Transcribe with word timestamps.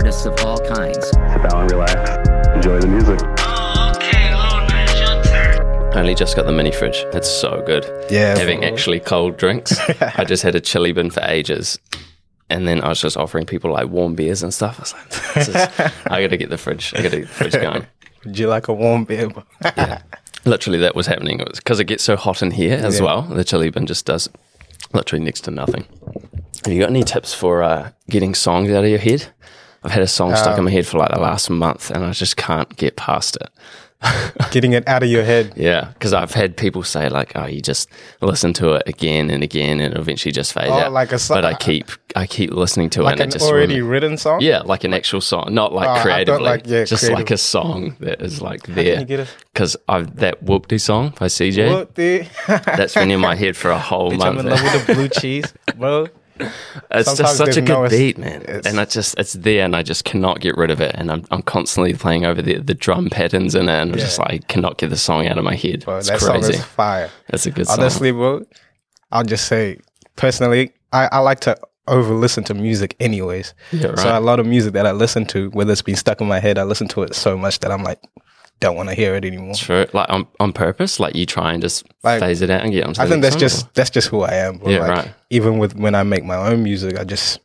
artists 0.00 0.24
of 0.24 0.32
all 0.46 0.56
kinds. 0.60 0.96
Sit 1.10 1.20
down, 1.50 1.60
and 1.60 1.70
relax, 1.72 2.28
enjoy 2.56 2.80
the 2.80 2.86
music. 2.86 3.20
I 5.92 5.94
only 6.00 6.14
just 6.14 6.34
got 6.36 6.46
the 6.46 6.52
mini 6.52 6.72
fridge. 6.72 7.04
It's 7.12 7.28
so 7.28 7.62
good. 7.66 7.84
Yeah, 8.10 8.38
Having 8.38 8.64
actually 8.64 9.00
cold 9.00 9.36
drinks. 9.36 9.78
I 10.00 10.24
just 10.24 10.42
had 10.42 10.54
a 10.54 10.60
chilly 10.60 10.92
bin 10.92 11.10
for 11.10 11.20
ages. 11.24 11.78
And 12.48 12.66
then 12.66 12.80
I 12.80 12.88
was 12.88 12.98
just 13.02 13.18
offering 13.18 13.44
people 13.44 13.72
like 13.72 13.88
warm 13.90 14.14
beers 14.14 14.42
and 14.42 14.54
stuff. 14.54 14.78
I 14.78 14.82
was 14.82 14.94
like, 14.94 15.34
this 15.34 15.48
is, 15.48 15.56
I 16.06 16.22
gotta 16.22 16.38
get 16.38 16.48
the 16.48 16.56
fridge. 16.56 16.94
I 16.96 17.02
gotta 17.02 17.18
get 17.20 17.28
the 17.28 17.34
fridge 17.34 17.52
going. 17.52 17.86
Would 18.24 18.38
you 18.38 18.48
like 18.48 18.68
a 18.68 18.72
warm 18.72 19.04
beer? 19.04 19.28
bro? 19.28 19.44
Literally, 20.46 20.78
that 20.78 20.94
was 20.96 21.06
happening. 21.08 21.40
It 21.40 21.48
was 21.50 21.58
because 21.58 21.78
it 21.78 21.84
gets 21.84 22.02
so 22.04 22.16
hot 22.16 22.40
in 22.42 22.52
here 22.52 22.78
as 22.78 23.00
Yeah. 23.00 23.04
well. 23.04 23.22
The 23.22 23.44
chilly 23.44 23.68
bin 23.68 23.84
just 23.86 24.06
does 24.06 24.30
literally 24.94 25.22
next 25.22 25.42
to 25.42 25.50
nothing. 25.50 25.84
Have 26.64 26.72
you 26.72 26.80
got 26.80 26.88
any 26.88 27.02
tips 27.04 27.34
for 27.34 27.62
uh, 27.62 27.90
getting 28.08 28.34
songs 28.34 28.70
out 28.70 28.84
of 28.84 28.88
your 28.90 28.98
head? 28.98 29.26
I've 29.82 29.92
had 29.92 30.02
a 30.02 30.06
song 30.08 30.34
stuck 30.36 30.54
in 30.54 30.60
uh, 30.60 30.64
my 30.64 30.70
head 30.70 30.86
for 30.86 30.98
like 30.98 31.10
the 31.12 31.20
last 31.20 31.48
month 31.50 31.90
and 31.90 32.04
I 32.04 32.12
just 32.12 32.36
can't 32.36 32.74
get 32.76 32.96
past 32.96 33.36
it. 33.36 33.48
Getting 34.50 34.72
it 34.72 34.88
out 34.88 35.02
of 35.02 35.10
your 35.10 35.22
head. 35.24 35.52
Yeah, 35.56 35.90
because 35.92 36.14
I've 36.14 36.32
had 36.32 36.56
people 36.56 36.82
say 36.82 37.10
like, 37.10 37.32
"Oh, 37.36 37.44
you 37.44 37.60
just 37.60 37.86
listen 38.22 38.54
to 38.54 38.72
it 38.72 38.84
again 38.86 39.28
and 39.28 39.42
again, 39.42 39.78
and 39.78 39.94
eventually 39.94 40.32
just 40.32 40.54
fades 40.54 40.68
Oh, 40.70 40.78
out." 40.78 40.92
like 40.92 41.12
a 41.12 41.18
so- 41.18 41.34
but 41.34 41.44
I 41.44 41.52
uh, 41.52 41.56
keep, 41.58 41.90
I 42.16 42.26
keep 42.26 42.50
listening 42.50 42.88
to 42.90 43.02
Like 43.02 43.16
it, 43.16 43.20
an 43.20 43.22
and 43.24 43.30
it 43.34 43.38
just 43.38 43.50
already 43.52 43.82
written 43.82 44.16
song? 44.16 44.40
yeah, 44.40 44.60
like 44.60 44.84
an 44.84 44.94
actual 44.94 45.20
song, 45.20 45.48
not 45.52 45.74
like 45.74 45.98
Oh, 45.98 46.02
creatively, 46.02 46.42
like- 46.42 46.62
yeah, 46.64 46.84
just 46.84 47.02
creative. 47.02 47.18
like 47.18 47.30
a 47.30 47.36
song 47.36 47.94
that 48.00 48.22
is 48.22 48.40
like 48.40 48.62
there. 48.62 49.04
Because 49.52 49.76
I've 49.86 50.16
that 50.16 50.42
Whoopty 50.46 50.80
song 50.80 51.10
by 51.20 51.26
CJ, 51.26 52.34
that's 52.46 52.94
been 52.94 53.10
in 53.10 53.20
my 53.20 53.34
head 53.34 53.54
for 53.54 53.70
a 53.70 53.78
whole 53.90 54.12
Bitch, 54.12 54.24
I'm 54.24 54.38
in 54.38 54.46
love 54.46 54.62
with 54.62 54.86
the 54.86 54.94
blue 54.94 55.08
cheese, 55.08 55.52
bro. 55.76 56.06
It's 56.92 57.16
just 57.16 57.36
such 57.36 57.56
a 57.56 57.62
good 57.62 57.90
beat, 57.90 58.18
man. 58.18 58.42
and 58.42 58.78
it's 58.78 58.94
just 58.94 59.18
it's 59.18 59.34
there, 59.34 59.64
and 59.64 59.76
I 59.76 59.82
just 59.82 60.04
cannot 60.04 60.40
get 60.40 60.56
rid 60.56 60.70
of 60.70 60.80
it. 60.80 60.94
And 60.94 61.10
I'm 61.10 61.24
I'm 61.30 61.42
constantly 61.42 61.94
playing 61.94 62.24
over 62.24 62.42
the 62.42 62.58
the 62.58 62.74
drum 62.74 63.10
patterns 63.10 63.54
in 63.54 63.68
it, 63.68 63.72
and 63.72 63.92
I'm 63.92 63.98
just 63.98 64.18
like 64.18 64.48
cannot 64.48 64.78
get 64.78 64.90
the 64.90 64.96
song 64.96 65.26
out 65.26 65.38
of 65.38 65.44
my 65.44 65.54
head. 65.54 65.84
Bro, 65.84 65.98
it's 65.98 66.08
that 66.08 66.20
song 66.20 66.40
crazy. 66.40 66.54
is 66.54 66.64
fire. 66.64 67.10
It's 67.28 67.46
a 67.46 67.50
good 67.50 67.66
song. 67.66 67.80
Honestly, 67.80 68.10
bro, 68.12 68.44
I'll 69.12 69.24
just 69.24 69.46
say 69.46 69.78
personally, 70.16 70.72
I, 70.92 71.08
I 71.12 71.18
like 71.18 71.40
to 71.40 71.58
over 71.86 72.14
listen 72.14 72.44
to 72.44 72.54
music 72.54 72.96
anyways. 73.00 73.54
Yeah, 73.72 73.94
So 73.96 74.16
a 74.16 74.20
lot 74.20 74.38
of 74.40 74.46
music 74.46 74.72
that 74.74 74.86
I 74.86 74.92
listen 74.92 75.26
to, 75.26 75.50
whether 75.50 75.72
it's 75.72 75.82
been 75.82 75.96
stuck 75.96 76.20
in 76.20 76.28
my 76.28 76.38
head, 76.38 76.58
I 76.58 76.62
listen 76.64 76.88
to 76.88 77.02
it 77.02 77.14
so 77.14 77.36
much 77.36 77.60
that 77.60 77.72
I'm 77.72 77.82
like, 77.82 78.00
don't 78.60 78.76
want 78.76 78.88
to 78.90 78.94
hear 78.94 79.14
it 79.14 79.24
anymore. 79.24 79.54
True. 79.54 79.86
Like 79.92 80.08
on, 80.10 80.26
on 80.38 80.52
purpose, 80.52 81.00
like 81.00 81.14
you 81.14 81.26
try 81.26 81.52
and 81.52 81.62
just 81.62 81.86
Like, 82.04 82.20
phase 82.20 82.42
it 82.42 82.50
out 82.50 82.62
and 82.62 82.72
get 82.72 82.86
onto 82.86 83.00
I 83.02 83.06
think 83.06 83.22
that's 83.22 83.36
just 83.36 83.72
that's 83.74 83.90
just 83.90 84.08
who 84.08 84.22
I 84.22 84.34
am, 84.34 84.58
bro. 84.58 84.70
Yeah, 84.70 84.80
like, 84.80 84.90
right. 84.90 85.14
Even 85.30 85.58
with 85.58 85.76
when 85.76 85.94
I 85.94 86.02
make 86.02 86.24
my 86.24 86.36
own 86.36 86.62
music, 86.62 86.98
I 86.98 87.04
just 87.04 87.40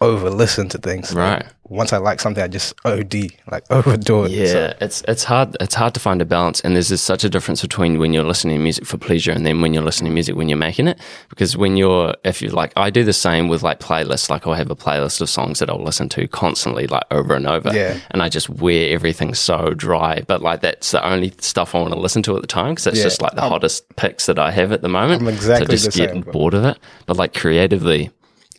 over 0.00 0.30
listen 0.30 0.68
to 0.70 0.78
things. 0.78 1.14
right. 1.14 1.44
Once 1.68 1.92
I 1.92 1.98
like 1.98 2.18
something, 2.18 2.42
I 2.42 2.48
just 2.48 2.74
OD, 2.84 3.28
like 3.48 3.62
overdo 3.70 4.24
it. 4.24 4.32
Yeah, 4.32 4.46
So, 4.46 4.74
it's 4.80 5.02
it's 5.06 5.22
hard. 5.22 5.56
It's 5.60 5.76
hard 5.76 5.94
to 5.94 6.00
find 6.00 6.20
a 6.20 6.24
balance, 6.24 6.60
and 6.62 6.74
there's 6.74 6.88
just 6.88 7.04
such 7.04 7.22
a 7.22 7.30
difference 7.30 7.62
between 7.62 8.00
when 8.00 8.12
you're 8.12 8.24
listening 8.24 8.56
to 8.56 8.62
music 8.62 8.86
for 8.86 8.98
pleasure 8.98 9.30
and 9.30 9.46
then 9.46 9.60
when 9.60 9.72
you're 9.72 9.84
listening 9.84 10.10
to 10.10 10.14
music 10.14 10.34
when 10.34 10.48
you're 10.48 10.58
making 10.58 10.88
it. 10.88 10.98
Because 11.28 11.56
when 11.56 11.76
you're, 11.76 12.16
if 12.24 12.42
you 12.42 12.48
like, 12.48 12.72
I 12.76 12.90
do 12.90 13.04
the 13.04 13.12
same 13.12 13.46
with 13.46 13.62
like 13.62 13.78
playlists. 13.78 14.28
Like 14.28 14.48
I'll 14.48 14.54
have 14.54 14.68
a 14.72 14.74
playlist 14.74 15.20
of 15.20 15.30
songs 15.30 15.60
that 15.60 15.70
I'll 15.70 15.80
listen 15.84 16.08
to 16.08 16.26
constantly, 16.26 16.88
like 16.88 17.04
over 17.12 17.34
and 17.34 17.46
over. 17.46 17.70
Yeah. 17.72 17.96
and 18.10 18.20
I 18.20 18.28
just 18.28 18.50
wear 18.50 18.92
everything 18.92 19.32
so 19.34 19.72
dry. 19.74 20.22
But 20.26 20.42
like 20.42 20.62
that's 20.62 20.90
the 20.90 21.06
only 21.08 21.32
stuff 21.38 21.76
I 21.76 21.78
want 21.82 21.92
to 21.94 22.00
listen 22.00 22.22
to 22.24 22.34
at 22.34 22.40
the 22.40 22.48
time 22.48 22.70
because 22.72 22.84
that's 22.84 22.96
Yeah. 22.98 23.04
just 23.04 23.22
like 23.22 23.36
the 23.36 23.42
hottest 23.42 23.94
picks 23.94 24.26
that 24.26 24.40
I 24.40 24.50
have 24.50 24.72
at 24.72 24.82
the 24.82 24.88
moment. 24.88 25.22
I'm 25.22 25.28
exactly 25.28 25.66
so 25.66 25.70
just 25.70 25.84
the 25.96 26.08
same, 26.08 26.22
bored 26.22 26.54
of 26.54 26.64
it. 26.64 26.78
But 27.06 27.16
like 27.16 27.32
creatively, 27.32 28.10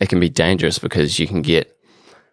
it 0.01 0.09
can 0.09 0.19
be 0.19 0.29
dangerous 0.29 0.79
because 0.79 1.19
you 1.19 1.27
can 1.27 1.41
get 1.41 1.77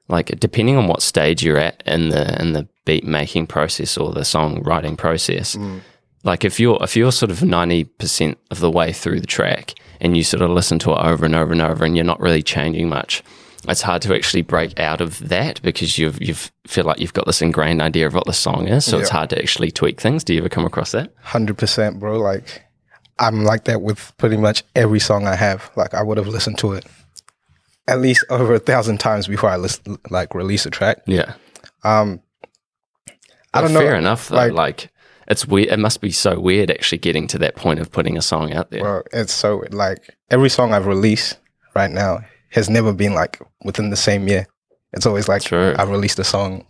like 0.09 0.29
depending 0.41 0.77
on 0.77 0.89
what 0.89 1.03
stage 1.03 1.45
you're 1.45 1.59
at 1.59 1.83
in 1.87 2.09
the 2.09 2.41
in 2.41 2.55
the 2.55 2.67
beat 2.85 3.05
making 3.05 3.47
process 3.47 3.97
or 3.97 4.13
the 4.13 4.25
song 4.25 4.63
writing 4.63 4.97
process 4.97 5.55
mm. 5.55 5.81
like 6.25 6.45
if 6.45 6.59
you're 6.59 6.79
if 6.83 6.97
you're 6.97 7.13
sort 7.13 7.31
of 7.31 7.41
90% 7.41 8.37
of 8.51 8.61
the 8.61 8.71
way 8.71 8.93
through 8.93 9.21
the 9.21 9.27
track 9.27 9.75
and 10.01 10.17
you 10.17 10.25
sort 10.25 10.43
of 10.43 10.51
listen 10.51 10.79
to 10.79 10.93
it 10.93 10.99
over 10.99 11.27
and 11.27 11.35
over 11.35 11.53
and 11.53 11.63
over 11.63 11.85
and 11.85 11.95
you're 11.95 12.05
not 12.05 12.21
really 12.21 12.43
changing 12.43 12.89
much 12.89 13.23
it's 13.69 13.83
hard 13.83 14.01
to 14.03 14.15
actually 14.15 14.43
break 14.43 14.79
out 14.79 15.01
of 15.01 15.19
that 15.29 15.61
because 15.63 15.99
you've 15.99 16.23
you've 16.23 16.51
feel 16.67 16.85
like 16.85 17.01
you've 17.01 17.13
got 17.13 17.27
this 17.27 17.43
ingrained 17.43 17.83
idea 17.83 18.07
of 18.07 18.15
what 18.15 18.25
the 18.25 18.33
song 18.33 18.69
is. 18.69 18.85
So 18.85 19.01
it's 19.01 19.09
hard 19.09 19.31
to 19.31 19.39
actually 19.39 19.73
tweak 19.73 20.01
things. 20.01 20.23
Do 20.23 20.33
you 20.33 20.39
ever 20.39 20.49
come 20.49 20.65
across 20.65 20.93
that? 20.93 21.13
Hundred 21.23 21.59
percent, 21.59 21.99
bro. 21.99 22.21
Like 22.21 22.63
I'm 23.19 23.43
like 23.43 23.65
that 23.65 23.83
with 23.83 24.13
pretty 24.17 24.37
much 24.37 24.63
every 24.77 25.01
song 25.01 25.27
I 25.27 25.35
have. 25.35 25.73
Like 25.75 25.93
I 25.93 26.03
would 26.03 26.19
have 26.19 26.29
listened 26.29 26.59
to 26.59 26.73
it 26.75 26.87
at 27.89 28.01
least 28.01 28.25
over 28.31 28.55
a 28.55 28.59
thousand 28.59 28.99
times 28.99 29.27
before 29.27 29.51
I 29.51 29.57
listen, 29.57 29.99
like 30.11 30.35
release 30.35 30.67
a 30.67 30.71
track. 30.71 30.99
yeah 31.07 31.35
Um, 31.83 32.21
I 33.55 33.63
don't 33.63 33.73
know. 33.73 33.81
fair 33.81 33.95
enough 33.97 34.29
though 34.29 34.37
like, 34.37 34.53
like- 34.53 34.93
it's 35.27 35.47
weird 35.47 35.69
it 35.69 35.79
must 35.79 36.01
be 36.01 36.11
so 36.11 36.39
weird 36.41 36.71
actually 36.71 36.99
getting 36.99 37.27
to 37.29 37.39
that 37.39 37.55
point 37.57 37.81
of 37.81 37.91
putting 37.93 38.17
a 38.17 38.23
song 38.23 38.53
out 38.53 38.71
there 38.71 38.83
Well, 38.83 39.03
it's 39.13 39.33
so 39.33 39.63
like 39.71 39.99
every 40.31 40.49
song 40.49 40.73
I've 40.73 40.87
released 40.87 41.39
right 41.75 41.91
now 41.91 42.21
has 42.51 42.71
never 42.71 42.93
been 42.95 43.13
like 43.15 43.41
within 43.65 43.91
the 43.91 43.97
same 43.97 44.27
year. 44.29 44.47
It's 44.95 45.05
always 45.05 45.29
like 45.29 45.43
True. 45.43 45.75
I 45.79 45.83
released 45.85 46.19
a 46.19 46.25
song 46.25 46.65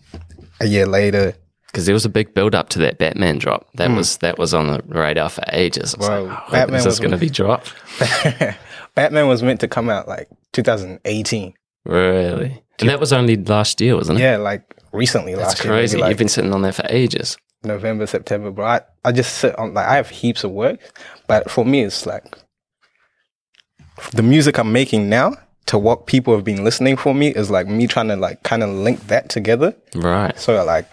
a 0.60 0.66
year 0.66 0.86
later. 0.86 1.34
because 1.66 1.86
there 1.86 1.92
was 1.94 2.04
a 2.04 2.08
big 2.08 2.34
build 2.34 2.52
up 2.56 2.68
to 2.70 2.80
that 2.80 2.98
Batman 2.98 3.38
drop. 3.38 3.68
That 3.74 3.92
was 3.92 4.16
that 4.18 4.38
was 4.38 4.54
on 4.54 4.66
the 4.66 4.82
radar 4.88 5.28
for 5.28 5.44
ages. 5.52 5.94
Bro, 5.94 6.24
like, 6.24 6.38
oh, 6.48 6.50
Batman 6.52 6.84
was- 6.84 6.98
going 6.98 7.12
to 7.12 7.16
be 7.16 7.30
dropped? 7.30 7.72
Batman 8.98 9.28
was 9.28 9.42
meant 9.42 9.60
to 9.60 9.68
come 9.68 9.88
out 9.88 10.08
like 10.08 10.28
2018. 10.52 11.54
Really? 11.84 12.62
And 12.80 12.88
that 12.88 12.98
was 13.00 13.12
only 13.12 13.36
last 13.36 13.80
year, 13.80 13.94
wasn't 13.96 14.18
it? 14.18 14.22
Yeah, 14.22 14.36
like 14.36 14.62
recently 14.92 15.34
That's 15.34 15.48
last 15.54 15.64
year. 15.64 15.72
maybe, 15.72 15.80
crazy. 15.82 15.98
like, 15.98 16.08
You've 16.10 16.18
been 16.18 16.28
sitting 16.28 16.52
on 16.52 16.62
that 16.62 16.74
for 16.74 16.84
ages. 16.88 17.36
November, 17.64 18.06
September, 18.06 18.50
bro. 18.50 18.64
I, 18.66 18.80
I 19.04 19.12
just 19.12 19.36
sit 19.38 19.56
on 19.58 19.74
like 19.74 19.86
I 19.86 19.96
have 19.96 20.08
heaps 20.10 20.42
of 20.44 20.50
work, 20.50 20.78
but 21.26 21.50
for 21.50 21.64
me 21.64 21.82
it's 21.82 22.06
like 22.06 22.24
the 24.12 24.22
music 24.22 24.58
I'm 24.58 24.72
making 24.72 25.08
now 25.08 25.32
to 25.66 25.78
what 25.78 26.06
people 26.06 26.34
have 26.34 26.44
been 26.44 26.64
listening 26.64 26.96
for 26.96 27.14
me 27.14 27.28
is 27.28 27.50
like 27.50 27.66
me 27.66 27.86
trying 27.86 28.08
to 28.08 28.16
like 28.16 28.42
kind 28.42 28.62
of 28.62 28.70
link 28.70 29.06
that 29.08 29.28
together. 29.28 29.74
Right. 29.94 30.38
So 30.38 30.62
like, 30.64 30.86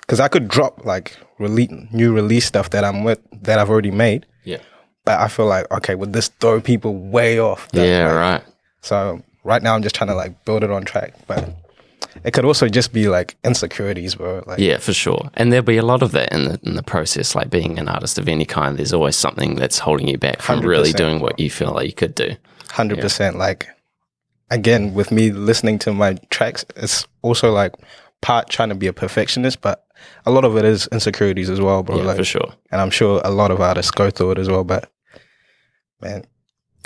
because 0.00 0.20
I 0.20 0.28
could 0.28 0.48
drop 0.48 0.84
like 0.84 1.16
release 1.38 1.70
new 1.92 2.12
release 2.12 2.46
stuff 2.46 2.70
that 2.70 2.84
I'm 2.84 3.04
with 3.04 3.20
that 3.42 3.58
I've 3.58 3.70
already 3.70 3.90
made, 3.90 4.26
Yeah. 4.44 4.58
But 5.04 5.20
I 5.20 5.28
feel 5.28 5.46
like 5.46 5.70
okay, 5.70 5.94
would 5.94 6.12
this 6.12 6.28
throw 6.40 6.60
people 6.60 6.94
way 6.96 7.38
off? 7.40 7.68
Yeah, 7.72 8.06
like- 8.06 8.14
right. 8.14 8.42
So 8.82 9.22
right 9.44 9.62
now 9.62 9.74
I'm 9.74 9.82
just 9.82 9.94
trying 9.94 10.08
to 10.08 10.14
like 10.14 10.44
build 10.44 10.64
it 10.64 10.70
on 10.70 10.84
track, 10.84 11.14
but 11.26 11.50
it 12.24 12.32
could 12.32 12.44
also 12.44 12.68
just 12.68 12.92
be 12.92 13.08
like 13.08 13.36
insecurities, 13.44 14.14
bro. 14.16 14.42
Like 14.46 14.58
Yeah, 14.58 14.78
for 14.78 14.92
sure. 14.92 15.30
And 15.34 15.52
there'll 15.52 15.64
be 15.64 15.76
a 15.78 15.84
lot 15.84 16.02
of 16.02 16.12
that 16.12 16.32
in 16.32 16.44
the 16.44 16.60
in 16.64 16.74
the 16.74 16.82
process. 16.82 17.34
Like 17.34 17.48
being 17.50 17.78
an 17.78 17.88
artist 17.88 18.18
of 18.18 18.28
any 18.28 18.44
kind, 18.44 18.76
there's 18.76 18.92
always 18.92 19.16
something 19.16 19.54
that's 19.54 19.78
holding 19.78 20.08
you 20.08 20.18
back 20.18 20.42
from 20.42 20.60
really 20.60 20.92
100%, 20.92 20.96
doing 20.96 21.20
what 21.20 21.38
you 21.40 21.50
feel 21.50 21.72
like 21.72 21.86
you 21.86 21.92
could 21.94 22.14
do. 22.14 22.36
hundred 22.70 23.00
percent. 23.00 23.38
Like 23.38 23.68
again, 24.50 24.94
with 24.94 25.10
me 25.10 25.30
listening 25.30 25.78
to 25.80 25.92
my 25.92 26.14
tracks, 26.30 26.64
it's 26.76 27.06
also 27.22 27.50
like 27.52 27.74
part 28.20 28.48
trying 28.50 28.68
to 28.68 28.74
be 28.74 28.86
a 28.86 28.92
perfectionist, 28.92 29.60
but 29.60 29.84
a 30.26 30.30
lot 30.30 30.44
of 30.44 30.56
it 30.56 30.64
is 30.64 30.86
insecurities 30.92 31.50
as 31.50 31.60
well, 31.60 31.82
bro. 31.82 31.96
Yeah, 31.98 32.04
like, 32.04 32.16
for 32.16 32.24
sure. 32.24 32.52
And 32.70 32.80
I'm 32.80 32.90
sure 32.90 33.20
a 33.24 33.30
lot 33.30 33.50
of 33.50 33.60
artists 33.60 33.90
go 33.90 34.10
through 34.10 34.32
it 34.32 34.38
as 34.38 34.48
well. 34.48 34.64
But 34.64 34.90
man, 36.00 36.24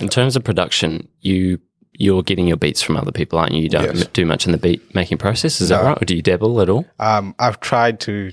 In 0.00 0.09
terms 0.09 0.37
of 0.37 0.44
production, 0.44 1.09
you 1.21 1.59
you're 1.99 2.23
getting 2.23 2.46
your 2.46 2.58
beats 2.58 2.82
from 2.82 2.96
other 2.99 3.11
people, 3.12 3.38
aren't 3.38 3.52
you? 3.52 3.62
You 3.62 3.70
don't 3.70 3.85
Yes. 3.96 4.06
do 4.08 4.26
much 4.26 4.44
in 4.44 4.52
the 4.52 4.58
beat 4.58 4.94
making 4.94 5.17
process, 5.17 5.62
is 5.62 5.70
that 5.70 5.82
right? 5.82 5.96
Or 6.00 6.05
do 6.05 6.14
you 6.14 6.20
dabble 6.20 6.61
at 6.61 6.69
all? 6.69 6.85
um, 6.99 7.35
I've 7.38 7.58
tried 7.61 8.00
to, 8.00 8.32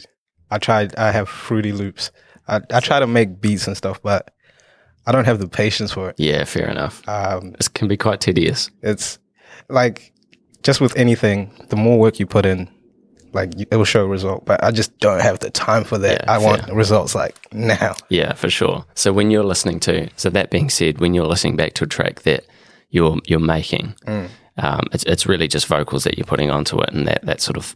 I 0.52 0.58
tried, 0.58 0.94
I 0.98 1.12
have 1.12 1.30
Fruity 1.30 1.72
Loops. 1.72 2.12
I, 2.46 2.60
I 2.72 2.82
try 2.82 3.00
to 3.00 3.08
make 3.08 3.40
beats 3.40 3.66
and 3.68 3.78
stuff, 3.78 4.02
but 4.02 4.34
I 5.08 5.14
don't 5.14 5.24
have 5.24 5.40
the 5.40 5.48
patience 5.48 5.94
for 5.94 6.10
it. 6.10 6.16
Yeah, 6.20 6.44
fair 6.44 6.68
enough. 6.70 7.08
Um, 7.08 7.54
This 7.54 7.70
can 7.70 7.88
be 7.88 7.96
quite 7.96 8.20
tedious. 8.20 8.70
it's 8.82 9.18
like 9.70 10.12
just 10.62 10.82
with 10.82 10.94
anything, 10.98 11.50
the 11.70 11.78
more 11.78 11.98
work 11.98 12.20
you 12.20 12.26
put 12.26 12.46
in, 12.46 12.68
like 13.34 13.52
it 13.58 13.76
will 13.76 13.86
show 13.86 14.04
a 14.06 14.08
result. 14.08 14.46
But 14.46 14.64
I 14.64 14.72
just 14.72 14.98
don't 15.00 15.22
have 15.22 15.40
the 15.40 15.50
time 15.50 15.84
for 15.84 15.98
that. 15.98 16.22
Yeah, 16.24 16.32
I 16.32 16.38
want 16.38 16.66
fair. 16.66 16.76
results 16.76 17.16
like 17.16 17.36
now. 17.54 17.96
Yeah, 18.10 18.34
for 18.34 18.50
sure. 18.50 18.86
So 18.96 19.12
when 19.14 19.32
you're 19.32 19.44
listening 19.44 19.80
to, 19.82 20.10
so 20.16 20.30
that 20.30 20.50
being 20.50 20.70
said, 20.70 21.00
when 21.00 21.14
you're 21.14 21.28
listening 21.28 21.56
back 21.56 21.74
to 21.76 21.84
a 21.84 21.88
track 21.88 22.22
that 22.24 22.46
you're 22.90 23.18
you're 23.26 23.40
making, 23.40 23.96
um, 24.58 24.88
it's 24.92 25.04
it's 25.04 25.26
really 25.26 25.48
just 25.48 25.68
vocals 25.68 26.04
that 26.04 26.18
you're 26.18 26.26
putting 26.26 26.52
onto 26.52 26.80
it, 26.82 26.90
and 26.94 27.08
that 27.08 27.26
that 27.26 27.42
sort 27.42 27.58
of 27.58 27.76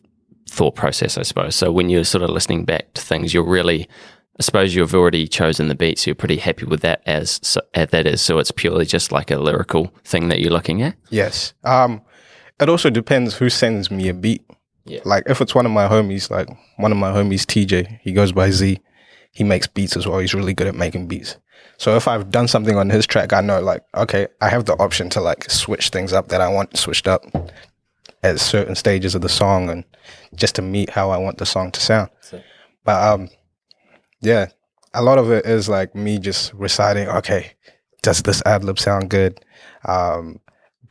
thought 0.49 0.75
process, 0.75 1.17
I 1.17 1.23
suppose. 1.23 1.55
So 1.55 1.71
when 1.71 1.89
you're 1.89 2.03
sort 2.03 2.23
of 2.23 2.29
listening 2.29 2.65
back 2.65 2.93
to 2.93 3.01
things, 3.01 3.33
you're 3.33 3.43
really, 3.43 3.87
I 4.39 4.43
suppose 4.43 4.73
you've 4.73 4.95
already 4.95 5.27
chosen 5.27 5.67
the 5.67 5.75
beat, 5.75 5.99
so 5.99 6.09
you're 6.09 6.15
pretty 6.15 6.37
happy 6.37 6.65
with 6.65 6.81
that 6.81 7.01
as 7.05 7.39
so, 7.43 7.61
as 7.73 7.89
that 7.89 8.07
is. 8.07 8.21
So 8.21 8.39
it's 8.39 8.51
purely 8.51 8.85
just 8.85 9.11
like 9.11 9.29
a 9.31 9.37
lyrical 9.37 9.93
thing 10.03 10.29
that 10.29 10.39
you're 10.39 10.51
looking 10.51 10.81
at. 10.81 10.95
Yes. 11.09 11.53
Um, 11.63 12.01
it 12.59 12.69
also 12.69 12.89
depends 12.89 13.35
who 13.35 13.49
sends 13.49 13.91
me 13.91 14.07
a 14.09 14.13
beat. 14.13 14.43
Yeah. 14.87 15.01
Like 15.05 15.23
if 15.27 15.41
it's 15.41 15.53
one 15.53 15.65
of 15.65 15.71
my 15.71 15.87
homies, 15.87 16.29
like 16.29 16.49
one 16.77 16.91
of 16.91 16.97
my 16.97 17.11
homies, 17.11 17.41
TJ, 17.41 17.99
he 18.01 18.13
goes 18.13 18.31
by 18.31 18.51
Z. 18.51 18.79
He 19.31 19.43
makes 19.43 19.67
beats 19.67 19.95
as 19.95 20.07
well. 20.07 20.19
He's 20.19 20.33
really 20.33 20.53
good 20.53 20.67
at 20.67 20.75
making 20.75 21.07
beats. 21.07 21.37
So 21.77 21.95
if 21.95 22.07
I've 22.07 22.31
done 22.31 22.47
something 22.47 22.75
on 22.75 22.89
his 22.89 23.05
track, 23.05 23.33
I 23.33 23.41
know 23.41 23.61
like, 23.61 23.83
okay, 23.95 24.27
I 24.41 24.49
have 24.49 24.65
the 24.65 24.73
option 24.73 25.09
to 25.11 25.21
like 25.21 25.49
switch 25.49 25.89
things 25.89 26.11
up 26.13 26.29
that 26.29 26.41
I 26.41 26.47
want 26.49 26.75
switched 26.77 27.07
up 27.07 27.23
at 28.23 28.39
certain 28.39 28.75
stages 28.75 29.13
of 29.13 29.21
the 29.21 29.29
song 29.29 29.69
and 29.69 29.83
just 30.35 30.55
to 30.55 30.61
meet 30.61 30.89
how 30.89 31.11
I 31.11 31.17
want 31.17 31.37
the 31.37 31.45
song 31.45 31.71
to 31.71 31.79
sound. 31.79 32.09
But 32.83 33.03
um 33.13 33.29
yeah, 34.21 34.47
a 34.93 35.03
lot 35.03 35.19
of 35.19 35.29
it 35.31 35.45
is 35.45 35.69
like 35.69 35.93
me 35.93 36.17
just 36.17 36.53
reciting, 36.53 37.07
okay, 37.07 37.51
does 38.01 38.23
this 38.23 38.41
ad 38.45 38.63
lib 38.63 38.79
sound 38.79 39.09
good? 39.09 39.39
Um 39.85 40.39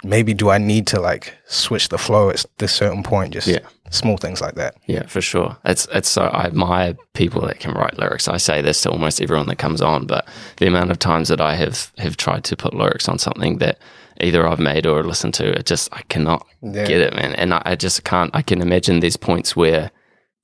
maybe 0.05 0.35
do 0.35 0.51
I 0.51 0.59
need 0.59 0.87
to 0.89 1.01
like 1.01 1.35
switch 1.47 1.89
the 1.89 1.99
flow 1.99 2.31
at 2.31 2.45
this 2.59 2.73
certain 2.73 3.03
point? 3.03 3.35
Just 3.35 3.47
Yeah. 3.49 3.61
small 3.91 4.17
things 4.17 4.41
like 4.41 4.55
that. 4.57 4.75
Yeah, 4.87 5.07
for 5.07 5.21
sure. 5.21 5.57
It's 5.65 5.87
it's 5.93 6.09
so 6.09 6.23
I 6.23 6.45
admire 6.45 6.97
people 7.15 7.43
that 7.43 7.61
can 7.61 7.73
write 7.73 7.99
lyrics. 7.99 8.29
I 8.29 8.37
say 8.39 8.61
this 8.63 8.83
to 8.83 8.91
almost 8.91 9.21
everyone 9.23 9.47
that 9.47 9.59
comes 9.59 9.81
on, 9.81 10.07
but 10.07 10.27
the 10.57 10.67
amount 10.67 10.91
of 10.91 10.99
times 10.99 11.29
that 11.29 11.41
I 11.41 11.55
have 11.57 11.93
have 11.99 12.17
tried 12.17 12.45
to 12.45 12.57
put 12.57 12.75
lyrics 12.75 13.09
on 13.09 13.19
something 13.19 13.59
that 13.59 13.79
either 14.21 14.47
I've 14.49 14.59
made 14.59 14.87
or 14.87 15.05
listened 15.05 15.35
to, 15.35 15.47
it 15.59 15.67
just 15.67 15.89
I 15.93 16.03
cannot 16.09 16.45
Yeah. 16.63 16.87
get 16.87 17.01
it, 17.01 17.15
man. 17.15 17.35
And 17.35 17.55
I, 17.55 17.63
I 17.65 17.75
just 17.77 18.03
can't. 18.05 18.31
I 18.35 18.43
can 18.43 18.61
imagine 18.63 19.01
these 19.01 19.17
points 19.17 19.55
where 19.55 19.91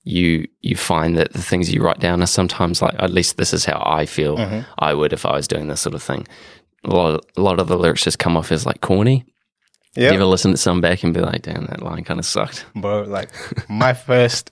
you 0.04 0.46
you 0.60 0.76
find 0.76 1.16
that 1.16 1.32
the 1.32 1.42
things 1.42 1.72
you 1.72 1.80
write 1.82 2.00
down 2.00 2.22
are 2.22 2.26
sometimes 2.26 2.82
like 2.82 2.94
at 2.98 3.10
least 3.12 3.36
this 3.36 3.52
is 3.52 3.64
how 3.64 3.82
I 3.84 4.06
feel 4.06 4.36
mm-hmm. 4.36 4.60
I 4.78 4.94
would 4.94 5.12
if 5.12 5.24
I 5.24 5.32
was 5.32 5.46
doing 5.48 5.68
this 5.68 5.80
sort 5.80 5.94
of 5.94 6.02
thing. 6.02 6.26
A 6.84 6.90
lot, 6.90 7.14
of, 7.14 7.20
a 7.36 7.40
lot 7.40 7.60
of 7.60 7.68
the 7.68 7.78
lyrics 7.78 8.02
just 8.04 8.18
come 8.18 8.36
off 8.36 8.50
as 8.50 8.66
like 8.66 8.80
corny. 8.80 9.24
Yeah. 9.94 10.08
You 10.08 10.14
ever 10.14 10.24
listen 10.24 10.50
to 10.52 10.56
some 10.56 10.80
back 10.80 11.02
and 11.02 11.12
be 11.12 11.20
like, 11.20 11.42
"Damn, 11.42 11.66
that 11.66 11.82
line 11.82 12.04
kind 12.04 12.18
of 12.18 12.26
sucked." 12.26 12.64
bro. 12.74 13.02
Like 13.02 13.30
my 13.68 13.92
first 13.92 14.50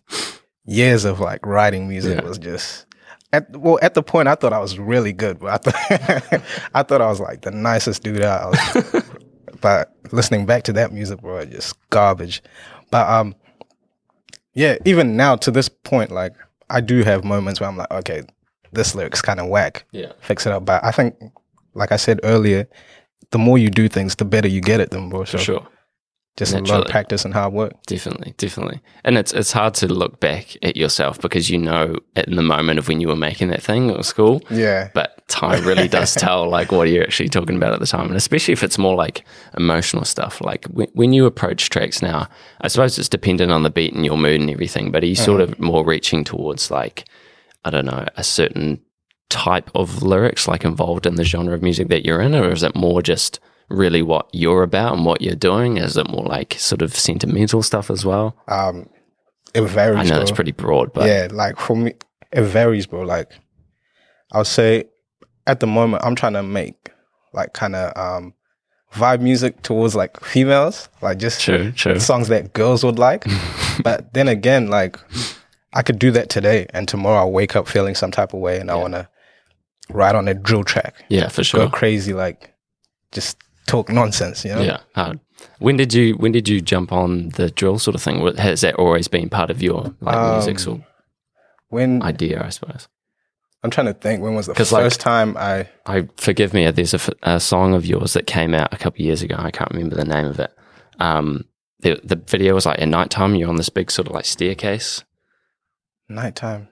years 0.66 1.04
of 1.04 1.18
like 1.20 1.44
writing 1.46 1.88
music 1.88 2.18
Yeah. 2.20 2.28
was 2.28 2.38
just 2.38 2.86
at 3.32 3.56
well 3.56 3.78
at 3.82 3.94
the 3.94 4.02
point 4.02 4.28
I 4.28 4.34
thought 4.34 4.52
I 4.52 4.58
was 4.58 4.78
really 4.78 5.12
good, 5.12 5.38
but 5.38 5.66
I 5.66 5.70
thought 5.70 6.42
I 6.74 6.82
thought 6.82 7.00
I 7.00 7.06
was 7.08 7.20
like 7.20 7.42
the 7.42 7.50
nicest 7.50 8.02
dude 8.02 8.22
out. 8.22 8.50
Was, 8.74 9.04
but 9.60 9.94
listening 10.12 10.46
back 10.46 10.64
to 10.64 10.72
that 10.74 10.92
music, 10.92 11.20
bro, 11.20 11.44
just 11.46 11.76
garbage. 11.90 12.42
But 12.90 13.08
um, 13.08 13.34
yeah, 14.54 14.76
even 14.84 15.16
now 15.16 15.36
to 15.36 15.50
this 15.50 15.68
point, 15.68 16.10
like 16.10 16.34
I 16.68 16.80
do 16.80 17.02
have 17.02 17.24
moments 17.24 17.60
where 17.60 17.68
I'm 17.68 17.76
like, 17.76 17.90
okay, 17.90 18.22
this 18.72 18.94
lyric's 18.94 19.22
kind 19.22 19.40
of 19.40 19.48
whack. 19.48 19.84
Yeah. 19.92 20.12
Fix 20.20 20.44
it 20.46 20.52
up. 20.52 20.64
But 20.64 20.84
I 20.84 20.90
think, 20.90 21.16
like 21.74 21.92
I 21.92 21.96
said 21.96 22.20
earlier, 22.24 22.68
the 23.30 23.38
more 23.38 23.58
you 23.58 23.70
do 23.70 23.88
things, 23.88 24.16
the 24.16 24.24
better 24.24 24.48
you 24.48 24.60
get 24.60 24.80
at 24.80 24.90
them, 24.90 25.08
bro. 25.08 25.24
So 25.24 25.38
For 25.38 25.44
sure. 25.44 25.68
just 26.36 26.54
a 26.54 26.60
lot 26.60 26.84
of 26.84 26.90
practice 26.90 27.24
and 27.24 27.32
hard 27.32 27.52
work. 27.52 27.72
Definitely, 27.86 28.34
definitely. 28.36 28.80
And 29.04 29.16
it's 29.16 29.32
it's 29.32 29.52
hard 29.52 29.74
to 29.74 29.88
look 29.88 30.20
back 30.20 30.56
at 30.62 30.76
yourself 30.76 31.20
because 31.20 31.48
you 31.48 31.58
know 31.58 31.96
in 32.16 32.36
the 32.36 32.42
moment 32.42 32.78
of 32.78 32.88
when 32.88 33.00
you 33.00 33.08
were 33.08 33.16
making 33.16 33.48
that 33.48 33.62
thing 33.62 33.90
at 33.90 34.04
school. 34.04 34.42
Yeah. 34.50 34.90
But 34.94 35.26
time 35.28 35.64
really 35.64 35.86
does 35.88 36.14
tell 36.16 36.48
like 36.48 36.72
what 36.72 36.88
you're 36.88 37.04
actually 37.04 37.28
talking 37.28 37.56
about 37.56 37.72
at 37.72 37.80
the 37.80 37.86
time. 37.86 38.08
And 38.08 38.16
especially 38.16 38.52
if 38.52 38.64
it's 38.64 38.78
more 38.78 38.96
like 38.96 39.24
emotional 39.56 40.04
stuff. 40.04 40.40
Like 40.40 40.64
when, 40.66 40.88
when 40.94 41.12
you 41.12 41.26
approach 41.26 41.70
tracks 41.70 42.02
now, 42.02 42.28
I 42.60 42.68
suppose 42.68 42.98
it's 42.98 43.08
dependent 43.08 43.52
on 43.52 43.62
the 43.62 43.70
beat 43.70 43.94
and 43.94 44.04
your 44.04 44.18
mood 44.18 44.40
and 44.40 44.50
everything, 44.50 44.90
but 44.90 45.02
are 45.04 45.06
you 45.06 45.14
sort 45.14 45.40
mm. 45.40 45.44
of 45.44 45.60
more 45.60 45.84
reaching 45.84 46.24
towards 46.24 46.70
like, 46.70 47.04
I 47.64 47.70
don't 47.70 47.86
know, 47.86 48.06
a 48.16 48.24
certain 48.24 48.80
type 49.30 49.70
of 49.74 50.02
lyrics 50.02 50.46
like 50.46 50.64
involved 50.64 51.06
in 51.06 51.14
the 51.14 51.24
genre 51.24 51.54
of 51.54 51.62
music 51.62 51.88
that 51.88 52.04
you're 52.04 52.20
in? 52.20 52.34
Or 52.34 52.50
is 52.50 52.62
it 52.62 52.76
more 52.76 53.00
just 53.00 53.40
really 53.70 54.02
what 54.02 54.28
you're 54.32 54.62
about 54.62 54.94
and 54.94 55.06
what 55.06 55.22
you're 55.22 55.34
doing? 55.34 55.78
Is 55.78 55.96
it 55.96 56.10
more 56.10 56.24
like 56.24 56.54
sort 56.58 56.82
of 56.82 56.94
sentimental 56.94 57.62
stuff 57.62 57.90
as 57.90 58.04
well? 58.04 58.36
Um, 58.48 58.90
it 59.54 59.62
varies. 59.62 59.98
I 59.98 60.04
know 60.04 60.16
bro. 60.16 60.22
it's 60.22 60.30
pretty 60.30 60.52
broad, 60.52 60.92
but 60.92 61.06
yeah, 61.06 61.28
like 61.30 61.58
for 61.58 61.76
me, 61.76 61.94
it 62.32 62.42
varies, 62.42 62.86
bro. 62.86 63.02
Like, 63.02 63.32
I'll 64.32 64.44
say, 64.44 64.84
at 65.46 65.60
the 65.60 65.66
moment, 65.66 66.04
I'm 66.04 66.14
trying 66.14 66.34
to 66.34 66.42
make 66.42 66.90
like 67.32 67.52
kind 67.52 67.74
of 67.76 67.96
um 67.96 68.34
vibe 68.92 69.20
music 69.20 69.62
towards 69.62 69.94
like 69.94 70.20
females, 70.20 70.88
like 71.00 71.18
just 71.18 71.40
True, 71.40 71.72
true. 71.72 71.98
songs 71.98 72.28
that 72.28 72.52
girls 72.52 72.84
would 72.84 72.98
like. 72.98 73.24
but 73.82 74.12
then 74.14 74.28
again, 74.28 74.68
like 74.68 74.98
I 75.72 75.82
could 75.82 75.98
do 75.98 76.10
that 76.12 76.28
today, 76.28 76.66
and 76.70 76.86
tomorrow 76.86 77.20
I'll 77.20 77.32
wake 77.32 77.56
up 77.56 77.66
feeling 77.68 77.94
some 77.94 78.10
type 78.10 78.32
of 78.34 78.40
way, 78.40 78.58
and 78.60 78.70
I 78.70 78.74
want 78.76 78.94
to 78.94 79.08
write 79.92 80.14
on 80.14 80.28
a 80.28 80.34
drill 80.34 80.64
track, 80.64 80.94
yeah, 81.08 81.28
for 81.28 81.44
sure. 81.44 81.66
go 81.66 81.70
crazy, 81.70 82.12
like 82.12 82.52
just 83.12 83.36
talk 83.66 83.88
nonsense, 83.88 84.44
you 84.44 84.52
know? 84.54 84.60
Yeah, 84.62 84.80
hard. 84.94 85.20
When 85.58 85.76
did 85.76 85.94
you 85.94 86.14
when 86.14 86.32
did 86.32 86.48
you 86.48 86.60
jump 86.60 86.92
on 86.92 87.30
the 87.30 87.50
drill 87.50 87.78
sort 87.78 87.94
of 87.94 88.02
thing? 88.02 88.20
Has 88.36 88.60
that 88.62 88.74
always 88.76 89.08
been 89.08 89.28
part 89.28 89.50
of 89.50 89.62
your 89.62 89.94
like 90.00 90.16
Um, 90.16 90.34
music 90.36 90.58
sort 90.58 90.78
of 90.80 90.84
When 91.68 92.02
idea? 92.02 92.42
I 92.44 92.50
suppose. 92.50 92.88
I'm 93.62 93.70
trying 93.70 93.88
to 93.88 93.94
think, 93.94 94.22
when 94.22 94.34
was 94.34 94.46
the 94.46 94.54
first 94.54 94.72
like- 94.72 94.90
time 94.96 95.36
I? 95.36 95.68
I 95.86 96.08
forgive 96.16 96.54
me. 96.54 96.70
There's 96.70 96.94
a, 96.94 96.96
f- 96.96 97.10
a 97.22 97.38
song 97.40 97.74
of 97.74 97.84
yours 97.84 98.14
that 98.14 98.26
came 98.26 98.54
out 98.54 98.72
a 98.72 98.78
couple 98.78 99.02
of 99.02 99.06
years 99.06 99.20
ago. 99.22 99.36
I 99.38 99.50
can't 99.50 99.70
remember 99.70 99.96
the 99.96 100.04
name 100.06 100.24
of 100.26 100.40
it. 100.40 100.50
Um, 100.98 101.44
the 101.80 102.00
the 102.04 102.16
video 102.16 102.54
was 102.54 102.64
like 102.66 102.80
at 102.80 102.88
nighttime. 102.88 103.34
You're 103.34 103.48
on 103.50 103.56
this 103.56 103.68
big 103.70 103.90
sort 103.90 104.08
of 104.08 104.14
like 104.14 104.24
staircase. 104.24 105.04
Nighttime. 106.08 106.68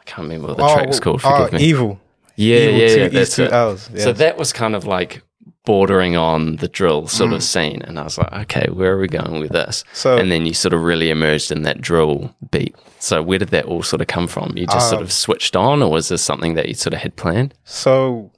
I 0.00 0.04
can't 0.04 0.28
remember 0.28 0.48
what 0.48 0.56
the 0.56 0.68
track 0.74 0.86
was 0.88 1.00
called. 1.00 1.20
oh, 1.24 1.44
Forgive 1.46 1.60
me. 1.60 1.66
Evil. 1.66 2.00
Yeah, 2.36 2.58
yeah, 2.58 2.88
two 2.88 3.00
yeah. 3.00 3.08
That's 3.08 3.36
two 3.36 3.44
it. 3.44 3.52
L's. 3.52 3.90
So 3.98 4.12
that 4.12 4.36
was 4.36 4.52
kind 4.52 4.74
of 4.74 4.84
like 4.86 5.22
bordering 5.64 6.14
on 6.16 6.56
the 6.56 6.68
drill 6.68 7.06
sort 7.08 7.30
Mm. 7.30 7.36
of 7.36 7.42
scene, 7.42 7.82
and 7.82 7.98
I 7.98 8.02
was 8.04 8.18
like, 8.18 8.30
okay, 8.32 8.68
where 8.70 8.92
are 8.92 8.98
we 8.98 9.08
going 9.08 9.40
with 9.40 9.52
this? 9.52 9.82
So- 9.94 10.18
and 10.18 10.30
then 10.30 10.44
you 10.44 10.52
sort 10.52 10.74
of 10.74 10.82
really 10.82 11.08
emerged 11.10 11.50
in 11.50 11.62
that 11.62 11.80
drill 11.80 12.34
beat. 12.50 12.74
So 12.98 13.22
where 13.22 13.38
did 13.38 13.48
that 13.48 13.64
all 13.64 13.82
sort 13.82 14.02
of 14.02 14.06
come 14.08 14.26
from? 14.26 14.52
You 14.56 14.66
just 14.66 14.90
sort 14.90 14.98
Um, 15.00 15.04
of 15.04 15.12
switched 15.12 15.56
on, 15.56 15.82
or 15.82 15.90
was 15.90 16.08
this 16.08 16.20
something 16.22 16.54
that 16.54 16.68
you 16.68 16.74
sort 16.74 16.92
of 16.92 17.00
had 17.00 17.16
planned? 17.16 17.54
So, 17.64 18.30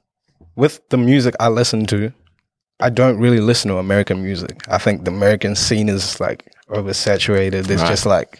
with 0.55 0.79
the 0.89 0.97
music 0.97 1.35
I 1.39 1.49
listen 1.49 1.85
to, 1.87 2.13
I 2.79 2.89
don't 2.89 3.17
really 3.19 3.39
listen 3.41 3.71
to 3.71 3.77
American 3.77 4.23
music. 4.23 4.61
I 4.69 4.77
think 4.77 5.03
the 5.03 5.11
American 5.11 5.55
scene 5.55 5.89
is 5.89 6.19
like 6.21 6.49
oversaturated. 6.69 7.65
There's 7.65 7.81
Right. 7.81 7.89
just 7.89 8.05
like, 8.05 8.39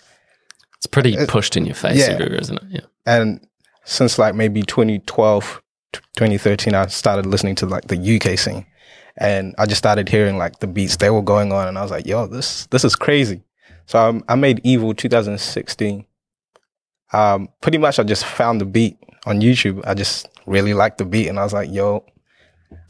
It's 0.77 0.88
pretty 0.88 1.18
pushed 1.27 1.57
in 1.57 1.65
your 1.65 1.75
face, 1.75 1.98
yeah. 2.07 2.18
isn't 2.21 2.57
it? 2.57 2.63
Yeah. 2.69 2.81
and 3.06 3.39
since 3.88 4.19
like 4.19 4.36
maybe 4.36 4.62
2012, 4.62 5.62
2013, 5.94 6.75
I 6.75 6.88
started 6.88 7.25
listening 7.25 7.56
to 7.56 7.66
like 7.66 7.88
the 7.88 7.98
UK 8.18 8.38
scene, 8.38 8.66
and 9.18 9.56
I 9.57 9.66
just 9.66 9.80
started 9.80 10.10
hearing 10.10 10.38
like 10.38 10.60
the 10.60 10.68
beats 10.68 10.98
they 10.98 11.10
were 11.10 11.22
going 11.22 11.51
on, 11.51 11.68
and 11.68 11.78
I 11.78 11.81
was 11.81 11.91
like, 11.91 12.06
yo, 12.06 12.27
this 12.27 12.67
this 12.67 12.84
is 12.84 12.96
crazy. 12.96 13.41
So 13.86 13.98
um, 14.00 14.24
I 14.27 14.36
made 14.36 14.60
Evil 14.63 14.94
2016. 14.94 16.06
Um, 17.13 17.48
pretty 17.62 17.77
much, 17.77 18.00
I 18.00 18.03
just 18.03 18.25
found 18.25 18.60
the 18.60 18.65
beat 18.65 18.98
on 19.25 19.39
YouTube. 19.39 19.82
I 19.88 19.94
just 19.94 20.27
really 20.46 20.74
liked 20.74 20.98
the 20.98 21.06
beat, 21.06 21.29
and 21.29 21.39
I 21.39 21.44
was 21.44 21.53
like, 21.53 21.72
yo, 21.72 22.03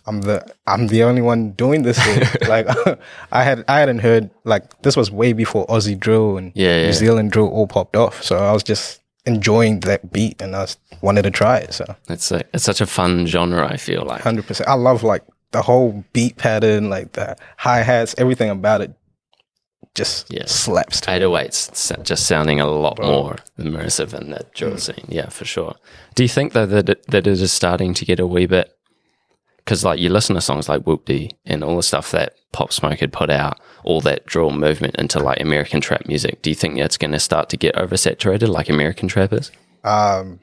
I'm 0.07 0.21
the 0.21 0.43
I'm 0.65 0.87
the 0.87 1.03
only 1.03 1.21
one 1.21 1.51
doing 1.51 1.83
this. 1.83 1.99
Like 2.47 2.67
I 3.31 3.43
had 3.43 3.63
I 3.67 3.79
hadn't 3.79 3.99
heard 3.99 4.31
like 4.45 4.81
this 4.81 4.97
was 4.97 5.11
way 5.11 5.33
before 5.33 5.67
Aussie 5.67 5.99
drill 5.99 6.37
and 6.37 6.51
Yeah, 6.55 6.77
yeah. 6.79 6.85
New 6.87 6.93
Zealand 6.93 7.31
drill 7.31 7.49
all 7.49 7.67
popped 7.67 7.95
off. 7.95 8.23
So 8.23 8.37
I 8.37 8.51
was 8.51 8.63
just 8.63 9.01
enjoying 9.27 9.81
that 9.81 10.11
beat, 10.11 10.41
and 10.41 10.55
I 10.55 10.65
wanted 11.01 11.23
to 11.23 11.31
try 11.31 11.57
it. 11.57 11.73
So 11.73 11.85
It's 12.09 12.31
a, 12.31 12.43
it's 12.53 12.63
such 12.63 12.81
a 12.81 12.87
fun 12.87 13.25
genre. 13.27 13.67
I 13.67 13.77
feel 13.77 14.03
like. 14.05 14.21
hundred 14.21 14.47
percent, 14.47 14.69
I 14.69 14.73
love 14.73 15.03
like 15.03 15.23
the 15.51 15.61
whole 15.61 16.03
beat 16.13 16.37
pattern, 16.37 16.89
like 16.89 17.11
the 17.13 17.35
hi 17.57 17.81
hats, 17.83 18.15
everything 18.17 18.49
about 18.49 18.81
it. 18.81 18.91
Just 19.95 20.31
Yeah. 20.31 20.45
slaps. 20.45 21.01
To 21.01 21.11
808s 21.11 21.75
sa- 21.75 21.95
just 22.03 22.27
sounding 22.27 22.59
a 22.59 22.67
lot 22.67 22.99
more 23.01 23.37
immersive 23.59 24.13
in 24.13 24.29
that 24.31 24.53
drill 24.53 24.73
Mm. 24.73 24.79
scene. 24.79 25.05
Yeah, 25.07 25.29
for 25.29 25.45
sure. 25.45 25.75
Do 26.15 26.23
you 26.23 26.29
think 26.29 26.53
though 26.53 26.65
that 26.67 26.89
it, 26.89 27.07
that 27.07 27.25
it 27.27 27.39
is 27.39 27.51
starting 27.51 27.93
to 27.95 28.05
get 28.05 28.19
a 28.19 28.27
wee 28.27 28.45
bit? 28.45 28.76
Because 29.67 29.83
like 29.83 29.99
you 29.99 30.07
listen 30.09 30.33
to 30.35 30.41
songs 30.41 30.69
like 30.69 30.83
Whoopty 30.83 31.33
and 31.45 31.61
all 31.61 31.75
the 31.75 31.83
stuff 31.83 32.11
that 32.11 32.33
Pop 32.53 32.71
Smoke 32.71 32.99
had 32.99 33.11
put 33.11 33.29
out, 33.29 33.59
all 33.83 33.99
that 33.99 34.25
drill 34.25 34.51
movement 34.51 34.95
into 34.95 35.19
like 35.19 35.41
American 35.41 35.81
trap 35.81 36.07
music. 36.07 36.41
Do 36.41 36.49
you 36.49 36.55
think 36.55 36.77
that's 36.77 36.95
going 36.97 37.11
to 37.11 37.19
start 37.19 37.49
to 37.49 37.57
get 37.57 37.75
oversaturated 37.75 38.47
like 38.47 38.69
American 38.69 39.09
trap 39.09 39.33
is? 39.33 39.51
Um, 39.83 40.39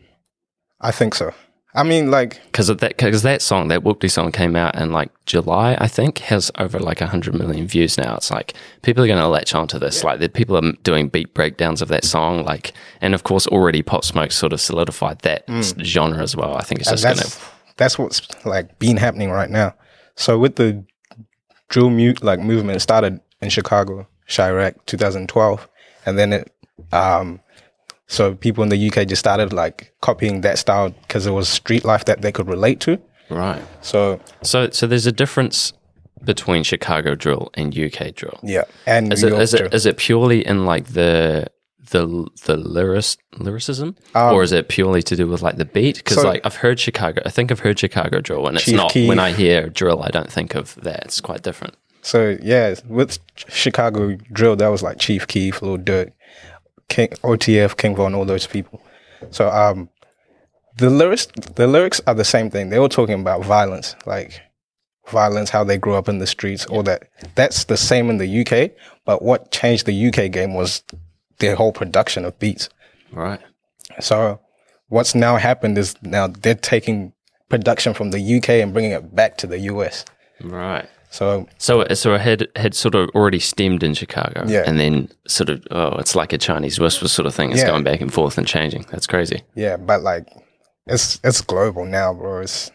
I 0.79 0.91
think 0.91 1.15
so. 1.15 1.33
I 1.77 1.85
mean, 1.85 2.11
like 2.11 2.41
Because 2.45 2.69
of 2.69 2.79
that 2.81 2.99
because 2.99 3.23
that 3.23 3.41
song, 3.41 3.69
that 3.69 3.81
Whoopty 3.81 4.11
song 4.11 4.31
came 4.31 4.55
out 4.57 4.77
in 4.77 4.93
like 4.93 5.11
July, 5.25 5.75
I 5.81 5.89
think, 5.89 6.19
has 6.19 6.51
over 6.59 6.79
like 6.79 7.01
hundred 7.01 7.35
million 7.35 7.67
views 7.67 7.97
now. 7.97 8.17
It's 8.17 8.31
like 8.31 8.53
people 8.83 9.03
are 9.03 9.07
going 9.09 9.19
to 9.19 9.27
latch 9.27 9.55
onto 9.55 9.79
this. 9.79 10.05
Like 10.05 10.21
the 10.21 10.29
people 10.29 10.57
are 10.59 10.73
doing 10.83 11.09
beat 11.09 11.33
breakdowns 11.33 11.81
of 11.81 11.89
that 11.89 12.05
song. 12.05 12.45
Like, 12.45 12.75
and 13.01 13.15
of 13.15 13.25
course, 13.25 13.47
already 13.47 13.81
Pop 13.83 14.05
Smoke 14.05 14.31
sort 14.33 14.53
of 14.53 14.61
solidified 14.61 15.21
that 15.21 15.45
s- 15.49 15.75
genre 15.81 16.23
as 16.23 16.37
well. 16.37 16.55
I 16.57 16.63
think 16.63 16.81
it's 16.83 16.91
Mm. 16.91 16.93
and 16.93 17.01
just 17.01 17.05
going 17.23 17.31
to 17.31 17.54
that's 17.77 17.99
what's 17.99 18.21
like 18.45 18.79
been 18.79 18.97
happening 18.97 19.31
right 19.31 19.51
now. 19.51 19.75
So 20.17 20.39
with 20.39 20.57
the 20.57 20.85
drill 21.69 21.91
mute 21.91 22.23
like 22.23 22.41
movement 22.41 22.81
started 22.83 23.21
in 23.41 23.49
Chicago, 23.51 24.07
Chiraq, 24.29 24.75
2012, 24.87 25.69
and 26.07 26.19
then 26.19 26.33
it 26.33 26.53
um 26.93 27.41
so 28.07 28.35
people 28.35 28.63
in 28.63 28.69
the 28.69 28.89
UK 28.89 29.07
just 29.09 29.21
started 29.21 29.53
like 29.53 29.93
copying 30.03 30.43
that 30.43 30.59
style 30.59 30.91
because 30.91 31.27
it 31.27 31.31
was 31.31 31.49
street 31.49 31.85
life 31.85 32.05
that 32.05 32.21
they 32.23 32.31
could 32.33 32.47
relate 32.49 32.79
to. 32.81 32.99
right. 33.31 33.63
So 33.81 34.21
So, 34.43 34.71
so 34.71 34.87
there's 34.87 35.07
a 35.07 35.13
difference 35.13 35.73
between 36.23 36.63
Chicago 36.65 37.15
drill 37.15 37.51
and 37.55 37.77
UK 37.77 38.15
drill. 38.15 38.39
yeah, 38.43 38.65
and 38.87 39.13
Is 39.13 39.23
New 39.23 39.29
it 39.29 39.31
York 39.31 39.43
is 39.43 39.51
drill. 39.53 39.67
it 39.67 39.75
is 39.75 39.87
it 39.87 39.97
purely 39.97 40.47
in 40.47 40.65
like 40.67 40.89
the 40.89 41.47
the 41.91 42.27
the 42.45 42.57
lyric, 42.57 43.05
lyricism, 43.39 43.97
Um, 44.15 44.35
or 44.35 44.43
is 44.43 44.53
it 44.53 44.69
purely 44.69 45.03
to 45.03 45.17
do 45.17 45.27
with 45.29 45.43
like 45.43 45.57
the 45.57 45.65
beat? 45.65 45.97
Because 45.97 46.19
so- 46.23 46.29
like 46.29 46.41
I've 46.45 46.57
heard 46.57 46.79
Chicago, 46.81 47.23
I 47.25 47.31
think 47.31 47.51
I've 47.51 47.61
heard 47.61 47.79
Chicago 47.79 48.21
drill, 48.21 48.47
and 48.47 48.57
it's 48.57 48.65
Chief 48.67 48.77
not 48.77 48.91
Keef. 48.93 49.09
when 49.09 49.19
I 49.19 49.33
hear 49.33 49.69
drill, 49.69 50.03
I 50.03 50.09
don't 50.09 50.31
think 50.31 50.55
of 50.55 50.75
that. 50.77 51.05
It's 51.05 51.21
quite 51.21 51.43
different. 51.43 51.75
So 52.03 52.37
yeah, 52.43 52.75
with 52.87 53.19
Chicago 53.49 54.17
drill, 54.33 54.57
that 54.57 54.69
was 54.69 54.83
like 54.83 54.99
Chief 54.99 55.27
Keef, 55.27 55.63
Lil 55.63 55.79
Durk, 55.79 56.13
King 56.89 57.09
OTF, 57.23 57.77
King 57.77 57.97
Von, 57.97 58.15
all 58.15 58.25
those 58.27 58.47
people. 58.47 58.81
So 59.31 59.49
um, 59.51 59.89
the 60.77 60.91
lyrics, 60.91 61.27
the 61.57 61.67
lyrics 61.67 62.01
are 62.07 62.15
the 62.15 62.25
same 62.25 62.51
thing. 62.51 62.69
They 62.71 62.79
were 62.79 62.89
talking 62.91 63.19
about 63.21 63.43
violence, 63.45 63.97
like 64.07 64.41
violence, 65.09 65.49
how 65.51 65.65
they 65.65 65.79
grew 65.79 65.95
up 65.95 66.09
in 66.09 66.19
the 66.19 66.27
streets, 66.27 66.67
all 66.67 66.83
that. 66.83 67.09
That's 67.37 67.65
the 67.65 67.77
same 67.77 68.11
in 68.11 68.19
the 68.19 68.41
UK. 68.41 68.73
But 69.07 69.23
what 69.23 69.51
changed 69.51 69.87
the 69.87 70.09
UK 70.09 70.31
game 70.31 70.55
was 70.55 70.83
their 71.45 71.57
whole 71.57 71.73
production 71.73 72.25
of 72.25 72.39
beats. 72.39 72.69
Right. 73.13 73.41
So 74.01 74.41
what's 74.89 75.15
now 75.15 75.37
happened 75.37 75.79
is 75.79 75.95
now 76.03 76.27
they're 76.29 76.55
taking 76.55 77.13
production 77.49 77.95
from 77.95 78.11
the 78.11 78.37
UK 78.37 78.49
and 78.63 78.73
bringing 78.73 78.93
it 78.93 79.15
back 79.15 79.37
to 79.39 79.47
the 79.47 79.59
US. 79.73 80.05
Right. 80.43 80.89
So 81.11 81.47
So, 81.59 81.87
so 81.95 82.15
it 82.15 82.21
had 82.21 82.49
had 82.57 82.75
sort 82.75 82.95
of 82.97 83.09
already 83.15 83.39
stemmed 83.39 83.83
in 83.85 83.95
Chicago, 83.95 84.45
Yeah. 84.49 84.65
and 84.67 84.81
then 84.81 85.09
sort 85.29 85.49
of 85.51 85.65
oh, 85.71 85.99
it's 85.99 86.17
like 86.17 86.33
a 86.33 86.39
Chinese 86.39 86.81
whisper 86.81 87.07
sort 87.09 87.27
of 87.27 87.35
thing. 87.35 87.53
It's 87.53 87.61
Yeah. 87.61 87.69
going 87.69 87.85
back 87.85 88.01
and 88.01 88.13
forth 88.13 88.37
and 88.39 88.47
changing. 88.47 88.85
That's 88.91 89.07
crazy. 89.07 89.43
Yeah, 89.55 89.77
but 89.77 90.03
like 90.03 90.27
it's 90.87 91.21
it's 91.23 91.41
global 91.41 91.85
now, 91.85 92.13
bro. 92.15 92.41
It's 92.43 92.71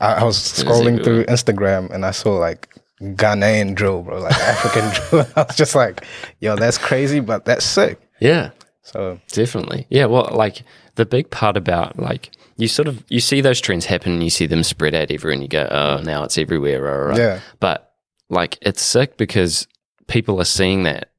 I, 0.00 0.14
I 0.14 0.24
was 0.24 0.38
scrolling 0.38 1.04
through 1.04 1.24
Instagram 1.26 1.90
and 1.92 2.06
I 2.06 2.12
saw 2.12 2.32
like 2.38 2.68
Ghanaian 3.02 3.74
drill, 3.74 4.02
bro, 4.02 4.20
like 4.20 4.34
African 4.40 4.88
drill. 5.10 5.26
I 5.36 5.42
was 5.42 5.56
just 5.56 5.74
like, 5.74 6.02
yo, 6.40 6.56
that's 6.56 6.78
crazy, 6.78 7.20
but 7.20 7.44
that's 7.44 7.64
sick. 7.64 8.00
Yeah, 8.22 8.50
So 8.82 9.20
definitely. 9.28 9.86
Yeah, 9.90 10.06
well, 10.06 10.28
like 10.32 10.62
the 10.94 11.06
big 11.06 11.30
part 11.30 11.56
about 11.56 11.98
like 11.98 12.30
you 12.56 12.68
sort 12.68 12.88
of 12.88 13.04
you 13.08 13.20
see 13.20 13.40
those 13.40 13.60
trends 13.60 13.86
happen 13.86 14.12
and 14.12 14.22
you 14.22 14.30
see 14.30 14.46
them 14.46 14.62
spread 14.62 14.94
out 14.94 15.10
everywhere, 15.10 15.34
and 15.34 15.42
you 15.42 15.48
go, 15.48 15.66
oh, 15.70 16.02
now 16.02 16.22
it's 16.24 16.38
everywhere. 16.38 16.82
Rah, 16.82 16.92
rah, 16.92 17.06
rah. 17.08 17.16
Yeah. 17.16 17.40
but 17.60 17.94
like 18.28 18.58
it's 18.62 18.82
sick 18.82 19.16
because 19.16 19.66
people 20.06 20.40
are 20.40 20.44
seeing 20.44 20.84
that 20.84 21.10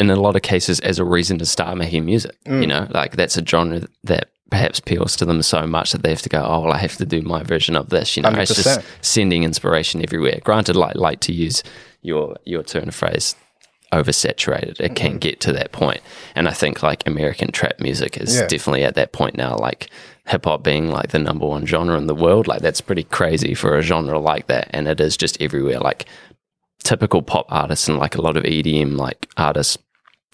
in 0.00 0.10
a 0.10 0.16
lot 0.16 0.36
of 0.36 0.42
cases 0.42 0.80
as 0.80 0.98
a 0.98 1.04
reason 1.04 1.38
to 1.38 1.46
start 1.46 1.76
making 1.76 2.04
music. 2.04 2.36
You 2.46 2.52
mm. 2.52 2.68
know, 2.68 2.86
like 2.90 3.16
that's 3.16 3.36
a 3.36 3.44
genre 3.44 3.82
that 4.04 4.30
perhaps 4.50 4.78
appeals 4.78 5.16
to 5.16 5.24
them 5.24 5.42
so 5.42 5.66
much 5.66 5.92
that 5.92 6.02
they 6.02 6.10
have 6.10 6.22
to 6.22 6.28
go, 6.28 6.42
oh, 6.42 6.60
well, 6.60 6.72
I 6.72 6.78
have 6.78 6.96
to 6.96 7.06
do 7.06 7.20
my 7.22 7.42
version 7.42 7.76
of 7.76 7.90
this. 7.90 8.16
You 8.16 8.22
know, 8.22 8.30
it's 8.30 8.54
just 8.54 8.80
sending 9.02 9.44
inspiration 9.44 10.02
everywhere. 10.02 10.40
Granted, 10.42 10.76
like 10.76 10.96
like 10.96 11.20
to 11.20 11.32
use 11.32 11.62
your 12.02 12.36
your 12.44 12.62
turn 12.62 12.88
of 12.88 12.94
phrase, 12.94 13.36
oversaturated. 13.92 14.80
It 14.80 14.94
can 14.94 15.14
mm. 15.14 15.20
get 15.20 15.40
to 15.40 15.52
that 15.52 15.72
point, 15.72 16.00
and 16.34 16.48
I 16.48 16.52
think 16.52 16.82
like 16.82 17.06
American 17.06 17.52
trap 17.52 17.80
music 17.80 18.16
is 18.16 18.36
Yeah. 18.36 18.46
definitely 18.46 18.84
at 18.84 18.94
that 18.94 19.12
point 19.12 19.36
now. 19.36 19.56
Like 19.56 19.90
hip 20.26 20.44
hop 20.44 20.62
being 20.62 20.88
like 20.88 21.10
the 21.10 21.18
number 21.18 21.46
one 21.46 21.66
genre 21.66 21.96
in 21.96 22.06
the 22.06 22.14
world, 22.14 22.46
like 22.46 22.60
that's 22.60 22.80
pretty 22.80 23.04
crazy 23.04 23.54
for 23.54 23.76
a 23.76 23.82
genre 23.82 24.18
like 24.18 24.46
that, 24.48 24.68
and 24.70 24.88
it 24.88 25.00
is 25.00 25.16
just 25.16 25.40
everywhere. 25.40 25.80
Like 25.80 26.06
typical 26.82 27.22
pop 27.22 27.46
artists 27.50 27.88
and 27.88 27.98
like 27.98 28.14
a 28.14 28.22
lot 28.22 28.36
of 28.36 28.44
EDM 28.44 28.96
like 28.96 29.28
artists 29.36 29.78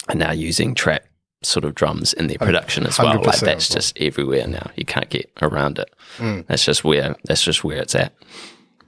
are 0.09 0.15
now 0.15 0.31
using 0.33 0.75
trap 0.75 1.05
sort 1.43 1.65
of 1.65 1.75
drums 1.75 2.13
in 2.13 2.27
their 2.27 2.39
production 2.39 2.87
as 2.87 2.99
well. 2.99 3.23
Like 3.23 3.41
that's 3.41 3.69
just 3.69 3.99
everywhere 4.01 4.47
now. 4.47 4.71
You 4.77 4.85
can't 4.85 5.09
get 5.09 5.31
around 5.43 5.79
it. 5.79 5.93
Mm. 6.19 6.47
That's 6.47 6.65
just 6.65 6.85
where 6.85 7.17
that's 7.25 7.43
just 7.43 7.65
where 7.65 7.79
it's 7.79 7.95
at. 7.95 8.13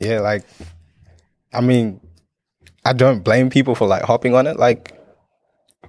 yeah, 0.01 0.21
like 0.21 0.45
I 1.53 1.61
mean, 1.61 2.01
I 2.87 2.93
don't 2.93 3.21
blame 3.25 3.51
people 3.51 3.75
for 3.75 3.87
like 3.87 4.03
hopping 4.03 4.35
on 4.35 4.47
it. 4.47 4.57
Like 4.59 4.93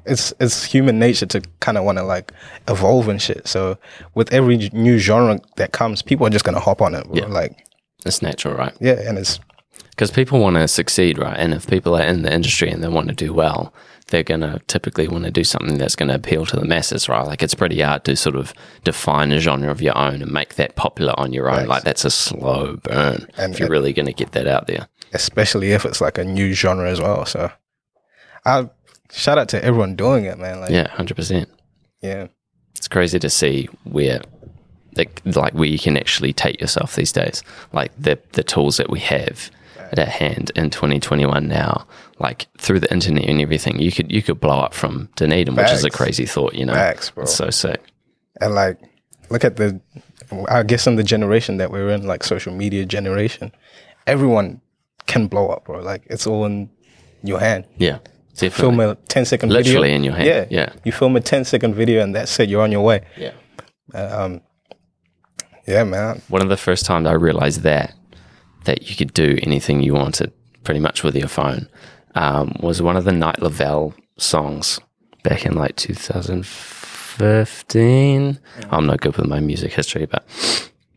it's 0.06 0.34
it's 0.40 0.64
human 0.64 1.00
nature 1.00 1.26
to 1.28 1.42
kind 1.60 1.78
of 1.78 1.84
want 1.84 1.98
to 1.98 2.04
like 2.04 2.32
evolve 2.68 3.08
and 3.10 3.22
shit. 3.22 3.48
So 3.48 3.78
with 4.16 4.32
every 4.34 4.70
new 4.74 4.98
genre 4.98 5.40
that 5.58 5.72
comes, 5.74 6.02
people 6.02 6.26
are 6.26 6.30
just 6.32 6.46
gonna 6.46 6.60
hop 6.60 6.82
on 6.82 6.96
it. 6.96 7.06
Yeah. 7.14 7.26
Like 7.26 7.66
It's 8.06 8.22
natural, 8.22 8.56
right? 8.56 8.74
yeah, 8.80 9.00
and 9.08 9.18
it's 9.18 9.40
Because 9.92 10.12
people 10.12 10.40
want 10.40 10.56
to 10.56 10.68
succeed, 10.68 11.18
right? 11.18 11.38
And 11.38 11.54
if 11.54 11.68
people 11.68 11.96
are 11.96 12.04
in 12.06 12.22
the 12.22 12.34
industry 12.34 12.70
and 12.70 12.84
they 12.84 12.88
want 12.88 13.10
to 13.10 13.16
do 13.16 13.34
well, 13.34 13.74
they're 14.10 14.24
going 14.24 14.40
to 14.42 14.62
typically 14.68 15.08
want 15.10 15.26
to 15.26 15.32
do 15.32 15.44
something 15.44 15.78
that's 15.78 15.96
going 15.96 16.08
to 16.08 16.16
appeal 16.16 16.46
to 16.46 16.56
the 16.56 16.66
masses, 16.66 17.10
right? 17.10 17.26
Like 17.28 17.44
it's 17.44 17.54
pretty 17.56 17.82
hard 17.82 18.06
to 18.06 18.16
sort 18.16 18.38
of 18.38 18.54
define 18.86 19.34
a 19.34 19.40
genre 19.42 19.70
of 19.70 19.82
your 19.82 19.98
own 19.98 20.22
and 20.22 20.32
make 20.32 20.56
that 20.56 20.76
popular 20.78 21.14
on 21.20 21.34
your 21.34 21.50
own. 21.50 21.58
Right. 21.58 21.68
Like 21.68 21.84
that's 21.84 22.06
a 22.06 22.10
slow 22.12 22.78
burn 22.84 23.28
And- 23.38 23.54
if 23.54 23.60
you're 23.60 23.70
really 23.70 23.92
going 23.92 24.06
to 24.06 24.14
get 24.14 24.32
that 24.32 24.48
out 24.48 24.68
there. 24.68 24.88
Especially 25.14 25.72
if 25.72 25.86
it's 25.86 26.02
like 26.02 26.18
a 26.18 26.24
new 26.24 26.54
genre 26.54 26.90
as 26.90 27.00
well. 27.02 27.26
So 27.26 27.52
I 28.46 28.70
shout 29.12 29.38
out 29.38 29.50
to 29.50 29.64
everyone 29.64 29.96
doing 29.96 30.26
it, 30.26 30.38
man. 30.38 30.60
Like 30.60 30.72
Yeah, 30.72 30.88
100%. 30.88 31.46
yeah. 32.02 32.28
It's 32.76 32.88
crazy 32.88 33.18
to 33.20 33.30
see 33.30 33.68
where, 33.86 34.22
like, 34.96 35.22
like 35.26 35.54
where 35.54 35.68
you 35.68 35.80
can 35.80 35.98
actually 35.98 36.32
take 36.34 36.62
yourself 36.62 36.96
these 36.96 37.12
days. 37.12 37.44
Like 37.74 37.92
the 38.00 38.20
the 38.34 38.44
tools 38.44 38.78
that 38.78 38.90
we 38.90 39.00
have 39.00 39.50
at 39.92 39.98
our 40.00 40.06
hand 40.06 40.52
in 40.56 40.70
2021 40.70 41.48
now, 41.48 41.88
like 42.20 42.46
through 42.60 42.80
the 42.80 42.92
internet 42.94 43.24
and 43.28 43.42
everything, 43.42 43.80
you 43.80 43.92
could 43.92 44.12
you 44.12 44.22
could 44.22 44.40
blow 44.40 44.60
up 44.60 44.74
from 44.76 45.10
Dunedin, 45.16 45.56
which 45.56 45.72
is 45.72 45.84
a 45.84 45.90
crazy 45.90 46.26
thought, 46.26 46.54
you 46.54 46.66
know. 46.66 46.74
Facts, 46.74 47.10
bro. 47.10 47.24
It's 47.24 47.34
so 47.34 47.50
sick. 47.50 47.82
And 48.40 48.54
like, 48.54 48.78
look 49.32 49.44
at 49.44 49.56
the, 49.56 49.80
I 50.48 50.62
guess 50.62 50.86
in 50.86 50.96
the 50.98 51.04
generation 51.04 51.58
that 51.58 51.72
we're 51.72 51.90
in, 51.90 52.06
like 52.06 52.24
social 52.24 52.54
media 52.54 52.86
generation, 52.86 53.52
everyone 54.06 54.62
can 55.08 55.28
blow 55.28 55.48
up, 55.50 55.66
bro. 55.66 55.80
Like 55.82 56.04
it's 56.10 56.28
all 56.28 56.46
in 56.46 56.70
your 57.24 57.40
hand. 57.40 57.66
Yeah, 57.78 57.98
definitely. 58.36 58.50
Film 58.62 58.80
a 58.80 58.96
10 58.96 59.26
second 59.26 59.50
video. 59.50 59.64
Literally 59.64 59.94
in 59.94 60.04
your 60.04 60.14
hand. 60.14 60.28
Yeah. 60.28 60.46
Yeah. 60.50 60.74
You 60.84 60.92
film 60.92 61.16
a 61.16 61.22
10 61.22 61.46
second 61.46 61.74
video 61.74 62.04
and 62.04 62.14
that's 62.16 62.40
it. 62.40 62.50
You're 62.50 62.62
on 62.62 62.72
your 62.72 62.84
way. 62.84 63.02
Yeah. 63.18 63.32
Um, 63.94 64.42
Yeah, 65.66 65.84
man. 65.84 66.22
One 66.30 66.42
of 66.42 66.50
the 66.50 66.58
first 66.58 66.86
times 66.86 67.08
I 67.08 67.14
realized 67.14 67.62
that 67.62 67.94
that 68.66 68.90
you 68.90 68.96
could 68.96 69.14
do 69.14 69.38
anything 69.44 69.82
you 69.82 69.94
wanted 69.94 70.32
pretty 70.64 70.80
much 70.82 71.04
with 71.04 71.16
your 71.16 71.28
phone 71.30 71.68
um, 72.16 72.54
was 72.62 72.82
one 72.82 72.98
of 72.98 73.06
the 73.06 73.12
Night 73.14 73.42
Lavelle 73.42 73.94
songs 74.18 74.80
back 75.24 75.46
in 75.46 75.54
like 75.56 75.76
2015. 75.78 78.40
I'm 78.72 78.86
not 78.86 79.00
good 79.02 79.16
with 79.18 79.28
my 79.28 79.40
music 79.40 79.74
history, 79.74 80.06
but 80.06 80.26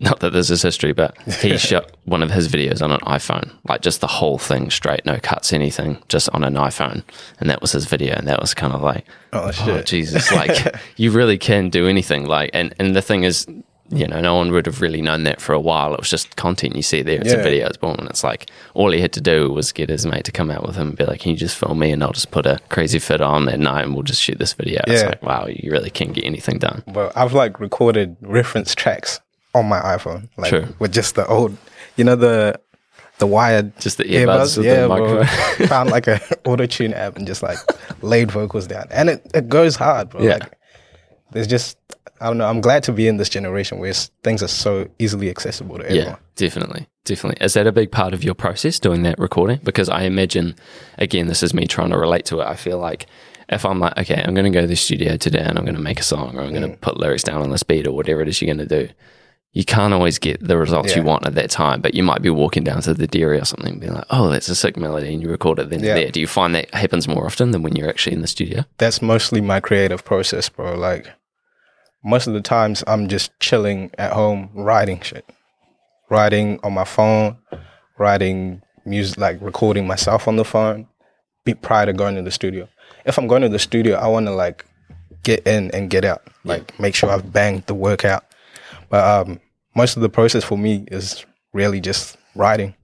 not 0.01 0.21
that 0.21 0.33
this 0.33 0.51
is 0.51 0.63
history, 0.63 0.93
but 0.93 1.17
he 1.41 1.57
shot 1.59 1.91
one 2.05 2.23
of 2.23 2.31
his 2.31 2.49
videos 2.49 2.83
on 2.83 2.91
an 2.91 3.01
iPhone, 3.01 3.51
like 3.69 3.83
just 3.83 4.01
the 4.01 4.07
whole 4.07 4.39
thing 4.39 4.71
straight, 4.71 5.05
no 5.07 5.19
cuts, 5.23 5.53
anything, 5.53 6.03
just 6.09 6.29
on 6.31 6.43
an 6.43 6.55
iPhone. 6.55 7.03
And 7.39 7.49
that 7.51 7.61
was 7.61 7.73
his 7.73 7.85
video. 7.85 8.15
And 8.17 8.27
that 8.27 8.41
was 8.41 8.55
kind 8.55 8.73
of 8.73 8.81
like, 8.83 9.07
Oh, 9.33 9.53
oh. 9.61 9.83
Jesus, 9.83 10.33
like 10.41 10.75
you 10.97 11.11
really 11.13 11.39
can 11.39 11.71
do 11.71 11.87
anything. 11.87 12.27
Like, 12.27 12.51
and, 12.53 12.75
and 12.79 12.97
the 12.97 13.03
thing 13.03 13.23
is, 13.25 13.47
you 13.93 14.07
know, 14.07 14.21
no 14.21 14.37
one 14.37 14.53
would 14.53 14.67
have 14.67 14.81
really 14.81 15.03
known 15.03 15.25
that 15.25 15.41
for 15.41 15.53
a 15.53 15.61
while. 15.61 15.93
It 15.95 15.99
was 16.01 16.09
just 16.11 16.37
content 16.37 16.77
you 16.77 16.83
see 16.83 17.03
there. 17.03 17.21
It's 17.21 17.33
a 17.33 17.43
video, 17.43 17.67
it's 17.67 17.77
boom. 17.77 17.97
And 17.99 18.09
it's 18.09 18.23
like, 18.23 18.49
all 18.75 18.93
he 18.93 19.01
had 19.01 19.13
to 19.15 19.21
do 19.21 19.51
was 19.53 19.73
get 19.73 19.89
his 19.89 20.07
mate 20.07 20.25
to 20.27 20.33
come 20.33 20.49
out 20.51 20.65
with 20.65 20.77
him 20.77 20.89
and 20.91 20.97
be 20.97 21.05
like, 21.05 21.21
can 21.21 21.33
you 21.33 21.37
just 21.37 21.57
film 21.57 21.81
me? 21.81 21.91
And 21.91 22.03
I'll 22.03 22.13
just 22.13 22.31
put 22.31 22.47
a 22.47 22.61
crazy 22.69 23.01
fit 23.01 23.21
on 23.21 23.49
at 23.49 23.59
night 23.59 23.83
and 23.85 23.93
we'll 23.95 24.05
just 24.05 24.23
shoot 24.23 24.39
this 24.39 24.53
video. 24.53 24.81
It's 24.87 25.03
Yeah. 25.03 25.09
like, 25.09 25.23
wow, 25.25 25.47
you 25.49 25.73
really 25.73 25.91
can 25.91 26.13
get 26.13 26.25
anything 26.25 26.59
done. 26.59 26.85
Well, 26.87 27.11
I've 27.17 27.33
like 27.33 27.59
recorded 27.59 28.17
reference 28.21 28.75
tracks 28.77 29.21
on 29.55 29.67
my 29.67 29.81
iPhone, 29.81 30.29
like 30.37 30.51
Sure. 30.51 30.69
with 30.79 30.93
just 30.93 31.15
the 31.15 31.27
old, 31.27 31.57
you 31.97 32.05
know, 32.05 32.17
the, 32.17 32.59
the 33.19 33.27
wired, 33.27 33.79
Just 33.81 33.99
the 33.99 34.05
earbuds 34.05 34.57
the 34.57 34.63
yeah, 34.65 34.87
bro. 34.87 35.25
Found 35.67 35.91
like 35.91 36.07
a 36.07 36.21
auto 36.47 36.67
tune 36.67 36.95
app 36.95 37.17
and 37.17 37.27
just 37.27 37.43
like 37.43 37.59
laid 38.03 38.31
vocals 38.31 38.67
down, 38.67 38.87
and 38.91 39.11
it, 39.11 39.27
it 39.35 39.49
goes 39.49 39.77
hard, 39.77 40.11
bro. 40.11 40.23
Yeah. 40.23 40.39
Like, 40.41 40.53
there's 41.33 41.47
just 41.47 41.77
I 42.23 42.27
don't 42.27 42.39
know. 42.39 42.47
I'm 42.49 42.61
glad 42.61 42.83
to 42.85 42.93
be 42.93 43.09
in 43.09 43.17
this 43.19 43.29
generation 43.29 43.79
where 43.79 43.93
things 44.25 44.43
are 44.43 44.49
so 44.49 44.89
easily 44.99 45.31
accessible 45.31 45.79
to 45.79 45.85
everyone. 45.85 46.07
Yeah, 46.09 46.17
definitely. 46.37 46.87
Definitely. 47.05 47.43
Is 47.45 47.55
that 47.55 47.67
a 47.67 47.73
big 47.73 47.91
part 47.91 48.13
of 48.15 48.23
your 48.23 48.35
process 48.35 48.79
doing 48.79 49.03
that 49.05 49.19
recording? 49.19 49.59
Because 49.65 49.89
I 49.89 50.03
imagine, 50.03 50.55
again, 50.99 51.29
this 51.29 51.43
is 51.43 51.55
me 51.55 51.67
trying 51.67 51.91
to 51.91 51.99
relate 51.99 52.27
to 52.27 52.41
it. 52.41 52.45
I 52.47 52.57
feel 52.57 52.79
like 52.79 53.07
if 53.49 53.65
I'm 53.65 53.81
like, 53.81 53.97
okay, 53.99 54.23
I'm 54.23 54.35
going 54.35 54.45
to 54.45 54.51
go 54.51 54.61
to 54.61 54.67
the 54.67 54.77
studio 54.77 55.17
today 55.17 55.41
and 55.41 55.59
I'm 55.59 55.65
going 55.65 55.77
to 55.77 55.81
make 55.81 55.99
a 55.99 56.03
song 56.05 56.37
or 56.37 56.43
I'm 56.43 56.51
going 56.51 56.63
to 56.63 56.69
Mm. 56.77 56.81
put 56.83 56.99
lyrics 57.01 57.23
down 57.23 57.41
on 57.41 57.51
this 57.51 57.63
beat 57.63 57.87
or 57.87 57.93
whatever 57.93 58.21
it 58.21 58.29
is 58.29 58.41
you're 58.43 58.55
going 58.55 58.69
to 58.69 58.87
do, 58.87 58.93
you 59.53 59.65
can't 59.65 59.93
always 59.93 60.19
get 60.19 60.47
the 60.47 60.57
results 60.57 60.95
you 60.95 61.03
want 61.03 61.27
at 61.27 61.35
that 61.35 61.51
time. 61.51 61.81
But 61.81 61.95
you 61.95 62.03
might 62.05 62.23
be 62.23 62.31
walking 62.31 62.63
down 62.63 62.83
to 62.83 62.95
the 62.95 63.07
dairy 63.09 63.39
or 63.39 63.45
something 63.45 63.73
and 63.73 63.81
be 63.81 63.89
like, 63.89 64.05
oh, 64.11 64.29
that's 64.29 64.49
a 64.49 64.55
sick 64.55 64.77
melody 64.77 65.13
and 65.13 65.21
you 65.23 65.29
record 65.29 65.59
it 65.59 65.71
then 65.71 65.83
Yeah. 65.83 65.95
there. 65.95 66.11
Do 66.11 66.21
you 66.21 66.29
find 66.29 66.55
that 66.55 66.73
happens 66.73 67.09
more 67.09 67.27
often 67.27 67.51
than 67.51 67.63
when 67.63 67.75
you're 67.75 67.89
actually 67.89 68.15
in 68.15 68.23
the 68.23 68.29
studio? 68.29 68.65
That's 68.79 69.03
mostly 69.03 69.41
my 69.41 69.59
creative 69.59 70.05
process, 70.05 70.49
bro. 70.49 70.77
Like 70.77 71.09
most 72.05 72.29
of 72.29 72.33
the 72.35 72.41
times, 72.41 72.85
I'm 72.87 73.09
just 73.09 73.33
chilling 73.41 73.91
at 73.99 74.13
home 74.13 74.51
writing 74.55 75.01
shit, 75.01 75.29
writing 76.11 76.61
on 76.63 76.73
my 76.73 76.85
phone, 76.85 77.37
writing 77.99 78.63
music, 78.87 79.19
like 79.19 79.39
recording 79.41 79.87
myself 79.87 80.29
on 80.29 80.37
the 80.37 80.45
phone. 80.45 80.87
Be 81.45 81.55
prior 81.55 81.87
to 81.87 81.93
going 81.93 82.15
to 82.17 82.23
the 82.23 82.31
studio. 82.31 82.69
If 83.05 83.19
I'm 83.19 83.27
going 83.27 83.43
to 83.43 83.49
the 83.49 83.59
studio, 83.59 83.97
I 83.97 84.07
want 84.07 84.27
to 84.27 84.33
like 84.33 84.65
get 85.23 85.47
in 85.47 85.71
and 85.73 85.91
get 85.91 86.05
out, 86.05 86.23
like 86.45 86.79
make 86.79 86.95
sure 86.95 87.11
I've 87.11 87.33
banged 87.33 87.67
the 87.67 87.75
work 87.75 88.05
out. 88.05 88.25
But 88.91 89.29
um, 89.29 89.41
most 89.75 89.97
of 89.97 90.03
the 90.03 90.11
process 90.11 90.45
for 90.45 90.59
me 90.59 90.85
is 90.89 91.25
really 91.55 91.81
just 91.81 92.19
writing, 92.35 92.75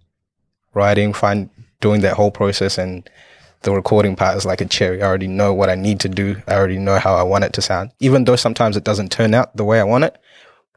writing, 0.73 1.13
find 1.13 1.51
doing 1.81 2.01
that 2.01 2.15
whole 2.15 2.31
process, 2.31 2.79
and 2.79 3.09
the 3.63 3.73
recording 3.73 4.17
part 4.17 4.37
is 4.37 4.47
like 4.47 4.61
a 4.61 4.65
cherry. 4.65 5.03
I 5.03 5.07
already 5.07 5.27
know 5.27 5.53
what 5.53 5.69
I 5.69 5.75
need 5.75 6.01
to 6.01 6.09
do. 6.09 6.41
I 6.47 6.55
already 6.55 6.79
know 6.79 6.99
how 6.99 7.17
I 7.17 7.23
want 7.23 7.45
it 7.45 7.53
to 7.55 7.63
sound. 7.63 7.91
Even 8.01 8.25
though 8.25 8.37
sometimes 8.37 8.77
it 8.77 8.85
doesn't 8.85 9.13
turn 9.13 9.35
out 9.35 9.57
the 9.57 9.65
way 9.65 9.81
I 9.81 9.85
want 9.85 10.05
it, 10.05 10.17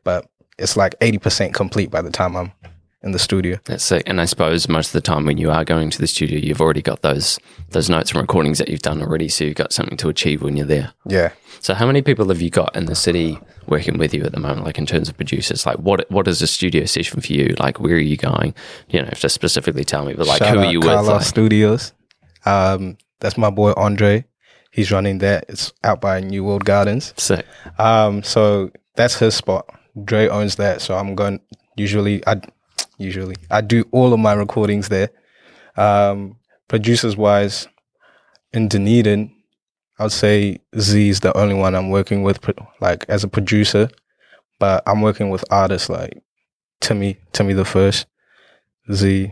but 0.03 0.25
it's 0.57 0.75
like 0.75 0.99
80% 0.99 1.53
complete 1.53 1.89
by 1.89 2.01
the 2.01 2.11
time 2.11 2.35
I'm 2.35 2.51
in 3.01 3.11
the 3.11 3.19
studio. 3.19 3.57
That's 3.65 3.83
sick. 3.83 4.03
And 4.05 4.19
I 4.19 4.25
suppose 4.25 4.67
most 4.67 4.87
of 4.87 4.93
the 4.93 5.01
time 5.01 5.25
when 5.25 5.37
you 5.37 5.49
are 5.51 5.63
going 5.63 5.89
to 5.89 5.99
the 5.99 6.07
studio, 6.07 6.37
you've 6.37 6.61
already 6.61 6.81
got 6.81 7.01
those 7.01 7.39
those 7.69 7.89
notes 7.89 8.11
and 8.11 8.19
recordings 8.19 8.57
that 8.57 8.69
you've 8.69 8.81
done 8.81 9.01
already, 9.01 9.29
so 9.29 9.45
you've 9.45 9.55
got 9.55 9.71
something 9.71 9.97
to 9.97 10.09
achieve 10.09 10.41
when 10.41 10.57
you're 10.57 10.65
there. 10.65 10.93
Yeah. 11.05 11.31
So 11.61 11.73
how 11.73 11.85
many 11.85 12.01
people 12.01 12.27
have 12.29 12.41
you 12.41 12.49
got 12.49 12.75
in 12.75 12.85
the 12.85 12.95
city 12.95 13.39
working 13.67 13.97
with 13.97 14.13
you 14.13 14.23
at 14.23 14.31
the 14.31 14.39
moment, 14.39 14.65
like 14.65 14.77
in 14.77 14.85
terms 14.85 15.07
of 15.09 15.15
producers? 15.15 15.65
Like 15.65 15.77
what 15.77 16.09
what 16.11 16.27
is 16.27 16.41
a 16.41 16.47
studio 16.47 16.85
session 16.85 17.21
for 17.21 17.31
you? 17.31 17.55
Like 17.59 17.79
where 17.79 17.95
are 17.95 17.97
you 17.97 18.17
going? 18.17 18.53
You 18.89 19.01
know, 19.01 19.09
if 19.11 19.21
to 19.21 19.29
specifically 19.29 19.85
tell 19.85 20.05
me, 20.05 20.13
but 20.13 20.27
like 20.27 20.39
Shout 20.39 20.55
who 20.55 20.59
are 20.59 20.71
you 20.71 20.81
Carlos 20.81 21.07
with? 21.07 21.15
Like, 21.15 21.25
Studios. 21.25 21.93
Um, 22.45 22.97
that's 23.19 23.37
my 23.37 23.49
boy 23.49 23.73
Andre. 23.77 24.25
He's 24.71 24.91
running 24.91 25.17
that. 25.19 25.45
It's 25.49 25.73
out 25.83 25.99
by 25.99 26.19
New 26.19 26.43
World 26.43 26.63
Gardens. 26.65 27.13
sick. 27.17 27.45
Um, 27.77 28.23
so 28.23 28.71
that's 28.95 29.15
his 29.15 29.35
spot. 29.35 29.67
Dre 30.05 30.27
owns 30.27 30.57
that, 30.57 30.81
so 30.81 30.95
I'm 30.95 31.15
going. 31.15 31.39
Usually, 31.75 32.25
I 32.27 32.41
usually 32.99 33.35
I 33.49 33.61
do 33.61 33.85
all 33.91 34.13
of 34.13 34.19
my 34.19 34.33
recordings 34.33 34.89
there. 34.89 35.09
Um, 35.77 36.37
producers 36.67 37.15
wise, 37.17 37.67
in 38.53 38.67
Dunedin, 38.67 39.31
I'd 39.97 40.11
say 40.11 40.59
Z 40.77 41.09
is 41.09 41.19
the 41.21 41.35
only 41.37 41.55
one 41.55 41.73
I'm 41.75 41.89
working 41.89 42.23
with, 42.23 42.39
like 42.79 43.05
as 43.09 43.23
a 43.23 43.27
producer. 43.27 43.89
But 44.59 44.83
I'm 44.85 45.01
working 45.01 45.29
with 45.29 45.43
artists 45.51 45.89
like 45.89 46.21
Timmy, 46.81 47.17
Timmy 47.31 47.53
the 47.53 47.63
First, 47.65 48.07
Z, 48.91 49.31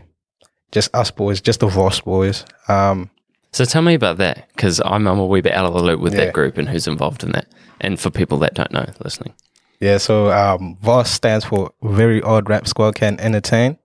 just 0.72 0.94
us 0.94 1.10
boys, 1.10 1.40
just 1.40 1.60
the 1.60 1.68
VORSCE 1.68 2.00
boys. 2.04 2.44
Um, 2.68 3.10
So 3.52 3.64
tell 3.64 3.82
me 3.82 3.94
about 3.94 4.18
that 4.18 4.48
because 4.54 4.80
I'm, 4.84 5.06
I'm 5.06 5.18
a 5.18 5.26
wee 5.26 5.40
bit 5.42 5.52
out 5.52 5.66
of 5.66 5.74
the 5.74 5.82
loop 5.82 6.00
with 6.00 6.14
Yeah. 6.14 6.26
that 6.26 6.32
group 6.34 6.56
and 6.58 6.68
who's 6.68 6.86
involved 6.86 7.22
in 7.24 7.32
that. 7.32 7.46
And 7.80 7.98
for 8.00 8.10
people 8.10 8.38
that 8.38 8.54
don't 8.54 8.72
know 8.72 8.86
listening, 9.04 9.34
Yeah, 9.80 9.98
so 9.98 10.30
um, 10.32 10.76
VORSCE 10.82 11.10
stands 11.10 11.44
for 11.44 11.70
Very 11.82 12.20
Odd 12.22 12.48
Rap 12.50 12.66
Squad 12.66 12.96
Can 12.96 13.18
Entertain. 13.20 13.78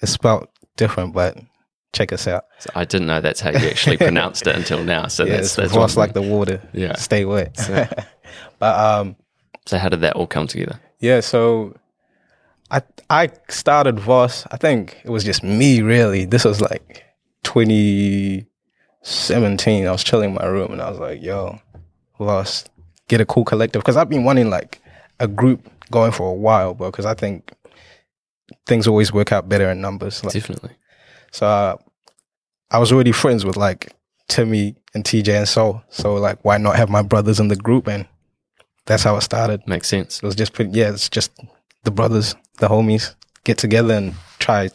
It's 0.00 0.12
spelled 0.12 0.48
different, 0.76 1.12
but 1.12 1.36
check 1.92 2.12
us 2.12 2.26
out. 2.26 2.44
so 2.58 2.70
I 2.74 2.84
didn't 2.84 3.06
know 3.06 3.20
that's 3.20 3.40
how 3.40 3.50
you 3.50 3.68
actually 3.68 3.96
pronounced 3.98 4.46
it 4.46 4.56
until 4.56 4.82
now. 4.82 5.06
So 5.08 5.24
yeah, 5.26 5.36
that's, 5.36 5.54
that's 5.56 5.72
VOS 5.72 5.96
like 5.96 6.12
the 6.14 6.22
water. 6.22 6.60
Yeah. 6.72 6.94
Stay 6.96 7.24
wet. 7.24 7.56
but 8.58 8.78
um, 8.78 9.16
So 9.66 9.78
how 9.78 9.88
did 9.90 10.00
that 10.00 10.16
all 10.16 10.26
come 10.26 10.46
together? 10.46 10.80
yeah, 10.98 11.20
so 11.20 11.76
I 12.70 12.80
I 13.10 13.28
started 13.50 13.96
VORSCE. 13.96 14.46
I 14.50 14.56
think 14.56 15.00
it 15.04 15.10
was 15.10 15.24
just 15.24 15.42
me, 15.44 15.82
really. 15.82 16.24
This 16.24 16.44
was 16.44 16.60
like 16.62 17.04
2017. 17.42 19.86
I 19.86 19.90
was 19.92 20.02
chilling 20.02 20.30
in 20.30 20.34
my 20.36 20.46
room 20.46 20.72
and 20.72 20.80
I 20.82 20.90
was 20.90 20.98
like, 20.98 21.22
yo, 21.22 21.60
VORSCE, 22.18 22.64
get 23.08 23.20
a 23.20 23.26
cool 23.26 23.44
collective. 23.44 23.82
Because 23.82 23.96
I've 23.96 24.08
been 24.08 24.24
wanting 24.24 24.50
like 24.50 24.80
a 25.20 25.28
group 25.28 25.68
going 25.90 26.12
for 26.12 26.28
a 26.28 26.34
while, 26.34 26.74
bro. 26.74 26.90
Because 26.90 27.06
I 27.06 27.14
think 27.14 27.52
things 28.66 28.86
always 28.86 29.12
work 29.12 29.32
out 29.32 29.48
better 29.48 29.70
in 29.70 29.80
numbers. 29.80 30.22
Like, 30.24 30.34
Definitely. 30.34 30.72
So 31.32 31.46
uh, 31.46 31.76
I 32.70 32.78
was 32.78 32.92
already 32.92 33.12
friends 33.12 33.44
with 33.44 33.56
like 33.56 33.92
Timmy 34.28 34.76
and 34.94 35.04
TJ 35.04 35.36
and 35.36 35.48
Soul. 35.48 35.82
So 35.88 36.14
like, 36.14 36.44
why 36.44 36.58
not 36.58 36.76
have 36.76 36.88
my 36.88 37.02
brothers 37.02 37.40
in 37.40 37.48
the 37.48 37.56
group? 37.56 37.88
And 37.88 38.06
that's 38.86 39.02
how 39.02 39.16
it 39.16 39.22
started. 39.22 39.66
Makes 39.66 39.88
sense. 39.88 40.18
It 40.18 40.22
was 40.22 40.36
just 40.36 40.52
pretty, 40.52 40.72
yeah, 40.72 40.90
it's 40.90 41.08
just 41.08 41.32
the 41.84 41.90
brothers, 41.90 42.34
the 42.58 42.68
homies 42.68 43.14
get 43.44 43.58
together 43.58 43.94
and 43.94 44.14
try 44.38 44.70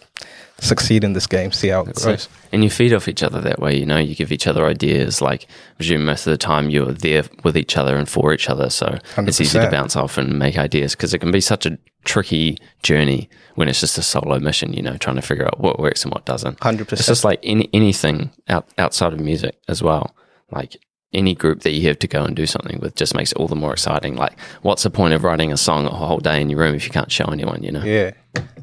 succeed 0.61 1.03
in 1.03 1.13
this 1.13 1.27
game, 1.27 1.51
see 1.51 1.69
how 1.69 1.81
it 1.81 1.95
That's 1.95 2.05
it. 2.05 2.27
And 2.51 2.63
you 2.63 2.69
feed 2.69 2.93
off 2.93 3.07
each 3.07 3.23
other 3.23 3.39
that 3.41 3.59
way, 3.59 3.77
you 3.77 3.85
know, 3.85 3.97
you 3.97 4.15
give 4.15 4.31
each 4.31 4.47
other 4.47 4.65
ideas. 4.65 5.21
Like, 5.21 5.43
I 5.43 5.75
presume 5.77 6.05
most 6.05 6.25
of 6.25 6.31
the 6.31 6.37
time 6.37 6.69
you're 6.69 6.91
there 6.91 7.23
with 7.43 7.57
each 7.57 7.77
other 7.77 7.95
and 7.95 8.09
for 8.09 8.33
each 8.33 8.49
other. 8.49 8.69
So 8.69 8.97
it's 9.17 9.39
easy 9.39 9.59
to 9.59 9.69
bounce 9.69 9.95
off 9.95 10.17
and 10.17 10.37
make 10.39 10.57
ideas 10.57 10.95
because 10.95 11.13
it 11.13 11.19
can 11.19 11.31
be 11.31 11.41
such 11.41 11.65
a 11.65 11.77
tricky 12.05 12.57
journey 12.81 13.29
when 13.55 13.67
it's 13.67 13.79
just 13.79 13.97
a 13.97 14.01
solo 14.01 14.39
mission, 14.39 14.73
you 14.73 14.81
know, 14.81 14.97
trying 14.97 15.17
to 15.17 15.21
figure 15.21 15.45
out 15.45 15.59
what 15.59 15.79
works 15.79 16.03
and 16.03 16.13
what 16.13 16.25
doesn't. 16.25 16.59
100%. 16.59 16.93
It's 16.93 17.05
just 17.05 17.23
like 17.23 17.39
any, 17.43 17.69
anything 17.73 18.31
out, 18.47 18.67
outside 18.77 19.13
of 19.13 19.19
music 19.19 19.59
as 19.67 19.83
well. 19.83 20.15
Like, 20.51 20.77
any 21.11 21.33
group 21.33 21.61
that 21.61 21.71
you 21.71 21.87
have 21.87 21.97
to 21.99 22.07
go 22.07 22.23
and 22.23 22.35
do 22.35 22.45
something 22.45 22.79
with 22.79 22.95
just 22.95 23.15
makes 23.15 23.31
it 23.31 23.37
all 23.37 23.47
the 23.47 23.55
more 23.55 23.73
exciting. 23.73 24.15
Like, 24.15 24.39
what's 24.61 24.83
the 24.83 24.91
point 24.91 25.13
of 25.13 25.23
writing 25.23 25.51
a 25.51 25.57
song 25.57 25.85
a 25.87 25.89
whole 25.89 26.19
day 26.19 26.39
in 26.39 26.49
your 26.49 26.59
room 26.59 26.75
if 26.75 26.85
you 26.85 26.91
can't 26.91 27.11
show 27.11 27.25
anyone, 27.25 27.63
you 27.63 27.71
know? 27.71 27.83
Yeah. 27.83 28.11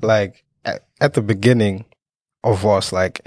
Like 0.01 0.45
at, 0.67 0.85
at 1.01 1.15
the 1.15 1.23
beginning 1.23 1.87
of 2.45 2.67
us, 2.67 2.93
like 2.93 3.27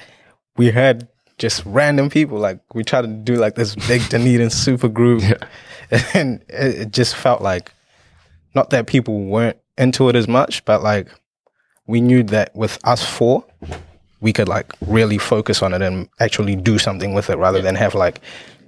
we 0.58 0.70
had 0.72 1.08
just 1.40 1.64
random 1.66 2.10
people. 2.10 2.38
Like 2.38 2.60
we 2.76 2.84
tried 2.84 3.02
to 3.02 3.08
do 3.08 3.36
like 3.36 3.56
this 3.56 3.76
big 3.88 4.08
Dunedin 4.10 4.52
super 4.52 4.90
group. 4.90 5.24
And 6.14 6.44
it, 6.50 6.82
it 6.82 6.92
just 6.92 7.16
felt 7.16 7.42
like 7.42 7.74
not 8.54 8.70
that 8.70 8.86
people 8.86 9.22
weren't 9.26 9.58
into 9.76 10.08
it 10.08 10.16
as 10.16 10.28
much, 10.28 10.64
but 10.66 10.84
like 10.84 11.08
we 11.88 12.00
knew 12.00 12.22
that 12.26 12.56
with 12.56 12.78
us 12.84 13.04
four, 13.04 13.44
we 14.22 14.32
could 14.32 14.48
like 14.48 14.72
really 14.82 15.18
focus 15.18 15.64
on 15.64 15.74
it 15.74 15.82
and 15.82 16.08
actually 16.20 16.56
do 16.56 16.78
something 16.78 17.16
with 17.16 17.32
it 17.32 17.40
rather 17.40 17.60
than 17.60 17.74
have 17.74 17.96
like 17.96 18.22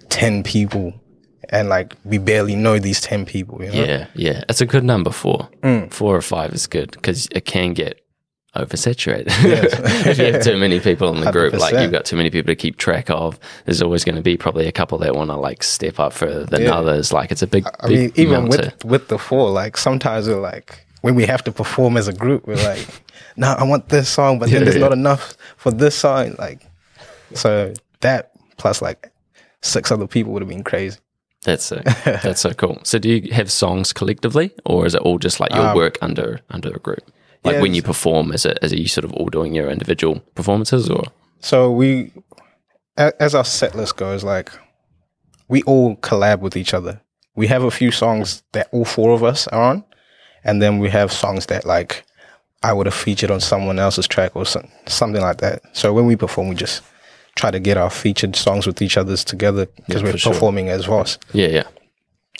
10 0.09 0.41
people 0.41 0.99
and 1.49 1.69
like 1.69 1.95
we 2.05 2.17
barely 2.17 2.55
know 2.55 2.79
these 2.79 2.99
10 3.01 3.27
people, 3.27 3.63
you 3.63 3.71
know? 3.71 3.83
Yeah, 3.83 4.07
yeah. 4.15 4.43
It's 4.49 4.61
a 4.61 4.65
good 4.65 4.83
number 4.83 5.11
four. 5.11 5.47
Mm. 5.61 5.93
Four 5.93 6.15
or 6.15 6.21
five 6.21 6.53
is 6.53 6.65
good 6.65 6.89
because 6.91 7.27
it 7.31 7.45
can 7.45 7.73
get 7.73 8.00
oversaturated. 8.55 9.27
if 10.07 10.17
you 10.17 10.33
have 10.33 10.43
too 10.43 10.57
many 10.57 10.79
people 10.79 11.13
in 11.15 11.21
the 11.21 11.31
group, 11.31 11.53
like 11.53 11.73
you've 11.73 11.91
got 11.91 12.05
too 12.05 12.15
many 12.15 12.29
people 12.29 12.47
to 12.51 12.55
keep 12.55 12.77
track 12.77 13.09
of, 13.09 13.39
there's 13.65 13.81
always 13.81 14.03
going 14.03 14.15
to 14.15 14.21
be 14.21 14.37
probably 14.37 14.67
a 14.67 14.71
couple 14.71 14.97
that 14.99 15.15
want 15.15 15.29
to 15.29 15.37
like 15.37 15.63
step 15.63 15.99
up 15.99 16.13
further 16.13 16.45
than 16.45 16.63
Yeah. 16.63 16.75
others. 16.75 17.13
Like 17.13 17.31
it's 17.31 17.41
a 17.41 17.47
big, 17.47 17.65
I 17.79 17.87
big 17.87 17.97
mean, 17.97 18.11
even 18.15 18.47
with 18.47 18.79
to- 18.79 18.87
with 18.87 19.07
the 19.07 19.17
four, 19.17 19.49
like 19.51 19.77
sometimes 19.77 20.27
we're 20.27 20.39
like 20.39 20.85
when 21.01 21.15
we 21.15 21.25
have 21.25 21.43
to 21.45 21.51
perform 21.51 21.97
as 21.97 22.07
a 22.07 22.13
group, 22.13 22.45
we're 22.45 22.55
like, 22.57 22.85
no, 23.37 23.47
I 23.53 23.63
want 23.63 23.89
this 23.89 24.09
song, 24.09 24.37
but 24.39 24.49
then 24.49 24.63
there's 24.63 24.75
Yeah. 24.75 24.81
not 24.81 24.93
enough 24.93 25.35
for 25.57 25.71
this 25.71 25.95
song. 25.95 26.35
Like, 26.37 26.65
so 27.33 27.73
that 28.01 28.31
plus 28.57 28.81
like 28.81 29.11
six 29.61 29.91
other 29.91 30.07
people 30.07 30.33
would 30.33 30.41
have 30.41 30.49
been 30.49 30.63
crazy. 30.63 30.99
that's 31.43 31.63
so, 31.63 31.77
that's 32.05 32.41
so 32.41 32.51
cool. 32.53 32.79
So 32.83 32.99
do 32.99 33.09
you 33.09 33.33
have 33.33 33.49
songs 33.51 33.93
collectively, 33.93 34.51
or 34.65 34.85
is 34.85 34.93
it 34.93 35.01
all 35.01 35.17
just 35.17 35.39
like 35.39 35.51
your 35.53 35.67
um, 35.67 35.75
work 35.75 35.97
under 36.01 36.41
under 36.49 36.69
a 36.69 36.79
group? 36.79 37.09
Like 37.43 37.55
yeah, 37.55 37.61
when 37.61 37.73
you 37.73 37.81
perform, 37.81 38.31
is 38.33 38.45
it 38.45 38.57
is 38.61 38.71
it 38.71 38.79
you 38.79 38.87
sort 38.87 39.05
of 39.05 39.13
all 39.13 39.27
doing 39.27 39.55
your 39.55 39.69
individual 39.69 40.19
performances, 40.35 40.89
or 40.89 41.03
So 41.39 41.71
we, 41.71 42.11
as 42.97 43.33
our 43.35 43.45
set 43.45 43.75
list 43.75 43.97
goes, 43.97 44.23
like 44.23 44.51
we 45.47 45.63
all 45.63 45.95
collab 45.97 46.39
with 46.39 46.55
each 46.55 46.73
other. 46.73 47.01
We 47.35 47.47
have 47.47 47.63
a 47.63 47.71
few 47.71 47.91
songs 47.91 48.43
that 48.51 48.67
all 48.71 48.85
four 48.85 49.11
of 49.13 49.23
us 49.23 49.47
are 49.47 49.61
on, 49.71 49.83
and 50.43 50.61
then 50.61 50.79
we 50.79 50.89
have 50.89 51.11
songs 51.11 51.45
that 51.47 51.65
like 51.65 52.03
I 52.63 52.73
would 52.73 52.85
have 52.85 52.93
featured 52.95 53.31
on 53.31 53.39
someone 53.39 53.79
else's 53.79 54.07
track 54.07 54.35
or 54.35 54.45
some, 54.45 54.67
something 54.85 55.21
like 55.21 55.37
that. 55.37 55.61
So 55.73 55.93
when 55.93 56.05
we 56.05 56.15
perform, 56.15 56.47
we 56.49 56.55
just 56.55 56.83
try 57.35 57.49
to 57.49 57.59
get 57.59 57.77
our 57.77 57.89
featured 57.89 58.35
songs 58.35 58.67
with 58.67 58.81
each 58.81 58.97
other's 58.97 59.23
together 59.23 59.65
because 59.87 60.01
Yeah, 60.01 60.07
we're 60.07 60.11
for 60.11 60.17
sure. 60.19 60.33
performing 60.33 60.69
as 60.69 60.85
VORSCE. 60.85 61.17
yeah, 61.33 61.47
yeah, 61.47 61.63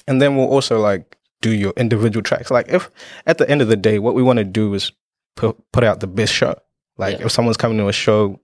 And 0.08 0.22
then 0.22 0.36
we'll 0.36 0.50
also 0.50 0.80
like 0.80 1.18
do 1.42 1.52
your 1.52 1.74
individual 1.78 2.24
tracks. 2.24 2.50
Like 2.52 2.70
if 2.70 2.90
at 3.26 3.38
the 3.38 3.50
end 3.50 3.62
of 3.62 3.68
the 3.68 3.76
day, 3.76 4.00
what 4.00 4.16
we 4.16 4.24
want 4.24 4.38
to 4.38 4.44
do 4.46 4.74
is 4.74 4.92
put 5.36 5.58
put 5.72 5.84
out 5.84 6.00
the 6.00 6.08
best 6.08 6.34
show. 6.34 6.56
Like 6.98 7.20
Yeah. 7.20 7.26
if 7.26 7.32
someone's 7.32 7.58
coming 7.58 7.78
to 7.80 7.88
a 7.88 7.94
show, 7.94 8.40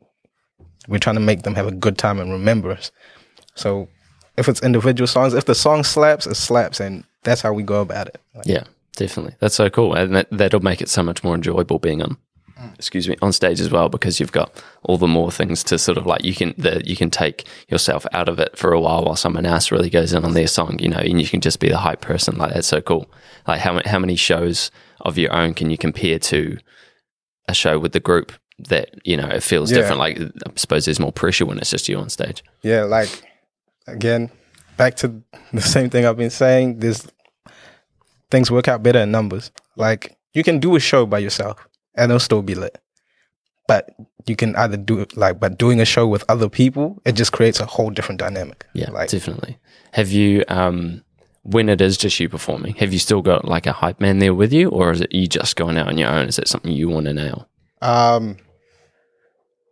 we're 0.88 1.00
trying 1.00 1.16
to 1.16 1.22
make 1.22 1.44
them 1.44 1.56
have 1.56 1.68
a 1.68 1.72
good 1.72 1.98
time 1.98 2.20
and 2.20 2.32
remember 2.32 2.72
us. 2.72 2.92
So 3.56 3.88
if 4.38 4.48
it's 4.48 4.62
individual 4.62 5.08
songs, 5.08 5.34
if 5.34 5.46
the 5.46 5.56
song 5.56 5.84
slaps, 5.84 6.28
it 6.28 6.36
slaps, 6.36 6.80
and 6.80 7.04
that's 7.24 7.42
how 7.42 7.54
we 7.54 7.64
go 7.64 7.82
about 7.82 8.08
it. 8.08 8.22
Like, 8.36 8.46
Yeah, 8.46 8.64
definitely. 8.96 9.36
That's 9.40 9.56
so 9.56 9.70
cool, 9.70 9.94
and 9.96 10.16
that, 10.16 10.28
that'll 10.32 10.60
make 10.60 10.82
it 10.82 10.90
so 10.90 11.04
much 11.04 11.24
more 11.24 11.36
enjoyable 11.36 11.80
being 11.80 12.02
on. 12.02 12.18
Excuse 12.76 13.08
me, 13.08 13.16
on 13.22 13.32
stage 13.34 13.60
as 13.60 13.70
well 13.70 13.88
because 13.90 14.20
you've 14.20 14.32
got 14.32 14.52
all 14.84 14.98
the 14.98 15.08
more 15.08 15.32
things 15.32 15.64
to 15.66 15.78
sort 15.78 15.98
of 15.98 16.06
like 16.08 16.24
you 16.24 16.34
can 16.34 16.54
that 16.58 16.88
you 16.88 16.96
can 16.96 17.10
take 17.12 17.46
yourself 17.70 18.06
out 18.14 18.28
of 18.30 18.40
it 18.40 18.58
for 18.58 18.74
a 18.74 18.80
while 18.80 19.04
while 19.06 19.16
someone 19.16 19.46
else 19.46 19.72
really 19.72 19.90
goes 19.90 20.12
in 20.14 20.26
on 20.26 20.34
their 20.34 20.48
song, 20.48 20.78
you 20.80 20.90
know, 20.90 20.98
and 20.98 21.22
you 21.22 21.28
can 21.28 21.40
just 21.42 21.60
be 21.60 21.70
the 21.70 21.78
hype 21.78 22.02
person. 22.02 22.38
Like 22.38 22.54
that's 22.54 22.68
so 22.68 22.82
cool. 22.82 23.10
Like 23.48 23.60
how 23.62 23.80
how 23.86 24.00
many 24.00 24.16
shows 24.16 24.72
of 25.02 25.18
your 25.18 25.32
own 25.34 25.54
can 25.54 25.70
you 25.70 25.78
compare 25.78 26.18
to 26.20 26.58
a 27.48 27.54
show 27.54 27.78
with 27.80 27.92
the 27.92 28.00
group 28.00 28.32
that 28.70 28.90
you 29.06 29.16
know 29.18 29.28
it 29.28 29.44
feels 29.44 29.72
Yeah. 29.72 29.78
different? 29.78 30.00
Like 30.00 30.20
I 30.20 30.30
suppose 30.56 30.86
there's 30.86 31.00
more 31.00 31.12
pressure 31.12 31.46
when 31.46 31.60
it's 31.60 31.70
just 31.70 31.88
you 31.88 31.98
on 32.00 32.10
stage. 32.10 32.44
yeah, 32.64 32.84
like 32.84 33.10
again, 33.88 34.32
back 34.78 34.96
to 34.98 35.22
the 35.54 35.62
same 35.62 35.90
thing 35.92 36.06
I've 36.06 36.18
been 36.18 36.32
saying. 36.32 36.80
There's 36.80 37.08
things 38.32 38.52
work 38.52 38.68
out 38.68 38.84
better 38.84 39.00
in 39.00 39.12
numbers. 39.12 39.52
Like 39.76 40.18
you 40.34 40.44
can 40.44 40.60
do 40.60 40.76
a 40.76 40.80
show 40.80 41.06
by 41.06 41.20
yourself 41.20 41.67
and 41.98 42.12
it'll 42.12 42.20
still 42.20 42.42
be 42.42 42.56
lit. 42.56 42.78
But 43.68 43.90
you 44.26 44.36
can 44.38 44.56
either 44.56 44.78
do 44.78 45.00
it 45.02 45.18
like 45.18 45.40
but 45.40 45.58
doing 45.58 45.82
a 45.82 45.86
show 45.86 46.08
with 46.08 46.24
other 46.30 46.48
people, 46.50 47.02
it 47.06 47.14
just 47.14 47.32
creates 47.34 47.60
a 47.60 47.66
whole 47.66 47.90
different 47.90 48.20
dynamic. 48.20 48.66
Yeah, 48.74 48.92
Like 48.92 49.10
definitely. 49.10 49.58
Have 49.92 50.10
you, 50.10 50.44
um, 50.48 51.04
when 51.44 51.68
it 51.70 51.82
is 51.82 51.98
just 51.98 52.20
you 52.20 52.30
performing, 52.30 52.76
have 52.76 52.94
you 52.94 53.00
still 53.00 53.22
got 53.22 53.46
like 53.46 53.66
a 53.68 53.72
hype 53.74 54.00
man 54.00 54.20
there 54.20 54.34
with 54.34 54.54
you, 54.54 54.70
or 54.70 54.92
is 54.92 55.02
it 55.02 55.12
you 55.14 55.28
just 55.28 55.56
going 55.56 55.78
out 55.78 55.88
on 55.88 55.98
your 55.98 56.10
own? 56.10 56.28
Is 56.28 56.40
it 56.40 56.48
something 56.48 56.72
you 56.72 56.88
want 56.90 57.06
to 57.08 57.14
nail? 57.14 57.48
um 57.82 58.38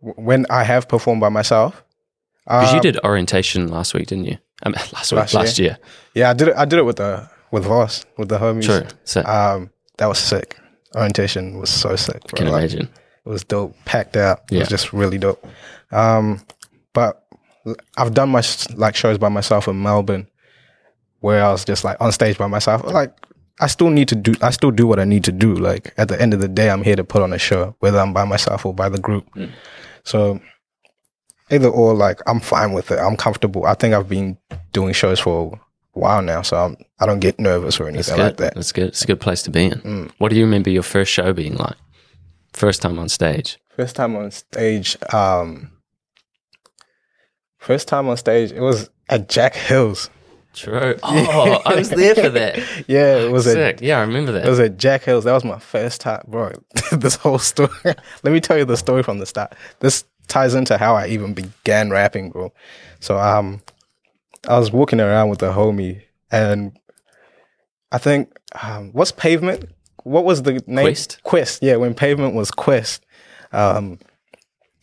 when 0.00 0.46
I 0.50 0.62
have 0.64 0.88
performed 0.88 1.20
by 1.20 1.28
myself, 1.30 1.82
Because 2.44 2.72
you 2.74 2.80
did 2.80 2.98
orientation 3.02 3.68
last 3.68 3.94
week, 3.94 4.06
didn't 4.06 4.26
you? 4.26 4.38
I 4.62 4.68
mean, 4.68 4.76
last 4.92 5.12
week, 5.12 5.18
Last 5.20 5.34
last, 5.34 5.58
year. 5.58 5.68
year. 5.68 5.78
Yeah, 6.14 6.30
I 6.30 6.34
did 6.34 6.48
it. 6.48 6.54
I 6.56 6.64
did 6.64 6.78
it 6.78 6.84
with 6.84 6.96
the 6.96 7.28
with 7.50 7.64
VORSCE 7.64 8.04
with 8.18 8.28
the 8.28 8.38
homies. 8.38 8.64
True. 8.64 8.86
So 9.04 9.22
Um, 9.24 9.70
that 9.98 10.06
was 10.06 10.18
sick. 10.18 10.56
Orientation 10.94 11.58
was 11.58 11.70
so 11.70 11.96
sick. 11.96 12.22
Bro. 12.28 12.36
can 12.36 12.46
Like, 12.48 12.70
imagine. 12.70 12.88
It 13.24 13.28
was 13.28 13.42
dope, 13.44 13.74
packed 13.84 14.16
out. 14.16 14.42
It 14.50 14.54
Yeah. 14.54 14.60
was 14.60 14.68
just 14.68 14.92
really 14.92 15.18
dope. 15.18 15.44
Um, 15.90 16.40
but 16.92 17.24
I've 17.96 18.14
done 18.14 18.28
my 18.28 18.42
like 18.76 18.94
shows 18.94 19.18
by 19.18 19.28
myself 19.28 19.66
in 19.66 19.82
Melbourne, 19.82 20.28
where 21.20 21.42
I 21.44 21.50
was 21.50 21.64
just 21.64 21.82
like 21.84 21.96
on 22.00 22.12
stage 22.12 22.38
by 22.38 22.46
myself. 22.46 22.84
Like 22.84 23.12
I 23.60 23.66
still 23.66 23.90
need 23.90 24.08
to 24.08 24.14
do. 24.14 24.34
I 24.42 24.50
still 24.50 24.70
do 24.70 24.86
what 24.86 25.00
I 25.00 25.04
need 25.04 25.24
to 25.24 25.32
do. 25.32 25.54
Like 25.54 25.92
at 25.96 26.08
the 26.08 26.20
end 26.20 26.34
of 26.34 26.40
the 26.40 26.48
day, 26.48 26.70
I'm 26.70 26.82
here 26.84 26.94
to 26.96 27.02
put 27.04 27.22
on 27.22 27.32
a 27.32 27.38
show, 27.38 27.74
whether 27.80 27.98
I'm 27.98 28.12
by 28.12 28.24
myself 28.24 28.64
or 28.64 28.72
by 28.72 28.88
the 28.88 28.98
group. 29.00 29.26
So 30.04 30.40
either 31.50 31.68
or, 31.68 31.94
like 31.94 32.20
I'm 32.28 32.38
fine 32.40 32.72
with 32.72 32.90
it. 32.92 32.98
I'm 33.00 33.16
comfortable. 33.16 33.66
I 33.66 33.74
think 33.74 33.92
I've 33.94 34.08
been 34.08 34.38
doing 34.72 34.92
shows 34.92 35.18
for 35.18 35.60
while 35.96 36.22
now, 36.22 36.42
so 36.42 36.56
I'm, 36.56 36.76
I 37.00 37.06
don't 37.06 37.20
get 37.20 37.38
nervous 37.38 37.80
or 37.80 37.88
anything 37.88 38.18
like 38.18 38.36
that. 38.36 38.54
That's 38.54 38.72
good. 38.72 38.88
It's 38.88 39.02
a 39.02 39.06
good 39.06 39.20
place 39.20 39.42
to 39.44 39.50
be 39.50 39.64
in. 39.64 39.80
Mm. 39.80 40.10
What 40.18 40.28
do 40.30 40.36
you 40.36 40.44
remember 40.44 40.70
your 40.70 40.82
first 40.82 41.10
show 41.12 41.32
being 41.32 41.56
like? 41.56 41.76
First 42.52 42.82
time 42.82 42.98
on 42.98 43.08
stage. 43.08 43.58
First 43.70 43.96
time 43.96 44.16
on 44.16 44.30
stage. 44.30 44.96
Um, 45.12 45.70
first 47.58 47.88
time 47.88 48.08
on 48.08 48.16
stage. 48.16 48.52
It 48.52 48.60
was 48.60 48.90
at 49.08 49.28
Jack 49.28 49.54
Hills. 49.54 50.10
True. 50.54 50.96
Oh, 51.02 51.62
I 51.66 51.74
was 51.74 51.90
there 51.90 52.14
for 52.14 52.30
that. 52.30 52.58
Yeah, 52.88 53.18
it 53.18 53.30
was 53.30 53.46
at 53.46 53.54
Sick. 53.54 53.78
Yeah, 53.82 53.98
I 53.98 54.02
remember 54.02 54.32
that. 54.32 54.46
it 54.46 54.48
was 54.48 54.60
at 54.60 54.78
Jack 54.78 55.02
Hills. 55.02 55.24
That 55.24 55.32
was 55.32 55.44
my 55.44 55.58
first 55.58 56.00
time, 56.00 56.22
bro. 56.26 56.52
this 56.92 57.16
whole 57.16 57.38
story. 57.38 57.70
Let 57.84 58.32
me 58.32 58.40
tell 58.40 58.56
you 58.56 58.64
the 58.64 58.76
story 58.76 59.02
from 59.02 59.18
the 59.18 59.26
start. 59.26 59.54
This 59.80 60.04
ties 60.28 60.54
into 60.54 60.78
how 60.78 60.94
I 60.94 61.08
even 61.08 61.34
began 61.34 61.90
rapping, 61.90 62.30
bro. 62.30 62.52
So 63.00 63.18
um, 63.18 63.60
I 64.48 64.58
was 64.58 64.70
walking 64.72 65.00
around 65.00 65.28
with 65.30 65.42
a 65.42 65.52
homie, 65.52 66.02
and 66.30 66.78
I 67.92 67.98
think 67.98 68.36
um, 68.62 68.90
what's 68.92 69.12
pavement? 69.12 69.70
What 70.04 70.24
was 70.24 70.42
the 70.42 70.62
name? 70.66 70.86
Quest? 70.86 71.20
Quest. 71.24 71.62
Yeah, 71.62 71.76
when 71.76 71.94
pavement 71.94 72.34
was 72.34 72.50
Quest. 72.50 73.04
Um, 73.52 73.98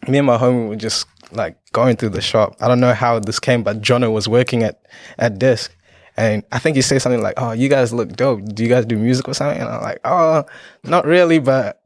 me 0.07 0.17
and 0.17 0.27
my 0.27 0.37
homie 0.37 0.67
were 0.67 0.75
just 0.75 1.05
like 1.31 1.57
going 1.71 1.95
through 1.95 2.09
the 2.09 2.21
shop. 2.21 2.55
I 2.59 2.67
don't 2.67 2.79
know 2.79 2.93
how 2.93 3.19
this 3.19 3.39
came, 3.39 3.63
but 3.63 3.81
Jono 3.81 4.11
was 4.11 4.27
working 4.27 4.63
at 4.63 4.81
at 5.17 5.39
desk, 5.39 5.73
and 6.17 6.43
I 6.51 6.59
think 6.59 6.75
he 6.75 6.81
said 6.81 7.01
something 7.01 7.21
like, 7.21 7.35
"Oh, 7.37 7.51
you 7.53 7.69
guys 7.69 7.93
look 7.93 8.09
dope. 8.13 8.43
Do 8.53 8.63
you 8.63 8.69
guys 8.69 8.85
do 8.85 8.97
music 8.97 9.27
or 9.27 9.33
something?" 9.33 9.59
And 9.61 9.69
I'm 9.69 9.81
like, 9.81 9.99
"Oh, 10.03 10.43
not 10.83 11.05
really, 11.05 11.39
but 11.39 11.81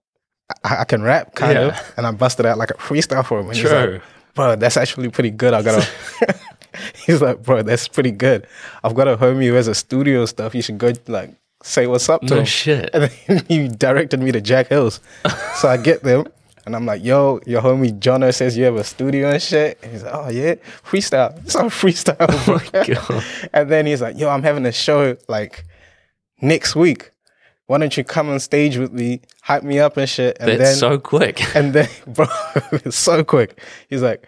I, 0.63 0.77
I 0.81 0.83
can 0.85 1.03
rap 1.03 1.35
kind 1.35 1.53
Yeah. 1.53 1.67
of." 1.67 1.93
And 1.97 2.07
I 2.07 2.11
busted 2.11 2.45
out 2.45 2.57
like 2.57 2.71
a 2.71 2.75
freestyle 2.75 3.25
for 3.25 3.39
him. 3.39 3.47
And 3.49 3.55
he's 3.55 3.71
like, 3.71 3.85
True. 3.85 4.01
bro, 4.33 4.55
that's 4.55 4.77
actually 4.77 5.09
pretty 5.09 5.31
good. 5.31 5.53
I 5.53 5.61
gotta. 5.61 5.87
he's 7.05 7.21
like, 7.21 7.43
bro, 7.43 7.61
that's 7.63 7.87
pretty 7.87 8.11
good. 8.11 8.47
I've 8.83 8.95
got 8.95 9.07
a 9.07 9.17
homie 9.17 9.47
who 9.47 9.53
has 9.53 9.67
a 9.67 9.75
studio 9.75 10.25
stuff. 10.25 10.53
You 10.55 10.61
should 10.61 10.77
go 10.77 10.93
like 11.07 11.31
say 11.63 11.87
what's 11.87 12.07
up 12.09 12.21
to 12.21 12.27
No 12.35 12.39
him. 12.41 12.45
shit. 12.45 12.89
And 12.93 13.03
then 13.27 13.45
he 13.47 13.67
directed 13.67 14.21
me 14.21 14.31
to 14.31 14.41
Jack 14.41 14.67
Hills. 14.67 14.99
so 15.55 15.67
I 15.69 15.77
get 15.77 16.03
them 16.03 16.25
and 16.65 16.75
I'm 16.75 16.85
like, 16.85 17.03
yo, 17.03 17.39
your 17.45 17.61
homie 17.61 17.97
Jono 17.97 18.33
says 18.33 18.57
you 18.57 18.65
have 18.65 18.75
a 18.75 18.83
studio 18.83 19.29
and 19.31 19.41
shit. 19.41 19.79
And 19.81 19.91
he's 19.91 20.03
like, 20.03 20.13
oh 20.13 20.29
yeah, 20.29 20.55
freestyle. 20.85 21.37
It's 21.45 21.55
all 21.55 21.69
freestyle. 21.69 22.15
Oh 22.19 22.61
God. 23.09 23.23
and 23.53 23.69
then 23.71 23.85
he's 23.85 24.01
like, 24.01 24.17
yo, 24.19 24.29
I'm 24.29 24.43
having 24.43 24.65
a 24.65 24.71
show 24.71 25.17
like 25.27 25.65
next 26.41 26.75
week. 26.75 27.11
Why 27.67 27.77
don't 27.79 27.97
you 27.97 28.05
come 28.05 28.29
on 28.29 28.39
stage 28.39 28.77
with 28.77 28.93
me, 28.93 29.19
hype 29.41 29.63
me 29.63 29.79
up 29.79 29.97
and 29.97 30.07
shit? 30.09 30.37
And 30.39 30.47
That's 30.49 30.61
then 30.61 30.75
so 30.75 30.97
quick. 30.99 31.43
and 31.55 31.73
then, 31.73 31.89
bro, 32.07 32.25
it's 32.71 32.95
so 32.97 33.25
quick. 33.25 33.59
He's 33.89 34.01
like, 34.01 34.25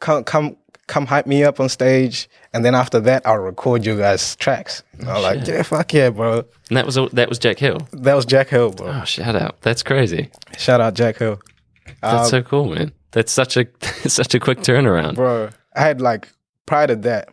"Come, 0.00 0.24
come, 0.24 0.56
come, 0.86 1.06
hype 1.06 1.26
me 1.26 1.44
up 1.44 1.60
on 1.60 1.68
stage." 1.68 2.28
And 2.52 2.64
then 2.64 2.74
after 2.74 3.00
that, 3.00 3.26
I'll 3.26 3.38
record 3.38 3.84
you 3.84 3.96
guys' 3.96 4.36
tracks. 4.36 4.82
And 4.98 5.08
I'm 5.08 5.22
like, 5.22 5.46
"Yeah, 5.46 5.62
fuck 5.62 5.92
yeah, 5.92 6.10
bro." 6.10 6.44
And 6.68 6.76
that 6.76 6.86
was 6.86 6.96
all, 6.98 7.08
that 7.12 7.28
was 7.28 7.38
Jack 7.38 7.58
Hill. 7.58 7.78
That 7.92 8.14
was 8.14 8.24
Jack 8.26 8.48
Hill, 8.48 8.70
bro. 8.72 8.88
Oh, 9.00 9.04
shout 9.04 9.34
out. 9.36 9.60
That's 9.62 9.82
crazy. 9.82 10.30
Shout 10.58 10.80
out 10.80 10.94
Jack 10.94 11.16
Hill, 11.18 11.40
That's 12.00 12.30
so 12.30 12.42
cool, 12.42 12.74
man. 12.74 12.92
That's 13.12 13.30
such 13.32 13.56
a 13.56 13.66
such 14.08 14.34
a 14.34 14.40
quick 14.40 14.58
turnaround. 14.60 15.14
bro. 15.16 15.50
I 15.74 15.80
had 15.82 16.00
like 16.00 16.28
prior 16.66 16.86
to 16.88 16.96
that, 16.96 17.28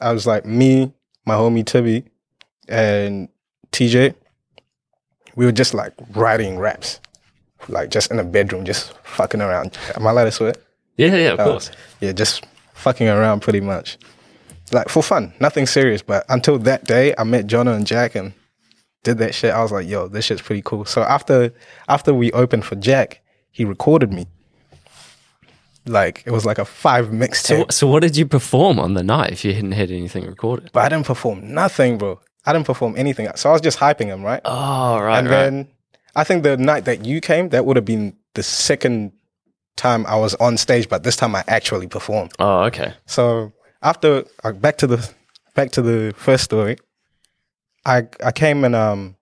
I 0.00 0.12
was 0.12 0.26
like 0.26 0.44
me, 0.46 0.92
my 1.26 1.34
homie 1.34 1.64
Tibby, 1.66 2.04
and 2.68 3.28
TJ. 3.72 4.14
We 5.36 5.44
were 5.46 5.52
just 5.52 5.74
like 5.74 5.92
writing 6.14 6.58
raps, 6.58 7.00
like 7.68 7.90
just 7.90 8.10
in 8.10 8.18
a 8.18 8.24
bedroom, 8.24 8.64
just 8.64 8.92
fucking 9.04 9.40
around. 9.40 9.78
Am 9.94 10.06
I 10.06 10.10
allowed 10.10 10.24
to 10.24 10.32
swear? 10.32 10.54
Yeah, 10.96 11.14
yeah, 11.16 11.32
of 11.32 11.40
Uh, 11.40 11.44
course. 11.44 11.70
yeah, 12.00 12.12
just 12.12 12.44
fucking 12.80 13.08
around 13.08 13.40
pretty 13.40 13.60
much. 13.60 13.98
Like 14.72 14.88
for 14.88 15.02
fun, 15.02 15.34
nothing 15.40 15.66
serious. 15.66 16.02
But 16.02 16.24
until 16.28 16.58
that 16.60 16.84
day, 16.84 17.14
I 17.18 17.24
met 17.24 17.46
Jono 17.46 17.74
and 17.74 17.86
Jack 17.86 18.14
and 18.14 18.32
did 19.02 19.18
that 19.18 19.34
shit. 19.34 19.52
I 19.52 19.62
was 19.62 19.72
like, 19.72 19.88
yo, 19.88 20.08
this 20.08 20.26
shit's 20.26 20.42
pretty 20.42 20.62
cool. 20.62 20.84
So 20.84 21.02
after 21.02 21.52
after 21.88 22.14
we 22.14 22.30
opened 22.32 22.64
for 22.64 22.76
Jack, 22.76 23.20
he 23.50 23.64
recorded 23.64 24.12
me. 24.12 24.26
Like 25.86 26.22
it 26.26 26.30
was 26.30 26.44
like 26.44 26.58
a 26.58 26.64
five 26.64 27.06
mixtape. 27.06 27.46
So, 27.46 27.66
so 27.70 27.86
what 27.86 28.02
did 28.02 28.16
you 28.16 28.26
perform 28.26 28.78
on 28.78 28.94
the 28.94 29.02
night 29.02 29.32
if 29.32 29.44
you 29.44 29.54
hadn't 29.54 29.72
had 29.72 29.90
anything 29.90 30.26
recorded? 30.26 30.70
but 30.72 30.84
I 30.84 30.88
didn't 30.88 31.06
perform 31.06 31.52
nothing, 31.52 31.98
bro. 31.98 32.20
I 32.44 32.52
didn't 32.52 32.66
perform 32.66 32.94
anything. 32.96 33.28
So 33.36 33.50
I 33.50 33.52
was 33.52 33.60
just 33.60 33.78
hyping 33.78 34.06
him, 34.06 34.22
right? 34.22 34.40
Oh, 34.44 34.98
right, 34.98 35.18
and 35.18 35.28
right. 35.28 35.36
then 35.36 35.68
I 36.14 36.24
think 36.24 36.42
the 36.42 36.56
night 36.56 36.84
that 36.84 37.04
you 37.04 37.20
came, 37.20 37.50
that 37.50 37.66
would 37.66 37.76
have 37.76 37.84
been 37.84 38.16
the 38.34 38.42
second 38.42 39.12
time 39.80 40.06
I 40.06 40.16
was 40.16 40.34
on 40.36 40.56
stage, 40.56 40.88
but 40.88 41.02
this 41.02 41.16
time 41.16 41.34
I 41.34 41.42
actually 41.48 41.86
performed. 41.88 42.32
oh, 42.38 42.62
okay. 42.64 42.92
So 43.06 43.52
after 43.82 44.24
uh, 44.44 44.52
back 44.52 44.76
to 44.78 44.86
the 44.86 45.10
back 45.54 45.70
to 45.72 45.82
the 45.82 46.14
first 46.16 46.44
story, 46.44 46.76
I 47.84 48.06
I 48.22 48.32
came 48.32 48.64
and 48.64 48.74
um 48.76 49.16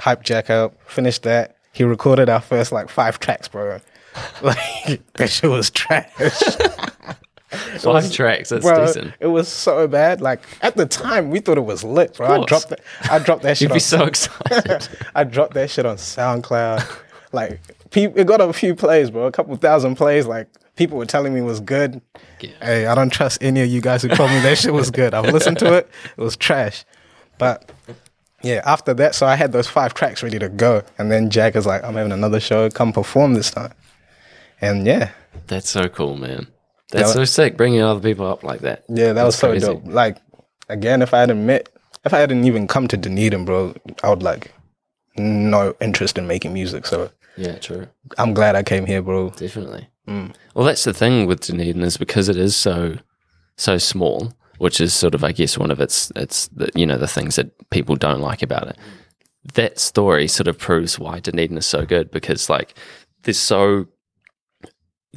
hyped 0.00 0.22
Jack 0.22 0.50
up, 0.50 0.74
finished 0.86 1.22
that. 1.24 1.56
He 1.72 1.84
recorded 1.84 2.28
our 2.28 2.40
first 2.40 2.70
like 2.72 2.88
five 2.88 3.18
tracks, 3.18 3.48
bro. 3.48 3.80
Like 4.42 5.00
that 5.14 5.30
shit 5.30 5.48
was 5.50 5.70
trash. 5.70 6.10
Five 7.78 8.12
tracks. 8.12 8.50
That's 8.50 8.64
bro, 8.64 8.86
decent. 8.86 9.14
It 9.20 9.28
was 9.28 9.48
so 9.48 9.86
bad. 9.88 10.20
Like 10.20 10.40
at 10.60 10.76
the 10.76 10.86
time, 10.86 11.30
we 11.30 11.40
thought 11.40 11.56
it 11.56 11.64
was 11.64 11.82
lit, 11.84 12.14
bro. 12.16 12.42
I 12.42 12.44
dropped 12.44 12.68
that. 12.70 12.80
I 13.10 13.18
dropped 13.20 13.42
that 13.44 13.56
shit. 13.58 13.62
You'd 13.62 13.70
on 13.70 13.76
be 13.76 13.80
so 13.80 14.04
excited. 14.04 14.88
I 15.14 15.24
dropped 15.24 15.54
that 15.54 15.70
shit 15.70 15.86
on 15.86 15.96
SoundCloud. 15.96 16.84
like, 17.32 17.60
it 17.94 18.26
got 18.26 18.40
a 18.40 18.52
few 18.52 18.74
plays, 18.74 19.10
bro. 19.10 19.26
A 19.26 19.32
couple 19.32 19.54
thousand 19.56 19.96
plays. 19.96 20.26
Like, 20.26 20.48
people 20.76 20.98
were 20.98 21.06
telling 21.06 21.34
me 21.34 21.40
was 21.40 21.60
good. 21.60 22.00
Yeah. 22.40 22.50
Hey, 22.62 22.86
I 22.86 22.94
don't 22.94 23.10
trust 23.12 23.42
any 23.42 23.60
of 23.62 23.68
you 23.68 23.80
guys 23.80 24.02
who 24.02 24.08
told 24.08 24.30
me 24.30 24.40
that 24.40 24.58
shit 24.58 24.72
was 24.72 24.90
good. 24.90 25.14
I've 25.14 25.32
listened 25.32 25.58
to 25.60 25.74
it. 25.74 25.90
It 26.16 26.20
was 26.20 26.36
trash. 26.36 26.84
But 27.38 27.70
yeah, 28.42 28.62
after 28.64 28.94
that, 28.94 29.14
so 29.14 29.26
I 29.26 29.34
had 29.36 29.52
those 29.52 29.66
five 29.68 29.94
tracks 29.94 30.22
ready 30.22 30.38
to 30.38 30.48
go. 30.48 30.82
And 30.98 31.10
then 31.10 31.30
Jack 31.30 31.56
is 31.56 31.66
like, 31.66 31.82
I'm 31.84 31.94
having 31.94 32.12
another 32.12 32.40
show. 32.40 32.68
Come 32.70 32.92
perform 32.92 33.34
this 33.34 33.50
time. 33.50 33.72
And 34.60 34.86
yeah, 34.86 35.10
That's 35.46 35.70
so 35.70 35.88
cool, 35.88 36.16
man. 36.16 36.46
That's 36.90 37.08
Yeah. 37.10 37.14
so 37.14 37.24
sick. 37.24 37.56
Bringing 37.56 37.80
other 37.82 38.00
people 38.00 38.26
up 38.26 38.42
like 38.42 38.60
that. 38.60 38.84
yeah, 38.88 39.12
that 39.12 39.24
was 39.24 39.36
so 39.36 39.50
crazy. 39.50 39.66
dope. 39.66 39.82
Like, 39.86 40.18
again, 40.68 41.02
if 41.02 41.12
I 41.14 41.20
hadn't 41.20 41.44
met, 41.44 41.68
if 42.04 42.12
I 42.14 42.18
hadn't 42.18 42.44
even 42.44 42.66
come 42.66 42.88
to 42.88 42.96
Dunedin, 42.96 43.44
bro, 43.44 43.74
I 44.02 44.08
would 44.10 44.22
like 44.22 44.52
no 45.16 45.74
interest 45.80 46.16
in 46.18 46.26
making 46.26 46.52
music. 46.54 46.86
So 46.86 47.10
Yeah, 47.38 47.58
true. 47.58 47.86
I'm 48.18 48.34
glad 48.34 48.56
I 48.56 48.62
came 48.62 48.84
here, 48.84 49.00
bro. 49.00 49.30
Definitely. 49.30 49.88
Mm. 50.08 50.34
Well, 50.54 50.66
that's 50.66 50.84
the 50.84 50.92
thing 50.92 51.26
with 51.26 51.40
Dunedin 51.40 51.82
is 51.82 51.96
because 51.96 52.28
it 52.28 52.36
is 52.36 52.56
so 52.56 52.96
so 53.56 53.78
small, 53.78 54.32
which 54.58 54.80
is 54.80 54.94
sort 54.94 55.14
of, 55.14 55.22
I 55.24 55.32
guess, 55.32 55.56
one 55.56 55.70
of 55.70 55.80
its 55.80 56.10
its 56.16 56.48
the, 56.48 56.70
you 56.74 56.84
know 56.84 56.98
the 56.98 57.08
things 57.08 57.36
that 57.36 57.52
people 57.70 57.94
don't 57.94 58.20
like 58.20 58.42
about 58.42 58.66
it. 58.66 58.76
That 59.54 59.78
story 59.78 60.26
sort 60.28 60.48
of 60.48 60.58
proves 60.58 60.98
why 60.98 61.20
Dunedin 61.20 61.58
is 61.58 61.66
so 61.66 61.86
good 61.86 62.10
because 62.10 62.50
like 62.50 62.74
there's 63.22 63.38
so 63.38 63.86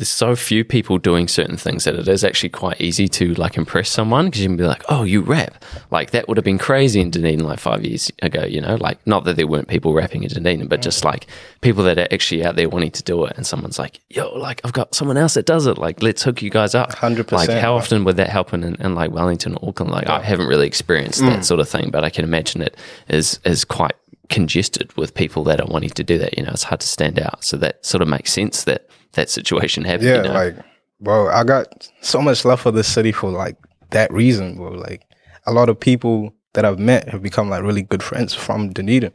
there's 0.02 0.10
so 0.10 0.36
few 0.36 0.64
people 0.64 0.98
doing 0.98 1.28
certain 1.28 1.58
things 1.58 1.84
that 1.84 1.94
it 1.94 2.08
is 2.08 2.24
actually 2.24 2.50
quite 2.50 2.82
easy 2.82 3.08
to 3.08 3.36
like 3.36 3.56
impress 3.56 3.88
someone 3.88 4.26
because 4.26 4.42
you 4.42 4.48
can 4.48 4.58
be 4.58 4.64
like, 4.64 4.84
oh, 4.90 5.04
you 5.04 5.22
rap. 5.22 5.64
Like 5.92 6.10
that 6.10 6.28
would 6.28 6.38
have 6.38 6.44
been 6.44 6.58
crazy 6.58 7.00
in 7.00 7.12
Dunedin 7.12 7.46
like 7.46 7.60
five 7.60 7.86
years 7.86 8.12
ago, 8.24 8.44
you 8.44 8.60
know? 8.60 8.78
Like, 8.78 9.06
not 9.06 9.26
that 9.26 9.36
there 9.36 9.46
weren't 9.46 9.68
people 9.68 9.94
rapping 9.94 10.24
in 10.24 10.30
Dunedin, 10.30 10.68
but 10.68 10.82
just 10.82 11.04
mm. 11.04 11.06
like 11.06 11.28
people 11.62 11.84
that 11.84 12.00
are 12.00 12.08
actually 12.12 12.44
out 12.44 12.56
there 12.56 12.68
wanting 12.68 12.90
to 12.90 13.04
do 13.04 13.24
it. 13.26 13.34
And 13.38 13.46
someone's 13.46 13.78
like, 13.78 14.00
yo, 14.10 14.36
like 14.40 14.60
I've 14.64 14.74
got 14.74 14.96
someone 14.96 15.18
else 15.18 15.36
that 15.36 15.46
does 15.46 15.68
it. 15.68 15.78
Like, 15.78 16.02
let's 16.02 16.24
hook 16.24 16.42
you 16.42 16.50
guys 16.50 16.74
up. 16.74 16.92
100%, 16.94 17.32
Like, 17.32 17.52
how 17.52 17.76
often 17.76 18.04
would 18.04 18.18
that 18.18 18.30
happen 18.30 18.64
in, 18.64 18.74
in 18.82 18.96
like 18.96 19.12
Wellington 19.12 19.54
or 19.58 19.70
Auckland? 19.70 19.92
Like, 19.92 20.10
I 20.10 20.24
haven't 20.24 20.48
really 20.48 20.66
experienced 20.66 21.20
that 21.20 21.42
mm. 21.42 21.46
sort 21.46 21.60
of 21.60 21.70
thing, 21.70 21.92
but 21.92 22.04
I 22.04 22.10
can 22.10 22.24
imagine 22.24 22.64
it 22.64 22.76
is, 23.08 23.40
is 23.46 23.64
quite 23.64 23.94
congested 24.30 24.98
with 24.98 25.14
people 25.14 25.44
that 25.44 25.62
are 25.62 25.68
wanting 25.68 25.92
to 25.92 26.04
do 26.04 26.18
that. 26.18 26.36
You 26.36 26.44
know, 26.44 26.52
it's 26.54 26.64
hard 26.64 26.82
to 26.82 26.88
stand 26.88 27.20
out. 27.20 27.44
So 27.44 27.56
that 27.58 27.86
sort 27.86 28.02
of 28.02 28.08
makes 28.08 28.34
sense 28.34 28.64
that 28.64 28.88
that 29.14 29.30
situation 29.30 29.84
happened. 29.84 30.08
Yeah, 30.08 30.18
you 30.18 30.24
know? 30.24 30.34
like, 30.34 30.56
bro, 31.00 31.28
I 31.30 31.44
got 31.44 31.90
so 32.02 32.22
much 32.22 32.46
love 32.46 32.62
for 32.62 32.72
this 32.72 32.88
city 32.88 33.12
for 33.12 33.30
like 33.30 33.58
that 33.92 34.12
reason, 34.12 34.56
bro. 34.56 34.72
Like, 34.72 35.04
a 35.46 35.52
lot 35.52 35.70
of 35.70 35.80
people 35.80 36.34
that 36.54 36.66
I've 36.66 36.80
met 36.80 37.10
have 37.10 37.22
become 37.22 37.50
like 37.50 37.64
really 37.64 37.82
good 37.82 38.04
friends 38.04 38.34
from 38.34 38.72
Dunedin. 38.72 39.14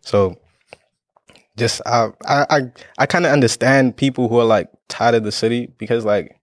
So, 0.00 0.38
just 1.56 1.80
I 1.86 2.10
I 2.26 2.46
I, 2.50 2.60
I 2.98 3.06
kind 3.06 3.26
of 3.26 3.32
understand 3.32 3.96
people 3.96 4.28
who 4.28 4.38
are 4.38 4.44
like 4.44 4.70
tired 4.88 5.14
of 5.14 5.24
the 5.24 5.32
city 5.32 5.72
because 5.78 6.04
like 6.04 6.38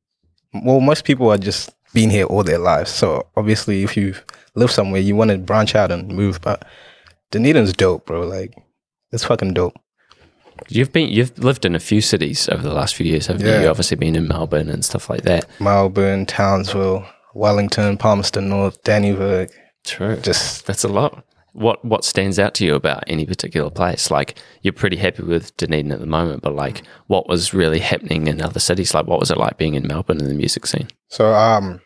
well, 0.64 0.80
most 0.80 1.04
people 1.04 1.30
are 1.32 1.38
just 1.38 1.72
been 1.94 2.10
here 2.10 2.26
all 2.26 2.44
their 2.44 2.60
lives. 2.60 2.92
So 2.92 3.28
obviously, 3.36 3.84
if 3.84 3.98
you 3.98 4.16
live 4.56 4.72
somewhere, 4.72 5.02
you 5.02 5.16
want 5.16 5.32
to 5.32 5.38
branch 5.38 5.76
out 5.76 5.92
and 5.92 6.10
move. 6.10 6.42
But 6.42 6.66
Dunedin's 7.32 7.74
dope, 7.74 8.06
bro. 8.06 8.22
Like 8.22 8.54
it's 9.12 9.24
fucking 9.24 9.54
dope. 9.54 9.76
You've 10.70 10.92
been 10.92 11.10
you've 11.10 11.38
lived 11.38 11.66
in 11.66 11.76
a 11.76 11.80
few 11.80 12.02
cities 12.02 12.50
over 12.50 12.62
the 12.62 12.74
last 12.74 12.96
few 12.96 13.06
years, 13.06 13.28
haven't 13.28 13.44
you? 13.46 13.52
Yeah. 13.52 13.62
You've 13.62 13.72
obviously 13.72 13.98
been 13.98 14.16
in 14.16 14.28
Melbourne 14.28 14.70
and 14.70 14.84
stuff 14.84 15.10
like 15.10 15.24
that. 15.24 15.46
Melbourne, 15.60 16.26
Townsville, 16.26 17.06
Wellington, 17.34 17.98
Palmerston 17.98 18.50
North, 18.50 18.82
Dannyburg. 18.84 19.52
True. 19.84 20.16
Just 20.18 20.66
That's 20.66 20.84
a 20.84 20.88
lot. 20.88 21.24
What 21.54 21.84
what 21.86 22.04
stands 22.04 22.38
out 22.40 22.54
to 22.56 22.66
you 22.66 22.76
about 22.76 23.04
any 23.08 23.26
particular 23.26 23.70
place? 23.70 24.12
Like 24.12 24.38
you're 24.62 24.74
pretty 24.74 24.98
happy 24.98 25.24
with 25.24 25.56
Dunedin 25.58 25.92
at 25.92 26.00
the 26.00 26.06
moment, 26.06 26.42
but 26.42 26.56
like 26.56 26.84
what 27.08 27.30
was 27.30 27.54
really 27.54 27.80
happening 27.80 28.28
in 28.28 28.42
other 28.42 28.60
cities? 28.60 28.94
Like 28.94 29.08
what 29.08 29.20
was 29.20 29.32
it 29.32 29.38
like 29.38 29.58
being 29.58 29.76
in 29.76 29.88
Melbourne 29.88 30.20
in 30.20 30.28
the 30.28 30.34
music 30.34 30.66
scene? 30.66 30.88
so 31.10 31.34
um, 31.34 31.80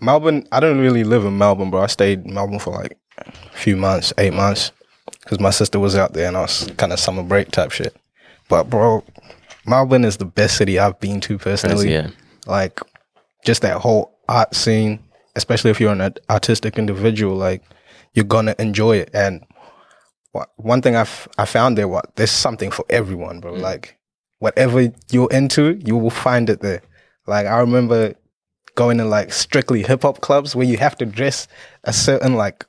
Melbourne. 0.00 0.46
I 0.52 0.60
don't 0.60 0.80
really 0.80 1.04
live 1.04 1.24
in 1.24 1.38
Melbourne, 1.38 1.70
but 1.70 1.78
I 1.78 1.86
stayed 1.86 2.24
in 2.24 2.34
Melbourne 2.34 2.58
for 2.58 2.72
like 2.72 2.98
a 3.18 3.32
few 3.52 3.76
months, 3.76 4.12
eight 4.18 4.34
months, 4.34 4.72
because 5.22 5.40
my 5.40 5.50
sister 5.50 5.78
was 5.78 5.96
out 5.96 6.12
there 6.12 6.28
and 6.28 6.36
I 6.36 6.42
was 6.42 6.70
kind 6.76 6.92
of 6.92 7.00
summer 7.00 7.22
break 7.22 7.50
type 7.50 7.70
shit. 7.70 7.96
But 8.48 8.70
bro, 8.70 9.04
Melbourne 9.66 10.04
is 10.04 10.16
the 10.16 10.24
best 10.24 10.56
city 10.56 10.78
I've 10.78 10.98
been 11.00 11.20
to 11.22 11.38
personally. 11.38 11.92
yeah. 11.92 12.10
like 12.46 12.80
just 13.44 13.62
that 13.62 13.78
whole 13.80 14.18
art 14.28 14.54
scene, 14.54 15.00
especially 15.34 15.70
if 15.70 15.80
you're 15.80 15.92
an 15.92 16.14
artistic 16.30 16.78
individual, 16.78 17.36
like 17.36 17.62
you're 18.14 18.24
gonna 18.24 18.54
enjoy 18.58 18.96
it. 18.96 19.10
And 19.12 19.44
what, 20.32 20.50
one 20.56 20.82
thing 20.82 20.96
I've 20.96 21.28
I 21.38 21.44
found 21.44 21.76
there, 21.78 21.88
what 21.88 22.14
there's 22.16 22.30
something 22.30 22.70
for 22.70 22.84
everyone, 22.88 23.40
bro. 23.40 23.54
Mm. 23.54 23.60
Like 23.60 23.96
whatever 24.38 24.92
you're 25.10 25.30
into, 25.30 25.80
you 25.84 25.96
will 25.96 26.10
find 26.10 26.50
it 26.50 26.60
there. 26.60 26.82
Like 27.26 27.46
I 27.46 27.58
remember 27.58 28.14
going 28.74 28.98
to 28.98 29.04
like 29.04 29.32
strictly 29.32 29.82
hip 29.82 30.02
hop 30.02 30.20
clubs 30.20 30.54
where 30.54 30.66
you 30.66 30.76
have 30.76 30.96
to 30.98 31.06
dress 31.06 31.48
a 31.84 31.92
certain 31.92 32.34
like 32.34 32.64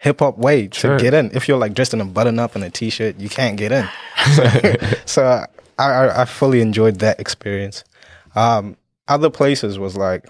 hip 0.00 0.18
hop 0.20 0.36
way 0.38 0.66
to 0.68 0.78
Sure. 0.78 0.98
get 0.98 1.14
in. 1.14 1.30
If 1.34 1.46
you're 1.48 1.58
like 1.58 1.74
dressed 1.74 1.94
in 1.94 2.00
a 2.00 2.04
button 2.04 2.38
up 2.38 2.54
and 2.54 2.64
a 2.64 2.70
t 2.70 2.90
shirt, 2.90 3.16
you 3.18 3.28
can't 3.28 3.56
get 3.56 3.70
in. 3.72 3.88
So, 4.34 4.44
so 5.06 5.44
I, 5.78 5.84
I 5.84 6.22
I 6.22 6.24
fully 6.24 6.60
enjoyed 6.60 6.98
that 7.00 7.20
experience. 7.20 7.84
Um, 8.34 8.76
other 9.08 9.30
places 9.30 9.78
was 9.78 9.96
like 9.96 10.26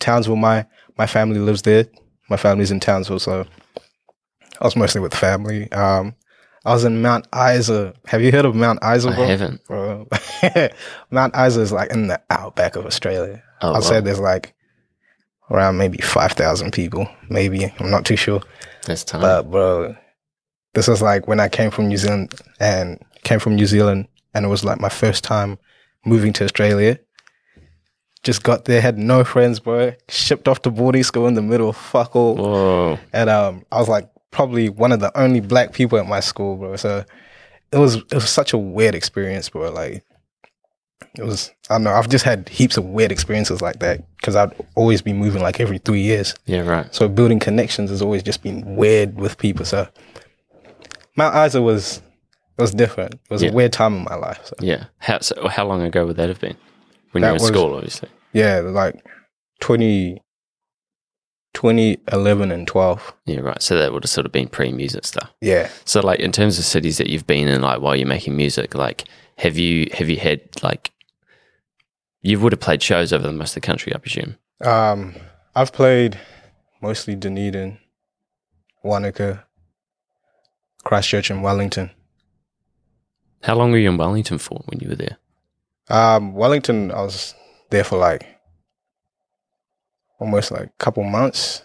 Townsville. 0.00 0.36
My 0.36 0.66
my 0.98 1.06
family 1.06 1.38
lives 1.40 1.62
there. 1.62 1.86
My 2.30 2.36
family's 2.36 2.70
in 2.70 2.80
Townsville, 2.80 3.18
so 3.18 3.46
I 4.60 4.64
was 4.64 4.76
mostly 4.76 5.00
with 5.00 5.14
family. 5.14 5.70
Um, 5.72 6.14
I 6.64 6.72
was 6.72 6.84
in 6.84 7.02
Mount 7.02 7.26
Isa. 7.34 7.92
Have 8.06 8.22
you 8.22 8.30
heard 8.30 8.44
of 8.44 8.54
Mount 8.54 8.78
Isa? 8.84 9.08
I 9.10 9.14
bro? 9.16 9.26
haven't. 9.26 9.64
Bro. 9.66 10.08
Mount 11.10 11.34
Isa 11.36 11.60
is 11.60 11.72
like 11.72 11.90
in 11.90 12.06
the 12.06 12.20
outback 12.30 12.76
of 12.76 12.86
Australia. 12.86 13.42
Oh, 13.62 13.74
I'll 13.74 13.82
say 13.82 14.00
there's 14.00 14.20
like 14.20 14.54
around 15.52 15.76
maybe 15.76 15.98
five 15.98 16.32
thousand 16.32 16.72
people. 16.72 17.06
Maybe 17.28 17.72
I'm 17.78 17.90
not 17.90 18.04
too 18.04 18.16
sure. 18.16 18.42
That's 18.86 19.04
time. 19.04 19.20
But 19.20 19.50
bro, 19.50 19.94
this 20.74 20.88
was 20.88 21.02
like 21.02 21.28
when 21.28 21.38
I 21.38 21.48
came 21.48 21.70
from 21.70 21.88
New 21.88 21.98
Zealand 21.98 22.34
and 22.58 23.00
came 23.22 23.38
from 23.38 23.54
New 23.54 23.66
Zealand, 23.66 24.08
and 24.34 24.44
it 24.44 24.48
was 24.48 24.64
like 24.64 24.80
my 24.80 24.88
first 24.88 25.22
time 25.22 25.58
moving 26.04 26.32
to 26.34 26.44
Australia. 26.44 26.98
Just 28.22 28.44
got 28.44 28.66
there, 28.66 28.80
had 28.80 28.98
no 28.98 29.24
friends, 29.24 29.58
bro. 29.58 29.92
Shipped 30.08 30.46
off 30.46 30.62
to 30.62 30.70
boarding 30.70 31.02
school 31.02 31.26
in 31.26 31.34
the 31.34 31.42
middle 31.42 31.68
of 31.68 31.76
fuck 31.76 32.14
all, 32.14 32.36
Whoa. 32.36 32.98
and 33.12 33.28
um, 33.28 33.64
I 33.72 33.78
was 33.78 33.88
like 33.88 34.08
probably 34.30 34.68
one 34.68 34.92
of 34.92 35.00
the 35.00 35.16
only 35.18 35.40
black 35.40 35.72
people 35.72 35.98
at 35.98 36.06
my 36.06 36.20
school, 36.20 36.56
bro. 36.56 36.76
So 36.76 37.04
it 37.72 37.78
was 37.78 37.96
it 37.96 38.14
was 38.14 38.30
such 38.30 38.52
a 38.52 38.58
weird 38.58 38.94
experience, 38.94 39.48
bro. 39.48 39.72
Like 39.72 40.04
it 41.16 41.24
was, 41.24 41.50
I 41.70 41.74
don't 41.74 41.84
know. 41.84 41.92
I've 41.92 42.08
just 42.08 42.24
had 42.24 42.48
heaps 42.48 42.76
of 42.76 42.84
weird 42.84 43.12
experiences 43.12 43.60
like 43.62 43.78
that 43.80 44.02
because 44.16 44.36
I'd 44.36 44.52
always 44.74 45.02
be 45.02 45.12
moving 45.12 45.42
like 45.42 45.60
every 45.60 45.78
three 45.78 46.00
years. 46.02 46.34
Yeah, 46.46 46.60
right. 46.60 46.92
So 46.94 47.08
building 47.08 47.38
connections 47.38 47.90
has 47.90 48.02
always 48.02 48.22
just 48.22 48.42
been 48.42 48.76
weird 48.76 49.16
with 49.16 49.38
people. 49.38 49.64
So 49.64 49.88
Mount 51.16 51.34
Isa 51.46 51.60
was 51.62 51.98
it 52.58 52.62
was 52.62 52.72
different. 52.72 53.14
It 53.14 53.20
was 53.30 53.42
Yeah. 53.42 53.50
a 53.50 53.52
weird 53.52 53.72
time 53.72 53.94
in 53.96 54.04
my 54.04 54.14
life. 54.14 54.40
So 54.44 54.54
Yeah. 54.60 54.84
How 54.98 55.18
so 55.20 55.48
how 55.48 55.66
long 55.66 55.82
ago 55.82 56.06
would 56.06 56.16
that 56.16 56.28
have 56.28 56.40
been? 56.40 56.56
When 57.12 57.22
That 57.22 57.28
you 57.28 57.32
were 57.42 57.48
in 57.48 57.54
school, 57.54 57.74
obviously. 57.74 58.08
yeah, 58.32 58.60
like 58.60 59.02
20, 59.60 60.20
2011 61.54 62.50
and 62.50 62.66
12. 62.66 63.12
Yeah, 63.26 63.40
right. 63.40 63.60
So 63.62 63.76
that 63.78 63.92
would 63.92 64.04
have 64.04 64.10
sort 64.10 64.24
of 64.26 64.32
been 64.32 64.48
pre 64.48 64.72
music 64.72 65.04
stuff. 65.04 65.30
Yeah. 65.40 65.68
So 65.84 66.00
like 66.00 66.20
in 66.20 66.32
terms 66.32 66.58
of 66.58 66.64
cities 66.64 66.96
that 66.98 67.08
you've 67.08 67.26
been 67.26 67.48
in 67.48 67.60
like 67.60 67.80
while 67.80 67.94
you're 67.94 68.06
making 68.08 68.36
music, 68.36 68.74
like 68.74 69.04
have 69.38 69.58
you 69.58 69.88
have 69.92 70.08
you 70.08 70.16
had 70.18 70.40
like 70.62 70.91
you 72.22 72.38
would 72.40 72.52
have 72.52 72.60
played 72.60 72.82
shows 72.82 73.12
over 73.12 73.26
the 73.26 73.32
most 73.32 73.50
of 73.50 73.62
the 73.62 73.66
country, 73.66 73.94
I 73.94 73.98
presume. 73.98 74.36
Um, 74.64 75.14
I've 75.54 75.72
played 75.72 76.18
mostly 76.80 77.14
Dunedin, 77.16 77.78
Wanaka, 78.82 79.44
Christchurch, 80.84 81.30
and 81.30 81.42
Wellington. 81.42 81.90
How 83.42 83.56
long 83.56 83.72
were 83.72 83.78
you 83.78 83.90
in 83.90 83.96
Wellington 83.96 84.38
for 84.38 84.62
when 84.66 84.80
you 84.80 84.88
were 84.88 84.94
there? 84.94 85.18
Um, 85.88 86.32
Wellington, 86.34 86.92
I 86.92 87.02
was 87.02 87.34
there 87.70 87.84
for 87.84 87.98
like 87.98 88.24
almost 90.20 90.52
like 90.52 90.66
a 90.66 90.72
couple 90.78 91.02
months, 91.02 91.62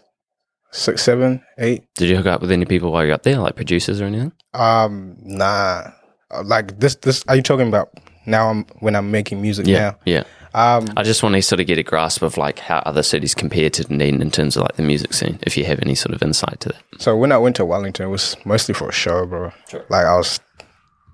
six, 0.71 1.03
seven, 1.03 1.43
eight. 1.59 1.83
Did 1.95 2.09
you 2.09 2.17
hook 2.17 2.25
up 2.25 2.41
with 2.41 2.51
any 2.51 2.65
people 2.65 2.91
while 2.91 3.05
you're 3.05 3.13
up 3.13 3.23
there, 3.23 3.37
like 3.37 3.55
producers 3.55 4.01
or 4.01 4.05
anything? 4.05 4.31
Um, 4.53 5.15
nah. 5.21 5.91
Uh, 6.31 6.43
Like 6.43 6.79
this, 6.79 6.95
this. 6.95 7.23
Are 7.27 7.35
you 7.35 7.43
talking 7.43 7.67
about 7.67 7.89
now? 8.27 8.49
I'm 8.49 8.65
when 8.79 8.95
I'm 8.95 9.09
making 9.11 9.41
music 9.41 9.65
Yeah. 9.67 9.95
Yeah. 10.05 10.23
Um, 10.53 10.85
I 10.97 11.03
just 11.03 11.21
want 11.21 11.35
to 11.35 11.41
sort 11.41 11.59
of 11.59 11.67
get 11.67 11.77
a 11.77 11.83
grasp 11.83 12.21
of 12.23 12.37
like 12.37 12.57
how 12.59 12.79
other 12.79 13.03
cities 13.03 13.35
compare 13.35 13.69
to 13.69 13.83
Dunedin 13.83 14.21
in 14.21 14.31
terms 14.31 14.55
of 14.55 14.63
like 14.63 14.75
the 14.75 14.81
music 14.83 15.13
scene, 15.13 15.37
if 15.43 15.55
you 15.57 15.65
have 15.65 15.79
any 15.81 15.93
sort 15.93 16.15
of 16.15 16.23
insight 16.23 16.59
to 16.61 16.69
that. 16.69 16.81
so 17.01 17.15
when 17.15 17.31
I 17.31 17.37
went 17.37 17.55
to 17.57 17.65
Wellington, 17.65 18.07
it 18.07 18.09
was 18.09 18.35
mostly 18.45 18.73
for 18.73 18.89
a 18.89 18.91
show, 18.93 19.25
bro. 19.27 19.51
Like 19.89 20.05
I 20.05 20.15
was 20.17 20.39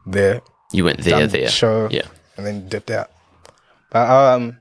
there, 0.05 0.41
You 0.71 0.85
went 0.85 0.99
there, 1.03 1.27
there. 1.27 1.49
show, 1.49 1.89
Yeah. 1.91 2.07
and 2.37 2.45
then 2.45 2.69
dipped 2.69 2.89
out. 2.91 3.09
But 3.91 4.09
um, 4.09 4.57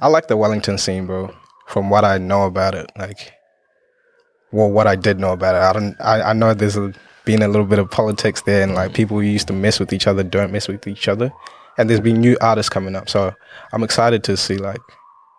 I 0.00 0.08
like 0.08 0.28
the 0.28 0.36
Wellington 0.36 0.78
scene, 0.78 1.06
bro. 1.06 1.34
From 1.66 1.90
what 1.90 2.04
I 2.04 2.18
know 2.18 2.44
about 2.44 2.74
it, 2.74 2.92
like, 2.96 3.32
well, 4.52 4.70
what 4.70 4.86
I 4.86 4.94
did 4.96 5.18
know 5.18 5.32
about 5.32 5.54
it, 5.54 5.58
I 5.62 5.72
don't. 5.72 5.96
I, 6.00 6.30
I 6.30 6.32
know 6.34 6.54
there's 6.54 6.76
a, 6.76 6.92
been 7.24 7.42
a 7.42 7.48
little 7.48 7.66
bit 7.66 7.78
of 7.78 7.90
politics 7.90 8.42
there, 8.42 8.62
and 8.62 8.74
like 8.74 8.92
people 8.94 9.16
who 9.18 9.22
used 9.26 9.46
to 9.48 9.52
mess 9.54 9.80
with 9.80 9.92
each 9.92 10.06
other 10.06 10.22
don't 10.22 10.52
mess 10.52 10.68
with 10.68 10.86
each 10.86 11.08
other, 11.08 11.32
and 11.78 11.88
there's 11.88 12.00
been 12.00 12.20
new 12.20 12.36
artists 12.40 12.70
coming 12.70 12.96
up. 12.96 13.08
So 13.08 13.34
I'm 13.72 13.82
excited 13.82 14.24
to 14.24 14.36
see 14.36 14.56
like 14.56 14.80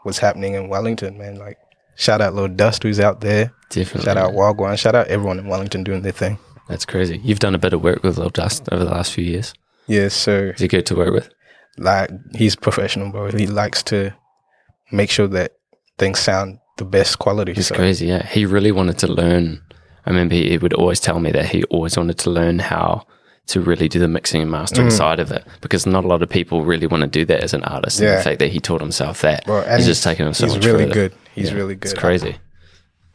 what's 0.04 0.20
happening 0.20 0.54
in 0.54 0.70
Wellington, 0.70 1.18
man. 1.18 1.36
Like, 1.36 1.58
shout 1.96 2.22
out 2.22 2.34
Lil 2.36 2.50
Dust 2.50 2.84
who's 2.84 3.00
out 3.00 3.22
there. 3.22 3.54
Definitely. 3.70 4.06
Shout 4.06 4.18
out 4.18 4.34
Wagwan. 4.34 4.78
Shout 4.78 4.96
out 4.96 5.08
everyone 5.08 5.40
in 5.40 5.48
Wellington 5.48 5.84
doing 5.84 6.02
their 6.02 6.12
thing. 6.12 6.38
That's 6.68 6.86
crazy. 6.86 7.20
You've 7.24 7.40
done 7.40 7.56
a 7.56 7.60
bit 7.60 7.74
of 7.74 7.84
work 7.84 8.04
with 8.04 8.18
Lil 8.18 8.30
Dust 8.30 8.68
over 8.72 8.84
the 8.84 8.90
last 8.90 9.14
few 9.14 9.24
years. 9.24 9.54
Yes, 9.88 10.16
sir. 10.16 10.52
Is 10.52 10.62
he 10.62 10.68
good 10.68 10.86
to 10.88 10.96
work 10.96 11.14
with? 11.14 11.30
like 11.78 12.10
he's 12.36 12.56
professional, 12.56 13.12
bro. 13.12 13.32
He 13.32 13.48
likes 13.48 13.84
to 13.84 14.14
make 14.92 15.10
sure 15.10 15.28
that 15.28 15.54
things 15.98 16.20
sound 16.20 16.60
the 16.78 16.86
best 16.86 17.20
quality. 17.20 17.54
It's 17.54 17.68
so, 17.68 17.76
crazy, 17.76 18.08
yeah. 18.08 18.26
He 18.28 18.46
really 18.46 18.72
wanted 18.72 18.98
to 19.00 19.08
learn. 19.08 19.62
I 20.06 20.12
remember 20.12 20.36
he 20.36 20.58
would 20.58 20.74
always 20.74 21.00
tell 21.00 21.20
me 21.20 21.32
that 21.32 21.48
he 21.48 21.64
always 21.66 21.98
wanted 21.98 22.18
to 22.20 22.30
learn 22.30 22.60
how 22.60 23.06
to 23.48 23.62
really 23.62 23.88
do 23.88 24.00
the 24.00 24.08
mixing 24.08 24.42
and 24.42 24.50
mastering 24.50 24.88
Mm. 24.88 24.92
side 24.98 25.20
of 25.20 25.32
it 25.32 25.46
because 25.62 25.86
not 25.86 26.04
a 26.04 26.08
lot 26.08 26.22
of 26.24 26.30
people 26.30 26.64
really 26.64 26.88
want 26.88 27.02
to 27.02 27.08
do 27.08 27.26
that 27.26 27.44
as 27.44 27.54
an 27.54 27.64
artist. 27.64 28.00
And 28.00 28.10
Yeah. 28.10 28.18
the 28.18 28.24
fact 28.24 28.40
that 28.40 28.52
he 28.52 28.60
taught 28.60 28.82
himself 28.82 29.22
that, 29.22 29.46
Bro, 29.46 29.62
and 29.62 29.78
he's 29.78 29.86
just 29.86 30.04
taken 30.04 30.26
him 30.28 30.34
so 30.34 30.46
he's 30.48 30.56
much 30.56 30.66
really 30.66 30.84
further. 30.86 30.94
good. 30.94 31.14
He's 31.36 31.50
Yeah, 31.52 31.56
really 31.58 31.76
good. 31.76 31.92
It's 31.92 32.00
crazy. 32.00 32.38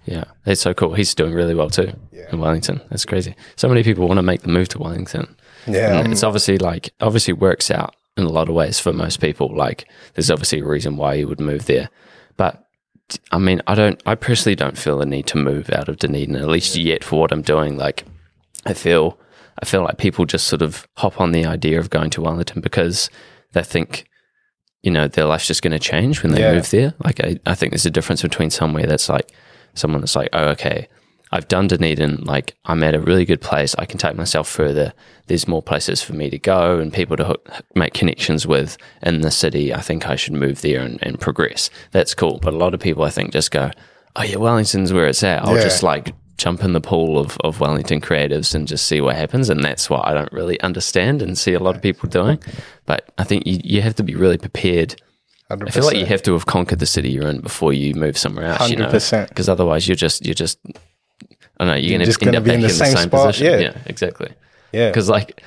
Yeah, 0.06 0.24
it's 0.46 0.60
so 0.60 0.72
cool. 0.72 0.94
He's 0.94 1.14
doing 1.14 1.34
really 1.34 1.54
well 1.54 1.68
too 1.70 1.92
in 2.32 2.38
Wellington. 2.40 2.80
That's 2.90 3.04
crazy. 3.04 3.34
So 3.56 3.68
many 3.68 3.82
people 3.82 4.06
want 4.08 4.18
to 4.18 4.22
make 4.22 4.42
the 4.42 4.48
move 4.48 4.68
to 4.70 4.78
Wellington. 4.78 5.36
Yeah, 5.66 5.98
And 6.00 6.12
it's 6.12 6.22
obviously 6.24 6.58
like 6.58 6.90
obviously 7.00 7.34
works 7.34 7.70
out 7.70 7.94
in 8.16 8.24
a 8.24 8.28
lot 8.30 8.48
of 8.48 8.54
ways 8.54 8.80
for 8.80 8.92
most 8.92 9.20
people. 9.20 9.54
Like 9.54 9.86
there's 10.14 10.30
obviously 10.30 10.60
a 10.60 10.64
reason 10.64 10.96
why 10.96 11.14
you 11.14 11.28
would 11.28 11.40
move 11.40 11.66
there, 11.66 11.90
but 12.36 12.64
I 13.32 13.38
mean, 13.38 13.60
I 13.66 13.74
don't. 13.74 14.00
I 14.06 14.14
personally 14.14 14.54
don't 14.54 14.78
feel 14.78 14.96
the 14.98 15.06
need 15.06 15.26
to 15.28 15.36
move 15.36 15.68
out 15.70 15.88
of 15.88 15.96
Dunedin, 15.98 16.36
at 16.36 16.46
least 16.46 16.76
yet 16.76 17.02
for 17.02 17.18
what 17.20 17.32
I'm 17.32 17.42
doing. 17.42 17.76
Like 17.76 18.04
I 18.66 18.72
feel, 18.72 19.18
I 19.62 19.66
feel 19.66 19.82
like 19.82 19.98
people 19.98 20.24
just 20.24 20.46
sort 20.46 20.62
of 20.62 20.86
hop 20.96 21.20
on 21.20 21.32
the 21.32 21.44
idea 21.46 21.78
of 21.78 21.90
going 21.90 22.10
to 22.10 22.20
Wellington 22.22 22.60
because 22.60 23.10
they 23.52 23.62
think, 23.62 24.06
you 24.82 24.90
know, 24.90 25.06
their 25.08 25.26
life's 25.26 25.46
just 25.46 25.62
going 25.62 25.72
to 25.72 25.78
change 25.78 26.22
when 26.22 26.32
they 26.32 26.40
Yeah. 26.40 26.54
move 26.54 26.70
there. 26.70 26.94
Like 27.04 27.20
I, 27.20 27.36
I 27.46 27.54
think 27.54 27.72
there's 27.72 27.86
a 27.86 27.90
difference 27.90 28.22
between 28.22 28.50
somewhere 28.50 28.86
that's 28.86 29.08
like 29.08 29.30
someone 29.74 30.00
that's 30.00 30.16
like, 30.16 30.30
oh, 30.32 30.48
okay, 30.50 30.88
I've 31.32 31.46
done 31.46 31.68
Dunedin. 31.68 32.24
Like 32.24 32.56
I'm 32.64 32.82
at 32.82 32.94
a 32.94 33.00
really 33.00 33.24
good 33.24 33.40
place. 33.40 33.74
I 33.78 33.84
can 33.84 33.98
take 33.98 34.16
myself 34.16 34.48
further. 34.48 34.92
There's 35.26 35.46
more 35.46 35.62
places 35.62 36.02
for 36.02 36.12
me 36.14 36.28
to 36.30 36.38
go 36.38 36.78
and 36.80 36.92
people 36.92 37.16
to 37.18 37.24
hook, 37.24 37.48
make 37.76 37.92
connections 37.94 38.46
with 38.46 38.76
in 39.02 39.20
the 39.20 39.30
city. 39.30 39.72
I 39.74 39.80
think 39.80 40.08
I 40.08 40.16
should 40.16 40.32
move 40.32 40.62
there 40.62 40.80
and, 40.80 40.98
and 41.02 41.20
progress. 41.20 41.70
That's 41.92 42.14
cool. 42.14 42.38
But 42.42 42.54
a 42.54 42.56
lot 42.56 42.74
of 42.74 42.80
people, 42.80 43.04
I 43.04 43.10
think, 43.10 43.32
just 43.32 43.50
go, 43.50 43.70
oh 44.16 44.22
yeah, 44.22 44.36
Wellington's 44.36 44.92
where 44.92 45.06
it's 45.06 45.22
at. 45.22 45.44
I'll 45.44 45.54
Yeah. 45.56 45.62
just 45.62 45.82
like 45.84 46.14
jump 46.40 46.64
in 46.64 46.72
the 46.72 46.80
pool 46.80 47.18
of, 47.18 47.36
of 47.44 47.60
Wellington 47.60 48.00
creatives 48.00 48.54
and 48.54 48.66
just 48.66 48.86
see 48.86 49.00
what 49.00 49.16
happens. 49.16 49.48
And 49.48 49.62
that's 49.62 49.90
what 49.90 50.06
I 50.06 50.14
don't 50.14 50.32
really 50.32 50.60
understand 50.60 51.22
and 51.22 51.36
see 51.36 51.52
a 51.52 51.60
lot 51.60 51.76
of 51.76 51.82
people 51.82 52.08
doing. 52.08 52.42
But 52.86 53.12
I 53.18 53.24
think 53.24 53.46
you, 53.46 53.60
you 53.62 53.82
have 53.82 53.94
to 53.96 54.02
be 54.02 54.14
really 54.14 54.38
prepared 54.38 55.00
Hundred 55.48 55.68
I 55.68 55.72
feel 55.72 55.84
like 55.84 55.96
you 55.96 56.06
have 56.06 56.22
to 56.22 56.32
have 56.34 56.46
conquered 56.46 56.78
the 56.78 56.86
city 56.86 57.10
you're 57.10 57.26
in 57.26 57.40
before 57.40 57.72
you 57.72 57.92
move 57.94 58.16
somewhere 58.16 58.46
else. 58.46 58.70
You 58.70 58.76
know, 58.76 58.86
100%. 58.86 59.28
because 59.28 59.48
otherwise 59.48 59.88
you're 59.88 59.96
just 59.96 60.24
you're 60.24 60.32
just 60.32 60.60
I 61.60 61.64
don't 61.64 61.66
know. 61.66 61.74
You're, 61.74 62.00
You're 62.00 62.06
gonna 62.06 62.06
end 62.06 62.18
gonna 62.20 62.38
up 62.38 62.44
back 62.44 62.54
in 62.54 62.60
the 62.60 62.70
same 62.70 62.96
same, 62.96 63.10
position. 63.10 63.46
yeah. 63.46 63.58
yeah, 63.58 63.76
exactly. 63.86 64.32
Yeah. 64.72 64.90
Because 64.90 65.08
like, 65.08 65.42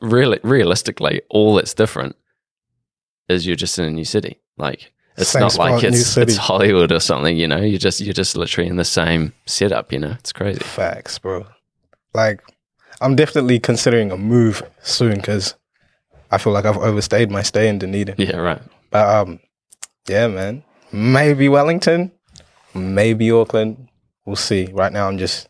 really, 0.00 0.38
realistically, 0.44 1.22
all 1.28 1.56
that's 1.56 1.74
different 1.74 2.14
is 3.28 3.46
you're 3.46 3.56
just 3.56 3.78
in 3.80 3.84
a 3.84 3.90
new 3.90 4.04
city. 4.04 4.40
Like 4.56 4.92
it's 5.18 5.30
Same 5.30 5.40
not 5.40 5.52
spot, 5.52 5.70
like 5.72 5.84
it's 5.84 6.16
it's 6.16 6.36
Hollywood 6.36 6.92
or 6.92 7.00
something. 7.00 7.36
You 7.36 7.46
know, 7.48 7.58
you're 7.60 7.78
just 7.78 8.00
you're 8.00 8.14
just 8.14 8.36
literally 8.36 8.68
in 8.70 8.76
the 8.76 8.84
same 8.84 9.32
setup. 9.46 9.92
You 9.92 9.98
know, 9.98 10.12
it's 10.18 10.32
crazy. 10.32 10.60
Facts, 10.60 11.18
bro. 11.18 11.46
Like, 12.14 12.42
I'm 13.00 13.14
definitely 13.16 13.58
considering 13.60 14.10
a 14.10 14.16
move 14.16 14.62
soon 14.82 15.16
because 15.16 15.54
I 16.30 16.38
feel 16.38 16.52
like 16.52 16.64
I've 16.64 16.76
overstayed 16.78 17.30
my 17.30 17.42
stay 17.42 17.68
in 17.68 17.78
Dunedin. 17.78 18.14
Yeah, 18.18 18.36
right. 18.36 18.62
But 18.90 19.08
um, 19.08 19.40
yeah, 20.08 20.26
man. 20.28 20.62
Maybe 20.90 21.48
Wellington, 21.50 22.12
maybe 22.74 23.30
Auckland. 23.30 23.88
We'll 24.24 24.36
see. 24.36 24.68
Right 24.72 24.92
now, 24.92 25.08
I'm 25.08 25.18
just 25.18 25.48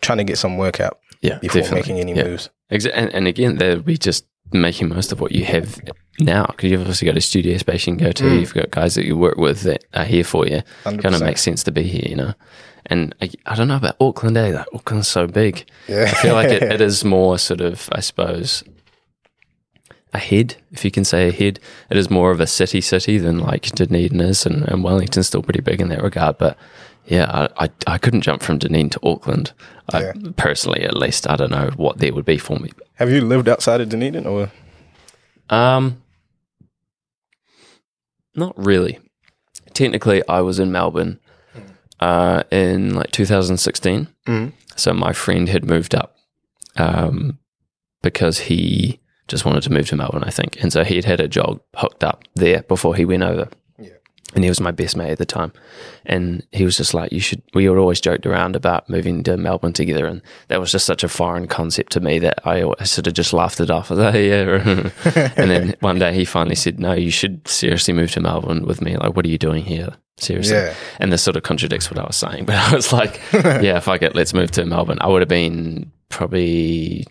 trying 0.00 0.18
to 0.18 0.24
get 0.24 0.38
some 0.38 0.56
work 0.56 0.80
out 0.80 0.98
Yeah, 1.20 1.38
before 1.38 1.60
definitely. 1.62 1.80
making 1.94 1.98
any 2.00 2.14
yeah. 2.14 2.24
moves. 2.28 2.48
Exa- 2.70 2.92
and, 2.94 3.12
and 3.14 3.26
again, 3.26 3.56
there'll 3.56 3.82
be 3.82 3.98
just 3.98 4.26
making 4.52 4.88
most 4.88 5.12
of 5.12 5.20
what 5.20 5.32
you 5.32 5.44
have 5.44 5.80
now 6.18 6.46
because 6.46 6.70
you've 6.70 6.80
obviously 6.80 7.06
got 7.06 7.16
a 7.16 7.20
studio 7.20 7.56
space 7.58 7.86
you 7.86 7.96
can 7.96 8.04
go 8.04 8.12
to. 8.12 8.24
Mm. 8.24 8.40
You've 8.40 8.54
got 8.54 8.70
guys 8.70 8.94
that 8.94 9.04
you 9.04 9.16
work 9.16 9.36
with 9.36 9.62
that 9.62 9.84
are 9.94 10.04
here 10.04 10.24
for 10.24 10.46
you. 10.46 10.62
Kind 10.84 11.04
of 11.06 11.22
makes 11.22 11.42
sense 11.42 11.62
to 11.64 11.72
be 11.72 11.82
here, 11.82 12.06
you 12.06 12.16
know. 12.16 12.34
And 12.86 13.14
I, 13.20 13.30
I 13.46 13.54
don't 13.54 13.68
know 13.68 13.76
about 13.76 13.96
Auckland, 14.00 14.36
eh? 14.36 14.54
Like 14.54 14.66
Auckland's 14.74 15.08
so 15.08 15.26
big. 15.26 15.64
Yeah, 15.86 16.04
I 16.04 16.14
feel 16.14 16.34
like 16.34 16.50
it, 16.50 16.62
it 16.72 16.80
is 16.80 17.04
more 17.04 17.38
sort 17.38 17.60
of, 17.60 17.88
I 17.92 18.00
suppose, 18.00 18.64
ahead, 20.12 20.56
if 20.72 20.84
you 20.84 20.90
can 20.90 21.04
say 21.04 21.28
ahead. 21.28 21.60
It 21.90 21.96
is 21.96 22.10
more 22.10 22.30
of 22.30 22.40
a 22.40 22.46
city 22.46 22.80
city 22.80 23.18
than 23.18 23.38
like 23.38 23.70
Dunedin 23.72 24.20
is, 24.20 24.46
and, 24.46 24.68
and 24.68 24.82
Wellington's 24.82 25.26
still 25.26 25.42
pretty 25.42 25.60
big 25.60 25.80
in 25.80 25.88
that 25.90 26.02
regard. 26.02 26.38
But 26.38 26.58
yeah, 27.06 27.48
I, 27.58 27.64
I, 27.64 27.70
I 27.86 27.98
couldn't 27.98 28.20
jump 28.22 28.42
from 28.42 28.58
Dunedin 28.58 28.90
to 28.90 29.00
Auckland. 29.02 29.52
Yeah. 29.92 30.12
I, 30.14 30.30
personally, 30.36 30.82
at 30.82 30.96
least, 30.96 31.28
I 31.28 31.36
don't 31.36 31.50
know 31.50 31.70
what 31.76 31.98
there 31.98 32.12
would 32.14 32.24
be 32.24 32.38
for 32.38 32.58
me. 32.58 32.70
Have 32.94 33.10
you 33.10 33.20
lived 33.20 33.48
outside 33.48 33.80
of 33.80 33.88
Dunedin 33.88 34.26
or? 34.26 34.50
Um, 35.48 36.02
not 38.34 38.54
really. 38.56 38.98
Technically, 39.74 40.22
I 40.28 40.40
was 40.40 40.58
in 40.58 40.70
Melbourne 40.72 41.18
uh, 42.00 42.42
in 42.50 42.94
like 42.94 43.10
2016. 43.10 44.08
Mhm. 44.26 44.52
So 44.76 44.92
my 44.92 45.12
friend 45.12 45.48
had 45.48 45.64
moved 45.64 45.94
up 45.94 46.16
um, 46.76 47.38
because 48.02 48.38
he 48.40 49.00
just 49.28 49.44
wanted 49.44 49.62
to 49.64 49.72
move 49.72 49.88
to 49.88 49.96
Melbourne, 49.96 50.24
I 50.24 50.30
think. 50.30 50.56
And 50.62 50.72
so 50.72 50.84
he'd 50.84 51.04
had 51.04 51.20
a 51.20 51.28
job 51.28 51.60
hooked 51.76 52.02
up 52.02 52.24
there 52.34 52.62
before 52.62 52.94
he 52.96 53.04
went 53.04 53.22
over. 53.22 53.48
And 54.34 54.44
he 54.44 54.50
was 54.50 54.60
my 54.60 54.70
best 54.70 54.96
mate 54.96 55.10
at 55.10 55.18
the 55.18 55.26
time. 55.26 55.52
And 56.06 56.46
he 56.52 56.64
was 56.64 56.76
just 56.76 56.94
like, 56.94 57.10
you 57.10 57.20
should, 57.20 57.42
we 57.52 57.64
had 57.64 57.76
always 57.76 58.00
joked 58.00 58.26
around 58.26 58.54
about 58.54 58.88
moving 58.88 59.22
to 59.24 59.36
Melbourne 59.36 59.72
together. 59.72 60.06
And 60.06 60.22
that 60.48 60.60
was 60.60 60.70
just 60.70 60.86
such 60.86 61.02
a 61.02 61.08
foreign 61.08 61.48
concept 61.48 61.92
to 61.92 62.00
me 62.00 62.20
that 62.20 62.46
I, 62.46 62.62
I 62.78 62.84
sort 62.84 63.08
of 63.08 63.14
just 63.14 63.32
laughed 63.32 63.60
it 63.60 63.70
off. 63.70 63.90
I 63.90 63.94
was 63.94 64.04
like, 64.04 64.14
oh, 64.14 64.18
yeah. 64.18 65.32
and 65.36 65.50
then 65.50 65.74
one 65.80 65.98
day 65.98 66.14
he 66.14 66.24
finally 66.24 66.54
said, 66.54 66.78
no, 66.78 66.92
you 66.92 67.10
should 67.10 67.46
seriously 67.48 67.92
move 67.92 68.12
to 68.12 68.20
Melbourne 68.20 68.66
with 68.66 68.80
me. 68.80 68.96
Like, 68.96 69.16
what 69.16 69.26
are 69.26 69.30
you 69.30 69.38
doing 69.38 69.64
here? 69.64 69.94
Seriously. 70.16 70.56
Yeah. 70.56 70.74
And 71.00 71.12
this 71.12 71.22
sort 71.22 71.36
of 71.36 71.42
contradicts 71.42 71.90
what 71.90 71.98
I 71.98 72.06
was 72.06 72.16
saying. 72.16 72.44
But 72.50 72.56
I 72.56 72.74
was 72.74 72.92
like, 72.92 73.20
yeah, 73.32 73.80
fuck 73.80 74.02
it, 74.02 74.14
let's 74.14 74.34
move 74.34 74.50
to 74.52 74.64
Melbourne. 74.64 74.98
I 75.00 75.08
would 75.08 75.22
have 75.22 75.28
been 75.28 75.90
probably 76.08 77.06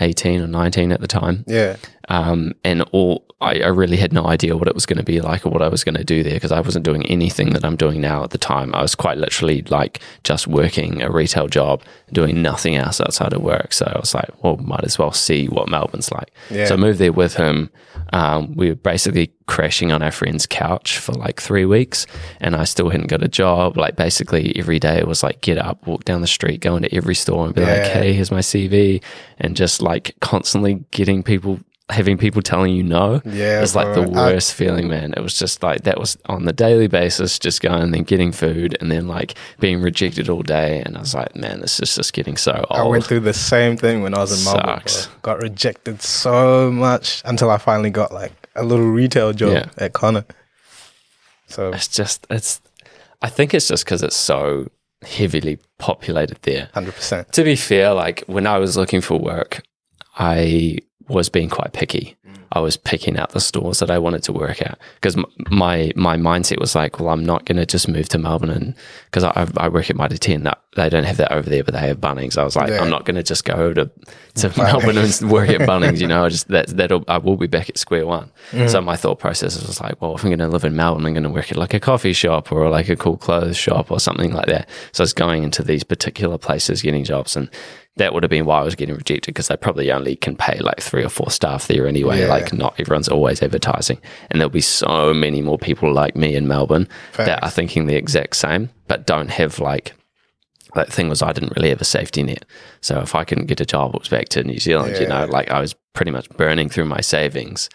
18 0.00 0.40
or 0.40 0.46
19 0.46 0.92
at 0.92 1.00
the 1.00 1.06
time. 1.06 1.44
Yeah, 1.46 1.76
Um, 2.08 2.52
and 2.64 2.82
all 2.92 3.24
I, 3.40 3.60
I 3.60 3.66
really 3.68 3.98
had 3.98 4.12
no 4.12 4.26
idea 4.26 4.56
what 4.56 4.66
it 4.66 4.74
was 4.74 4.86
going 4.86 4.96
to 4.96 5.02
be 5.04 5.20
like 5.20 5.44
or 5.44 5.50
what 5.50 5.60
I 5.60 5.68
was 5.68 5.84
going 5.84 5.96
to 5.96 6.04
do 6.04 6.22
there 6.22 6.34
because 6.34 6.52
I 6.52 6.60
wasn't 6.60 6.84
doing 6.84 7.04
anything 7.06 7.50
that 7.50 7.64
I'm 7.64 7.76
doing 7.76 8.00
now 8.00 8.24
at 8.24 8.30
the 8.30 8.38
time. 8.38 8.74
I 8.74 8.80
was 8.80 8.94
quite 8.94 9.18
literally 9.18 9.62
like 9.62 10.00
just 10.24 10.46
working 10.46 11.02
a 11.02 11.10
retail 11.10 11.46
job, 11.46 11.82
doing 12.12 12.40
nothing 12.40 12.76
else 12.76 13.00
outside 13.00 13.34
of 13.34 13.42
work. 13.42 13.74
So 13.74 13.90
I 13.94 13.98
was 13.98 14.14
like, 14.14 14.30
well, 14.42 14.56
might 14.56 14.84
as 14.84 14.98
well 14.98 15.12
see 15.12 15.48
what 15.48 15.68
Melbourne's 15.68 16.10
like. 16.10 16.32
Yeah. 16.50 16.64
So 16.64 16.74
I 16.74 16.76
moved 16.78 16.98
there 16.98 17.12
with 17.12 17.34
him. 17.34 17.70
Um, 18.12 18.54
we 18.54 18.68
were 18.68 18.76
basically 18.76 19.32
crashing 19.46 19.92
on 19.92 20.02
our 20.02 20.10
friend's 20.12 20.46
couch 20.46 20.98
for 20.98 21.12
like 21.12 21.40
three 21.40 21.64
weeks, 21.64 22.06
and 22.40 22.54
I 22.54 22.64
still 22.64 22.88
hadn't 22.90 23.08
got 23.08 23.22
a 23.22 23.28
job. 23.28 23.76
Like 23.76 23.96
basically 23.96 24.56
every 24.56 24.78
day 24.78 24.96
it 24.98 25.06
was 25.06 25.22
like 25.22 25.40
get 25.40 25.58
up, 25.58 25.86
walk 25.86 26.04
down 26.04 26.20
the 26.20 26.26
street, 26.26 26.60
go 26.60 26.76
into 26.76 26.92
every 26.94 27.14
store 27.14 27.46
and 27.46 27.54
be 27.54 27.62
like, 27.62 27.70
Yeah. 27.70 27.88
"Hey, 27.88 28.12
here's 28.12 28.30
my 28.30 28.40
CV," 28.40 29.02
and 29.38 29.56
just 29.56 29.82
like 29.82 30.14
constantly 30.20 30.84
getting 30.90 31.22
people. 31.22 31.60
Having 31.88 32.18
people 32.18 32.42
telling 32.42 32.74
you 32.74 32.82
no 32.82 33.22
Yeah, 33.24 33.62
is 33.62 33.76
like 33.76 33.94
the 33.94 34.02
bro. 34.02 34.20
I- 34.20 34.32
worst 34.32 34.54
feeling, 34.54 34.88
man. 34.88 35.14
It 35.16 35.20
was 35.20 35.38
just 35.38 35.62
like 35.62 35.82
that 35.84 36.00
was 36.00 36.18
on 36.26 36.44
the 36.44 36.52
daily 36.52 36.88
basis, 36.88 37.38
just 37.38 37.60
going 37.62 37.80
and 37.80 37.94
then 37.94 38.02
getting 38.02 38.32
food 38.32 38.76
and 38.80 38.90
then 38.90 39.06
like 39.06 39.34
being 39.60 39.80
rejected 39.80 40.28
all 40.28 40.42
day. 40.42 40.82
And 40.84 40.96
I 40.96 41.00
was 41.00 41.14
like, 41.14 41.36
man, 41.36 41.60
this 41.60 41.78
is 41.78 41.94
just 41.94 42.12
getting 42.12 42.36
so 42.36 42.52
old. 42.70 42.80
I 42.80 42.82
went 42.82 43.04
through 43.04 43.20
the 43.20 43.32
same 43.32 43.76
thing 43.76 44.02
when 44.02 44.14
I 44.14 44.18
was 44.18 44.36
in 44.46 44.52
Melbourne. 44.52 44.82
Got 45.22 45.40
rejected 45.40 46.02
so 46.02 46.72
much 46.72 47.22
until 47.24 47.50
I 47.52 47.58
finally 47.58 47.90
got 47.90 48.12
like 48.12 48.32
a 48.56 48.64
little 48.64 48.90
retail 48.90 49.32
job 49.32 49.52
Yeah. 49.52 49.66
at 49.78 49.92
Connor. 49.92 50.24
So 51.46 51.70
it's 51.72 51.86
just, 51.86 52.26
it's, 52.30 52.60
I 53.22 53.28
think 53.28 53.54
it's 53.54 53.68
just 53.68 53.84
because 53.84 54.02
it's 54.02 54.16
so 54.16 54.66
heavily 55.02 55.60
populated 55.78 56.38
there. 56.42 56.68
hundred 56.74 56.94
percent. 56.96 57.32
To 57.34 57.44
be 57.44 57.54
fair, 57.54 57.92
like 57.94 58.24
when 58.26 58.46
I 58.48 58.58
was 58.58 58.76
looking 58.76 59.00
for 59.00 59.16
work, 59.20 59.62
I 60.18 60.78
was 61.08 61.28
being 61.28 61.48
quite 61.48 61.72
picky. 61.72 62.16
I 62.52 62.60
was 62.60 62.76
picking 62.76 63.18
out 63.18 63.30
the 63.30 63.40
stores 63.40 63.80
that 63.80 63.90
I 63.90 63.98
wanted 63.98 64.22
to 64.24 64.32
work 64.32 64.62
at 64.62 64.78
because 64.94 65.16
my 65.50 65.92
my 65.96 66.16
mindset 66.16 66.60
was 66.60 66.74
like, 66.74 67.00
well, 67.00 67.08
I'm 67.08 67.24
not 67.24 67.44
going 67.44 67.56
to 67.56 67.66
just 67.66 67.88
move 67.88 68.08
to 68.10 68.18
Melbourne 68.18 68.50
and 68.50 68.74
because 69.06 69.24
I, 69.24 69.48
I 69.56 69.68
work 69.68 69.90
at 69.90 69.96
Mitre 69.96 70.16
10. 70.16 70.44
That 70.44 70.62
they 70.76 70.88
don't 70.88 71.04
have 71.04 71.16
that 71.16 71.32
over 71.32 71.50
there, 71.50 71.64
but 71.64 71.74
they 71.74 71.80
have 71.80 71.98
Bunnings. 71.98 72.38
I 72.38 72.44
was 72.44 72.54
like, 72.54 72.70
Yeah. 72.70 72.80
I'm 72.80 72.90
not 72.90 73.04
going 73.04 73.16
to 73.16 73.22
just 73.22 73.44
go 73.44 73.74
to 73.74 73.90
to 74.36 74.52
Melbourne 74.56 74.96
and 74.96 75.30
work 75.30 75.50
at 75.50 75.62
Bunnings. 75.62 76.00
You 76.00 76.06
know, 76.06 76.24
I 76.24 76.28
just 76.28 76.48
that 76.48 76.68
that'll 76.68 77.04
I 77.08 77.18
will 77.18 77.36
be 77.36 77.48
back 77.48 77.68
at 77.68 77.78
square 77.78 78.06
one. 78.06 78.30
Mm. 78.52 78.70
So 78.70 78.80
my 78.80 78.96
thought 78.96 79.18
process 79.18 79.60
was 79.66 79.80
like, 79.80 80.00
well, 80.00 80.14
if 80.14 80.22
I'm 80.22 80.30
going 80.30 80.38
to 80.38 80.48
live 80.48 80.64
in 80.64 80.76
Melbourne, 80.76 81.04
I'm 81.04 81.14
going 81.14 81.24
to 81.24 81.30
work 81.30 81.50
at 81.50 81.56
like 81.58 81.74
a 81.74 81.80
coffee 81.80 82.12
shop 82.12 82.52
or 82.52 82.70
like 82.70 82.88
a 82.88 82.96
cool 82.96 83.16
clothes 83.16 83.56
shop 83.56 83.90
or 83.90 83.98
something 83.98 84.32
like 84.32 84.46
that. 84.46 84.68
So 84.92 85.02
I 85.02 85.04
was 85.04 85.12
going 85.12 85.42
into 85.42 85.62
these 85.62 85.82
particular 85.82 86.38
places, 86.38 86.80
getting 86.80 87.04
jobs, 87.04 87.36
and 87.36 87.50
that 87.96 88.12
would 88.12 88.22
have 88.22 88.30
been 88.30 88.44
why 88.44 88.60
I 88.60 88.64
was 88.64 88.74
getting 88.74 88.94
rejected 88.94 89.32
because 89.32 89.48
they 89.48 89.56
probably 89.56 89.90
only 89.90 90.16
can 90.16 90.36
pay 90.36 90.58
like 90.58 90.80
three 90.80 91.02
or 91.04 91.08
four 91.08 91.30
staff 91.30 91.66
there 91.66 91.86
anyway. 91.86 92.20
Yeah. 92.20 92.28
Like 92.28 92.52
not 92.52 92.78
everyone's 92.78 93.08
always 93.08 93.42
advertising, 93.42 93.98
and 94.30 94.40
there'll 94.40 94.50
be 94.50 94.60
so 94.60 95.14
many 95.14 95.40
more 95.40 95.58
people 95.58 95.92
like 95.92 96.14
me 96.14 96.34
in 96.34 96.46
Melbourne 96.46 96.88
that 97.16 97.42
are 97.42 97.50
thinking 97.50 97.86
the 97.86 97.96
exact 97.96 98.36
same, 98.36 98.70
but 98.86 99.06
don't 99.06 99.30
have 99.30 99.58
like. 99.58 99.94
That 100.74 100.92
thing 100.92 101.08
was, 101.08 101.22
I 101.22 101.32
didn't 101.32 101.56
really 101.56 101.70
have 101.70 101.80
a 101.80 101.86
safety 101.86 102.22
net. 102.22 102.44
So 102.82 103.00
if 103.00 103.14
I 103.14 103.24
couldn't 103.24 103.46
get 103.46 103.62
a 103.62 103.64
job, 103.64 103.94
it 103.94 104.00
was 104.00 104.10
back 104.10 104.28
to 104.30 104.44
New 104.44 104.58
Zealand. 104.58 104.98
You 104.98 105.08
know, 105.08 105.24
like 105.24 105.50
I 105.50 105.58
was 105.58 105.74
pretty 105.94 106.10
much 106.10 106.28
burning 106.30 106.68
through 106.68 106.84
my 106.84 107.00
savings. 107.00 107.70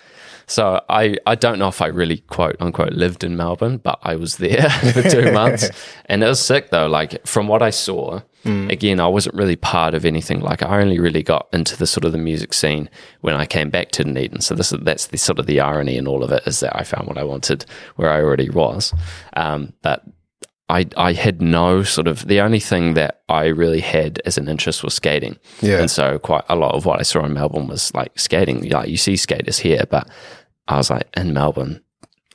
So 0.45 0.83
I, 0.87 1.15
I 1.25 1.33
don't 1.33 1.57
know 1.57 1.69
if 1.69 1.81
I 1.81 1.87
really 1.87 2.19
quote 2.19 2.57
unquote 2.59 2.91
lived 2.91 3.23
in 3.23 3.35
Melbourne, 3.35 3.77
but 3.77 3.97
I 4.03 4.15
was 4.17 4.37
there 4.37 4.69
for 4.93 5.01
two 5.01 5.31
months. 5.33 5.69
And 6.05 6.23
it 6.23 6.27
was 6.27 6.45
sick 6.45 6.69
though. 6.69 6.87
Like 6.87 7.25
from 7.25 7.47
what 7.47 7.63
I 7.63 7.71
saw, 7.71 8.21
again, 8.45 8.99
I 8.99 9.07
wasn't 9.07 9.35
really 9.35 9.55
part 9.55 9.93
of 9.93 10.05
anything. 10.05 10.41
Like 10.41 10.63
I 10.63 10.81
only 10.81 10.99
really 10.99 11.23
got 11.23 11.47
into 11.53 11.77
the 11.77 11.87
sort 11.87 12.05
of 12.05 12.11
the 12.11 12.17
music 12.17 12.53
scene 12.53 12.89
when 13.21 13.35
I 13.35 13.45
came 13.45 13.69
back 13.69 13.91
to 13.91 14.03
Dunedin. 14.03 14.41
So 14.41 14.55
this 14.55 14.71
is 14.71 14.79
that's 14.81 15.07
the 15.07 15.17
sort 15.17 15.39
of 15.39 15.45
the 15.45 15.59
irony 15.59 15.97
in 15.97 16.07
all 16.07 16.23
of 16.23 16.31
it 16.31 16.43
is 16.45 16.59
that 16.61 16.75
I 16.75 16.83
found 16.83 17.07
what 17.07 17.17
I 17.17 17.23
wanted 17.23 17.65
where 17.95 18.09
I 18.09 18.21
already 18.21 18.49
was. 18.49 18.93
Um, 19.33 19.73
but 19.81 20.03
I, 20.71 20.87
I 20.95 21.11
had 21.11 21.41
no 21.41 21.83
sort 21.83 22.07
of 22.07 22.27
the 22.27 22.39
only 22.39 22.61
thing 22.61 22.93
that 22.93 23.21
I 23.27 23.47
really 23.47 23.81
had 23.81 24.21
as 24.25 24.37
an 24.37 24.47
interest 24.47 24.83
was 24.85 24.93
skating. 24.93 25.37
Yeah. 25.59 25.79
And 25.79 25.91
so 25.91 26.17
quite 26.17 26.45
a 26.47 26.55
lot 26.55 26.75
of 26.75 26.85
what 26.85 26.99
I 26.99 27.03
saw 27.03 27.25
in 27.25 27.33
Melbourne 27.33 27.67
was 27.67 27.93
like 27.93 28.17
skating. 28.17 28.69
Like 28.69 28.87
you 28.87 28.95
see 28.95 29.17
skaters 29.17 29.59
here, 29.59 29.83
but 29.89 30.07
I 30.69 30.77
was 30.77 30.89
like 30.89 31.07
in 31.17 31.33
Melbourne, 31.33 31.81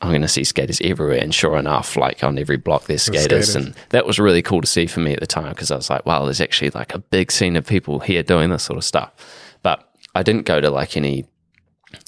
I'm 0.03 0.11
going 0.11 0.23
to 0.23 0.29
see 0.29 0.45
skaters 0.45 0.81
everywhere. 0.83 1.19
And 1.19 1.35
sure 1.35 1.57
enough, 1.57 1.97
like 1.97 2.23
on 2.23 2.39
every 2.39 2.59
block, 2.59 2.85
there's 2.85 3.03
skaters. 3.03 3.51
skaters. 3.51 3.57
And 3.57 3.75
that 3.91 4.07
was 4.07 4.19
really 4.19 4.43
cool 4.43 4.61
to 4.61 4.67
see 4.67 4.87
for 4.87 5.01
me 5.01 5.15
at 5.15 5.21
the 5.21 5.27
time 5.27 5.51
because 5.51 5.71
I 5.71 5.77
was 5.77 5.89
like, 5.89 6.05
wow, 6.05 6.25
there's 6.25 6.41
actually 6.41 6.71
like 6.71 6.95
a 6.95 6.99
big 6.99 7.33
scene 7.33 7.57
of 7.57 7.67
people 7.67 8.01
here 8.01 8.23
doing 8.23 8.51
this 8.51 8.65
sort 8.65 8.77
of 8.77 8.85
stuff. 8.85 9.13
But 9.63 9.89
I 10.15 10.23
didn't 10.23 10.45
go 10.45 10.61
to 10.61 10.71
like 10.71 10.97
any 10.97 11.27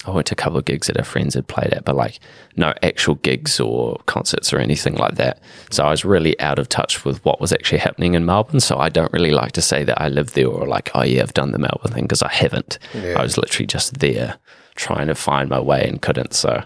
I 0.05 0.11
went 0.11 0.27
to 0.27 0.33
a 0.33 0.35
couple 0.35 0.57
of 0.57 0.65
gigs 0.65 0.87
that 0.87 0.97
our 0.97 1.03
friends 1.03 1.33
had 1.33 1.47
played 1.47 1.73
at, 1.73 1.85
but 1.85 1.95
like 1.95 2.19
no 2.55 2.73
actual 2.83 3.15
gigs 3.15 3.59
or 3.59 3.97
concerts 4.05 4.53
or 4.53 4.59
anything 4.59 4.95
like 4.95 5.15
that. 5.15 5.41
So 5.71 5.83
I 5.85 5.91
was 5.91 6.05
really 6.05 6.39
out 6.39 6.59
of 6.59 6.69
touch 6.69 7.05
with 7.05 7.23
what 7.25 7.41
was 7.41 7.51
actually 7.51 7.79
happening 7.79 8.13
in 8.13 8.25
Melbourne. 8.25 8.59
So 8.59 8.77
I 8.77 8.89
don't 8.89 9.11
really 9.13 9.31
like 9.31 9.53
to 9.53 9.61
say 9.61 9.83
that 9.85 9.99
I 10.01 10.09
lived 10.09 10.35
there 10.35 10.47
or 10.47 10.67
like, 10.67 10.91
oh 10.95 11.03
yeah, 11.03 11.21
I've 11.21 11.33
done 11.33 11.51
the 11.51 11.59
Melbourne 11.59 11.93
thing 11.93 12.03
because 12.03 12.21
I 12.21 12.31
haven't. 12.31 12.77
Yeah. 12.93 13.19
I 13.19 13.23
was 13.23 13.37
literally 13.37 13.67
just 13.67 13.99
there 13.99 14.37
trying 14.75 15.07
to 15.07 15.15
find 15.15 15.49
my 15.49 15.59
way 15.59 15.85
and 15.87 16.01
couldn't. 16.01 16.33
So, 16.33 16.63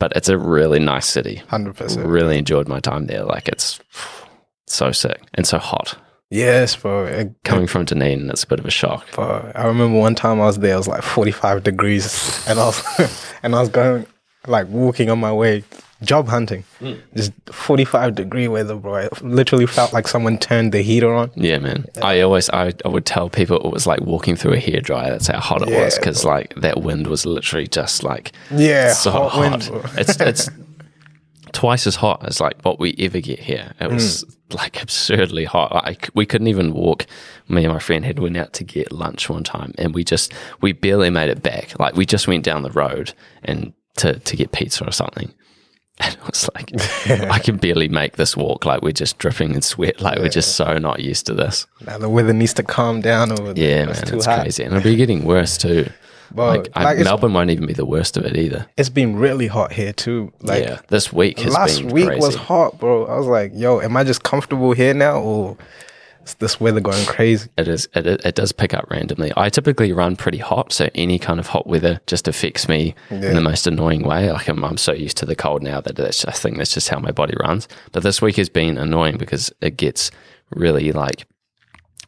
but 0.00 0.12
it's 0.16 0.28
a 0.28 0.36
really 0.36 0.80
nice 0.80 1.06
city. 1.06 1.36
Hundred 1.48 1.76
percent. 1.76 2.04
Really 2.06 2.36
enjoyed 2.38 2.66
my 2.66 2.80
time 2.80 3.06
there. 3.06 3.22
Like 3.24 3.46
it's 3.48 3.78
so 4.66 4.90
sick 4.90 5.20
and 5.34 5.46
so 5.46 5.58
hot. 5.58 5.96
Yes, 6.32 6.76
bro. 6.76 7.06
It- 7.06 7.34
Coming 7.44 7.66
from 7.66 7.84
Dunedin, 7.84 8.30
it's 8.30 8.44
a 8.44 8.46
bit 8.46 8.58
of 8.60 8.66
a 8.66 8.70
shock. 8.70 9.04
Bro, 9.12 9.52
I 9.54 9.66
remember 9.66 9.98
one 9.98 10.14
time 10.14 10.40
I 10.40 10.44
was 10.46 10.58
there. 10.58 10.74
It 10.74 10.78
was 10.78 10.88
like 10.88 11.02
forty 11.02 11.32
five 11.32 11.62
degrees, 11.62 12.44
and 12.48 12.58
I 12.58 12.66
was 12.66 12.82
and 13.44 13.54
I 13.54 13.60
was 13.60 13.68
going 13.68 14.06
like 14.46 14.66
walking 14.68 15.10
on 15.10 15.18
my 15.20 15.32
way, 15.32 15.64
job 16.02 16.28
hunting. 16.28 16.64
Just 17.14 17.32
45 17.52 18.14
degree 18.14 18.48
weather, 18.48 18.74
bro. 18.76 18.96
It 18.96 19.22
literally 19.22 19.66
felt 19.66 19.92
like 19.92 20.08
someone 20.08 20.38
turned 20.38 20.72
the 20.72 20.82
heater 20.82 21.12
on. 21.12 21.30
Yeah, 21.34 21.58
man. 21.58 21.86
I 22.02 22.20
always 22.20 22.48
I, 22.50 22.72
I 22.84 22.88
would 22.88 23.06
tell 23.06 23.28
people 23.28 23.58
it 23.58 23.70
was 23.72 23.86
like 23.86 24.00
walking 24.00 24.36
through 24.36 24.54
a 24.54 24.56
hairdryer. 24.58 25.08
That's 25.10 25.26
how 25.28 25.40
hot 25.40 25.62
it 25.62 25.68
was 25.68 25.94
Yeah, 25.94 25.98
because 26.00 26.24
like 26.24 26.54
that 26.56 26.82
wind 26.82 27.06
was 27.06 27.26
literally 27.26 27.66
just 27.66 28.02
like 28.02 28.32
Yeah, 28.50 28.92
so 28.92 29.10
hot 29.10 29.30
hot. 29.32 29.40
wind, 29.40 29.70
it's 29.98 30.16
it's 30.20 30.48
twice 31.52 31.86
as 31.86 31.96
hot 31.96 32.24
as 32.26 32.40
like 32.40 32.60
what 32.62 32.78
we 32.78 32.94
ever 32.98 33.20
get 33.20 33.40
here. 33.40 33.72
It 33.80 33.90
was 33.90 34.24
Mm. 34.24 34.56
like 34.56 34.82
absurdly 34.82 35.44
hot. 35.44 35.72
Like 35.74 36.08
we 36.14 36.26
couldn't 36.26 36.48
even 36.48 36.72
walk. 36.72 37.06
Me 37.48 37.64
and 37.64 37.72
my 37.72 37.78
friend 37.78 38.04
had 38.04 38.18
went 38.18 38.36
out 38.36 38.52
to 38.54 38.64
get 38.64 38.90
lunch 38.92 39.28
one 39.28 39.44
time, 39.44 39.72
and 39.78 39.94
we 39.94 40.04
just 40.04 40.32
we 40.60 40.72
barely 40.72 41.10
made 41.10 41.28
it 41.28 41.42
back. 41.42 41.78
Like 41.78 41.94
we 41.94 42.06
just 42.06 42.26
went 42.28 42.44
down 42.44 42.62
the 42.62 42.70
road 42.70 43.12
and 43.44 43.72
to 43.96 44.18
to 44.18 44.36
get 44.36 44.52
pizza 44.52 44.86
or 44.86 44.92
something. 44.92 45.32
And 46.04 46.14
it 46.14 46.26
was 46.26 46.48
like, 46.54 46.72
I 47.30 47.38
can 47.38 47.58
barely 47.58 47.88
make 47.88 48.16
this 48.16 48.34
walk. 48.34 48.64
Like 48.64 48.80
we're 48.80 48.92
just 48.92 49.18
dripping 49.18 49.54
in 49.54 49.60
sweat. 49.60 50.00
Like 50.00 50.18
we're 50.18 50.30
just 50.30 50.56
so 50.56 50.78
not 50.78 51.00
used 51.00 51.26
to 51.26 51.34
this. 51.34 51.66
Now 51.86 51.98
the 51.98 52.08
weather 52.08 52.32
needs 52.32 52.54
to 52.54 52.62
calm 52.62 53.02
down 53.02 53.32
over 53.32 53.52
there. 53.52 53.84
Yeah, 53.84 53.90
It's 53.90 54.00
man, 54.00 54.08
too 54.08 54.16
it's 54.16 54.26
crazy, 54.26 54.64
and 54.64 54.74
it'll 54.74 54.84
be 54.84 54.96
getting 54.96 55.24
worse 55.24 55.58
too. 55.58 55.90
Bro, 56.32 56.46
like, 56.46 56.68
I, 56.74 56.84
like, 56.84 56.98
Melbourne 57.00 57.32
won't 57.32 57.50
even 57.50 57.66
be 57.66 57.72
the 57.72 57.84
worst 57.84 58.16
of 58.16 58.24
it 58.24 58.36
either. 58.36 58.66
It's 58.76 58.88
been 58.88 59.16
really 59.16 59.48
hot 59.48 59.72
here 59.72 59.92
too. 59.92 60.32
Like 60.40 60.64
yeah, 60.64 60.80
this 60.88 61.12
week 61.12 61.38
has 61.40 61.46
been. 61.46 61.54
last 61.54 61.82
week 61.82 62.06
crazy. 62.06 62.20
was 62.20 62.34
hot, 62.36 62.78
bro. 62.78 63.06
I 63.06 63.18
was 63.18 63.26
like, 63.26 63.52
yo, 63.54 63.80
am 63.80 63.96
I 63.96 64.04
just 64.04 64.22
comfortable 64.22 64.72
here 64.72 64.94
now 64.94 65.20
or 65.20 65.56
is 66.30 66.34
this 66.36 66.60
weather 66.60 66.80
going 66.80 67.04
crazy? 67.06 67.48
It 67.58 67.68
is. 67.68 67.88
It, 67.94 68.06
it 68.06 68.34
does 68.34 68.52
pick 68.52 68.72
up 68.74 68.88
randomly. 68.90 69.32
I 69.36 69.48
typically 69.48 69.92
run 69.92 70.16
pretty 70.16 70.38
hot, 70.38 70.72
so 70.72 70.88
any 70.94 71.18
kind 71.18 71.40
of 71.40 71.48
hot 71.48 71.66
weather 71.66 72.00
just 72.06 72.28
affects 72.28 72.68
me 72.68 72.94
in 73.10 73.34
the 73.34 73.40
most 73.40 73.66
annoying 73.66 74.02
way. 74.02 74.30
Like 74.30 74.48
I'm, 74.48 74.64
I'm 74.64 74.76
so 74.76 74.92
used 74.92 75.16
to 75.18 75.26
the 75.26 75.36
cold 75.36 75.62
now 75.62 75.80
that 75.80 75.96
that's, 75.96 76.24
I 76.24 76.32
think 76.32 76.56
that's 76.56 76.74
just 76.74 76.88
how 76.88 76.98
my 76.98 77.10
body 77.10 77.34
runs. 77.40 77.68
But 77.92 78.02
this 78.02 78.22
week 78.22 78.36
has 78.36 78.48
been 78.48 78.78
annoying 78.78 79.18
because 79.18 79.52
it 79.60 79.76
gets 79.76 80.10
really 80.54 80.92
like 80.92 81.26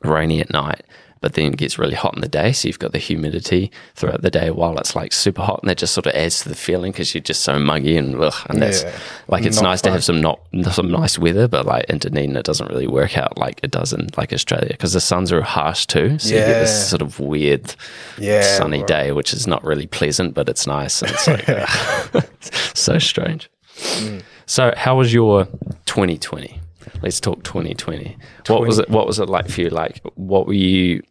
rainy 0.03 0.41
at 0.41 0.51
night, 0.51 0.83
but 1.23 1.33
then 1.33 1.53
it 1.53 1.57
gets 1.57 1.79
really 1.79 1.95
hot 1.95 2.15
in 2.15 2.21
the 2.21 2.29
day. 2.29 2.53
So 2.53 2.69
you've 2.69 2.79
got 2.79 2.93
the 2.93 2.99
humidity 2.99 3.73
throughout 3.95 4.21
the 4.21 4.31
day 4.31 4.51
while 4.51 4.77
it's 4.77 4.95
like 4.95 5.15
super 5.15 5.41
hot, 5.41 5.61
and 5.63 5.71
that 5.71 5.79
just 5.79 5.95
sort 5.95 6.07
of 6.07 6.13
adds 6.15 6.43
to 6.43 6.51
the 6.51 6.55
feeling 6.55 6.93
because 6.93 7.15
you're 7.15 7.23
just 7.23 7.41
so 7.43 7.59
muggy 7.59 7.97
and 7.97 8.15
ugh, 8.21 8.35
and 8.51 8.61
that's 8.61 8.83
Yeah. 8.83 8.93
like 9.29 9.47
it's 9.47 9.63
nice 9.63 9.81
to 9.83 9.91
have 9.91 10.05
some 10.05 10.21
not 10.21 10.41
some 10.73 10.91
nice 10.91 11.19
weather, 11.19 11.49
but 11.49 11.65
like 11.65 11.87
in 11.89 11.97
Dunedin 11.99 12.37
it 12.37 12.45
doesn't 12.45 12.69
really 12.69 12.87
work 12.89 13.17
out 13.17 13.39
like 13.39 13.61
it 13.63 13.71
does 13.71 13.95
in 13.95 14.09
like 14.19 14.33
Australia 14.35 14.69
because 14.69 14.93
the 14.93 15.01
suns 15.01 15.33
are 15.33 15.41
harsh 15.41 15.87
too. 15.87 16.19
So 16.19 16.29
you 16.35 16.41
get 16.41 16.61
this 16.61 16.91
sort 16.91 17.01
of 17.01 17.19
weird 17.19 17.75
Yeah, 18.19 18.43
sunny 18.43 18.79
bro. 18.81 18.87
day, 18.89 19.13
which 19.13 19.33
is 19.33 19.47
not 19.47 19.65
really 19.65 19.87
pleasant, 19.87 20.35
but 20.35 20.49
it's 20.51 20.67
nice. 20.67 21.01
And 21.01 21.11
it's 21.13 21.27
like 21.29 21.47
so 22.77 22.99
strange. 22.99 23.49
Mm. 23.77 24.23
So 24.47 24.75
how 24.77 24.99
was 24.99 25.15
your 25.15 25.47
2020? 25.87 26.59
Let's 27.01 27.21
talk 27.21 27.43
2020. 27.45 28.17
What 28.49 28.61
was 28.63 28.79
it? 28.79 28.89
What 28.91 29.07
was 29.07 29.19
it 29.19 29.29
like 29.29 29.49
for 29.49 29.61
you? 29.63 29.71
Like, 29.71 30.01
what 30.15 30.47
were 30.47 30.53
you? 30.53 31.03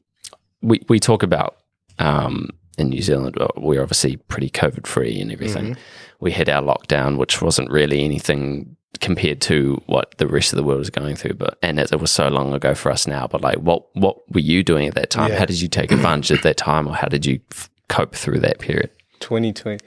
We 0.62 0.82
we 0.88 1.00
talk 1.00 1.24
about 1.24 1.58
um, 2.00 2.50
in 2.78 2.90
New 2.90 3.02
Zealand. 3.02 3.38
We're 3.58 3.82
obviously 3.82 4.18
pretty 4.18 4.50
COVID 4.50 4.88
free 4.88 5.20
and 5.20 5.32
everything. 5.32 5.64
Mm-hmm. 5.66 5.82
We 6.20 6.32
had 6.32 6.50
our 6.50 6.62
lockdown, 6.62 7.18
which 7.18 7.42
wasn't 7.42 7.70
really 7.72 8.04
anything 8.04 8.76
compared 9.00 9.42
to 9.42 9.82
what 9.88 10.18
the 10.18 10.28
rest 10.28 10.54
of 10.54 10.58
the 10.58 10.64
world 10.64 10.80
was 10.80 10.90
going 10.90 11.16
through. 11.16 11.34
But 11.34 11.58
and 11.62 11.80
it, 11.80 11.92
it 11.92 12.00
was 12.00 12.12
so 12.12 12.28
long 12.28 12.54
ago 12.54 12.76
for 12.76 12.92
us 12.92 13.08
now. 13.08 13.28
But 13.28 13.42
like, 13.42 13.58
what 13.58 13.84
what 13.96 14.18
were 14.32 14.42
you 14.42 14.64
doing 14.64 14.88
at 14.88 14.96
that 14.96 15.10
time? 15.10 15.32
Yeah. 15.32 15.40
How 15.40 15.46
did 15.46 15.62
you 15.62 15.68
take 15.68 15.92
advantage 15.98 16.32
of 16.32 16.42
that 16.44 16.58
time, 16.58 16.88
or 16.88 16.96
how 16.96 17.08
did 17.08 17.26
you 17.26 17.40
f- 17.52 17.70
cope 17.88 18.16
through 18.16 18.40
that 18.40 18.60
period? 18.60 18.92
2020. 19.20 19.84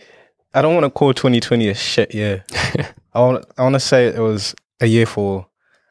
I 0.56 0.62
don't 0.62 0.74
want 0.74 0.84
to 0.84 0.90
call 0.90 1.12
2020 1.12 1.68
a 1.68 1.74
shit 1.74 2.14
year. 2.14 2.44
I 3.14 3.20
want 3.20 3.44
I 3.58 3.62
want 3.62 3.74
to 3.74 3.80
say 3.80 4.06
it 4.06 4.20
was 4.20 4.54
a 4.80 4.86
year 4.86 5.06
for 5.06 5.46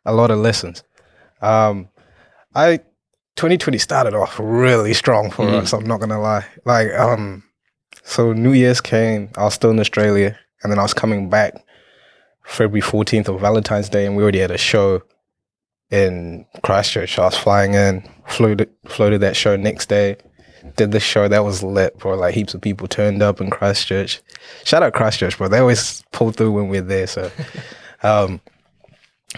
a 0.06 0.14
lot 0.14 0.32
of 0.32 0.40
lessons. 0.40 0.84
Um, 1.42 1.90
I 2.56 2.80
2020 3.36 3.78
started 3.78 4.14
off 4.14 4.40
really 4.40 4.94
strong 4.94 5.32
for 5.32 5.46
Mm. 5.46 5.62
us. 5.62 5.74
I'm 5.74 5.86
not 5.86 6.00
gonna 6.00 6.22
lie. 6.22 6.46
Like 6.66 6.94
um, 6.94 7.44
so 8.04 8.34
New 8.34 8.54
Year's 8.54 8.82
came. 8.82 9.30
I 9.38 9.44
was 9.44 9.54
still 9.54 9.72
in 9.72 9.80
Australia, 9.80 10.38
and 10.64 10.72
then 10.72 10.80
I 10.80 10.84
was 10.84 10.94
coming 10.94 11.30
back 11.30 11.54
February 12.46 12.82
14th 12.82 13.28
of 13.30 13.40
Valentine's 13.42 13.90
Day, 13.90 14.06
and 14.06 14.16
we 14.16 14.24
already 14.24 14.40
had 14.40 14.52
a 14.52 14.58
show 14.58 15.02
in 15.90 16.46
Christchurch. 16.64 17.18
I 17.20 17.26
was 17.26 17.38
flying 17.38 17.74
in, 17.74 18.08
flew 18.28 18.56
to, 18.56 18.68
flew 18.88 19.12
to 19.12 19.18
that 19.20 19.36
show 19.36 19.56
next 19.56 19.90
day 19.90 20.18
did 20.78 20.92
the 20.94 21.00
show 21.00 21.28
that 21.28 21.44
was 21.44 21.62
lit, 21.62 21.98
bro. 22.00 22.16
Like 22.16 22.34
heaps 22.34 22.54
of 22.54 22.62
people 22.62 22.88
turned 22.88 23.22
up 23.22 23.42
in 23.42 23.50
Christchurch. 23.50 24.22
Shout 24.64 24.82
out 24.82 24.94
Christchurch, 24.94 25.38
bro. 25.38 25.50
They 25.50 25.60
always 25.60 26.02
pull 26.14 26.32
through 26.32 26.54
when 26.54 26.70
we're 26.70 26.82
there. 26.82 27.06
So, 27.06 27.30
um, 28.04 28.40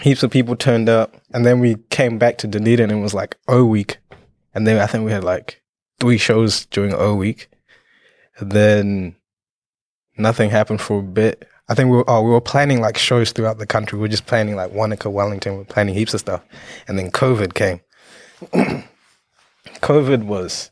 heaps 0.02 0.22
of 0.22 0.30
people 0.30 0.56
turned 0.56 0.88
up, 0.88 1.14
and 1.32 1.44
then 1.44 1.60
we 1.60 1.76
came 1.90 2.18
back 2.18 2.38
to 2.38 2.46
Dunedin 2.46 2.90
and 2.90 3.00
it 3.00 3.02
was 3.02 3.14
like 3.14 3.36
O 3.48 3.64
week, 3.64 3.98
and 4.54 4.66
then 4.66 4.80
I 4.80 4.86
think 4.86 5.04
we 5.04 5.12
had 5.12 5.24
like 5.24 5.62
three 6.00 6.18
shows 6.18 6.66
during 6.66 6.94
O 6.94 7.14
week, 7.14 7.48
and 8.38 8.52
then 8.52 9.16
nothing 10.18 10.50
happened 10.50 10.80
for 10.80 11.00
a 11.00 11.02
bit. 11.02 11.48
I 11.68 11.74
think 11.74 11.90
we 11.90 11.96
were, 11.96 12.08
oh, 12.08 12.22
we 12.22 12.30
were 12.30 12.40
planning 12.40 12.80
like 12.80 12.96
shows 12.96 13.32
throughout 13.32 13.58
the 13.58 13.66
country. 13.66 13.98
We 13.98 14.02
were 14.02 14.08
just 14.08 14.26
planning 14.26 14.54
like 14.54 14.72
Wanaka, 14.72 15.10
Wellington. 15.10 15.52
We 15.54 15.58
were 15.58 15.64
planning 15.64 15.94
heaps 15.94 16.14
of 16.14 16.20
stuff, 16.20 16.42
and 16.86 16.98
then 16.98 17.10
COVID 17.10 17.54
came. 17.54 17.80
COVID 19.80 20.24
was 20.24 20.70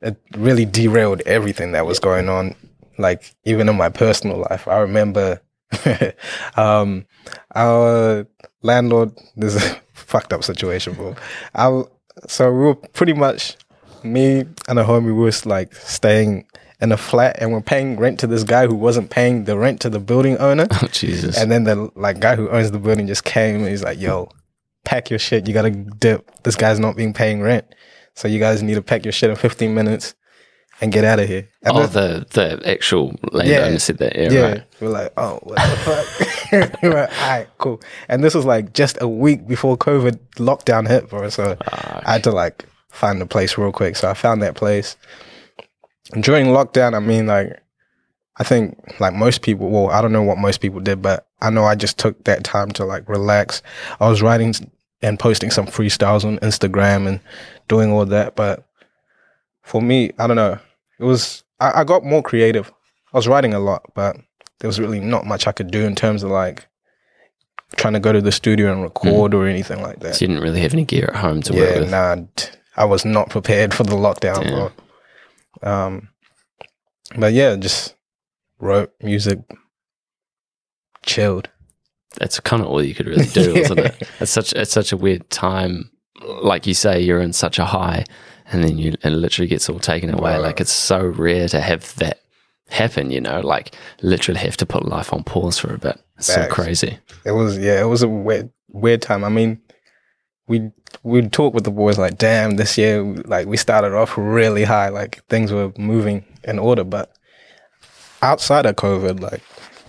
it 0.00 0.20
really 0.36 0.66
derailed 0.66 1.22
everything 1.22 1.72
that 1.72 1.86
was 1.86 1.98
going 1.98 2.28
on. 2.28 2.54
Like 2.98 3.34
even 3.44 3.68
in 3.68 3.76
my 3.76 3.88
personal 3.88 4.46
life, 4.50 4.68
I 4.68 4.78
remember 4.78 5.40
um, 6.56 7.06
our 7.54 8.26
landlord. 8.62 9.12
This 9.36 9.54
is 9.54 9.64
a 9.64 9.80
fucked 9.92 10.32
up 10.32 10.44
situation, 10.44 10.94
bro. 10.94 11.14
I, 11.54 11.82
so 12.26 12.52
we 12.52 12.58
were 12.58 12.74
pretty 12.74 13.12
much 13.12 13.56
me 14.02 14.44
and 14.68 14.78
a 14.78 14.84
homie. 14.84 15.06
We 15.06 15.12
was 15.12 15.46
like 15.46 15.74
staying 15.74 16.46
in 16.80 16.92
a 16.92 16.96
flat, 16.96 17.36
and 17.40 17.52
we're 17.52 17.60
paying 17.60 17.96
rent 17.96 18.20
to 18.20 18.26
this 18.26 18.44
guy 18.44 18.66
who 18.66 18.74
wasn't 18.74 19.10
paying 19.10 19.44
the 19.44 19.56
rent 19.56 19.80
to 19.82 19.90
the 19.90 20.00
building 20.00 20.36
owner. 20.38 20.66
Oh 20.82 20.88
Jesus! 20.88 21.38
And 21.38 21.50
then 21.50 21.64
the 21.64 21.90
like 21.94 22.20
guy 22.20 22.36
who 22.36 22.48
owns 22.50 22.70
the 22.70 22.78
building 22.78 23.06
just 23.06 23.24
came 23.24 23.56
and 23.56 23.68
he's 23.68 23.82
like, 23.82 24.00
"Yo, 24.00 24.28
pack 24.84 25.10
your 25.10 25.18
shit. 25.18 25.46
You 25.46 25.54
gotta 25.54 25.70
dip. 25.70 26.30
This 26.42 26.56
guy's 26.56 26.78
not 26.78 26.96
being 26.96 27.12
paying 27.12 27.40
rent, 27.40 27.66
so 28.14 28.28
you 28.28 28.38
guys 28.38 28.62
need 28.62 28.74
to 28.74 28.82
pack 28.82 29.04
your 29.04 29.12
shit 29.12 29.30
in 29.30 29.36
15 29.36 29.74
minutes 29.74 30.14
and 30.80 30.92
get 30.92 31.04
out 31.04 31.18
of 31.20 31.28
here." 31.28 31.48
And 31.62 31.76
oh, 31.76 31.86
the- 31.86 32.26
the 32.30 32.60
actual 32.68 33.14
landowner 33.32 33.70
Yeah. 33.72 33.78
said 33.78 33.98
that. 33.98 34.16
Yeah, 34.16 34.30
yeah, 34.30 34.40
right. 34.46 34.62
we're 34.80 34.88
like, 34.88 35.12
"Oh, 35.16 35.38
what 35.42 35.56
the 35.56 35.76
fuck?" 35.76 36.82
we're 36.82 36.90
like, 36.94 37.22
"All 37.22 37.28
right, 37.30 37.46
cool." 37.58 37.80
And 38.08 38.22
this 38.24 38.34
was 38.34 38.44
like 38.44 38.72
just 38.72 38.98
a 39.00 39.08
week 39.08 39.46
before 39.46 39.76
COVID 39.76 40.18
lockdown 40.36 40.86
hit, 40.88 41.08
bro. 41.08 41.28
So 41.28 41.56
Ah, 41.72 42.02
I 42.04 42.12
had 42.12 42.24
to 42.24 42.32
like 42.32 42.64
find 42.90 43.20
a 43.22 43.26
place 43.26 43.58
real 43.58 43.72
quick. 43.72 43.96
So 43.96 44.08
I 44.10 44.14
found 44.14 44.42
that 44.42 44.54
place. 44.54 44.96
And 46.12 46.22
during 46.22 46.46
lockdown, 46.46 46.94
I 46.94 47.00
mean, 47.00 47.26
like, 47.26 47.60
I 48.36 48.44
think 48.44 48.76
like 49.00 49.14
most 49.14 49.42
people, 49.42 49.70
well, 49.70 49.90
I 49.90 50.02
don't 50.02 50.12
know 50.12 50.22
what 50.22 50.38
most 50.38 50.60
people 50.60 50.80
did, 50.80 51.00
but 51.02 51.26
I 51.40 51.50
know 51.50 51.64
I 51.64 51.74
just 51.74 51.98
took 51.98 52.22
that 52.24 52.44
time 52.44 52.70
to 52.72 52.84
like 52.84 53.08
relax. 53.08 53.62
I 54.00 54.08
was 54.08 54.22
writing 54.22 54.54
and 55.02 55.18
posting 55.18 55.50
some 55.50 55.66
freestyles 55.66 56.24
on 56.24 56.38
Instagram 56.38 57.06
and 57.06 57.20
doing 57.68 57.90
all 57.90 58.04
that. 58.06 58.36
But 58.36 58.64
for 59.64 59.82
me, 59.82 60.12
I 60.18 60.26
don't 60.26 60.36
know. 60.36 60.58
It 60.98 61.04
was, 61.04 61.42
I, 61.58 61.80
I 61.80 61.84
got 61.84 62.04
more 62.04 62.22
creative. 62.22 62.72
I 63.12 63.16
was 63.16 63.26
writing 63.26 63.54
a 63.54 63.58
lot, 63.58 63.82
but 63.94 64.16
there 64.60 64.68
was 64.68 64.78
really 64.78 65.00
not 65.00 65.26
much 65.26 65.46
I 65.46 65.52
could 65.52 65.70
do 65.70 65.84
in 65.84 65.94
terms 65.94 66.22
of 66.22 66.30
like 66.30 66.66
trying 67.76 67.94
to 67.94 68.00
go 68.00 68.12
to 68.12 68.20
the 68.20 68.32
studio 68.32 68.72
and 68.72 68.82
record 68.82 69.34
or 69.34 69.46
anything 69.46 69.82
like 69.82 70.00
that. 70.00 70.16
So 70.16 70.22
you 70.24 70.28
didn't 70.28 70.42
really 70.42 70.60
have 70.60 70.72
any 70.72 70.84
gear 70.84 71.10
at 71.12 71.16
home 71.16 71.42
to 71.42 71.52
work 71.52 71.80
with. 71.80 71.90
nah, 71.90 72.16
I 72.76 72.84
was 72.84 73.04
not 73.04 73.30
prepared 73.30 73.74
for 73.74 73.84
the 73.84 73.96
lockdown, 73.96 74.70
Damn. 75.62 75.68
Um, 75.68 76.08
but 77.16 77.32
yeah, 77.32 77.56
just 77.56 77.94
wrote 78.58 78.92
music, 79.02 79.40
chilled. 81.02 81.48
That's 82.18 82.38
kind 82.40 82.62
of 82.62 82.68
all 82.68 82.82
you 82.82 82.94
could 82.94 83.06
really 83.06 83.26
do, 83.26 83.54
isn't 83.56 83.78
it? 83.78 84.08
It's 84.20 84.30
such 84.30 84.52
it's 84.52 84.72
such 84.72 84.92
a 84.92 84.96
weird 84.96 85.28
time. 85.30 85.90
Like 86.22 86.66
you 86.66 86.74
say, 86.74 87.00
you're 87.00 87.20
in 87.20 87.32
such 87.32 87.58
a 87.58 87.64
high, 87.64 88.04
and 88.52 88.62
then 88.62 88.78
you 88.78 88.94
it 89.02 89.10
literally 89.10 89.48
gets 89.48 89.68
all 89.68 89.78
taken 89.78 90.10
away. 90.10 90.36
Wow. 90.36 90.42
Like 90.42 90.60
it's 90.60 90.72
so 90.72 91.04
rare 91.04 91.48
to 91.48 91.60
have 91.60 91.94
that 91.96 92.20
happen. 92.68 93.10
You 93.10 93.20
know, 93.20 93.40
like 93.40 93.74
literally 94.02 94.40
have 94.40 94.56
to 94.58 94.66
put 94.66 94.86
life 94.86 95.12
on 95.12 95.24
pause 95.24 95.58
for 95.58 95.74
a 95.74 95.78
bit. 95.78 96.00
It's 96.18 96.26
so 96.26 96.46
crazy. 96.48 96.98
It 97.24 97.32
was 97.32 97.58
yeah, 97.58 97.80
it 97.80 97.86
was 97.86 98.02
a 98.02 98.08
weird 98.08 98.50
weird 98.68 99.02
time. 99.02 99.24
I 99.24 99.28
mean, 99.28 99.60
we 100.46 100.70
we'd 101.02 101.32
talk 101.32 101.54
with 101.54 101.64
the 101.64 101.70
boys 101.70 101.98
like, 101.98 102.18
damn, 102.18 102.56
this 102.56 102.76
year 102.78 103.02
like 103.02 103.46
we 103.46 103.56
started 103.56 103.94
off 103.94 104.16
really 104.16 104.64
high, 104.64 104.88
like 104.88 105.24
things 105.26 105.52
were 105.52 105.72
moving 105.78 106.24
in 106.44 106.58
order, 106.58 106.84
but 106.84 107.12
outside 108.22 108.66
of 108.66 108.76
COVID, 108.76 109.20
like 109.20 109.42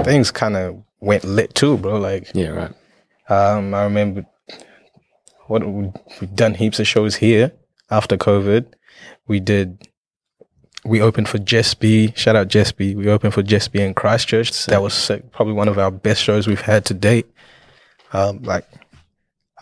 things 0.06 0.32
kind 0.32 0.56
of 0.56 0.82
went 1.00 1.24
lit 1.24 1.54
too, 1.56 1.78
bro. 1.78 1.98
Like 2.00 2.32
Yeah, 2.34 2.50
right. 2.50 2.74
Um, 3.28 3.74
I 3.74 3.84
remember 3.84 4.26
what 5.48 5.66
we've 5.68 6.36
done 6.36 6.54
heaps 6.56 6.80
of 6.80 6.88
shows 6.88 7.16
here 7.16 7.52
after 7.90 8.18
COVID. 8.18 8.74
We 9.28 9.40
did 9.40 9.88
we 10.86 11.02
opened 11.02 11.28
for 11.28 11.40
Jess 11.40 11.74
B. 11.74 12.14
Shout 12.16 12.36
out 12.36 12.48
Jess 12.48 12.72
B. 12.72 12.96
We 12.96 13.10
opened 13.10 13.34
for 13.34 13.42
Jess 13.42 13.68
B 13.68 13.82
in 13.82 13.94
Christchurch. 13.94 14.68
That 14.68 14.84
was 14.84 14.94
sick. 14.94 15.32
Probably 15.32 15.54
one 15.54 15.68
of 15.68 15.80
our 15.80 15.92
best 15.92 16.22
shows 16.22 16.48
we've 16.48 16.62
had 16.62 16.86
to 16.86 16.94
date. 16.94 17.26
Um, 18.14 18.44
like, 18.44 18.68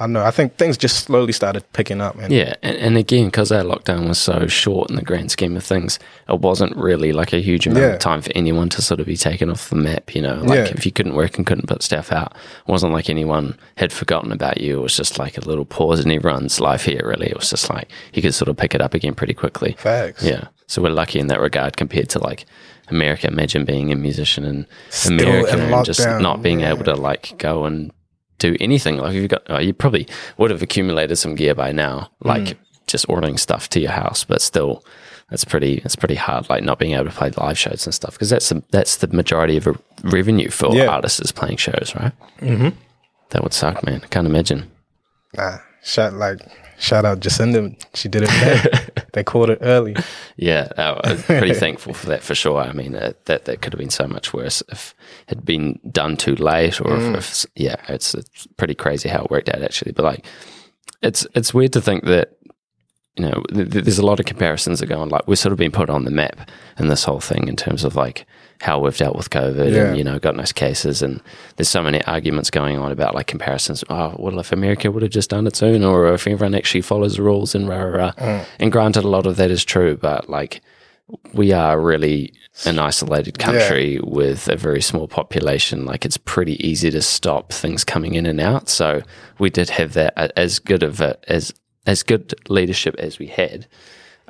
I 0.04 0.08
know. 0.08 0.24
I 0.24 0.32
think 0.32 0.58
things 0.58 0.78
just 0.78 1.06
slowly 1.06 1.32
started 1.34 1.64
picking 1.74 2.02
up. 2.02 2.18
And 2.20 2.32
Yeah, 2.34 2.56
and, 2.62 2.76
and 2.78 2.98
again, 2.98 3.26
because 3.26 3.52
our 3.52 3.64
lockdown 3.64 4.08
was 4.08 4.20
so 4.20 4.48
short 4.48 4.90
in 4.90 4.96
the 4.98 5.02
grand 5.02 5.32
scheme 5.32 5.56
of 5.56 5.64
things, 5.64 5.98
it 6.28 6.40
wasn't 6.40 6.76
really 6.76 7.14
like 7.14 7.32
a 7.34 7.40
huge 7.42 7.66
amount 7.68 7.84
Yeah. 7.86 7.94
of 7.94 8.00
time 8.00 8.22
for 8.22 8.32
anyone 8.36 8.70
to 8.70 8.82
sort 8.82 9.00
of 9.00 9.06
be 9.06 9.16
taken 9.18 9.50
off 9.50 9.70
the 9.70 9.76
map. 9.76 10.14
You 10.14 10.22
know, 10.22 10.36
like 10.44 10.58
Yeah. 10.58 10.74
if 10.76 10.86
you 10.86 10.92
couldn't 10.92 11.16
work 11.16 11.38
and 11.38 11.46
couldn't 11.48 11.68
put 11.68 11.82
stuff 11.84 12.12
out, 12.12 12.34
it 12.68 12.72
wasn't 12.72 12.94
like 12.94 13.10
anyone 13.10 13.58
had 13.78 13.94
forgotten 13.94 14.32
about 14.32 14.60
you. 14.60 14.80
It 14.80 14.84
was 14.84 14.98
just 14.98 15.18
like 15.18 15.38
a 15.38 15.42
little 15.48 15.66
pause 15.66 16.04
in 16.04 16.12
everyone's 16.12 16.60
life 16.60 16.84
here. 16.86 17.02
Really, 17.06 17.28
it 17.28 17.38
was 17.38 17.50
just 17.50 17.70
like 17.70 17.90
you 18.14 18.22
could 18.22 18.34
sort 18.34 18.50
of 18.50 18.58
pick 18.58 18.76
it 18.76 18.82
up 18.82 18.94
again 18.94 19.16
pretty 19.16 19.34
quickly. 19.34 19.76
Facts. 19.80 20.24
Yeah, 20.24 20.48
so 20.68 20.82
we're 20.82 20.90
lucky 20.90 21.20
in 21.20 21.28
that 21.28 21.40
regard 21.40 21.78
compared 21.78 22.10
to 22.10 22.20
like 22.20 22.46
America. 22.90 23.28
Imagine 23.28 23.64
being 23.66 23.92
a 23.92 23.96
musician 23.96 24.44
in 24.44 24.68
Still 24.90 25.14
America 25.20 25.54
in 25.54 25.74
and 25.74 25.86
just 25.86 26.06
not 26.06 26.42
being 26.42 26.60
yeah. 26.60 26.72
able 26.72 26.84
to 26.84 26.96
like 26.96 27.38
go 27.38 27.66
and 27.66 27.92
do 28.52 28.58
anything. 28.60 28.98
Like 28.98 29.14
you've 29.16 29.30
got, 29.30 29.44
oh, 29.50 29.60
you 29.60 29.74
probably 29.74 30.08
would 30.38 30.52
have 30.52 30.62
accumulated 30.62 31.18
some 31.18 31.36
gear 31.36 31.56
by 31.56 31.72
now, 31.72 32.10
like 32.22 32.44
Mm. 32.44 32.56
just 32.88 33.06
ordering 33.10 33.38
stuff 33.38 33.70
to 33.70 33.80
your 33.80 33.92
house. 33.92 34.24
But 34.24 34.42
still, 34.42 34.84
that's 35.30 35.46
pretty. 35.46 35.82
It's 35.86 35.96
pretty 35.96 36.16
hard. 36.16 36.50
Like 36.50 36.64
not 36.64 36.78
being 36.80 36.94
able 36.94 37.06
to 37.06 37.12
play 37.20 37.32
live 37.38 37.58
shows 37.58 37.86
and 37.88 37.94
stuff 37.94 38.14
because 38.14 38.30
that's 38.30 38.50
the 38.50 38.62
that's 38.72 38.98
the 38.98 39.08
majority 39.08 39.58
of 39.58 39.68
a 39.68 39.74
revenue 40.04 40.50
for 40.50 40.76
Yeah. 40.76 40.88
artists 40.96 41.20
is 41.20 41.32
playing 41.32 41.58
shows, 41.58 41.94
right? 41.96 42.12
Mm-hmm. 42.42 42.70
That 43.30 43.42
would 43.44 43.54
suck, 43.54 43.84
man. 43.86 44.02
I 44.04 44.08
can't 44.08 44.28
imagine. 44.28 44.70
Nah, 45.36 45.58
shout 45.84 46.14
like 46.14 46.40
shout 46.80 47.06
out 47.06 47.20
Jacinda. 47.20 47.76
She 47.94 48.10
did 48.10 48.24
it 48.26 49.04
they 49.14 49.24
caught 49.24 49.50
it 49.50 49.60
early. 49.62 49.96
Yeah, 50.36 50.68
I 50.78 51.12
was 51.12 51.24
pretty 51.26 51.54
thankful 51.54 51.94
for 51.94 52.08
that 52.08 52.24
for 52.24 52.36
sure. 52.36 52.60
I 52.60 52.74
mean, 52.74 52.96
uh, 52.96 53.14
that 53.26 53.46
that 53.46 53.62
could 53.62 53.74
have 53.74 53.80
been 53.80 53.90
so 53.90 54.08
much 54.08 54.34
worse 54.34 54.62
if 54.70 54.94
it 55.28 55.38
had 55.38 55.46
been 55.46 55.80
done 55.92 56.18
too 56.18 56.36
late, 56.36 56.82
or 56.82 56.98
if, 56.98 57.16
if 57.16 57.46
yeah, 57.56 57.76
it's, 57.88 58.14
it's 58.14 58.48
pretty 58.58 58.76
crazy 58.76 59.10
how 59.10 59.24
it 59.24 59.32
worked 59.32 59.50
out 59.50 59.62
actually. 59.62 59.92
But 59.92 60.04
like, 60.04 60.26
it's 61.02 61.26
it's 61.36 61.54
weird 61.54 61.74
to 61.74 61.82
think 61.82 62.06
that 62.06 62.38
you 63.16 63.26
know 63.26 63.44
th- 63.54 63.72
th- 63.72 63.86
there's 63.86 64.00
a 64.00 64.06
lot 64.06 64.20
of 64.20 64.26
comparisons 64.26 64.80
that 64.80 64.88
go 64.88 65.00
on. 65.00 65.10
Like 65.10 65.28
we've 65.28 65.40
sort 65.40 65.54
of 65.54 65.60
been 65.60 65.72
put 65.72 65.90
on 65.90 66.06
the 66.06 66.12
map 66.12 66.50
in 66.78 66.88
this 66.88 67.04
whole 67.04 67.20
thing 67.20 67.48
in 67.48 67.56
terms 67.56 67.84
of 67.84 67.96
like 67.96 68.26
how 68.64 68.80
we've 68.80 68.98
dealt 68.98 69.16
with 69.18 69.30
COVID 69.30 69.72
Yeah. 69.72 69.88
and 69.88 69.98
you 69.98 70.04
know 70.04 70.18
got 70.20 70.36
no 70.36 70.44
cases, 70.44 71.02
and 71.02 71.22
there's 71.56 71.70
so 71.70 71.84
many 71.84 72.02
arguments 72.06 72.50
going 72.50 72.78
on 72.78 72.92
about 72.92 73.14
like 73.14 73.28
comparisons. 73.28 73.84
Oh, 73.90 74.16
well, 74.18 74.40
if 74.40 74.52
America 74.52 74.90
would 74.90 75.04
have 75.04 75.12
just 75.12 75.30
done 75.30 75.48
its 75.48 75.62
own 75.62 75.84
or 75.84 76.14
if 76.14 76.26
everyone 76.28 76.56
actually 76.56 76.82
follows 76.82 77.18
the 77.18 77.24
rules 77.24 77.54
and 77.56 77.68
rah 77.68 77.82
rah 77.84 77.98
rah. 77.98 78.12
Mm. 78.14 78.46
And 78.60 78.72
granted, 78.72 79.04
a 79.04 79.10
lot 79.10 79.26
of 79.26 79.36
that 79.36 79.52
is 79.52 79.66
true, 79.66 79.98
but 79.98 80.30
like 80.30 80.62
we 81.34 81.52
are 81.52 81.80
really 81.80 82.34
an 82.66 82.80
isolated 82.80 83.38
country 83.38 84.00
with 84.04 84.48
a 84.48 84.56
very 84.56 84.82
small 84.82 85.08
population. 85.08 85.86
Like 85.86 86.06
it's 86.06 86.18
pretty 86.18 86.56
easy 86.66 86.90
to 86.92 87.02
stop 87.02 87.52
things 87.52 87.84
coming 87.84 88.14
in 88.16 88.26
and 88.26 88.40
out. 88.40 88.70
So 88.70 89.02
we 89.40 89.50
did 89.50 89.70
have 89.72 89.94
that 89.94 90.14
as 90.38 90.60
good 90.60 90.84
of 90.84 91.02
a, 91.02 91.18
as 91.30 91.54
as 91.86 92.02
good 92.04 92.34
leadership 92.48 92.96
as 92.98 93.20
we 93.20 93.28
had. 93.28 93.68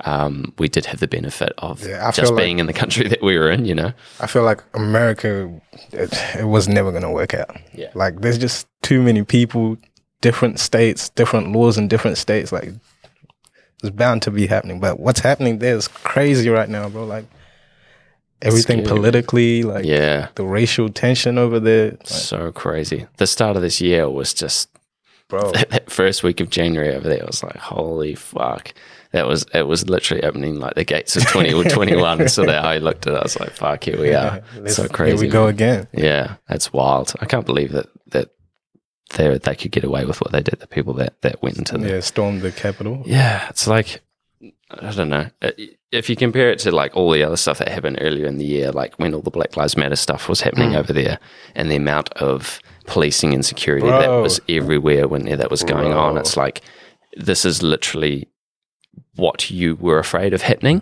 Um, 0.06 0.54
we 0.58 0.68
did 0.68 0.86
have 0.88 1.00
the 1.00 1.08
benefit 1.08 1.54
of 1.60 1.86
Yeah, 1.88 2.12
just 2.12 2.34
like- 2.34 2.44
being 2.44 2.60
in 2.60 2.66
the 2.66 2.74
country 2.74 3.08
that 3.14 3.22
we 3.22 3.38
were 3.38 3.50
in. 3.50 3.66
You 3.66 3.76
know, 3.76 3.94
I 4.20 4.28
feel 4.28 4.44
like 4.44 4.62
America, 4.74 5.50
it, 5.92 6.14
it 6.40 6.46
was 6.48 6.68
never 6.68 6.92
going 6.92 7.04
to 7.04 7.10
work 7.10 7.34
out. 7.34 7.56
Yeah. 7.74 7.90
Like, 7.96 8.22
there's 8.22 8.38
just 8.38 8.68
too 8.82 9.02
many 9.02 9.24
people, 9.24 9.78
different 10.22 10.60
states, 10.60 11.10
different 11.10 11.52
laws 11.54 11.78
in 11.78 11.88
different 11.88 12.18
states. 12.18 12.52
Like, 12.52 12.72
it's 13.82 13.90
bound 13.92 14.22
to 14.24 14.32
be 14.32 14.48
happening. 14.48 14.80
But 14.80 15.00
what's 15.00 15.22
happening 15.22 15.60
there 15.60 15.76
is 15.76 15.88
crazy 15.88 16.50
right 16.50 16.70
now, 16.70 16.90
bro. 16.90 17.06
Like, 17.06 17.26
everything 18.42 18.84
politically, 18.84 19.64
like, 19.64 19.86
yeah, 19.86 20.28
the 20.36 20.44
racial 20.44 20.90
tension 20.90 21.38
over 21.38 21.60
there. 21.60 21.92
Like, 21.92 22.08
so 22.08 22.52
crazy. 22.52 23.08
The 23.18 23.28
start 23.28 23.56
of 23.56 23.62
this 23.62 23.80
year 23.82 24.10
was 24.10 24.34
just 24.34 24.70
bro, 25.30 25.52
that 25.70 25.90
first 25.90 26.24
week 26.24 26.40
of 26.40 26.50
January 26.50 26.94
over 26.94 27.08
there 27.08 27.24
was 27.26 27.44
like, 27.44 27.56
holy 27.58 28.16
fuck. 28.16 28.74
That 29.14 29.28
was 29.28 29.46
it 29.54 29.68
was 29.68 29.88
literally 29.88 30.24
opening 30.24 30.60
like 30.60 30.74
the 30.76 30.84
gates 30.84 31.16
of 31.16 31.26
twenty 31.28 31.54
or 31.58 31.64
twenty 31.64 31.96
one. 31.96 32.28
So 32.28 32.46
that 32.46 32.66
I 32.66 32.80
looked 32.80 33.08
at 33.08 33.14
it, 33.14 33.18
I 33.18 33.24
was 33.24 33.40
like, 33.40 33.52
fuck, 33.52 33.84
here 33.84 34.00
we 34.00 34.14
are. 34.14 34.42
so 34.68 34.88
crazy. 34.88 35.16
Here 35.16 35.26
we 35.26 35.32
go 35.32 35.48
again. 35.48 35.88
Yeah, 35.94 36.36
that's 36.50 36.74
wild. 36.74 37.14
I 37.22 37.26
can't 37.26 37.46
believe 37.46 37.72
that 37.74 37.88
that 38.08 38.30
they 39.16 39.38
they 39.38 39.56
could 39.56 39.72
get 39.72 39.84
away 39.84 40.06
with 40.06 40.20
what 40.22 40.32
they 40.32 40.42
did. 40.42 40.60
The 40.60 40.68
people 40.68 40.94
that 40.96 41.22
that 41.22 41.42
went 41.44 41.58
into 41.58 41.78
the 41.78 41.90
Yeah, 41.90 42.00
stormed 42.00 42.42
the 42.42 42.52
Capitol. 42.52 43.04
yeah, 43.06 43.48
it's 43.50 43.68
like 43.68 44.02
I 44.72 44.92
don't 44.92 45.10
know. 45.10 45.30
Uh, 45.42 45.52
If 45.92 46.10
you 46.10 46.16
compare 46.16 46.50
it 46.50 46.58
to 46.60 46.72
like 46.72 46.96
all 46.98 47.12
the 47.12 47.24
other 47.24 47.38
stuff 47.38 47.60
that 47.60 47.68
happened 47.70 48.00
earlier 48.02 48.26
in 48.26 48.40
the 48.40 48.46
year, 48.46 48.72
like 48.72 48.96
when 48.98 49.14
all 49.14 49.22
the 49.22 49.30
Black 49.30 49.56
Lives 49.56 49.78
Matter 49.78 49.96
stuff 49.96 50.28
was 50.28 50.42
happening 50.42 50.72
Mm. 50.72 50.78
over 50.80 50.92
there, 50.92 51.20
and 51.54 51.70
the 51.70 51.76
amount 51.76 52.10
of 52.14 52.60
policing 52.88 53.36
and 53.36 53.46
security 53.46 53.88
that 53.88 54.10
was 54.10 54.42
everywhere 54.50 55.08
when 55.08 55.26
that 55.26 55.52
was 55.52 55.62
going 55.64 55.94
on, 55.94 56.18
it's 56.18 56.36
like 56.36 56.62
this 57.16 57.46
is 57.46 57.62
literally 57.62 58.28
what 59.16 59.50
you 59.52 59.76
were 59.76 60.00
afraid 60.00 60.34
of 60.34 60.42
happening, 60.42 60.82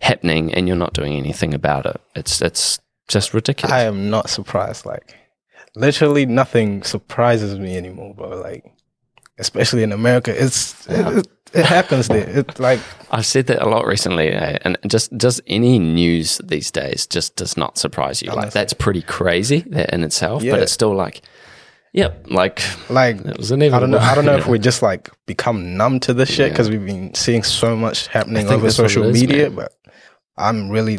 happening, 0.00 0.52
and 0.54 0.66
you're 0.68 0.76
not 0.76 0.94
doing 0.94 1.14
anything 1.14 1.54
about 1.54 1.86
it. 1.86 2.00
It's 2.14 2.40
it's 2.42 2.78
just 3.08 3.34
ridiculous. 3.34 3.72
I 3.72 3.82
am 3.82 4.10
not 4.10 4.30
surprised. 4.30 4.86
Like, 4.86 5.14
literally 5.74 6.26
nothing 6.26 6.82
surprises 6.82 7.58
me 7.58 7.76
anymore, 7.76 8.14
bro. 8.14 8.40
Like, 8.40 8.64
especially 9.38 9.82
in 9.82 9.92
America, 9.92 10.32
it's 10.34 10.86
it, 10.88 11.18
it, 11.18 11.26
it 11.52 11.64
happens 11.64 12.08
there. 12.08 12.28
It's 12.28 12.58
like 12.60 12.80
I've 13.10 13.26
said 13.26 13.46
that 13.46 13.62
a 13.62 13.68
lot 13.68 13.86
recently, 13.86 14.28
eh? 14.28 14.58
and 14.62 14.78
just 14.86 15.16
just 15.16 15.40
any 15.46 15.78
news 15.78 16.40
these 16.44 16.70
days 16.70 17.06
just 17.06 17.36
does 17.36 17.56
not 17.56 17.78
surprise 17.78 18.22
you. 18.22 18.32
Like 18.32 18.52
that's 18.52 18.72
pretty 18.72 19.02
crazy 19.02 19.60
that 19.68 19.92
in 19.92 20.02
itself, 20.04 20.42
Yeah. 20.42 20.52
but 20.52 20.60
it's 20.60 20.72
still 20.72 20.94
like, 20.94 21.22
yep, 21.94 22.26
like 22.28 22.60
like 22.90 23.16
it 23.24 23.38
was 23.38 23.50
I 23.50 23.56
don't 23.56 23.90
know. 23.90 23.98
I 23.98 24.14
don't 24.14 24.26
know 24.26 24.36
if 24.42 24.46
we 24.46 24.58
just 24.58 24.82
like 24.82 25.08
become 25.26 25.76
numb 25.78 26.00
to 26.00 26.12
this 26.12 26.28
shit 26.28 26.38
Yeah. 26.38 26.48
because 26.50 26.68
we've 26.68 26.84
been 26.84 27.14
seeing 27.14 27.42
so 27.42 27.74
much 27.74 28.08
happening 28.08 28.48
over 28.48 28.70
social 28.70 29.04
is, 29.04 29.20
media. 29.20 29.48
man. 29.48 29.56
But 29.56 29.72
I'm 30.36 30.68
really 30.68 30.98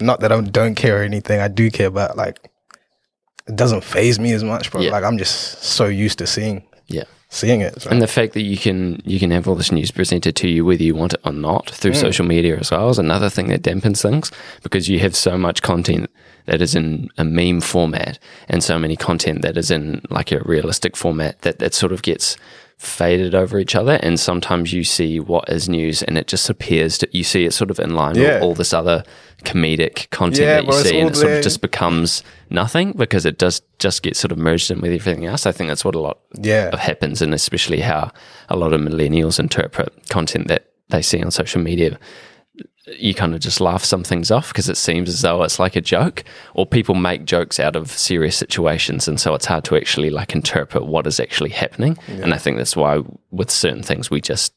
not 0.00 0.20
that 0.20 0.32
I 0.32 0.40
don't 0.40 0.74
care 0.74 1.00
or 1.00 1.04
anything. 1.04 1.38
I 1.40 1.48
do 1.48 1.70
care, 1.70 1.90
but 1.90 2.16
like 2.16 2.38
it 3.46 3.56
doesn't 3.56 3.84
phase 3.84 4.18
me 4.18 4.32
as 4.32 4.42
much, 4.42 4.72
But 4.72 4.82
Yeah. 4.82 4.90
Like 4.90 5.04
I'm 5.04 5.18
just 5.18 5.62
so 5.62 5.86
used 5.86 6.18
to 6.18 6.26
seeing 6.26 6.64
yeah. 6.88 7.04
seeing 7.28 7.60
it. 7.60 7.82
So. 7.82 7.90
And 7.90 8.00
the 8.00 8.06
fact 8.06 8.32
that 8.34 8.42
you 8.42 8.56
can 8.56 9.00
you 9.04 9.18
can 9.20 9.30
have 9.30 9.46
all 9.46 9.54
this 9.54 9.70
news 9.70 9.90
presented 9.90 10.34
to 10.36 10.48
you 10.48 10.64
whether 10.64 10.82
you 10.82 10.94
want 10.94 11.12
it 11.14 11.20
or 11.24 11.32
not 11.32 11.68
through 11.70 11.92
Mm. 11.92 12.00
social 12.00 12.24
media 12.26 12.56
as 12.58 12.70
well 12.70 12.88
is 12.90 12.98
another 12.98 13.28
thing 13.30 13.48
that 13.48 13.62
dampens 13.62 14.00
things 14.02 14.30
because 14.62 14.88
you 14.88 14.98
have 15.00 15.14
so 15.14 15.36
much 15.36 15.60
content 15.62 16.08
that 16.46 16.60
is 16.62 16.74
in 16.74 17.08
a 17.18 17.24
meme 17.24 17.60
format 17.60 18.18
and 18.48 18.62
so 18.62 18.78
many 18.78 18.96
content 18.96 19.42
that 19.42 19.56
is 19.56 19.70
in 19.70 20.00
like 20.10 20.30
a 20.32 20.40
realistic 20.44 20.96
format 20.96 21.40
that 21.42 21.58
that 21.58 21.74
sort 21.74 21.92
of 21.92 22.02
gets 22.02 22.36
faded 22.76 23.34
over 23.34 23.58
each 23.58 23.74
other 23.76 23.98
and 24.02 24.18
sometimes 24.18 24.72
you 24.72 24.82
see 24.82 25.20
what 25.20 25.48
is 25.48 25.68
news 25.68 26.02
and 26.02 26.18
it 26.18 26.26
just 26.26 26.50
appears 26.50 26.98
to 26.98 27.08
you 27.12 27.22
see 27.22 27.44
it 27.44 27.52
sort 27.54 27.70
of 27.70 27.78
in 27.78 27.94
line 27.94 28.16
Yeah. 28.16 28.34
with 28.34 28.42
all 28.42 28.54
this 28.54 28.74
other 28.74 29.04
comedic 29.44 30.10
content 30.10 30.40
Yeah, 30.40 30.54
that 30.56 30.66
you 30.66 30.72
see 30.72 30.98
and 31.00 31.10
it 31.10 31.14
sort 31.16 31.28
there. 31.28 31.38
of 31.38 31.44
just 31.44 31.60
becomes 31.60 32.22
nothing 32.50 32.92
because 32.92 33.24
it 33.24 33.38
does 33.38 33.62
just 33.78 34.02
get 34.02 34.16
sort 34.16 34.32
of 34.32 34.38
merged 34.38 34.70
in 34.70 34.80
with 34.80 34.90
everything 34.92 35.24
else. 35.26 35.46
I 35.46 35.52
think 35.52 35.68
that's 35.68 35.84
what 35.84 35.94
a 35.94 36.00
lot 36.00 36.18
Yeah. 36.40 36.70
of 36.72 36.80
happens 36.80 37.22
and 37.22 37.32
especially 37.32 37.80
how 37.80 38.10
a 38.48 38.56
lot 38.56 38.72
of 38.72 38.80
millennials 38.80 39.38
interpret 39.38 39.92
content 40.10 40.48
that 40.48 40.66
they 40.88 41.00
see 41.02 41.22
on 41.22 41.30
social 41.30 41.60
media 41.62 41.98
you 42.86 43.14
kind 43.14 43.34
of 43.34 43.40
just 43.40 43.60
laugh 43.60 43.82
some 43.82 44.04
things 44.04 44.30
off 44.30 44.48
because 44.48 44.68
it 44.68 44.76
seems 44.76 45.08
as 45.08 45.22
though 45.22 45.42
it's 45.42 45.58
like 45.58 45.74
a 45.74 45.80
joke 45.80 46.22
or 46.54 46.66
people 46.66 46.94
make 46.94 47.24
jokes 47.24 47.58
out 47.58 47.76
of 47.76 47.90
serious 47.90 48.36
situations 48.36 49.08
and 49.08 49.18
so 49.18 49.34
it's 49.34 49.46
hard 49.46 49.64
to 49.64 49.74
actually 49.74 50.10
like 50.10 50.34
interpret 50.34 50.84
what 50.84 51.06
is 51.06 51.18
actually 51.18 51.48
happening 51.48 51.96
and 52.08 52.34
i 52.34 52.36
think 52.36 52.58
that's 52.58 52.76
why 52.76 53.02
with 53.30 53.50
certain 53.50 53.82
things 53.82 54.10
we 54.10 54.20
just 54.20 54.52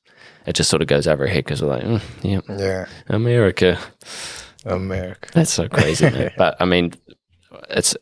it 0.46 0.54
just 0.54 0.70
sort 0.70 0.82
of 0.82 0.90
goes 0.90 1.08
over 1.08 1.24
our 1.24 1.30
head 1.30 1.46
because 1.46 1.62
we're 1.62 1.70
like 1.70 1.84
mm, 1.84 2.02
yeah 2.22 2.42
yeah, 2.58 2.86
america 3.08 3.80
America. 4.68 5.30
that's 5.34 5.52
so 5.52 5.68
crazy. 5.68 6.30
But 6.38 6.56
I 6.60 6.66
mean, 6.66 6.94
it's. 7.70 7.96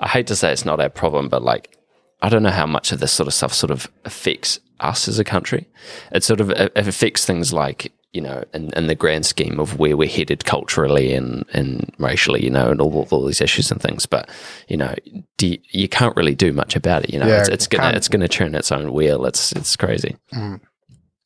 I 0.00 0.08
hate 0.08 0.26
to 0.28 0.36
say 0.36 0.52
it's 0.52 0.64
not 0.64 0.80
our 0.80 0.88
problem, 0.88 1.28
but 1.28 1.42
like, 1.42 1.76
I 2.22 2.28
don't 2.28 2.42
know 2.42 2.50
how 2.50 2.66
much 2.66 2.92
of 2.92 3.00
this 3.00 3.12
sort 3.12 3.26
of 3.26 3.34
stuff 3.34 3.52
sort 3.52 3.70
of 3.70 3.88
affects 4.04 4.60
us 4.80 5.08
as 5.08 5.18
a 5.18 5.24
country. 5.24 5.68
It 6.12 6.24
sort 6.24 6.40
of 6.40 6.50
it 6.50 6.72
affects 6.74 7.24
things 7.24 7.52
like 7.52 7.92
you 8.12 8.20
know, 8.22 8.42
in, 8.54 8.70
in 8.74 8.86
the 8.86 8.94
grand 8.94 9.26
scheme 9.26 9.60
of 9.60 9.78
where 9.78 9.96
we're 9.96 10.08
headed 10.08 10.44
culturally 10.44 11.12
and 11.12 11.44
and 11.52 11.92
racially, 11.98 12.42
you 12.42 12.50
know, 12.50 12.70
and 12.70 12.80
all 12.80 13.06
all 13.10 13.26
these 13.26 13.40
issues 13.40 13.70
and 13.70 13.80
things. 13.80 14.06
But 14.06 14.30
you 14.68 14.76
know, 14.76 14.94
you, 15.40 15.58
you 15.70 15.88
can't 15.88 16.16
really 16.16 16.34
do 16.34 16.52
much 16.52 16.74
about 16.74 17.04
it. 17.04 17.12
You 17.12 17.20
know, 17.20 17.26
Yeah, 17.26 17.40
it's, 17.40 17.48
it's 17.48 17.66
gonna 17.66 17.84
can't- 17.84 17.96
it's 17.96 18.08
gonna 18.08 18.28
turn 18.28 18.54
its 18.54 18.72
own 18.72 18.92
wheel. 18.92 19.26
It's 19.26 19.52
it's 19.52 19.76
crazy. 19.76 20.16
Mm. 20.34 20.60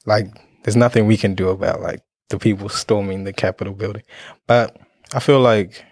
like 0.06 0.26
there's 0.64 0.76
nothing 0.76 1.06
we 1.06 1.16
can 1.16 1.34
do 1.34 1.48
about 1.48 1.80
like 1.80 2.00
the 2.28 2.38
people 2.38 2.68
storming 2.68 3.24
the 3.24 3.32
Capitol 3.32 3.74
building. 3.74 4.02
But 4.46 4.76
I 5.14 5.20
feel 5.20 5.40
like 5.40 5.84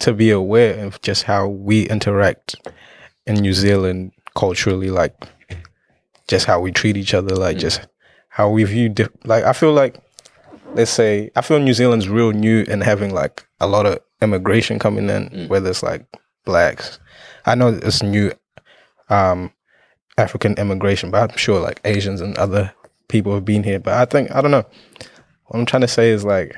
to 0.00 0.12
be 0.12 0.30
aware 0.30 0.84
of 0.84 1.00
just 1.02 1.24
how 1.24 1.48
we 1.48 1.88
interact 1.88 2.54
in 3.26 3.36
New 3.36 3.52
Zealand 3.52 4.12
culturally, 4.36 4.90
like 4.90 5.14
just 6.28 6.46
how 6.46 6.60
we 6.60 6.70
treat 6.70 6.96
each 6.96 7.14
other, 7.14 7.34
like 7.34 7.56
mm. 7.56 7.60
just 7.60 7.80
how 8.38 8.48
we 8.48 8.62
view, 8.62 8.88
di- 8.88 9.08
like 9.24 9.42
I 9.44 9.52
feel 9.52 9.72
like 9.72 9.96
let's 10.74 10.92
say 10.92 11.30
I 11.34 11.42
feel 11.42 11.58
New 11.58 11.74
Zealand's 11.74 12.08
real 12.08 12.30
new 12.30 12.64
and 12.70 12.82
having 12.84 13.12
like 13.12 13.44
a 13.60 13.66
lot 13.66 13.84
of 13.84 13.98
immigration 14.22 14.78
coming 14.78 15.10
in, 15.10 15.28
Mm. 15.28 15.48
whether 15.48 15.68
it's 15.70 15.82
like 15.82 16.06
blacks. 16.44 17.00
I 17.44 17.56
know 17.56 17.68
it's 17.68 18.00
new 18.02 18.30
um 19.10 19.50
African 20.16 20.54
immigration, 20.54 21.10
but 21.10 21.30
I'm 21.30 21.36
sure 21.36 21.58
like 21.60 21.80
Asians 21.84 22.20
and 22.20 22.38
other 22.38 22.72
people 23.08 23.34
have 23.34 23.44
been 23.44 23.64
here. 23.64 23.80
But 23.80 23.94
I 23.94 24.04
think 24.04 24.30
I 24.30 24.40
don't 24.40 24.52
know. 24.52 24.66
What 25.46 25.58
I'm 25.58 25.66
trying 25.66 25.82
to 25.88 25.88
say 25.98 26.10
is 26.10 26.24
like 26.24 26.56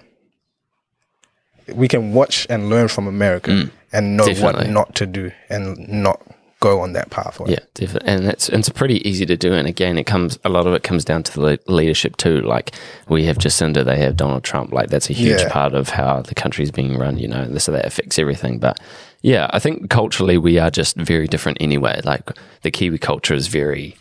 we 1.72 1.88
can 1.88 2.12
watch 2.12 2.46
and 2.50 2.68
learn 2.68 2.88
from 2.88 3.06
America 3.06 3.70
and 3.92 4.16
know 4.18 4.24
Mm. 4.24 4.34
Definitely. 4.34 4.64
what 4.66 4.70
not 4.70 4.94
to 4.96 5.06
do 5.06 5.30
and 5.48 5.88
not 5.88 6.20
go 6.60 6.80
on 6.80 6.92
that 6.92 7.10
pathway. 7.10 7.52
Yeah, 7.52 7.58
definitely. 7.74 8.08
And 8.08 8.24
it's 8.26 8.48
it's 8.50 8.68
pretty 8.68 9.06
easy 9.08 9.26
to 9.26 9.36
do. 9.36 9.52
And 9.54 9.66
again, 9.66 9.98
it 9.98 10.04
comes 10.04 10.38
a 10.44 10.48
lot 10.48 10.66
of 10.66 10.74
it 10.74 10.82
comes 10.82 11.04
down 11.04 11.22
to 11.24 11.32
the 11.32 11.40
le- 11.40 11.58
leadership 11.66 12.16
too. 12.16 12.40
Like 12.42 12.72
we 13.08 13.24
have 13.24 13.38
Jacinda, 13.38 13.84
they 13.84 13.98
have 13.98 14.16
Donald 14.16 14.44
Trump. 14.44 14.72
Like 14.72 14.90
that's 14.90 15.10
a 15.10 15.14
huge 15.14 15.40
Yeah. 15.40 15.48
part 15.52 15.74
of 15.74 15.88
how 15.88 16.22
the 16.22 16.34
country's 16.34 16.70
being 16.70 16.96
run. 16.98 17.18
You 17.18 17.28
know, 17.28 17.58
so 17.58 17.72
that 17.72 17.86
affects 17.86 18.18
everything. 18.18 18.58
But 18.58 18.78
yeah, 19.22 19.48
I 19.52 19.58
think 19.58 19.90
culturally 19.90 20.38
we 20.38 20.58
are 20.58 20.70
just 20.70 20.96
very 20.96 21.26
different 21.26 21.58
anyway. 21.60 22.00
Like 22.04 22.30
the 22.62 22.70
Kiwi 22.70 22.98
culture 22.98 23.34
is 23.34 23.48
very. 23.48 23.96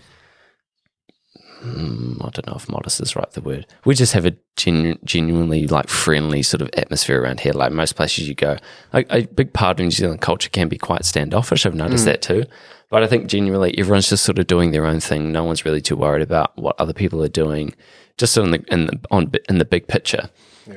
Mm, 1.63 2.15
I 2.25 2.29
don't 2.29 2.47
know 2.47 2.55
if 2.55 2.69
modest 2.69 3.01
is 3.01 3.15
right 3.15 3.29
the 3.31 3.41
word. 3.41 3.65
We 3.85 3.95
just 3.95 4.13
have 4.13 4.25
a 4.25 4.35
genu- 4.57 4.97
genuinely 5.03 5.67
like 5.67 5.87
friendly 5.89 6.41
sort 6.43 6.61
of 6.61 6.69
atmosphere 6.77 7.21
around 7.21 7.39
here. 7.41 7.53
Like 7.53 7.71
most 7.71 7.95
places 7.95 8.27
you 8.27 8.35
go, 8.35 8.57
a, 8.93 9.05
a 9.09 9.25
big 9.27 9.53
part 9.53 9.79
of 9.79 9.83
New 9.85 9.91
Zealand 9.91 10.21
culture 10.21 10.49
can 10.49 10.67
be 10.69 10.77
quite 10.77 11.05
standoffish. 11.05 11.65
I've 11.65 11.75
noticed 11.75 12.05
that 12.05 12.21
too. 12.21 12.45
But 12.89 13.03
I 13.03 13.07
think 13.07 13.27
genuinely 13.27 13.77
everyone's 13.77 14.09
just 14.09 14.23
sort 14.23 14.39
of 14.39 14.47
doing 14.47 14.71
their 14.71 14.85
own 14.85 14.99
thing. 14.99 15.31
No 15.31 15.43
one's 15.43 15.63
really 15.63 15.81
too 15.81 15.95
worried 15.95 16.23
about 16.23 16.57
what 16.57 16.75
other 16.79 16.93
people 16.93 17.23
are 17.23 17.27
doing, 17.27 17.75
just 18.17 18.35
in 18.35 18.51
the 18.51 18.63
in 18.71 18.87
the 18.87 18.99
on 19.11 19.31
in 19.47 19.59
the 19.59 19.65
big 19.65 19.87
picture. 19.87 20.29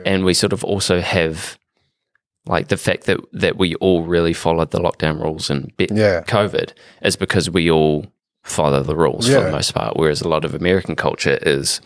And 0.05 0.24
we 0.24 0.35
sort 0.35 0.53
of 0.53 0.62
also 0.64 1.01
have 1.01 1.59
like 2.47 2.68
the 2.68 2.76
fact 2.76 3.05
that 3.05 3.18
that 3.33 3.57
we 3.57 3.76
all 3.76 4.05
really 4.05 4.33
followed 4.35 4.72
the 4.72 4.80
lockdown 4.80 5.22
rules 5.22 5.49
and 5.49 5.74
bit 5.76 5.91
Yeah. 5.91 6.22
COVID 6.26 6.72
is 7.03 7.16
because 7.16 7.49
we 7.49 7.70
all 7.70 8.07
follow 8.43 8.82
the 8.82 8.97
rules 8.97 9.28
for 9.28 9.40
the 9.40 9.51
most 9.51 9.72
part. 9.72 9.97
Whereas 9.97 10.20
a 10.20 10.28
lot 10.28 10.45
of 10.45 10.55
American 10.55 10.97
culture 10.97 11.38
is 11.43 11.80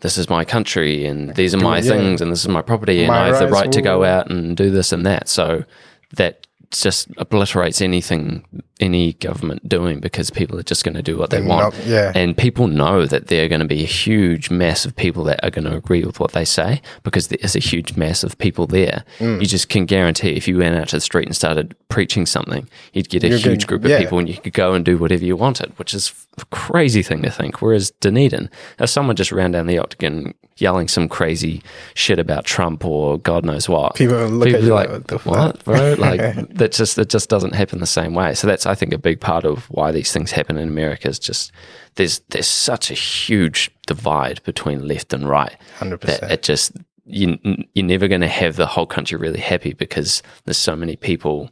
this 0.00 0.18
is 0.18 0.28
my 0.28 0.44
country 0.44 1.06
and 1.06 1.34
these 1.34 1.54
are 1.54 1.58
my 1.58 1.78
yeah. 1.78 1.90
things 1.90 2.20
and 2.20 2.30
this 2.30 2.42
is 2.42 2.48
my 2.48 2.62
property 2.62 3.00
and 3.00 3.08
My 3.08 3.22
I 3.22 3.26
have 3.28 3.38
the 3.38 3.48
right 3.48 3.72
to 3.72 3.82
go 3.82 4.04
out 4.04 4.30
and 4.30 4.56
do 4.56 4.70
this 4.70 4.92
and 4.92 5.06
that. 5.06 5.28
So 5.28 5.64
that 6.12 6.46
just 6.82 7.08
obliterates 7.18 7.80
anything 7.80 8.44
any 8.80 9.12
government 9.14 9.66
doing 9.68 10.00
because 10.00 10.30
people 10.30 10.58
are 10.58 10.62
just 10.64 10.82
going 10.84 10.96
to 10.96 11.02
do 11.02 11.16
what 11.16 11.30
they 11.30 11.40
want. 11.40 11.74
not- 11.76 11.86
yeah. 11.86 12.10
And 12.14 12.36
people 12.36 12.66
know 12.66 13.06
that 13.06 13.28
there 13.28 13.44
are 13.44 13.48
going 13.48 13.60
to 13.60 13.66
be 13.66 13.82
a 13.84 13.86
huge 13.86 14.50
mass 14.50 14.84
of 14.84 14.96
people 14.96 15.22
that 15.24 15.42
are 15.44 15.50
going 15.50 15.64
to 15.64 15.76
agree 15.76 16.02
with 16.04 16.18
what 16.18 16.32
they 16.32 16.44
say 16.44 16.82
because 17.04 17.28
there 17.28 17.38
is 17.40 17.54
a 17.54 17.60
huge 17.60 17.96
mass 17.96 18.24
of 18.24 18.36
people 18.38 18.66
there. 18.66 19.04
Mm. 19.20 19.40
You 19.40 19.46
just 19.46 19.68
can 19.68 19.86
guarantee 19.86 20.30
if 20.30 20.48
you 20.48 20.58
went 20.58 20.74
out 20.76 20.88
to 20.88 20.96
the 20.96 21.00
street 21.00 21.26
and 21.26 21.36
started 21.36 21.76
preaching 21.88 22.26
something, 22.26 22.68
you'd 22.92 23.08
get 23.08 23.22
a 23.22 23.28
You're 23.28 23.38
huge 23.38 23.66
gonna- 23.66 23.66
group 23.66 23.84
of 23.84 23.90
yeah. 23.90 23.98
people 24.00 24.18
and 24.18 24.28
you 24.28 24.36
could 24.38 24.52
go 24.54 24.74
and 24.74 24.84
do 24.84 24.98
whatever 24.98 25.24
you 25.24 25.36
wanted, 25.36 25.72
which 25.78 25.94
is 25.94 26.12
a 26.38 26.44
crazy 26.46 27.02
thing 27.02 27.22
to 27.22 27.30
think. 27.30 27.62
Whereas 27.62 27.92
Dunedin, 28.00 28.50
if 28.80 28.90
someone 28.90 29.14
just 29.16 29.30
ran 29.32 29.52
down 29.52 29.66
the 29.68 29.78
octagon 29.78 30.34
yelling 30.56 30.88
some 30.88 31.08
crazy 31.08 31.62
shit 31.94 32.18
about 32.18 32.44
Trump 32.44 32.84
or 32.84 33.18
God 33.18 33.44
knows 33.44 33.68
what, 33.68 33.94
People 33.96 34.26
look 34.28 34.46
people 34.46 34.60
at 34.60 34.64
you 34.64 34.74
like, 34.74 34.88
like, 34.88 34.98
"What 34.98 35.06
the 35.08 35.18
what, 35.30 35.56
fuck?" 35.56 35.64
bro? 35.64 35.94
Like 35.98 36.20
that 36.54 36.72
just 36.72 36.98
it 36.98 37.08
just 37.08 37.28
doesn't 37.28 37.54
happen 37.54 37.80
the 37.80 37.86
same 37.86 38.14
way. 38.14 38.34
So 38.34 38.46
that's 38.46 38.66
I 38.66 38.74
think 38.74 38.92
a 38.92 38.98
big 38.98 39.20
part 39.20 39.44
of 39.44 39.64
why 39.70 39.90
these 39.90 40.12
things 40.12 40.30
happen 40.30 40.56
in 40.58 40.68
America 40.68 41.08
is 41.08 41.18
just 41.18 41.52
there's 41.96 42.20
there's 42.30 42.46
such 42.46 42.90
a 42.90 42.94
huge 42.94 43.70
divide 43.86 44.42
between 44.44 44.86
left 44.86 45.12
and 45.12 45.28
right. 45.28 45.56
100%. 45.78 46.30
It 46.30 46.42
just 46.42 46.72
you 47.04 47.38
you're 47.74 47.86
never 47.86 48.08
going 48.08 48.20
to 48.20 48.28
have 48.28 48.56
the 48.56 48.66
whole 48.66 48.86
country 48.86 49.18
really 49.18 49.40
happy 49.40 49.74
because 49.74 50.22
there's 50.44 50.58
so 50.58 50.74
many 50.76 50.96
people 50.96 51.50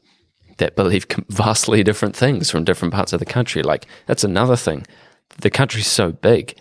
that 0.59 0.76
believe 0.76 1.07
vastly 1.28 1.82
different 1.82 2.16
things 2.16 2.50
from 2.50 2.64
different 2.64 2.94
parts 2.94 3.12
of 3.12 3.20
the 3.20 3.26
country. 3.26 3.62
Like 3.62 3.86
that's 4.07 4.24
another 4.24 4.57
thing. 4.57 4.86
The 5.40 5.50
country's 5.50 5.86
so 5.86 6.12
big. 6.12 6.57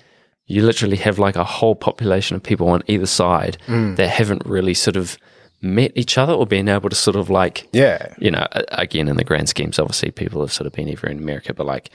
You 0.52 0.64
literally 0.66 0.98
have 0.98 1.18
like 1.20 1.36
a 1.36 1.44
whole 1.44 1.76
population 1.76 2.36
of 2.36 2.44
people 2.44 2.68
on 2.70 2.82
either 2.88 3.06
side 3.06 3.58
Mm. 3.68 3.96
that 3.98 4.10
haven't 4.10 4.44
really 4.46 4.74
sort 4.74 4.96
of 4.98 5.18
met 5.62 5.92
each 5.96 6.18
other 6.18 6.34
or 6.34 6.46
been 6.48 6.68
able 6.68 6.90
to 6.90 6.96
sort 6.96 7.16
of 7.16 7.30
like 7.30 7.68
Yeah. 7.72 8.14
you 8.20 8.32
know, 8.32 8.46
again, 8.86 9.08
in 9.08 9.16
the 9.16 9.24
grand 9.24 9.48
schemes, 9.50 9.80
obviously 9.80 10.12
people 10.12 10.42
have 10.42 10.52
sort 10.52 10.68
of 10.68 10.74
been 10.74 10.90
everywhere 10.90 11.12
in 11.16 11.20
America, 11.24 11.54
but 11.54 11.66
like, 11.66 11.90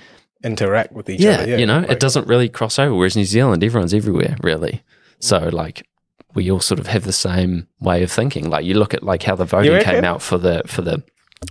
Interact 0.45 0.93
with 0.93 1.09
each 1.11 1.21
yeah, 1.21 1.31
other. 1.41 1.49
Yeah. 1.51 1.57
you 1.57 1.67
know, 1.67 1.81
Like, 1.81 1.91
it 1.93 2.01
doesn't 2.01 2.29
really 2.29 2.49
cross 2.49 2.79
over. 2.79 2.95
Whereas 2.95 3.17
New 3.17 3.25
Zealand, 3.25 3.65
everyone's 3.65 3.95
everywhere, 3.95 4.37
really. 4.43 4.83
So 5.19 5.39
like, 5.53 5.87
we 6.35 6.51
all 6.51 6.61
sort 6.61 6.79
of 6.79 6.87
have 6.89 7.05
the 7.05 7.13
same 7.13 7.67
way 7.81 8.03
of 8.03 8.13
thinking. 8.13 8.49
Like, 8.51 8.65
you 8.65 8.75
look 8.75 8.95
at 8.95 9.03
like 9.03 9.23
how 9.25 9.35
the 9.35 9.47
voting 9.47 9.73
came 9.83 10.05
out 10.05 10.21
for 10.23 10.37
the 10.39 10.63
for 10.67 10.83
the, 10.83 11.03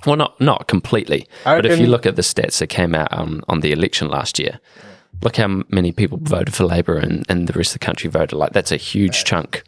well, 0.05 0.15
not 0.15 0.39
not 0.39 0.67
completely, 0.67 1.27
I 1.45 1.55
but 1.55 1.65
if 1.65 1.79
you 1.79 1.87
look 1.87 2.05
at 2.05 2.15
the 2.15 2.21
stats 2.21 2.59
that 2.59 2.67
came 2.67 2.93
out 2.95 3.11
um, 3.11 3.43
on 3.49 3.59
the 3.61 3.71
election 3.71 4.07
last 4.07 4.37
year, 4.39 4.59
look 5.25 5.35
how 5.35 5.63
many 5.69 5.91
people 5.91 6.19
voted 6.21 6.53
for 6.53 6.63
Labor 6.63 6.97
and, 6.97 7.25
and 7.27 7.47
the 7.47 7.53
rest 7.53 7.71
of 7.75 7.79
the 7.81 7.85
country 7.85 8.09
voted. 8.09 8.37
Like, 8.37 8.53
that's 8.53 8.71
a 8.71 8.77
huge 8.77 9.25
chunk 9.25 9.63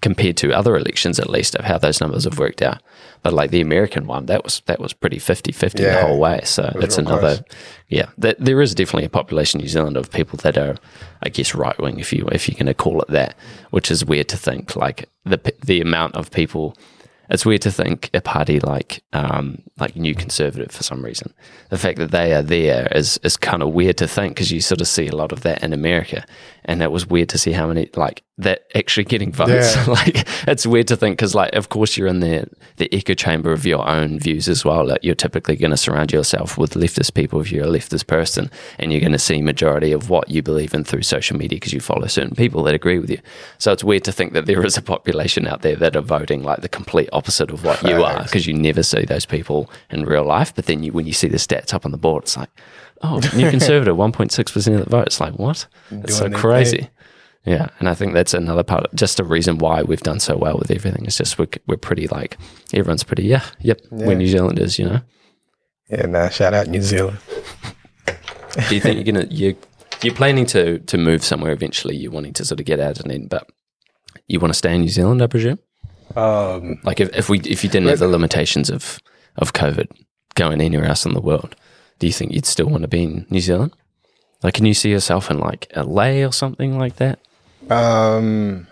compared 0.00 0.36
to 0.38 0.52
other 0.52 0.76
elections, 0.76 1.20
at 1.20 1.30
least, 1.30 1.54
of 1.54 1.64
how 1.64 1.78
those 1.78 2.00
numbers 2.00 2.24
have 2.24 2.38
worked 2.38 2.62
out. 2.62 2.82
But 3.22 3.32
like 3.32 3.50
the 3.50 3.60
American 3.60 4.06
one, 4.06 4.26
that 4.26 4.42
was 4.42 4.62
that 4.66 4.80
was 4.80 4.92
pretty 4.92 5.18
50-50 5.18 5.72
the 5.74 6.00
whole 6.00 6.18
way. 6.18 6.40
So 6.44 6.72
it's 6.76 6.98
real 6.98 7.06
another, 7.06 7.36
close. 7.36 7.58
yeah. 7.88 8.06
There 8.18 8.60
is 8.60 8.74
definitely 8.74 9.04
a 9.04 9.10
population 9.10 9.60
in 9.60 9.64
New 9.64 9.68
Zealand 9.68 9.96
of 9.96 10.10
people 10.10 10.38
that 10.38 10.58
are, 10.58 10.76
I 11.22 11.28
guess, 11.28 11.54
right 11.54 11.78
wing, 11.78 12.00
if 12.00 12.12
you 12.12 12.26
if 12.32 12.48
you're 12.48 12.56
going 12.58 12.66
to 12.66 12.74
call 12.74 13.00
it 13.00 13.08
that, 13.08 13.36
which 13.70 13.90
is 13.92 14.04
weird 14.04 14.28
to 14.30 14.36
think. 14.36 14.74
Like 14.74 15.08
the 15.24 15.38
the 15.62 15.80
amount 15.80 16.16
of 16.16 16.32
people, 16.32 16.76
it's 17.32 17.46
weird 17.46 17.62
to 17.62 17.72
think 17.72 18.10
a 18.12 18.20
party 18.20 18.60
like 18.60 19.02
um, 19.14 19.62
like 19.80 19.96
New 19.96 20.14
Conservative 20.14 20.70
for 20.70 20.82
some 20.82 21.02
reason. 21.02 21.32
The 21.70 21.78
fact 21.78 21.98
that 21.98 22.10
they 22.10 22.34
are 22.34 22.42
there 22.42 22.86
is 22.94 23.18
is 23.24 23.38
kind 23.38 23.62
of 23.62 23.70
weird 23.70 23.96
to 23.98 24.06
think 24.06 24.34
because 24.34 24.52
you 24.52 24.60
sort 24.60 24.82
of 24.82 24.86
see 24.86 25.08
a 25.08 25.16
lot 25.16 25.32
of 25.32 25.40
that 25.40 25.64
in 25.64 25.72
America, 25.72 26.26
and 26.66 26.82
it 26.82 26.92
was 26.92 27.06
weird 27.06 27.30
to 27.30 27.38
see 27.38 27.52
how 27.52 27.66
many 27.66 27.88
like 27.96 28.22
that 28.36 28.64
actually 28.74 29.04
getting 29.04 29.32
votes. 29.42 29.74
Yeah. 29.74 29.84
like 29.86 30.28
it's 30.46 30.66
weird 30.66 30.88
to 30.88 30.96
think 30.96 31.16
because 31.16 31.34
like 31.34 31.54
of 31.54 31.70
course 31.70 31.96
you're 31.96 32.06
in 32.06 32.20
the 32.20 32.46
the 32.76 32.92
echo 32.94 33.14
chamber 33.14 33.50
of 33.50 33.64
your 33.64 33.88
own 33.88 34.18
views 34.18 34.46
as 34.46 34.62
well. 34.62 34.86
Like 34.86 35.02
you're 35.02 35.14
typically 35.14 35.56
going 35.56 35.70
to 35.70 35.78
surround 35.78 36.12
yourself 36.12 36.58
with 36.58 36.74
leftist 36.74 37.14
people 37.14 37.40
if 37.40 37.50
you're 37.50 37.64
a 37.64 37.78
leftist 37.78 38.06
person, 38.06 38.50
and 38.78 38.92
you're 38.92 39.00
going 39.00 39.12
to 39.12 39.18
see 39.18 39.40
majority 39.40 39.92
of 39.92 40.10
what 40.10 40.28
you 40.28 40.42
believe 40.42 40.74
in 40.74 40.84
through 40.84 41.02
social 41.02 41.38
media 41.38 41.56
because 41.56 41.72
you 41.72 41.80
follow 41.80 42.06
certain 42.08 42.36
people 42.36 42.62
that 42.64 42.74
agree 42.74 42.98
with 42.98 43.08
you. 43.08 43.20
So 43.56 43.72
it's 43.72 43.82
weird 43.82 44.04
to 44.04 44.12
think 44.12 44.34
that 44.34 44.44
there 44.44 44.64
is 44.66 44.76
a 44.76 44.82
population 44.82 45.46
out 45.46 45.62
there 45.62 45.76
that 45.76 45.96
are 45.96 46.02
voting 46.02 46.42
like 46.42 46.60
the 46.60 46.68
complete 46.68 47.08
opposite 47.10 47.21
of 47.50 47.64
what 47.64 47.82
you 47.82 48.02
are 48.02 48.22
because 48.24 48.46
you 48.46 48.54
never 48.54 48.82
see 48.82 49.04
those 49.04 49.26
people 49.26 49.70
in 49.90 50.04
real 50.04 50.24
life. 50.24 50.54
But 50.54 50.66
then 50.66 50.82
you 50.82 50.92
when 50.92 51.06
you 51.06 51.12
see 51.12 51.28
the 51.28 51.36
stats 51.38 51.72
up 51.74 51.84
on 51.84 51.92
the 51.92 51.98
board, 51.98 52.24
it's 52.24 52.36
like, 52.36 52.50
oh, 53.02 53.20
New 53.36 53.50
Conservative, 53.56 53.96
1.6 53.96 54.52
percent 54.52 54.76
of 54.76 54.84
the 54.84 54.90
vote. 54.90 55.06
It's 55.06 55.20
like 55.20 55.34
what? 55.34 55.66
It's 55.90 56.16
so 56.18 56.30
crazy. 56.30 56.78
thing. 56.78 56.88
Yeah, 57.44 57.68
and 57.80 57.88
I 57.88 57.94
think 57.94 58.12
that's 58.12 58.34
another 58.34 58.62
part, 58.62 58.84
of, 58.86 58.94
just 58.94 59.18
a 59.18 59.24
reason 59.24 59.58
why 59.58 59.82
we've 59.82 60.00
done 60.00 60.20
so 60.20 60.36
well 60.36 60.56
with 60.58 60.70
everything. 60.70 61.04
It's 61.06 61.16
just 61.16 61.40
we're, 61.40 61.48
we're 61.66 61.76
pretty 61.76 62.06
like 62.06 62.38
everyone's 62.72 63.02
pretty. 63.02 63.24
Yeah, 63.24 63.42
yep. 63.60 63.80
We're 63.90 64.12
Yeah. 64.12 64.14
New 64.18 64.28
Zealanders, 64.28 64.78
you 64.78 64.84
know. 64.86 65.00
Yeah, 65.90 66.06
nah, 66.06 66.28
shout 66.28 66.54
out 66.54 66.68
New 66.68 66.80
Zealand. 66.82 67.18
Do 68.68 68.74
you 68.74 68.80
think 68.80 68.94
you're 68.96 69.12
gonna 69.14 69.26
you 69.28 69.56
you're 70.02 70.14
planning 70.14 70.46
to 70.46 70.78
to 70.80 70.98
move 70.98 71.24
somewhere 71.24 71.52
eventually? 71.52 71.96
You're 71.96 72.12
wanting 72.12 72.32
to 72.34 72.44
sort 72.44 72.60
of 72.60 72.66
get 72.66 72.78
out 72.80 72.98
of 72.98 73.04
Dunedin, 73.04 73.26
but 73.28 73.48
you 74.28 74.38
want 74.38 74.52
to 74.52 74.58
stay 74.58 74.74
in 74.74 74.82
New 74.82 74.88
Zealand, 74.88 75.20
I 75.22 75.26
presume. 75.26 75.58
Um, 76.16 76.80
Like 76.84 77.00
if, 77.00 77.08
if 77.16 77.28
we 77.28 77.38
if 77.40 77.62
you 77.64 77.70
didn't 77.70 77.88
have 77.88 77.98
the 77.98 78.08
limitations 78.08 78.70
of 78.70 78.98
of 79.36 79.52
COVID 79.52 79.88
going 80.34 80.60
anywhere 80.60 80.86
else 80.88 81.04
in 81.06 81.14
the 81.14 81.20
world, 81.20 81.54
do 81.98 82.06
you 82.06 82.12
think 82.12 82.32
you'd 82.32 82.46
still 82.46 82.66
want 82.66 82.82
to 82.82 82.88
be 82.88 83.02
in 83.02 83.26
New 83.30 83.40
Zealand? 83.40 83.72
Like, 84.42 84.54
can 84.54 84.66
you 84.66 84.74
see 84.74 84.90
yourself 84.90 85.30
in 85.30 85.38
like 85.38 85.70
LA 85.76 86.24
or 86.26 86.32
something 86.32 86.78
like 86.78 86.96
that? 86.96 87.18
um, 87.70 88.66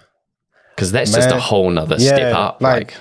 Because 0.75 0.91
that's 0.93 1.13
just 1.13 1.31
a 1.31 1.39
whole 1.41 1.71
nother 1.71 1.97
yeah, 1.99 2.15
step 2.17 2.35
up. 2.35 2.61
like- 2.61 2.75
Like, 2.79 2.95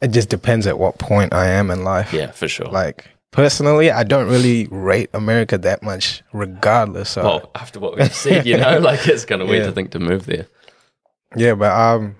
it 0.00 0.08
just 0.12 0.28
depends 0.28 0.66
at 0.66 0.78
what 0.78 0.98
point 0.98 1.32
I 1.32 1.46
am 1.46 1.70
in 1.70 1.82
life. 1.82 2.12
yeah, 2.12 2.30
for 2.30 2.46
sure. 2.46 2.66
Like 2.66 3.08
personally, 3.30 3.90
I 3.90 4.04
don't 4.04 4.28
really 4.28 4.68
rate 4.70 5.08
America 5.14 5.56
that 5.58 5.82
much, 5.82 6.22
regardless. 6.32 7.10
So 7.10 7.22
well, 7.24 7.50
after 7.54 7.80
what 7.80 7.96
we've 7.96 8.14
seen, 8.14 8.44
you 8.44 8.58
know, 8.58 8.78
like 8.90 9.08
it's 9.08 9.24
kind 9.24 9.40
of 9.42 9.48
weird 9.48 9.62
Yeah. 9.62 9.68
to 9.68 9.72
think 9.74 9.90
to 9.92 9.98
move 9.98 10.26
there. 10.26 10.46
yeah, 11.36 11.54
but 11.54 11.72
um, 11.72 12.16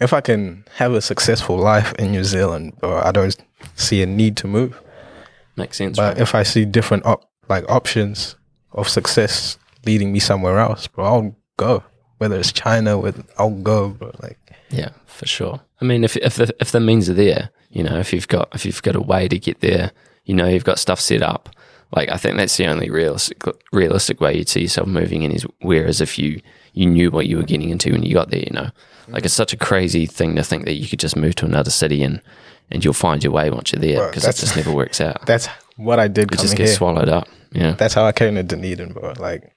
if 0.00 0.12
I 0.12 0.20
can 0.20 0.64
have 0.76 0.92
a 0.92 1.00
successful 1.00 1.56
life 1.56 1.92
in 1.98 2.10
New 2.10 2.24
Zealand, 2.24 2.76
uh, 2.82 3.00
I 3.00 3.12
don't 3.12 3.36
see 3.74 4.02
a 4.02 4.06
need 4.06 4.36
to 4.38 4.46
move. 4.46 4.80
Makes 5.56 5.76
sense. 5.76 5.96
But 5.96 6.14
right? 6.14 6.22
if 6.22 6.34
I 6.34 6.42
see 6.42 6.64
different 6.64 7.04
op- 7.04 7.28
like 7.48 7.68
options 7.68 8.36
of 8.72 8.88
success 8.88 9.58
leading 9.84 10.12
me 10.12 10.18
somewhere 10.18 10.58
else, 10.58 10.86
bro, 10.86 11.04
I'll 11.04 11.36
go. 11.56 11.84
Whether 12.18 12.38
it's 12.38 12.52
China, 12.52 12.98
with 12.98 13.28
I'll 13.38 13.50
go, 13.50 13.90
bro. 13.90 14.12
Like 14.22 14.38
Yeah, 14.70 14.90
for 15.06 15.26
sure. 15.26 15.60
I 15.80 15.84
mean, 15.84 16.04
if 16.04 16.16
if 16.16 16.36
the 16.36 16.54
if 16.60 16.72
the 16.72 16.80
means 16.80 17.10
are 17.10 17.14
there, 17.14 17.50
you 17.70 17.82
know, 17.82 17.98
if 17.98 18.12
you've 18.12 18.28
got 18.28 18.48
if 18.54 18.64
you've 18.64 18.82
got 18.82 18.96
a 18.96 19.00
way 19.00 19.28
to 19.28 19.38
get 19.38 19.60
there, 19.60 19.92
you 20.24 20.34
know, 20.34 20.46
you've 20.46 20.64
got 20.64 20.78
stuff 20.78 21.00
set 21.00 21.22
up. 21.22 21.50
Like 21.94 22.08
I 22.08 22.16
think 22.16 22.36
that's 22.36 22.56
the 22.56 22.66
only 22.66 22.88
realistic 22.88 23.42
realistic 23.72 24.20
way 24.20 24.36
you'd 24.36 24.48
see 24.48 24.62
yourself 24.62 24.86
moving 24.86 25.22
in 25.22 25.32
is 25.32 25.46
whereas 25.60 26.00
if 26.00 26.18
you 26.18 26.40
you 26.72 26.86
knew 26.86 27.10
what 27.10 27.26
you 27.26 27.36
were 27.36 27.42
getting 27.42 27.68
into 27.70 27.92
when 27.92 28.02
you 28.02 28.14
got 28.14 28.30
there. 28.30 28.40
You 28.40 28.52
know, 28.52 28.70
like 29.08 29.24
it's 29.24 29.34
such 29.34 29.52
a 29.52 29.56
crazy 29.56 30.06
thing 30.06 30.36
to 30.36 30.42
think 30.42 30.64
that 30.66 30.74
you 30.74 30.88
could 30.88 31.00
just 31.00 31.16
move 31.16 31.34
to 31.36 31.46
another 31.46 31.70
city 31.70 32.02
and 32.02 32.20
and 32.70 32.84
you'll 32.84 32.94
find 32.94 33.22
your 33.24 33.32
way 33.32 33.50
once 33.50 33.72
you're 33.72 33.80
there 33.80 34.06
because 34.08 34.24
it 34.24 34.36
just 34.36 34.56
never 34.56 34.70
works 34.72 35.00
out. 35.00 35.26
That's 35.26 35.48
what 35.76 35.98
I 35.98 36.06
did 36.08 36.32
It 36.32 36.38
just 36.38 36.56
gets 36.56 36.70
here. 36.70 36.76
swallowed 36.76 37.08
up. 37.08 37.26
Yeah. 37.52 37.72
That's 37.72 37.94
how 37.94 38.04
I 38.04 38.12
came 38.12 38.36
to 38.36 38.44
Dunedin, 38.44 38.92
bro. 38.92 39.14
Like, 39.18 39.50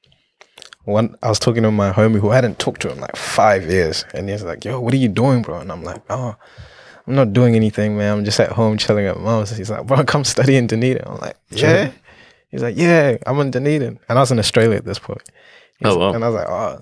one, 0.85 1.15
I 1.21 1.29
was 1.29 1.37
talking 1.37 1.61
to 1.63 1.69
my 1.71 1.91
homie 1.91 2.19
who 2.19 2.31
I 2.31 2.35
hadn't 2.35 2.57
talked 2.57 2.81
to 2.81 2.91
in 2.91 2.99
like 2.99 3.15
five 3.15 3.69
years, 3.69 4.03
and 4.13 4.27
he's 4.29 4.43
like, 4.43 4.65
"Yo, 4.65 4.79
what 4.79 4.93
are 4.93 4.97
you 4.97 5.09
doing, 5.09 5.41
bro?" 5.43 5.59
And 5.59 5.71
I'm 5.71 5.83
like, 5.83 6.01
"Oh, 6.09 6.35
I'm 7.07 7.15
not 7.15 7.33
doing 7.33 7.55
anything, 7.55 7.95
man. 7.97 8.17
I'm 8.17 8.25
just 8.25 8.39
at 8.39 8.51
home 8.51 8.77
chilling 8.77 9.05
at 9.05 9.17
mom's." 9.19 9.55
He's 9.55 9.69
like, 9.69 9.85
"Bro, 9.85 10.03
come 10.13 10.23
study 10.23 10.55
in 10.57 10.65
Dunedin." 10.67 11.03
I'm 11.05 11.19
like, 11.19 11.37
"Yeah." 11.51 11.91
He's 12.49 12.63
like, 12.63 12.75
"Yeah, 12.75 13.17
I'm 13.27 13.39
in 13.39 13.51
Dunedin," 13.51 13.99
and 14.09 14.17
I 14.17 14.21
was 14.21 14.31
in 14.31 14.39
Australia 14.39 14.77
at 14.77 14.85
this 14.85 14.99
point. 14.99 15.21
He's 15.79 15.87
Oh, 15.91 15.97
wow. 15.97 16.13
And 16.13 16.23
I 16.25 16.29
was 16.29 16.35
like, 16.35 16.49
"Oh." 16.49 16.79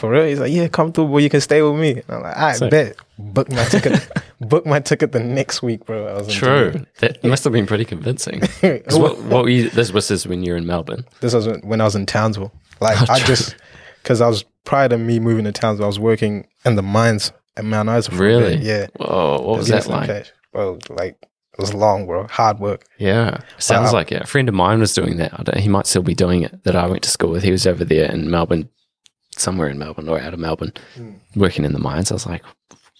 For 0.00 0.08
real? 0.10 0.24
He's 0.24 0.40
like, 0.40 0.50
yeah, 0.52 0.66
come 0.68 0.92
through, 0.92 1.08
boy. 1.08 1.18
You 1.18 1.28
can 1.28 1.40
stay 1.42 1.60
with 1.60 1.78
me. 1.78 1.90
And 1.92 2.04
I'm 2.08 2.22
like, 2.22 2.36
I 2.36 2.52
Sick. 2.54 2.70
bet. 2.70 2.96
Book 3.18 3.50
my 3.52 3.64
ticket. 3.68 4.08
book 4.40 4.64
my 4.64 4.80
ticket 4.80 5.12
the 5.12 5.20
next 5.20 5.62
week, 5.62 5.84
bro. 5.84 6.06
I 6.06 6.14
was 6.14 6.28
in 6.28 6.32
True. 6.34 6.86
That 7.00 7.22
must 7.22 7.44
have 7.44 7.52
been 7.52 7.66
pretty 7.66 7.84
convincing. 7.84 8.40
what, 8.92 9.18
what 9.24 9.42
were 9.44 9.50
you, 9.50 9.68
this 9.70 9.92
was 9.92 10.08
this 10.08 10.26
when 10.26 10.42
you 10.42 10.52
were 10.52 10.58
in 10.58 10.66
Melbourne. 10.66 11.04
This 11.20 11.34
was 11.34 11.48
when 11.62 11.80
I 11.80 11.84
was 11.84 11.94
in 11.96 12.06
Townsville. 12.06 12.50
Like 12.80 12.98
oh, 12.98 13.12
I 13.12 13.18
just 13.20 13.56
because 14.02 14.22
I 14.22 14.28
was 14.28 14.42
prior 14.64 14.88
to 14.88 14.96
me 14.96 15.20
moving 15.20 15.44
to 15.44 15.52
Townsville, 15.52 15.84
I 15.84 15.86
was 15.86 15.98
working 16.00 16.46
in 16.64 16.76
the 16.76 16.82
mines 16.82 17.30
at 17.58 17.66
Mount 17.66 17.90
Isa. 17.90 18.10
For 18.10 18.16
a 18.16 18.26
Really? 18.26 18.56
Yeah. 18.56 18.86
Whoa, 18.96 19.42
what 19.42 19.58
was 19.58 19.68
that 19.68 19.82
some 19.84 19.92
like? 19.92 20.06
cash. 20.06 20.32
Bro, 20.54 20.78
like 20.88 21.18
it 21.22 21.58
was 21.60 21.74
long, 21.74 22.06
bro. 22.06 22.26
Hard 22.28 22.58
work. 22.58 22.86
Yeah, 22.96 23.42
sounds 23.58 23.88
Wow. 23.88 23.98
like 23.98 24.12
it. 24.12 24.22
A 24.22 24.26
friend 24.26 24.48
of 24.48 24.54
mine 24.54 24.80
was 24.80 24.94
doing 24.94 25.18
that. 25.18 25.38
I 25.38 25.42
don't, 25.42 25.58
he 25.58 25.68
might 25.68 25.86
still 25.86 26.02
be 26.02 26.14
doing 26.14 26.42
it. 26.42 26.64
That 26.64 26.74
I 26.74 26.86
went 26.86 27.02
to 27.02 27.10
school 27.10 27.30
with. 27.32 27.42
He 27.42 27.50
was 27.50 27.66
over 27.66 27.84
there 27.84 28.10
in 28.10 28.30
Melbourne, 28.30 28.70
somewhere 29.40 29.68
in 29.68 29.78
Melbourne 29.78 30.08
or 30.08 30.20
out 30.20 30.34
of 30.34 30.40
Melbourne, 30.40 30.72
Hmm. 30.96 31.12
working 31.36 31.64
in 31.64 31.72
the 31.72 31.78
mines. 31.78 32.10
I 32.10 32.14
was 32.14 32.26
like, 32.26 32.42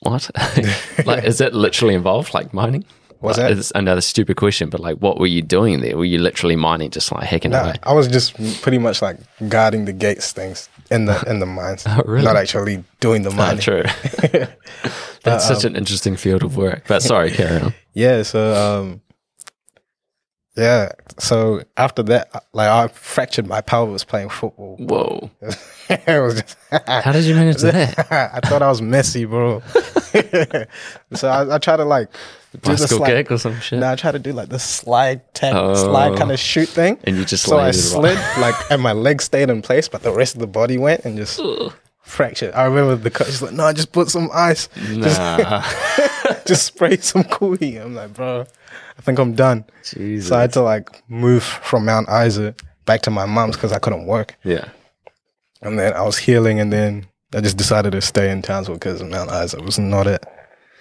what? 0.01 0.31
like, 1.07 1.25
is 1.25 1.39
that 1.39 1.53
literally 1.55 1.95
involved, 1.95 2.33
like 2.35 2.53
mining? 2.55 2.85
Was 3.21 3.37
like, 3.37 3.49
that? 3.51 3.59
It's 3.59 3.71
another 3.75 4.01
stupid 4.01 4.37
question, 4.39 4.71
but 4.71 4.81
like, 4.81 4.97
what 4.97 5.21
were 5.21 5.27
you 5.27 5.43
doing 5.43 5.81
there? 5.83 5.95
Were 5.95 6.07
you 6.07 6.19
literally 6.19 6.57
mining, 6.57 6.91
just 6.91 7.13
like 7.13 7.25
hacking 7.25 7.51
Nah, 7.51 7.65
away? 7.65 7.75
I 7.83 7.93
was 7.93 8.09
just 8.09 8.33
pretty 8.63 8.79
much 8.79 9.03
like 9.03 9.19
guarding 9.49 9.85
the 9.85 9.93
gates 9.93 10.33
things 10.33 10.71
in 10.91 11.05
the 11.05 11.23
in 11.29 11.39
the 11.41 11.45
mines. 11.47 11.85
Oh, 11.87 12.01
really? 12.07 12.25
Not 12.25 12.37
actually 12.37 12.83
doing 13.01 13.21
the 13.23 13.31
Ah, 13.31 13.35
mining. 13.37 13.61
true. 13.61 13.83
That's 15.23 15.47
such 15.47 15.65
an 15.65 15.77
interesting 15.77 16.17
field 16.17 16.43
of 16.43 16.57
work. 16.57 16.85
But 16.89 17.03
sorry, 17.03 17.31
carry 17.31 17.61
on. 17.61 17.75
Yeah, 17.93 18.23
so 18.23 18.55
um 18.55 19.03
yeah, 20.61 20.93
so 21.19 21.63
after 21.77 22.03
that, 22.05 22.45
like 22.53 22.69
I 22.69 22.89
fractured 22.89 23.47
my 23.47 23.61
pelvis 23.61 24.05
playing 24.05 24.29
football. 24.29 24.77
Whoa, 24.79 25.31
it 25.89 26.23
was 26.23 26.43
just 26.43 26.57
how 26.87 27.13
did 27.13 27.25
you 27.25 27.35
manage 27.35 27.63
that? 27.63 27.99
I 28.35 28.41
thought 28.47 28.63
I 28.63 28.69
was 28.69 28.83
messy, 28.83 29.25
bro. 29.25 29.63
so 31.15 31.29
I, 31.29 31.55
I 31.55 31.59
try 31.59 31.77
to 31.77 31.85
like 31.85 32.11
do 32.13 32.17
the 32.53 32.59
Bicycle 32.59 32.99
slide. 32.99 33.07
kick 33.09 33.31
or 33.31 33.39
some 33.39 33.59
shit? 33.61 33.79
No, 33.79 33.93
I 33.93 33.97
try 33.97 34.13
to 34.13 34.19
do 34.19 34.33
like 34.33 34.49
the 34.51 34.59
slide 34.59 35.23
tap, 35.35 35.55
Oh. 35.55 35.75
slide 35.75 36.19
kind 36.19 36.31
of 36.33 36.39
shoot 36.39 36.69
thing. 36.69 36.99
And 37.05 37.17
you 37.17 37.25
just 37.25 37.45
so 37.45 37.59
I 37.59 37.71
slid 37.71 38.19
like, 38.39 38.55
and 38.71 38.83
my 38.83 38.93
leg 38.93 39.23
stayed 39.23 39.51
in 39.51 39.63
place, 39.63 39.89
but 39.89 40.03
the 40.03 40.13
rest 40.13 40.35
of 40.35 40.41
the 40.41 40.47
body 40.47 40.77
went 40.79 41.05
and 41.05 41.17
just 41.17 41.41
fractured. 42.03 42.53
I 42.55 42.65
remember 42.65 42.97
the 42.97 43.11
coach 43.11 43.29
was 43.29 43.41
like, 43.43 43.53
"No, 43.53 43.65
I 43.65 43.73
just 43.73 43.93
put 43.93 44.11
some 44.11 44.29
ice, 44.35 44.69
Nah, 44.91 45.63
just 46.45 46.65
spray 46.67 46.97
some 46.99 47.23
coolie." 47.25 47.81
I'm 47.81 47.95
like, 47.95 48.13
"Bro, 48.15 48.47
I 49.01 49.03
think 49.03 49.19
I'm 49.19 49.33
done." 49.35 49.65
Jesus. 49.83 50.29
So 50.29 50.37
I 50.37 50.43
had 50.43 50.53
to 50.53 50.61
like 50.63 50.89
move 51.09 51.43
from 51.43 51.87
Mount 51.87 52.09
Isa 52.27 52.55
back 52.85 53.01
to 53.03 53.11
my 53.11 53.25
mom's 53.27 53.57
because 53.57 53.73
I 53.73 53.79
couldn't 53.79 54.07
work. 54.07 54.37
yeah. 54.45 54.69
And 55.63 55.79
then 55.79 55.93
I 55.93 56.03
was 56.03 56.17
healing, 56.19 56.61
and 56.61 56.73
then 56.73 57.07
I 57.35 57.41
just 57.41 57.57
decided 57.57 57.93
to 57.93 58.01
stay 58.01 58.31
in 58.31 58.41
Townsville 58.43 58.77
because 58.77 59.03
Mount 59.03 59.31
Isa 59.31 59.59
was 59.63 59.79
not 59.79 60.07
it. 60.07 60.25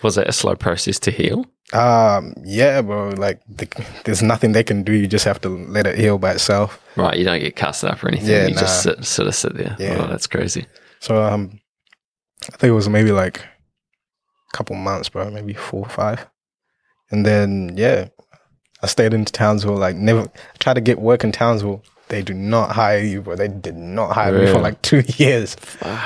Was 0.03 0.17
it 0.17 0.28
a 0.28 0.32
slow 0.32 0.55
process 0.55 0.99
to 0.99 1.11
heal? 1.11 1.45
Um, 1.74 2.34
yeah, 2.45 2.82
bro. 2.82 3.09
Like, 3.09 3.41
the, 3.49 3.67
there's 4.05 4.22
nothing 4.24 4.53
they 4.53 4.63
can 4.63 4.84
do. 4.84 4.93
You 4.93 5.05
just 5.07 5.26
have 5.26 5.41
to 5.41 5.49
let 5.49 5.86
it 5.86 5.97
heal 5.99 6.17
by 6.17 6.32
itself. 6.32 6.82
Right, 6.95 7.17
you 7.17 7.26
don't 7.26 7.41
get 7.41 7.57
cast 7.57 7.84
up 7.84 8.01
or 8.03 8.07
anything. 8.07 8.30
Yeah, 8.30 8.47
you 8.47 8.55
just 8.55 8.82
sit, 8.84 9.03
sort 9.05 9.28
of 9.28 9.36
sit 9.36 9.53
there. 9.55 9.76
Yeah. 9.80 9.97
Oh, 10.01 10.07
that's 10.07 10.28
crazy. 10.28 10.65
So, 11.01 11.22
um, 11.22 11.59
I 12.47 12.55
think 12.55 12.70
it 12.72 12.76
was 12.76 12.88
maybe 12.88 13.11
like 13.11 13.39
a 13.39 14.57
couple 14.57 14.78
months, 14.78 15.09
bro. 15.09 15.30
Maybe 15.30 15.53
four 15.53 15.82
or 15.86 15.89
five. 15.89 16.26
And 17.12 17.26
then, 17.26 17.74
yeah, 17.76 18.10
I 18.84 18.88
stayed 18.88 19.14
in 19.14 19.26
Townsville. 19.26 19.76
Like, 19.78 19.95
never 19.95 20.28
tried 20.60 20.76
to 20.76 20.82
get 20.82 20.99
work 20.99 21.24
in 21.24 21.32
Townsville. 21.32 21.84
They 22.10 22.22
do 22.24 22.34
not 22.34 22.72
hire 22.72 22.99
you, 22.99 23.22
bro. 23.22 23.36
They 23.36 23.47
did 23.47 23.76
not 23.76 24.14
hire 24.14 24.38
me 24.39 24.47
for 24.51 24.60
like 24.60 24.82
two 24.82 25.03
years. 25.18 25.55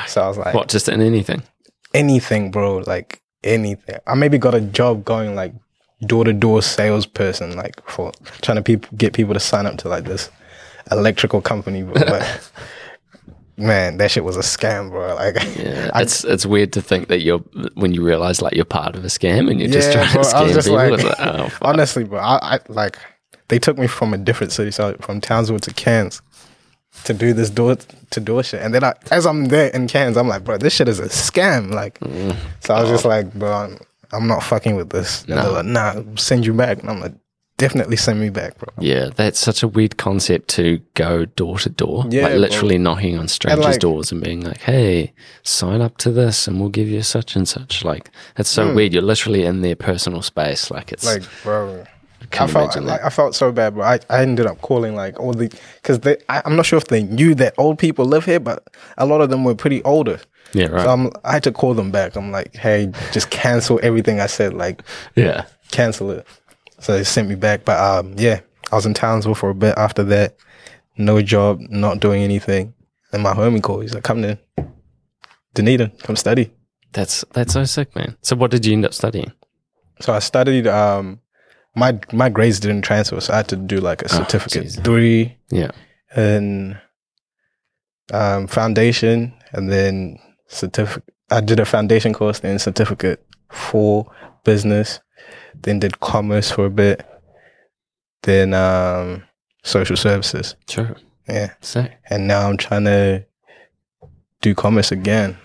So 0.07 0.21
I 0.21 0.27
was 0.27 0.37
like, 0.37 0.53
What, 0.53 0.67
just 0.69 0.89
in 0.89 1.01
anything? 1.01 1.43
anything, 1.93 2.51
bro. 2.51 2.77
Like 2.79 3.21
anything. 3.43 3.97
I 4.07 4.15
maybe 4.15 4.37
got 4.37 4.55
a 4.55 4.61
job 4.61 5.05
going 5.05 5.35
like 5.35 5.53
door 6.05 6.25
to 6.25 6.33
door 6.33 6.61
salesperson, 6.61 7.55
like 7.55 7.81
for 7.89 8.11
trying 8.41 8.57
to 8.57 8.61
peop 8.61 8.85
get 8.97 9.13
people 9.13 9.33
to 9.33 9.39
sign 9.39 9.65
up 9.65 9.77
to 9.77 9.87
like 9.89 10.03
this 10.03 10.29
electrical 10.91 11.39
company. 11.41 11.83
But 11.83 12.51
man, 13.57 13.97
that 13.97 14.11
shit 14.11 14.23
was 14.23 14.35
a 14.37 14.41
scam, 14.41 14.89
bro. 14.89 15.15
Like, 15.15 15.35
Yeah, 15.57 15.89
I- 15.93 16.01
it's 16.03 16.23
it's 16.23 16.45
weird 16.45 16.73
to 16.73 16.81
think 16.81 17.07
that 17.09 17.21
you're 17.21 17.39
when 17.75 17.93
you 17.93 18.03
realize 18.03 18.41
like 18.41 18.53
you're 18.55 18.65
part 18.65 18.95
of 18.95 19.03
a 19.03 19.07
scam 19.07 19.49
and 19.49 19.59
you're 19.59 19.69
just 19.69 19.91
trying 19.91 20.11
bro, 20.13 20.23
to 20.23 20.29
scam 20.29 20.53
just 20.53 20.67
people. 20.67 20.77
like- 20.89 21.03
like, 21.03 21.15
oh, 21.19 21.49
honestly, 21.61 22.03
bro, 22.03 22.19
I, 22.19 22.55
I 22.55 22.59
like 22.69 22.97
they 23.49 23.59
took 23.59 23.77
me 23.77 23.87
from 23.87 24.13
a 24.13 24.17
different 24.17 24.51
city, 24.53 24.71
so 24.71 24.95
from 25.01 25.21
Townsville 25.21 25.59
to 25.59 25.73
Cairns. 25.73 26.21
To 27.05 27.13
do 27.13 27.33
this 27.33 27.49
door 27.49 27.75
to 28.11 28.19
door 28.19 28.43
shit, 28.43 28.61
and 28.61 28.71
then 28.73 28.83
I, 28.83 28.93
as 29.09 29.25
I'm 29.25 29.45
there 29.45 29.69
in 29.69 29.87
Cairns, 29.87 30.15
I'm 30.15 30.27
like, 30.27 30.43
bro, 30.43 30.59
this 30.59 30.73
shit 30.75 30.87
is 30.87 30.99
a 30.99 31.07
scam. 31.07 31.71
Like, 31.73 31.99
Mm. 32.01 32.35
so 32.59 32.75
I 32.75 32.81
was 32.81 32.89
just 32.91 33.03
like, 33.03 33.33
bro, 33.33 33.51
I'm, 33.51 33.79
I'm 34.11 34.27
not 34.27 34.43
fucking 34.43 34.75
with 34.75 34.91
this. 34.91 35.23
And 35.23 35.33
they're 35.39 35.49
like, 35.49 35.65
nah, 35.65 36.03
send 36.17 36.45
you 36.45 36.53
back. 36.53 36.81
And 36.81 36.91
I'm 36.91 36.99
like, 36.99 37.13
definitely 37.63 37.95
send 37.97 38.19
me 38.19 38.29
back, 38.29 38.57
bro. 38.57 38.67
yeah, 38.79 39.09
that's 39.15 39.39
such 39.39 39.63
a 39.63 39.67
weird 39.67 39.97
concept 39.97 40.49
to 40.49 40.81
go 40.93 41.25
door 41.25 41.59
to 41.59 41.69
door, 41.69 42.05
Yeah, 42.09 42.23
like 42.23 42.31
bro. 42.31 42.39
literally 42.39 42.77
knocking 42.77 43.17
on 43.17 43.27
strangers' 43.27 43.65
like- 43.65 43.79
doors 43.79 44.11
and 44.11 44.21
being 44.23 44.41
like, 44.41 44.61
"Hey, 44.61 45.13
sign 45.43 45.81
up 45.81 45.97
to 45.99 46.11
this, 46.11 46.47
and 46.47 46.59
we'll 46.59 46.69
give 46.69 46.87
you 46.87 47.01
such 47.01 47.35
and 47.35 47.47
such." 47.47 47.83
Like, 47.83 48.09
it's 48.37 48.49
so 48.49 48.67
hmm. 48.67 48.75
weird. 48.75 48.93
You're 48.93 49.01
literally 49.01 49.43
in 49.43 49.61
their 49.61 49.75
personal 49.75 50.21
space. 50.21 50.69
Like, 50.69 50.91
it's. 50.91 51.05
Like, 51.05 51.23
bro. 51.43 51.85
I 52.31 52.47
felt 52.47 52.75
like. 52.81 53.03
I 53.03 53.09
felt 53.09 53.35
so 53.35 53.51
bad, 53.51 53.75
bro. 53.75 53.83
I, 53.83 53.99
I 54.09 54.21
ended 54.21 54.45
up 54.45 54.61
calling 54.61 54.95
like 54.95 55.19
all 55.19 55.33
the 55.33 55.53
because 55.75 55.99
they 55.99 56.17
I, 56.29 56.41
I'm 56.45 56.55
not 56.55 56.65
sure 56.65 56.77
if 56.77 56.87
they 56.87 57.03
knew 57.03 57.35
that 57.35 57.53
old 57.57 57.77
people 57.77 58.05
live 58.05 58.25
here, 58.25 58.39
but 58.39 58.67
a 58.97 59.05
lot 59.05 59.21
of 59.21 59.29
them 59.29 59.43
were 59.43 59.55
pretty 59.55 59.83
older. 59.83 60.19
yeah, 60.53 60.67
right. 60.67 60.85
So 60.85 60.91
I'm, 60.91 61.11
I 61.23 61.33
had 61.33 61.43
to 61.43 61.51
call 61.51 61.73
them 61.73 61.91
back. 61.91 62.15
I'm 62.15 62.31
like, 62.31 62.55
hey, 62.55 62.91
just 63.11 63.29
cancel 63.29 63.79
everything 63.83 64.19
I 64.19 64.27
said. 64.27 64.53
Like, 64.53 64.81
yeah, 65.15 65.45
cancel 65.71 66.11
it. 66.11 66.27
So 66.83 66.93
they 66.93 67.03
sent 67.03 67.29
me 67.29 67.35
back. 67.35 67.65
But 67.65 67.79
um, 67.79 68.13
yeah, 68.17 68.41
I 68.71 68.75
was 68.75 68.85
in 68.85 68.93
Townsville 68.93 69.35
for 69.35 69.49
a 69.49 69.55
bit 69.55 69.75
after 69.77 70.03
that. 70.03 70.35
No 70.97 71.21
job, 71.21 71.59
not 71.69 71.99
doing 71.99 72.21
anything. 72.21 72.73
And 73.11 73.23
my 73.23 73.33
homie 73.33 73.63
called. 73.63 73.83
He's 73.83 73.93
like, 73.93 74.03
come 74.03 74.21
to 74.21 74.37
Dunedin, 75.53 75.91
come 76.03 76.15
study. 76.15 76.51
that's 76.91 77.23
that's 77.33 77.53
so 77.53 77.63
sick, 77.63 77.95
man. 77.95 78.17
So, 78.21 78.35
what 78.35 78.51
did 78.51 78.65
you 78.65 78.73
end 78.73 78.85
up 78.85 78.93
studying? 78.93 79.31
So 79.99 80.13
I 80.13 80.19
studied. 80.19 80.67
Um, 80.67 81.19
my 81.75 81.99
my 82.11 82.29
grades 82.29 82.59
didn't 82.59 82.81
transfer, 82.83 83.19
so 83.19 83.33
I 83.33 83.37
had 83.37 83.47
to 83.49 83.55
do 83.55 83.77
like 83.77 84.01
a 84.01 84.09
certificate 84.09 84.63
Jesus. 84.63 84.83
three 84.83 85.37
Yeah, 85.49 85.71
and 86.15 86.79
um, 88.11 88.47
foundation, 88.47 89.33
and 89.51 89.71
then 89.71 90.19
certificate. 90.47 91.13
I 91.31 91.41
did 91.41 91.59
a 91.59 91.65
foundation 91.65 92.13
course, 92.13 92.39
then 92.39 92.59
certificate 92.59 93.25
four 93.49 94.11
business, 94.43 94.99
then 95.61 95.79
did 95.79 95.99
commerce 95.99 96.51
for 96.51 96.65
a 96.65 96.69
bit, 96.69 97.05
then 98.23 98.53
um, 98.53 99.23
social 99.63 99.95
services. 99.97 100.55
sure. 100.69 100.95
Yeah, 101.27 101.53
Sick. 101.61 101.91
and 102.09 102.27
now 102.27 102.49
I'm 102.49 102.57
trying 102.57 102.83
to 102.83 103.25
do 104.41 104.53
commerce 104.53 104.91
again. 104.91 105.37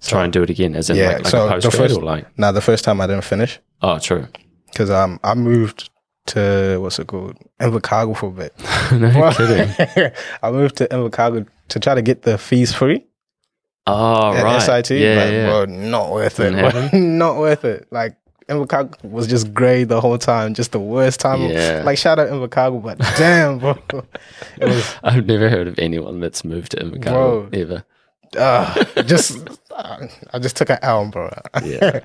Try 0.00 0.24
and 0.24 0.32
do 0.32 0.42
it 0.42 0.50
again, 0.50 0.74
as 0.74 0.88
in 0.90 0.96
Yeah, 0.96 1.08
like, 1.08 1.16
like 1.24 1.26
so 1.26 1.44
a 1.46 1.60
the 1.60 1.68
post 1.68 1.76
first- 1.76 1.96
or 1.96 2.02
like. 2.02 2.26
Now 2.38 2.52
the 2.52 2.60
first 2.62 2.82
time 2.84 3.00
I 3.00 3.06
didn't 3.06 3.24
finish. 3.24 3.60
Oh, 3.82 3.98
true. 3.98 4.26
because 4.66 4.90
um 4.90 5.20
I 5.22 5.34
moved 5.34 5.90
to 6.26 6.78
what's 6.80 6.98
it 6.98 7.06
called 7.06 7.36
Invercargill 7.60 8.16
for 8.16 8.26
a 8.28 8.30
bit. 8.30 8.54
no 8.92 9.32
kidding. 9.32 10.12
I 10.42 10.50
moved 10.50 10.76
to 10.76 10.88
Invercargill 10.88 11.46
to 11.68 11.78
try 11.80 11.94
to 11.94 12.02
get 12.02 12.22
the 12.22 12.38
fees 12.38 12.72
free 12.72 13.06
Oh, 13.86 14.32
right. 14.32 14.60
SIT. 14.62 14.96
Yeah, 14.98 15.14
but, 15.16 15.32
yeah. 15.32 15.46
bro, 15.48 15.64
not 15.66 16.10
worth 16.12 16.38
it. 16.40 16.52
Bro. 16.52 16.98
not 16.98 17.36
worth 17.36 17.64
it. 17.64 17.88
Like 17.90 18.16
Invercargill 18.48 19.04
was 19.04 19.26
just 19.26 19.52
grey 19.54 19.84
the 19.84 20.00
whole 20.00 20.18
time, 20.18 20.54
just 20.54 20.72
the 20.72 20.80
worst 20.80 21.20
time. 21.20 21.42
Yeah. 21.42 21.82
Like 21.84 21.98
shout 21.98 22.18
out 22.18 22.28
Invercargill, 22.28 22.82
but 22.82 22.98
damn, 23.16 23.58
bro, 23.58 23.78
it 24.60 24.64
was 24.66 24.94
I've 25.02 25.26
never 25.26 25.48
heard 25.48 25.68
of 25.68 25.78
anyone 25.78 26.20
that's 26.20 26.44
moved 26.44 26.72
to 26.72 26.78
Invercargill 26.78 27.02
Bro. 27.02 27.48
ever. 27.52 27.84
uh, 28.38 29.02
just 29.02 29.38
uh, 29.70 30.06
I 30.32 30.38
just 30.38 30.56
took 30.56 30.70
an 30.70 30.78
L, 30.82 31.08
bro. 31.10 31.30
Yeah. 31.64 32.00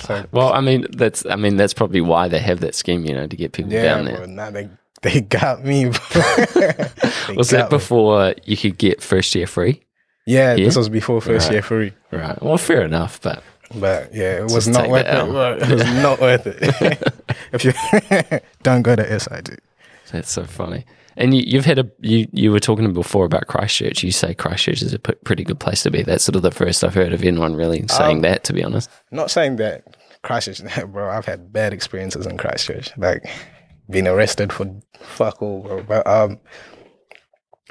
so 0.00 0.24
Well, 0.32 0.52
I 0.52 0.60
mean, 0.60 0.86
that's 0.90 1.24
I 1.26 1.36
mean 1.36 1.56
that's 1.56 1.74
probably 1.74 2.00
why 2.00 2.28
they 2.28 2.38
have 2.40 2.60
that 2.60 2.74
scheme, 2.74 3.04
you 3.04 3.14
know, 3.14 3.26
to 3.26 3.36
get 3.36 3.52
people 3.52 3.72
yeah, 3.72 3.82
down 3.82 4.04
there. 4.04 4.16
bro. 4.18 4.26
Now 4.26 4.50
they 4.50 4.68
they 5.02 5.20
got 5.20 5.64
me. 5.64 5.86
Was 5.86 7.50
got 7.50 7.50
that 7.50 7.70
me. 7.70 7.76
before 7.76 8.34
you 8.44 8.56
could 8.56 8.78
get 8.78 9.00
first 9.02 9.34
year 9.34 9.46
free? 9.46 9.82
Yeah, 10.26 10.54
Yeah? 10.54 10.64
this 10.66 10.76
was 10.76 10.88
before 10.88 11.20
first 11.20 11.46
Right. 11.46 11.52
year 11.54 11.62
free. 11.62 11.92
Right. 12.10 12.42
Well, 12.42 12.58
fair 12.58 12.82
enough, 12.82 13.20
but 13.22 13.42
But 13.74 14.14
yeah, 14.14 14.38
it 14.38 14.42
was 14.44 14.66
Just 14.66 14.70
not 14.70 14.88
worth 14.88 15.06
it. 15.06 15.14
It 15.70 15.74
was 15.74 16.02
not 16.02 16.20
worth 16.20 16.46
it. 16.46 17.12
if 17.52 17.64
you 17.64 17.72
don't 18.62 18.82
go 18.82 18.96
to 18.96 19.20
SIT. 19.20 19.60
that's 20.12 20.30
so 20.30 20.44
funny. 20.44 20.84
And 21.16 21.34
you, 21.34 21.42
you've 21.46 21.64
had 21.64 21.78
a 21.80 21.90
you 22.00 22.28
you 22.32 22.52
were 22.52 22.60
talking 22.60 22.92
before 22.92 23.24
about 23.24 23.46
Christchurch. 23.48 24.02
You 24.04 24.12
say 24.12 24.34
Christchurch 24.34 24.82
is 24.82 24.94
a 24.94 24.98
p- 24.98 25.14
pretty 25.24 25.42
good 25.44 25.58
place 25.58 25.82
to 25.82 25.90
be. 25.90 26.02
That's 26.02 26.22
sort 26.24 26.36
of 26.36 26.42
the 26.42 26.50
first 26.52 26.82
I've 26.84 26.94
heard 26.94 27.12
of 27.12 27.22
anyone 27.24 27.54
really 27.56 27.84
saying 27.88 28.18
Um, 28.18 28.22
that. 28.22 28.44
To 28.44 28.52
be 28.52 28.62
honest, 28.64 28.88
Not 29.10 29.30
saying 29.30 29.56
that 29.56 29.82
Christchurch, 30.22 30.60
bro. 30.92 31.10
I've 31.10 31.26
had 31.26 31.52
bad 31.52 31.72
experiences 31.72 32.24
in 32.26 32.38
Christchurch, 32.38 32.96
like 32.96 33.28
being 33.90 34.06
arrested 34.06 34.52
for 34.52 34.70
fuck 35.00 35.42
all, 35.42 35.60
bro. 35.62 35.82
But 35.82 36.06
um, 36.06 36.38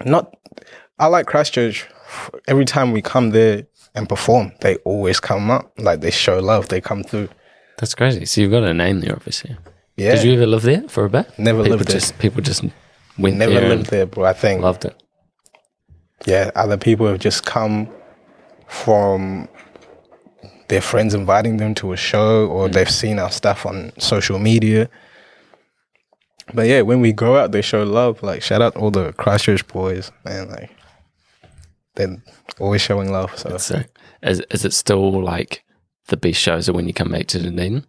not. 0.05 0.35
I 0.99 1.07
like 1.07 1.25
Christchurch. 1.25 1.87
Every 2.47 2.65
time 2.65 2.91
we 2.91 3.01
come 3.01 3.29
there 3.31 3.65
and 3.97 4.07
perform, 4.07 4.53
they 4.61 4.75
always 4.77 5.19
come 5.19 5.49
up. 5.49 5.71
Like 5.77 6.01
they 6.01 6.11
show 6.11 6.39
love. 6.39 6.69
They 6.69 6.79
come 6.79 7.03
through. 7.03 7.29
that's 7.79 7.95
crazy. 7.95 8.25
So 8.25 8.41
you've 8.41 8.51
got 8.51 8.63
a 8.63 8.73
name 8.73 9.01
there, 9.01 9.13
obviously. 9.13 9.57
Yeah, 9.97 10.15
Did 10.15 10.25
you 10.25 10.33
ever 10.33 10.45
live 10.45 10.61
there 10.61 10.87
for 10.87 11.05
a 11.05 11.09
bit? 11.09 11.27
Never 11.39 11.63
people 11.63 11.77
lived 11.77 11.89
there. 11.89 12.19
People 12.19 12.41
just 12.43 12.63
went 13.17 13.37
never 13.37 13.53
there 13.53 13.69
lived 13.69 13.89
there, 13.89 14.05
bro. 14.05 14.25
I 14.25 14.33
think 14.33 14.61
loved 14.61 14.85
it. 14.85 14.95
yeah, 16.25 16.51
other 16.55 16.77
people 16.77 17.07
have 17.07 17.19
just 17.19 17.45
come 17.45 17.89
from 18.67 19.49
their 20.67 20.81
friends 20.81 21.13
inviting 21.13 21.57
them 21.57 21.73
to 21.73 21.93
a 21.93 21.97
show 21.97 22.45
or 22.47 22.67
mm. 22.67 22.73
they've 22.73 22.89
seen 22.89 23.17
our 23.17 23.31
stuff 23.31 23.65
on 23.65 23.91
social 23.97 24.37
media. 24.37 24.89
But 26.53 26.67
yeah, 26.67 26.81
when 26.81 27.01
we 27.01 27.11
go 27.11 27.37
out, 27.37 27.51
they 27.51 27.61
show 27.61 27.83
love. 27.83 28.21
Like 28.21 28.43
shout 28.43 28.61
out 28.61 28.75
all 28.75 28.91
the 28.91 29.13
Christchurch 29.13 29.67
boys, 29.67 30.11
man. 30.23 30.49
Like 30.49 30.69
they're 31.97 32.17
always 32.59 32.81
showing 32.81 33.11
love. 33.11 33.37
So 33.37 33.57
So 33.57 33.83
is 34.23 34.39
is 34.51 34.65
it 34.65 34.73
still 34.73 35.21
like 35.21 35.63
the 36.07 36.17
best 36.17 36.39
shows 36.39 36.69
are 36.69 36.73
when 36.73 36.87
you 36.87 36.93
come 36.93 37.11
back 37.11 37.27
to 37.27 37.39
Dunedin? 37.39 37.85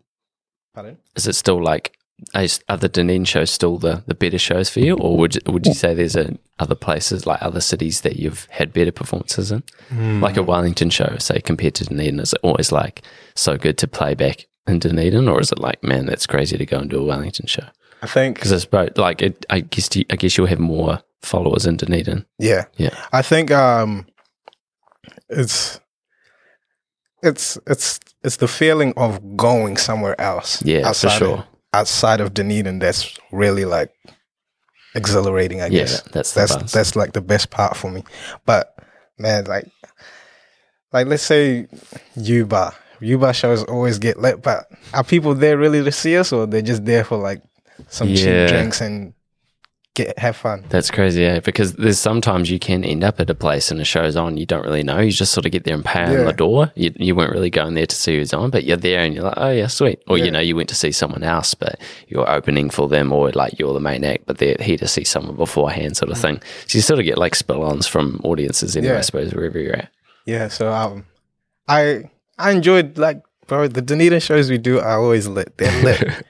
Pardon? 0.75 0.99
Is 1.15 1.27
it 1.27 1.35
still 1.35 1.63
like 1.63 1.97
is, 2.35 2.61
are 2.69 2.77
the 2.77 2.89
Dunedin 2.89 3.25
shows 3.25 3.51
still 3.51 3.79
the, 3.79 4.03
the 4.07 4.15
better 4.15 4.39
shows 4.39 4.69
for 4.69 4.81
you, 4.81 4.97
or 4.97 5.17
would 5.17 5.37
you, 5.37 5.41
would 5.47 5.67
you 5.67 5.75
say 5.75 5.95
there's 5.95 6.17
a, 6.17 6.37
other 6.59 6.75
places 6.75 7.27
like 7.27 7.41
other 7.41 7.61
cities 7.61 8.01
that 8.01 8.17
you've 8.17 8.47
had 8.51 8.73
better 8.73 8.91
performances 8.91 9.53
in, 9.53 9.63
hmm. 9.89 10.21
like 10.21 10.37
a 10.37 10.43
Wellington 10.43 10.91
show, 10.91 11.17
say 11.19 11.41
compared 11.41 11.75
to 11.77 11.85
Dunedin? 11.85 12.21
Is 12.21 12.33
it 12.33 12.41
always 12.43 12.73
like 12.73 13.03
so 13.37 13.57
good 13.57 13.79
to 13.79 13.87
play 13.87 14.15
back 14.15 14.47
in 14.67 14.81
Dunedin, 14.81 15.29
or 15.29 15.41
is 15.41 15.53
it 15.53 15.59
like 15.59 15.83
man, 15.83 16.07
that's 16.07 16.27
crazy 16.27 16.59
to 16.59 16.67
go 16.67 16.79
and 16.79 16.91
do 16.91 17.01
a 17.01 17.05
Wellington 17.05 17.47
show? 17.47 17.69
I 18.03 18.07
think 18.07 18.37
Because 18.37 18.53
it's 18.53 18.65
both 18.65 18.97
like 18.99 19.23
it, 19.23 19.47
I 19.51 19.61
guess 19.61 19.95
you, 19.95 20.05
I 20.11 20.17
guess 20.17 20.37
you'll 20.37 20.47
have 20.47 20.59
more 20.59 21.01
followers 21.23 21.67
in 21.67 21.77
Dunedin. 21.77 22.25
yeah, 22.39 22.65
Yeah. 22.77 22.95
I 23.13 23.23
think 23.23 23.51
um, 23.51 24.07
it's 25.29 25.81
it's 27.23 27.59
it's 27.67 28.01
it's 28.23 28.37
the 28.37 28.49
feeling 28.49 28.93
of 28.97 29.37
going 29.37 29.77
somewhere 29.77 30.19
else. 30.21 30.63
Yeah, 30.63 30.93
for 30.93 31.09
sure. 31.11 31.39
Of, 31.39 31.45
outside 31.73 32.21
of 32.21 32.35
Dunedin, 32.35 32.79
that's 32.79 33.19
really 33.33 33.65
like 33.65 33.93
exhilarating. 34.95 35.61
I 35.61 35.67
Yeah, 35.67 35.81
guess 35.81 36.03
that's 36.03 36.33
that's 36.35 36.57
buzz. 36.57 36.73
that's 36.73 36.97
like 36.97 37.13
the 37.13 37.21
best 37.21 37.51
part 37.51 37.77
for 37.77 37.91
me. 37.91 38.05
But 38.47 38.75
man, 39.19 39.45
like 39.45 39.69
like 40.93 41.07
let's 41.07 41.23
say 41.23 41.67
Yuba. 42.17 42.75
Yuba 43.01 43.33
shows 43.33 43.63
always 43.65 43.99
get 44.01 44.19
lit, 44.19 44.43
but 44.43 44.67
are 44.93 45.05
people 45.05 45.35
there 45.35 45.57
really 45.57 45.85
to 45.85 45.93
see 45.93 46.17
us, 46.17 46.33
or 46.33 46.47
they're 46.47 46.63
just 46.63 46.85
there 46.85 47.05
for 47.05 47.17
like 47.17 47.43
some 47.89 48.09
Yeah. 48.09 48.17
cheap 48.47 48.49
drinks 48.49 48.81
and 48.81 49.13
get 50.05 50.19
have 50.19 50.37
fun? 50.37 50.65
That's 50.69 50.91
crazy, 50.91 51.23
yeah. 51.23 51.41
Because 51.41 51.75
there's 51.75 51.99
sometimes 51.99 52.51
you 52.51 52.59
can 52.59 52.85
end 52.85 53.05
up 53.05 53.21
at 53.21 53.29
a 53.31 53.35
place 53.35 53.71
and 53.71 53.81
a 53.81 53.85
show's 53.85 54.17
on, 54.17 54.37
you 54.37 54.47
don't 54.47 54.63
really 54.65 54.83
know. 54.83 54.99
You 55.01 55.11
just 55.13 55.33
sort 55.33 55.45
of 55.47 55.53
get 55.53 55.65
there 55.65 55.75
and 55.75 55.85
pay 55.85 56.05
on 56.05 56.25
the 56.25 56.33
door. 56.33 56.73
You, 56.75 56.93
you 56.97 57.15
weren't 57.15 57.33
really 57.33 57.51
going 57.51 57.75
there 57.75 57.87
to 57.87 57.95
see 57.97 58.17
who's 58.17 58.33
on, 58.33 58.51
but 58.51 58.65
you're 58.65 58.77
there 58.77 59.01
and 59.01 59.15
you're 59.15 59.25
like, 59.25 59.35
oh 59.37 59.51
yeah, 59.51 59.67
sweet. 59.67 60.03
Or 60.07 60.17
Yeah. 60.19 60.25
you 60.25 60.31
know, 60.31 60.41
you 60.41 60.57
went 60.57 60.69
to 60.71 60.75
see 60.75 60.93
someone 60.93 61.23
else, 61.23 61.55
but 61.55 61.81
you're 62.09 62.29
opening 62.31 62.71
for 62.71 62.89
them, 62.89 63.13
or 63.13 63.31
like 63.33 63.59
you're 63.59 63.75
the 63.75 63.81
main 63.81 64.05
act, 64.05 64.25
but 64.27 64.39
they're 64.39 64.57
here 64.61 64.79
to 64.79 64.89
see 64.89 65.05
someone 65.05 65.37
beforehand, 65.37 65.97
sort 65.97 66.11
of 66.11 66.19
thing. 66.19 66.41
So 66.67 66.79
you 66.79 66.83
sort 66.83 66.99
of 67.01 67.05
get 67.05 67.19
like 67.19 67.35
spill-ons 67.35 67.87
from 67.87 68.21
audiences 68.25 68.77
anyway, 68.77 68.93
Mm. 68.93 68.95
Yeah. 68.95 68.99
I 68.99 69.03
suppose, 69.03 69.35
wherever 69.35 69.59
you're 69.59 69.77
at. 69.77 69.91
Yeah, 70.27 70.49
so 70.49 70.73
um, 70.73 71.05
I 71.69 72.11
I 72.39 72.51
enjoyed 72.53 72.99
like 72.99 73.23
bro 73.47 73.67
the 73.69 73.81
Dunedin 73.83 74.21
shows 74.21 74.51
we 74.51 74.59
do 74.59 74.79
are 74.79 75.01
always 75.03 75.27
lit. 75.27 75.57
They're 75.59 75.83
lit, 75.89 76.25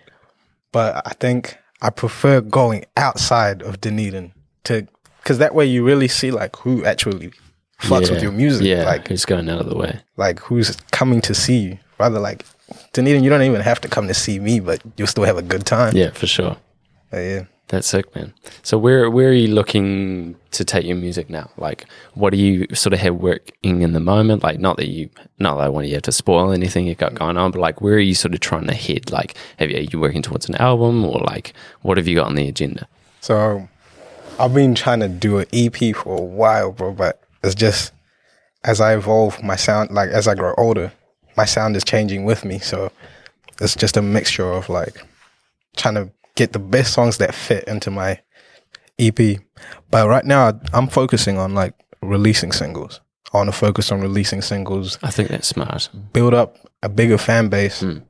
but 0.72 1.02
I 1.06 1.12
think 1.14 1.56
I 1.80 1.90
prefer 1.90 2.40
going 2.40 2.84
outside 2.96 3.62
of 3.62 3.80
Dunedin 3.80 4.32
to 4.64 4.86
because 5.22 5.38
that 5.38 5.54
way 5.54 5.66
you 5.66 5.84
really 5.84 6.08
see 6.08 6.30
like 6.30 6.56
who 6.56 6.84
actually 6.84 7.32
fucks 7.80 8.06
yeah. 8.06 8.12
with 8.12 8.22
your 8.22 8.32
music, 8.32 8.66
Yeah, 8.66 8.84
like 8.84 9.08
who's 9.08 9.24
going 9.24 9.48
out 9.48 9.60
of 9.60 9.68
the 9.68 9.76
way? 9.76 10.00
like 10.16 10.40
who's 10.40 10.76
coming 10.90 11.20
to 11.22 11.34
see 11.34 11.58
you. 11.58 11.78
Rather 11.98 12.18
like 12.18 12.44
Dunedin, 12.92 13.24
you 13.24 13.30
don't 13.30 13.42
even 13.42 13.60
have 13.60 13.80
to 13.82 13.88
come 13.88 14.08
to 14.08 14.14
see 14.14 14.38
me, 14.38 14.60
but 14.60 14.82
you'll 14.96 15.06
still 15.06 15.24
have 15.24 15.36
a 15.38 15.42
good 15.42 15.66
time. 15.66 15.96
Yeah, 15.96 16.10
for 16.10 16.26
sure. 16.26 16.56
Yeah. 17.12 17.44
That's 17.68 17.86
sick, 17.86 18.14
man. 18.16 18.32
So 18.62 18.78
where 18.78 19.10
where 19.10 19.28
are 19.28 19.32
you 19.32 19.48
looking 19.48 20.36
to 20.52 20.64
take 20.64 20.86
your 20.86 20.96
music 20.96 21.28
now? 21.28 21.50
Like, 21.58 21.84
what 22.14 22.30
do 22.30 22.38
you 22.38 22.66
sort 22.74 22.94
of 22.94 22.98
have 23.00 23.16
working 23.16 23.82
in 23.82 23.92
the 23.92 24.00
moment? 24.00 24.42
Like, 24.42 24.58
not 24.58 24.78
that 24.78 24.88
you, 24.88 25.10
not 25.38 25.56
that 25.56 25.64
I 25.64 25.68
want 25.68 25.86
you 25.86 26.00
to 26.00 26.12
spoil 26.12 26.50
anything 26.50 26.86
you've 26.86 26.96
got 26.96 27.12
mm. 27.12 27.18
going 27.18 27.36
on, 27.36 27.50
but 27.50 27.60
like, 27.60 27.82
where 27.82 27.94
are 27.94 27.98
you 27.98 28.14
sort 28.14 28.32
of 28.32 28.40
trying 28.40 28.66
to 28.68 28.74
head? 28.74 29.12
Like, 29.12 29.36
have 29.58 29.70
you, 29.70 29.76
are 29.76 29.80
you 29.80 30.00
working 30.00 30.22
towards 30.22 30.48
an 30.48 30.54
album, 30.54 31.04
or 31.04 31.20
like, 31.20 31.52
what 31.82 31.98
have 31.98 32.08
you 32.08 32.16
got 32.16 32.28
on 32.28 32.36
the 32.36 32.48
agenda? 32.48 32.88
So 33.20 33.68
I've 34.38 34.54
been 34.54 34.74
trying 34.74 35.00
to 35.00 35.08
do 35.08 35.38
an 35.38 35.46
EP 35.52 35.94
for 35.94 36.16
a 36.16 36.22
while, 36.22 36.72
bro, 36.72 36.92
but 36.92 37.20
it's 37.42 37.54
just 37.54 37.92
as 38.64 38.80
I 38.80 38.94
evolve 38.94 39.42
my 39.42 39.56
sound, 39.56 39.90
like 39.90 40.08
as 40.08 40.26
I 40.26 40.34
grow 40.34 40.54
older, 40.56 40.92
my 41.36 41.44
sound 41.44 41.76
is 41.76 41.84
changing 41.84 42.24
with 42.24 42.44
me. 42.44 42.58
So 42.58 42.90
it's 43.60 43.76
just 43.76 43.96
a 43.96 44.02
mixture 44.02 44.50
of 44.50 44.68
like 44.68 45.04
trying 45.76 45.94
to 45.94 46.10
get 46.38 46.52
the 46.52 46.58
best 46.58 46.92
songs 46.94 47.18
that 47.18 47.34
fit 47.34 47.64
into 47.64 47.90
my 47.90 48.20
EP. 48.98 49.18
But 49.90 50.08
right 50.08 50.24
now 50.24 50.58
I'm 50.72 50.86
focusing 50.88 51.36
on 51.36 51.54
like 51.54 51.74
releasing 52.00 52.52
singles. 52.52 53.00
I 53.32 53.38
want 53.38 53.48
to 53.48 53.56
focus 53.56 53.92
on 53.92 54.00
releasing 54.00 54.40
singles, 54.40 54.98
I 55.02 55.10
think 55.10 55.28
that's 55.28 55.48
smart. 55.48 55.90
build 56.14 56.32
up 56.32 56.56
a 56.82 56.88
bigger 56.88 57.18
fan 57.18 57.48
base. 57.48 57.82
Mm. 57.82 58.02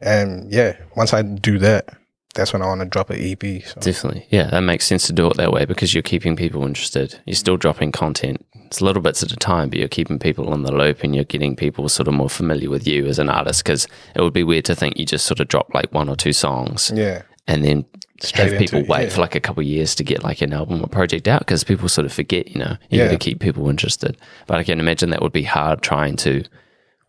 And 0.00 0.52
yeah, 0.52 0.76
once 0.96 1.12
I 1.12 1.22
do 1.22 1.58
that, 1.58 1.88
that's 2.34 2.52
when 2.52 2.62
I 2.62 2.66
want 2.66 2.80
to 2.80 2.86
drop 2.86 3.10
an 3.10 3.18
EP. 3.20 3.64
So. 3.64 3.80
Definitely, 3.80 4.26
yeah, 4.30 4.48
that 4.50 4.60
makes 4.60 4.86
sense 4.86 5.06
to 5.06 5.12
do 5.12 5.26
it 5.30 5.36
that 5.36 5.52
way 5.52 5.64
because 5.64 5.94
you're 5.94 6.02
keeping 6.02 6.36
people 6.36 6.64
interested. 6.64 7.18
You're 7.26 7.34
still 7.34 7.56
dropping 7.56 7.92
content. 7.92 8.44
It's 8.66 8.80
little 8.80 9.02
bits 9.02 9.22
at 9.22 9.32
a 9.32 9.36
time, 9.36 9.68
but 9.68 9.78
you're 9.78 9.88
keeping 9.88 10.18
people 10.18 10.48
on 10.48 10.62
the 10.62 10.72
loop 10.72 11.02
and 11.02 11.14
you're 11.14 11.24
getting 11.24 11.56
people 11.56 11.88
sort 11.88 12.08
of 12.08 12.14
more 12.14 12.30
familiar 12.30 12.70
with 12.70 12.86
you 12.86 13.06
as 13.06 13.18
an 13.18 13.28
artist. 13.28 13.64
Because 13.64 13.86
it 14.14 14.22
would 14.22 14.32
be 14.32 14.44
weird 14.44 14.64
to 14.66 14.74
think 14.74 14.96
you 14.96 15.04
just 15.04 15.26
sort 15.26 15.40
of 15.40 15.48
drop 15.48 15.74
like 15.74 15.92
one 15.92 16.08
or 16.08 16.16
two 16.16 16.32
songs 16.32 16.90
Yeah. 16.94 17.22
And 17.46 17.64
then 17.64 17.84
Straight 18.20 18.52
have 18.52 18.58
people 18.60 18.78
into 18.80 18.90
wait 18.90 19.02
yeah. 19.04 19.08
for 19.08 19.20
like 19.20 19.34
a 19.34 19.40
couple 19.40 19.60
of 19.62 19.66
years 19.66 19.94
to 19.96 20.04
get 20.04 20.22
like 20.22 20.40
an 20.42 20.52
album 20.52 20.82
or 20.82 20.86
project 20.86 21.26
out 21.26 21.40
because 21.40 21.64
people 21.64 21.88
sort 21.88 22.04
of 22.04 22.12
forget, 22.12 22.48
you 22.48 22.58
know, 22.60 22.76
you 22.88 22.98
Yeah. 22.98 23.06
got 23.06 23.12
to 23.12 23.18
keep 23.18 23.40
people 23.40 23.68
interested. 23.68 24.16
But 24.46 24.58
I 24.58 24.64
can 24.64 24.78
imagine 24.78 25.10
that 25.10 25.22
would 25.22 25.32
be 25.32 25.42
hard 25.42 25.82
trying 25.82 26.16
to 26.16 26.44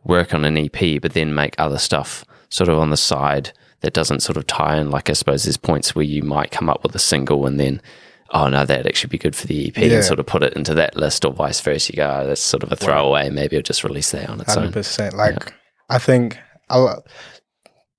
work 0.04 0.34
on 0.34 0.44
an 0.44 0.58
EP, 0.58 1.00
but 1.02 1.14
then 1.14 1.36
make 1.36 1.56
other 1.60 1.78
stuff 1.78 2.26
sort 2.50 2.70
of 2.70 2.80
on 2.80 2.90
the 2.90 2.98
side 2.98 3.52
that 3.82 3.94
doesn't 3.94 4.22
sort 4.22 4.38
of 4.38 4.48
tie 4.48 4.78
in. 4.78 4.90
Like 4.90 5.10
I 5.10 5.14
suppose 5.14 5.44
there's 5.44 5.58
points 5.58 5.94
where 5.94 6.04
you 6.06 6.24
might 6.24 6.52
come 6.52 6.70
up 6.70 6.84
with 6.84 6.96
a 6.96 7.00
single 7.00 7.46
and 7.46 7.60
then, 7.60 7.80
oh 8.32 8.48
no, 8.48 8.66
that'd 8.66 8.88
actually 8.88 9.10
be 9.10 9.18
good 9.20 9.36
for 9.36 9.46
the 9.46 9.68
EP 9.68 9.78
Yeah. 9.78 9.96
and 9.98 10.04
sort 10.04 10.20
of 10.20 10.26
put 10.26 10.42
it 10.42 10.54
into 10.54 10.74
that 10.74 10.96
list 10.98 11.26
or 11.26 11.32
vice 11.34 11.62
versa. 11.62 11.94
You 11.94 11.98
go, 11.98 12.22
oh, 12.24 12.28
that's 12.28 12.42
sort 12.42 12.64
of 12.64 12.72
a 12.72 12.76
throwaway. 12.76 13.30
Maybe 13.30 13.56
I'll 13.56 13.62
just 13.62 13.84
release 13.84 14.10
that 14.12 14.30
on 14.30 14.42
its 14.42 14.54
Hundred 14.56 14.68
own. 14.68 14.74
percent. 14.74 15.16
Like 15.16 15.54
I 15.92 16.00
think 16.00 16.40
I, 16.72 16.96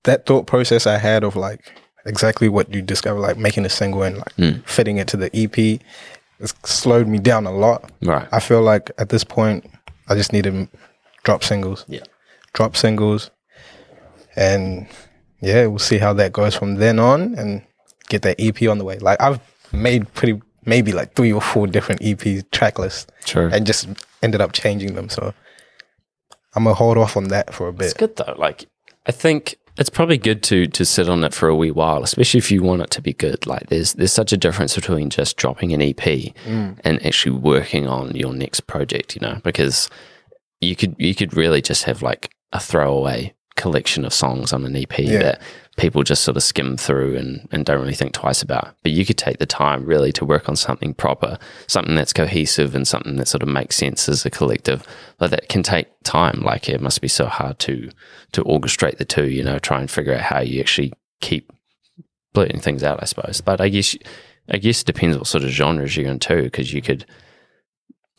that 0.03 0.25
thought 0.25 0.47
process 0.47 0.85
I 0.85 0.97
had 0.97 1.23
of 1.23 1.35
like 1.37 1.61
exactly 2.05 2.49
what 2.49 2.73
you 2.73 2.81
discover, 2.81 3.19
like 3.19 3.37
making 3.37 3.65
a 3.65 3.69
single 3.69 4.03
and 4.03 4.17
like 4.17 4.33
Hmm. 4.35 4.59
fitting 4.65 4.97
it 4.97 5.07
to 5.09 5.17
the 5.17 5.29
EP, 5.35 5.79
it's 6.39 6.53
slowed 6.63 7.07
me 7.07 7.17
down 7.19 7.45
a 7.45 7.51
lot. 7.51 7.89
Right. 8.01 8.27
I 8.31 8.39
feel 8.39 8.61
like 8.61 8.91
at 8.97 9.09
this 9.09 9.23
point, 9.23 9.65
I 10.07 10.15
just 10.15 10.31
need 10.33 10.43
to 10.43 10.67
drop 11.23 11.43
singles. 11.43 11.85
Yeah. 11.87 12.03
Drop 12.53 12.75
singles, 12.77 13.31
and 14.35 14.87
yeah, 15.41 15.65
we'll 15.67 15.79
see 15.79 15.97
how 15.97 16.13
that 16.13 16.31
goes 16.33 16.55
from 16.55 16.75
then 16.75 16.99
on, 16.99 17.35
and 17.35 17.61
get 18.09 18.21
that 18.23 18.39
EP 18.39 18.67
on 18.69 18.77
the 18.77 18.85
way. 18.85 18.97
Like 18.99 19.19
I've 19.21 19.39
made 19.73 20.11
pretty 20.13 20.41
maybe 20.65 20.91
like 20.91 21.13
three 21.15 21.31
or 21.33 21.41
four 21.41 21.67
different 21.67 22.01
EP 22.03 22.49
track 22.51 22.79
lists, 22.79 23.07
True. 23.25 23.49
and 23.51 23.65
just 23.65 23.87
ended 24.23 24.41
up 24.41 24.51
changing 24.53 24.95
them. 24.95 25.09
So 25.09 25.33
I'm 26.55 26.63
gonna 26.63 26.75
hold 26.75 26.97
off 26.97 27.17
on 27.17 27.25
that 27.29 27.53
for 27.53 27.67
a 27.67 27.73
bit. 27.73 27.85
It's 27.85 27.93
good 27.93 28.15
though. 28.15 28.35
Like 28.37 28.65
I 29.05 29.11
think 29.11 29.55
it's 29.77 29.89
probably 29.89 30.17
good 30.17 30.41
to 30.43 30.67
to 30.67 30.85
sit 30.85 31.09
on 31.09 31.23
it 31.23 31.33
for 31.33 31.49
a 31.49 31.55
wee 31.55 31.71
while, 31.71 32.03
especially 32.03 32.37
if 32.37 32.51
you 32.51 32.63
want 32.63 32.81
it 32.81 32.91
to 32.91 33.01
be 33.01 33.13
good. 33.13 33.45
Like 33.45 33.67
there's 33.67 33.93
there's 33.93 34.13
such 34.13 34.31
a 34.31 34.37
difference 34.37 34.75
between 34.75 35.09
just 35.09 35.37
dropping 35.37 35.73
an 35.73 35.81
EP 35.81 35.95
mm. 35.97 36.79
and 36.83 37.05
actually 37.05 37.37
working 37.37 37.87
on 37.87 38.15
your 38.15 38.33
next 38.33 38.61
project, 38.61 39.15
you 39.15 39.21
know, 39.21 39.39
because 39.43 39.89
you 40.61 40.75
could 40.75 40.95
you 40.97 41.13
could 41.13 41.35
really 41.35 41.61
just 41.61 41.83
have 41.83 42.01
like 42.01 42.33
a 42.53 42.59
throwaway 42.59 43.33
collection 43.55 44.05
of 44.05 44.13
songs 44.13 44.53
on 44.53 44.65
an 44.65 44.75
EP 44.75 44.99
Yeah. 44.99 45.19
that 45.19 45.41
people 45.77 46.03
just 46.03 46.23
sort 46.23 46.37
of 46.37 46.43
skim 46.43 46.77
through 46.77 47.17
and, 47.17 47.47
and 47.51 47.65
don't 47.65 47.81
really 47.81 47.93
think 47.93 48.13
twice 48.13 48.41
about. 48.41 48.75
But 48.81 48.93
you 48.93 49.05
could 49.05 49.17
take 49.17 49.39
the 49.39 49.45
time 49.45 49.85
really 49.85 50.11
to 50.13 50.25
work 50.25 50.47
on 50.47 50.55
something 50.55 50.93
proper, 50.93 51.37
something 51.67 51.95
that's 51.95 52.13
cohesive 52.13 52.75
and 52.75 52.87
something 52.87 53.17
that 53.17 53.27
sort 53.27 53.43
of 53.43 53.49
makes 53.49 53.75
sense 53.75 54.07
as 54.07 54.25
a 54.25 54.29
collective. 54.29 54.83
But 55.17 55.31
that 55.31 55.49
can 55.49 55.63
take 55.63 55.87
time. 56.03 56.41
Like 56.41 56.69
it 56.69 56.79
must 56.79 57.01
be 57.01 57.07
so 57.07 57.25
hard 57.25 57.59
to 57.59 57.89
to 58.31 58.43
orchestrate 58.43 58.97
the 58.97 59.05
two, 59.05 59.29
you 59.29 59.43
know, 59.43 59.59
try 59.59 59.79
and 59.79 59.91
figure 59.91 60.13
out 60.13 60.21
how 60.21 60.39
you 60.39 60.61
actually 60.61 60.93
keep 61.19 61.51
blurting 62.33 62.61
things 62.61 62.83
out, 62.83 63.01
I 63.01 63.05
suppose. 63.05 63.41
But 63.41 63.59
I 63.59 63.69
guess 63.69 63.97
I 64.49 64.57
guess 64.57 64.81
it 64.81 64.87
depends 64.87 65.17
what 65.17 65.27
sort 65.27 65.43
of 65.43 65.49
genres 65.49 65.97
you're 65.97 66.09
into, 66.09 66.43
because 66.43 66.71
you 66.71 66.81
could 66.81 67.05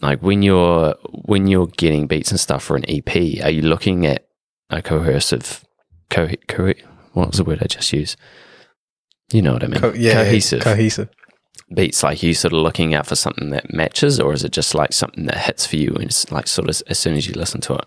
like 0.03 0.21
when 0.21 0.43
you're 0.43 0.95
when 1.25 1.47
you're 1.47 1.69
getting 1.69 2.07
beats 2.07 2.31
and 2.31 2.39
stuff 2.39 2.63
for 2.63 2.77
an 2.77 2.85
EP, 2.89 3.17
are 3.43 3.51
you 3.51 3.63
looking 3.63 4.05
at 4.05 4.29
a 4.69 4.83
cohesive 4.83 5.65
co, 6.11 6.29
co 6.49 6.75
what 7.17 7.29
was 7.29 7.39
the 7.39 7.45
word 7.45 7.63
I 7.63 7.67
just 7.67 7.93
used? 7.93 8.19
You 9.33 9.41
know 9.41 9.55
what 9.55 9.65
I 9.65 9.69
mean? 9.69 9.81
Co- 9.81 9.95
yeah, 9.95 10.13
cohesive 10.13 10.61
cohesive. 10.63 11.09
beats. 11.75 12.03
Like 12.03 12.23
you 12.23 12.35
sort 12.35 12.53
of 12.53 12.61
looking 12.61 12.95
out 12.95 13.07
for 13.07 13.17
something 13.17 13.51
that 13.51 13.73
matches, 13.73 14.21
or 14.21 14.35
is 14.35 14.45
it 14.45 14.53
just 14.53 14.75
like 14.75 14.93
something 14.93 15.25
that 15.27 15.39
hits 15.39 15.67
for 15.67 15.77
you 15.77 15.93
and 15.95 16.05
it's 16.05 16.31
like 16.31 16.47
sort 16.47 16.69
of 16.69 16.83
as 16.89 16.99
soon 16.99 17.15
as 17.15 17.27
you 17.27 17.33
listen 17.35 17.61
to 17.63 17.75
it? 17.75 17.87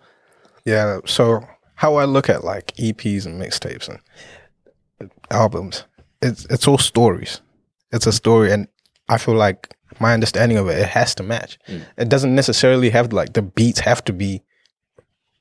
Yeah. 0.66 1.00
So 1.06 1.48
how 1.76 1.96
I 1.96 2.06
look 2.06 2.28
at 2.28 2.44
like 2.44 2.76
EPs 2.78 3.26
and 3.26 3.40
mixtapes 3.40 3.88
and 3.88 5.12
albums, 5.30 5.86
it's 6.24 6.46
it's 6.46 6.68
all 6.68 6.80
stories. 6.80 7.42
It's 7.92 8.08
a 8.08 8.12
story, 8.12 8.52
and 8.52 8.68
I 9.08 9.20
feel 9.20 9.36
like 9.36 9.76
my 10.00 10.14
understanding 10.14 10.58
of 10.58 10.68
it, 10.70 10.80
it 10.80 10.88
has 10.90 11.14
to 11.16 11.24
match. 11.24 11.60
Mm. 11.68 11.84
It 11.98 12.10
doesn't 12.10 12.34
necessarily 12.34 12.90
have 12.90 13.14
like 13.14 13.34
the 13.34 13.44
beats 13.44 13.80
have 13.82 14.04
to 14.06 14.14
be 14.14 14.42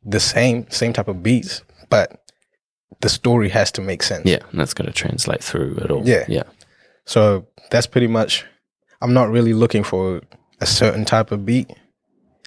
the 0.05 0.21
same 0.21 0.71
same 0.71 0.93
type 0.93 1.09
of 1.09 1.23
beats, 1.23 1.63
but 1.89 2.23
the 3.01 3.09
story 3.09 3.49
has 3.51 3.71
to 3.73 3.81
make 3.81 4.03
sense. 4.03 4.27
Yeah, 4.27 4.39
and 4.51 4.61
that's 4.61 4.75
going 4.75 4.87
to 4.87 4.93
translate 4.93 5.43
through 5.43 5.77
it 5.77 5.91
all. 5.91 6.07
Yeah. 6.07 6.25
yeah, 6.29 6.43
So 7.05 7.47
that's 7.71 7.87
pretty 7.87 8.09
much. 8.09 8.45
I'm 9.01 9.15
not 9.15 9.31
really 9.31 9.55
looking 9.55 9.85
for 9.85 10.21
a 10.61 10.67
certain 10.67 11.05
type 11.05 11.31
of 11.31 11.47
beat 11.47 11.71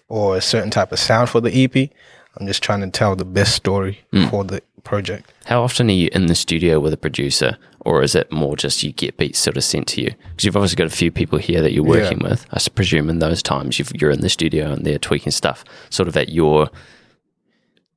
or 0.10 0.36
a 0.36 0.42
certain 0.42 0.70
type 0.70 0.92
of 0.92 1.00
sound 1.00 1.30
for 1.30 1.40
the 1.40 1.64
EP. 1.64 1.90
I'm 2.38 2.48
just 2.48 2.62
trying 2.64 2.82
to 2.82 2.90
tell 2.90 3.16
the 3.16 3.24
best 3.26 3.56
story 3.56 4.02
mm. 4.14 4.30
for 4.30 4.44
the 4.44 4.62
project. 4.84 5.32
How 5.46 5.64
often 5.64 5.90
are 5.90 5.94
you 5.94 6.10
in 6.12 6.26
the 6.26 6.36
studio 6.36 6.80
with 6.80 6.92
a 6.94 6.98
producer, 6.98 7.58
or 7.82 8.04
is 8.04 8.16
it 8.16 8.32
more 8.32 8.56
just 8.58 8.84
you 8.84 8.92
get 8.92 9.18
beats 9.18 9.40
sort 9.40 9.56
of 9.58 9.64
sent 9.64 9.88
to 9.90 10.02
you? 10.02 10.12
Because 10.30 10.44
you've 10.46 10.56
obviously 10.58 10.76
got 10.76 10.88
a 10.88 10.96
few 10.96 11.12
people 11.12 11.40
here 11.40 11.62
that 11.62 11.72
you're 11.72 11.86
Yeah. 11.86 12.04
working 12.04 12.20
with. 12.20 12.46
I 12.52 12.60
presume 12.74 13.10
in 13.10 13.20
those 13.20 13.42
times 13.44 13.80
you've, 13.80 13.92
you're 14.00 14.12
in 14.12 14.22
the 14.22 14.30
studio 14.30 14.72
and 14.72 14.86
they're 14.86 15.00
tweaking 15.00 15.32
stuff, 15.32 15.64
sort 15.90 16.08
of 16.10 16.18
at 16.18 16.30
your 16.30 16.70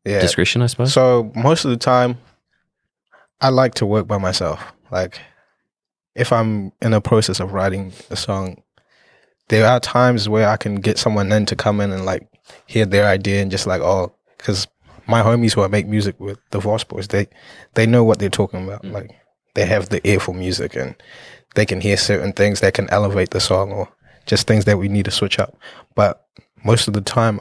Yeah. 0.05 0.21
discretion, 0.21 0.63
I 0.63 0.67
suppose. 0.67 0.93
So 0.93 1.33
most 1.35 1.65
of 1.65 1.71
the 1.71 1.77
time, 1.77 2.19
I 3.41 3.49
like 3.49 3.75
to 3.75 3.87
work 3.87 4.07
by 4.07 4.19
myself. 4.19 4.73
Like, 4.91 5.21
if 6.15 6.33
I'm 6.33 6.73
in 6.81 6.93
a 6.93 7.01
process 7.01 7.41
of 7.41 7.53
writing 7.53 7.93
a 8.11 8.17
song, 8.17 8.63
there 9.49 9.67
are 9.67 9.81
times 9.81 10.29
where 10.29 10.49
I 10.49 10.57
can 10.57 10.77
get 10.77 10.99
someone 10.99 11.31
in 11.33 11.47
to 11.47 11.57
come 11.57 11.81
in 11.81 11.93
and 11.93 12.07
like 12.07 12.27
hear 12.67 12.87
their 12.87 13.07
idea 13.07 13.43
and 13.43 13.51
just 13.51 13.67
like, 13.67 13.83
oh, 13.83 14.15
because 14.39 14.67
my 15.07 15.23
homies 15.23 15.55
who 15.55 15.63
I 15.63 15.69
make 15.69 15.87
music 15.87 16.19
with, 16.19 16.39
the 16.51 16.61
VORSCE 16.61 16.85
Boys, 16.85 17.09
they 17.09 17.29
they 17.75 17.87
know 17.87 18.05
what 18.05 18.19
they're 18.19 18.31
talking 18.31 18.65
about. 18.65 18.83
Mm. 18.83 18.93
Like, 18.93 19.11
they 19.55 19.67
have 19.67 19.89
the 19.89 20.07
ear 20.09 20.21
for 20.21 20.35
music 20.35 20.77
and 20.77 20.95
they 21.55 21.67
can 21.67 21.81
hear 21.81 21.97
certain 21.97 22.33
things 22.33 22.61
that 22.61 22.75
can 22.75 22.89
elevate 22.91 23.31
the 23.31 23.41
song 23.41 23.73
or 23.73 23.89
just 24.27 24.47
things 24.47 24.65
that 24.65 24.79
we 24.79 24.89
need 24.89 25.05
to 25.05 25.11
switch 25.11 25.39
up. 25.39 25.57
But 25.95 26.27
most 26.65 26.89
of 26.89 26.95
the 26.95 27.01
time, 27.01 27.41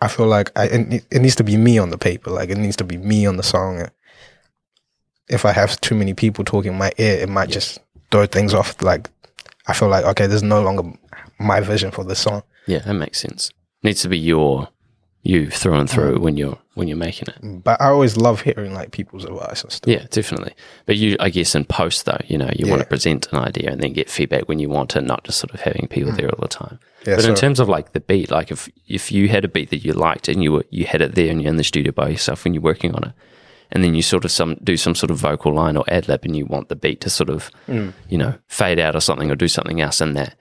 I 0.00 0.08
feel 0.08 0.26
like 0.26 0.50
I, 0.56 0.66
it, 0.66 1.06
it 1.10 1.22
needs 1.22 1.36
to 1.36 1.44
be 1.44 1.56
me 1.56 1.78
on 1.78 1.90
the 1.90 1.98
paper. 1.98 2.30
Like 2.30 2.50
it 2.50 2.58
needs 2.58 2.76
to 2.76 2.84
be 2.84 2.96
me 2.96 3.26
on 3.26 3.36
the 3.36 3.42
song. 3.42 3.86
If 5.32 5.44
I 5.44 5.52
have 5.52 5.80
too 5.80 5.94
many 5.94 6.14
people 6.14 6.44
talking 6.44 6.72
in 6.72 6.78
my 6.78 6.92
ear, 6.98 7.20
it 7.20 7.28
might 7.28 7.48
just 7.50 7.78
throw 8.10 8.26
things 8.26 8.54
off. 8.54 8.80
Like 8.82 9.08
I 9.66 9.72
feel 9.72 9.88
like 9.88 10.04
okay, 10.04 10.26
there's 10.26 10.42
no 10.42 10.62
longer 10.62 10.82
my 11.38 11.60
vision 11.60 11.90
for 11.90 12.04
the 12.04 12.14
song. 12.14 12.42
yeah, 12.66 12.78
that 12.80 12.94
makes 12.94 13.20
sense. 13.20 13.50
Needs 13.82 14.02
to 14.02 14.08
be 14.08 14.18
your 14.18 14.68
you 15.24 15.48
through 15.50 15.74
and 15.74 15.88
through 15.88 16.14
Mm-hmm. 16.14 16.22
when 16.24 16.36
you're 16.36 16.58
when 16.74 16.88
you're 16.88 16.96
making 16.96 17.28
it. 17.28 17.62
But 17.64 17.80
I 17.80 17.86
always 17.88 18.16
love 18.16 18.40
hearing 18.40 18.72
like 18.74 18.90
people's 18.92 19.24
advice 19.24 19.62
and 19.62 19.70
stuff. 19.72 19.88
Yeah, 19.92 20.06
definitely. 20.10 20.54
But 20.86 20.96
you, 20.96 21.16
I 21.20 21.28
guess, 21.30 21.54
in 21.54 21.64
post 21.64 22.06
though, 22.06 22.18
you 22.26 22.38
know, 22.38 22.50
you 22.56 22.66
want 22.68 22.80
to 22.82 22.88
present 22.88 23.30
an 23.32 23.38
idea 23.38 23.70
and 23.70 23.80
then 23.80 23.92
get 23.92 24.08
feedback 24.10 24.48
when 24.48 24.58
you 24.58 24.68
want 24.68 24.90
to, 24.90 25.00
not 25.00 25.22
just 25.24 25.38
sort 25.38 25.52
of 25.54 25.60
having 25.60 25.86
people 25.88 26.12
there 26.12 26.28
all 26.30 26.40
the 26.40 26.48
time. 26.48 26.78
Mm. 27.02 27.06
Yeah, 27.06 27.16
but 27.16 27.24
in 27.26 27.34
terms 27.34 27.60
of 27.60 27.68
like 27.68 27.92
the 27.92 28.00
beat, 28.00 28.30
like 28.30 28.50
if 28.50 28.68
if 28.88 29.12
you 29.12 29.28
had 29.28 29.44
a 29.44 29.48
beat 29.48 29.70
that 29.70 29.84
you 29.84 29.92
liked 29.92 30.28
and 30.28 30.42
you 30.42 30.52
were 30.52 30.64
you 30.70 30.86
had 30.86 31.00
it 31.02 31.14
there 31.14 31.30
and 31.30 31.40
you're 31.42 31.50
in 31.50 31.56
the 31.56 31.64
studio 31.64 31.92
by 31.92 32.08
yourself 32.08 32.42
when 32.44 32.54
you're 32.54 32.62
working 32.62 32.94
on 32.94 33.04
it, 33.04 33.12
and 33.72 33.82
then 33.82 33.94
you 33.94 34.02
sort 34.02 34.24
of 34.24 34.30
some 34.30 34.56
do 34.62 34.76
some 34.76 34.94
sort 34.94 35.10
of 35.10 35.16
vocal 35.18 35.52
line 35.54 35.76
or 35.76 35.84
ad 35.88 36.06
lib 36.08 36.24
and 36.24 36.36
you 36.36 36.46
want 36.46 36.68
the 36.68 36.76
beat 36.76 37.00
to 37.00 37.10
sort 37.10 37.30
of 37.30 37.50
Mm. 37.68 37.92
you 38.08 38.18
know 38.18 38.34
fade 38.48 38.78
out 38.78 38.94
or 38.94 39.00
something 39.00 39.30
or 39.30 39.34
do 39.36 39.48
something 39.48 39.80
else 39.80 40.00
in 40.00 40.14
that. 40.14 40.36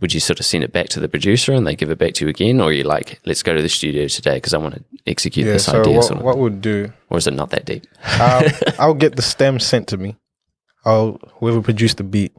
Would 0.00 0.12
you 0.12 0.20
sort 0.20 0.40
of 0.40 0.44
send 0.46 0.62
it 0.62 0.72
back 0.72 0.88
to 0.90 1.00
the 1.00 1.08
producer 1.08 1.54
and 1.54 1.66
they 1.66 1.74
give 1.74 1.88
it 1.90 1.96
back 1.98 2.12
to 2.14 2.24
you 2.26 2.28
again, 2.28 2.60
or 2.60 2.64
are 2.68 2.72
you 2.72 2.84
like, 2.84 3.18
let's 3.24 3.42
go 3.42 3.54
to 3.56 3.62
the 3.62 3.68
studio 3.70 4.06
today 4.08 4.34
because 4.36 4.52
I 4.52 4.58
want 4.58 4.74
to 4.74 4.84
execute 5.06 5.46
Yeah. 5.46 5.54
this 5.54 5.64
So 5.64 5.80
idea, 5.80 5.94
what, 5.96 6.04
sort 6.04 6.18
of, 6.18 6.24
what 6.24 6.36
would 6.36 6.60
do? 6.60 6.92
or 7.08 7.16
is 7.16 7.26
it 7.26 7.32
not 7.32 7.48
that 7.50 7.64
deep? 7.64 7.86
I'll, 8.04 8.44
I'll 8.78 8.94
get 8.94 9.16
the 9.16 9.22
stems 9.22 9.64
sent 9.64 9.88
to 9.88 9.96
me. 9.96 10.16
I'll 10.84 11.18
whoever 11.36 11.62
produced 11.62 11.96
the 11.96 12.04
beat. 12.04 12.32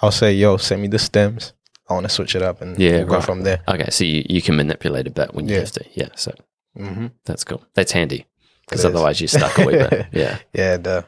I'll 0.00 0.12
say, 0.12 0.32
yo, 0.34 0.58
send 0.58 0.80
me 0.82 0.86
the 0.88 0.98
stems. 1.00 1.54
I 1.88 1.94
want 1.94 2.04
to 2.04 2.08
switch 2.10 2.36
it 2.36 2.42
up 2.42 2.60
and 2.62 2.78
Yeah, 2.78 2.98
we'll 2.98 3.06
go 3.06 3.20
from 3.20 3.42
there. 3.42 3.60
Okay, 3.66 3.90
so 3.90 4.04
you, 4.04 4.24
you 4.28 4.40
can 4.42 4.54
manipulate 4.56 5.06
a 5.08 5.10
bit 5.10 5.34
when 5.34 5.48
you 5.48 5.54
Yeah. 5.54 5.60
have 5.62 5.72
to. 5.72 5.84
Yeah, 5.94 6.08
so 6.14 6.34
hmm 6.76 7.06
that's 7.24 7.42
cool. 7.42 7.64
That's 7.74 7.92
handy 7.92 8.26
because 8.66 8.84
otherwise 8.84 9.20
you're 9.20 9.28
stuck 9.28 9.58
away. 9.58 10.08
Yeah. 10.12 10.38
Yeah, 10.52 10.76
duh. 10.76 11.02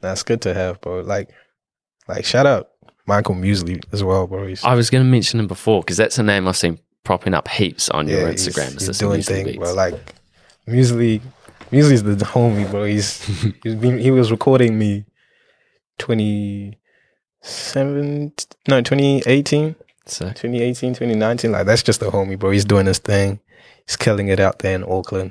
That's 0.00 0.22
good 0.22 0.42
to 0.42 0.54
have, 0.54 0.80
bro. 0.80 1.00
Like, 1.00 1.30
like 2.08 2.24
shout 2.24 2.46
out 2.46 2.70
Michael 3.06 3.34
Musley 3.34 3.80
as 3.92 4.02
well, 4.02 4.26
bro. 4.26 4.46
He's, 4.46 4.64
I 4.64 4.74
was 4.74 4.90
going 4.90 5.04
to 5.04 5.10
mention 5.10 5.40
him 5.40 5.46
before 5.46 5.82
because 5.82 5.96
that's 5.96 6.18
a 6.18 6.22
name 6.22 6.46
I've 6.48 6.56
seen 6.56 6.78
propping 7.04 7.34
up 7.34 7.48
heaps 7.48 7.88
on 7.90 8.08
your 8.08 8.20
yeah, 8.20 8.34
Instagram. 8.34 8.72
He's, 8.72 8.86
he's 8.86 8.98
doing 8.98 9.22
things, 9.22 9.56
bro. 9.56 9.74
Like 9.74 9.94
Musley, 10.66 11.22
Musley's 11.70 12.02
the 12.02 12.16
homie, 12.16 12.70
bro. 12.70 12.84
He's 12.84 13.24
he's 13.62 13.74
been 13.74 13.98
he 13.98 14.10
was 14.10 14.30
recording 14.30 14.78
me 14.78 15.04
twenty 15.98 16.78
seven 17.46 18.32
no 18.68 18.80
2018 18.80 19.76
so 20.04 20.26
2018 20.26 20.94
2019 20.94 21.52
like 21.52 21.64
that's 21.64 21.82
just 21.82 22.00
the 22.00 22.10
homie 22.10 22.36
bro 22.36 22.50
he's 22.50 22.64
doing 22.64 22.86
his 22.86 22.98
thing 22.98 23.38
he's 23.86 23.96
killing 23.96 24.26
it 24.26 24.40
out 24.40 24.58
there 24.58 24.74
in 24.74 24.82
auckland 24.82 25.30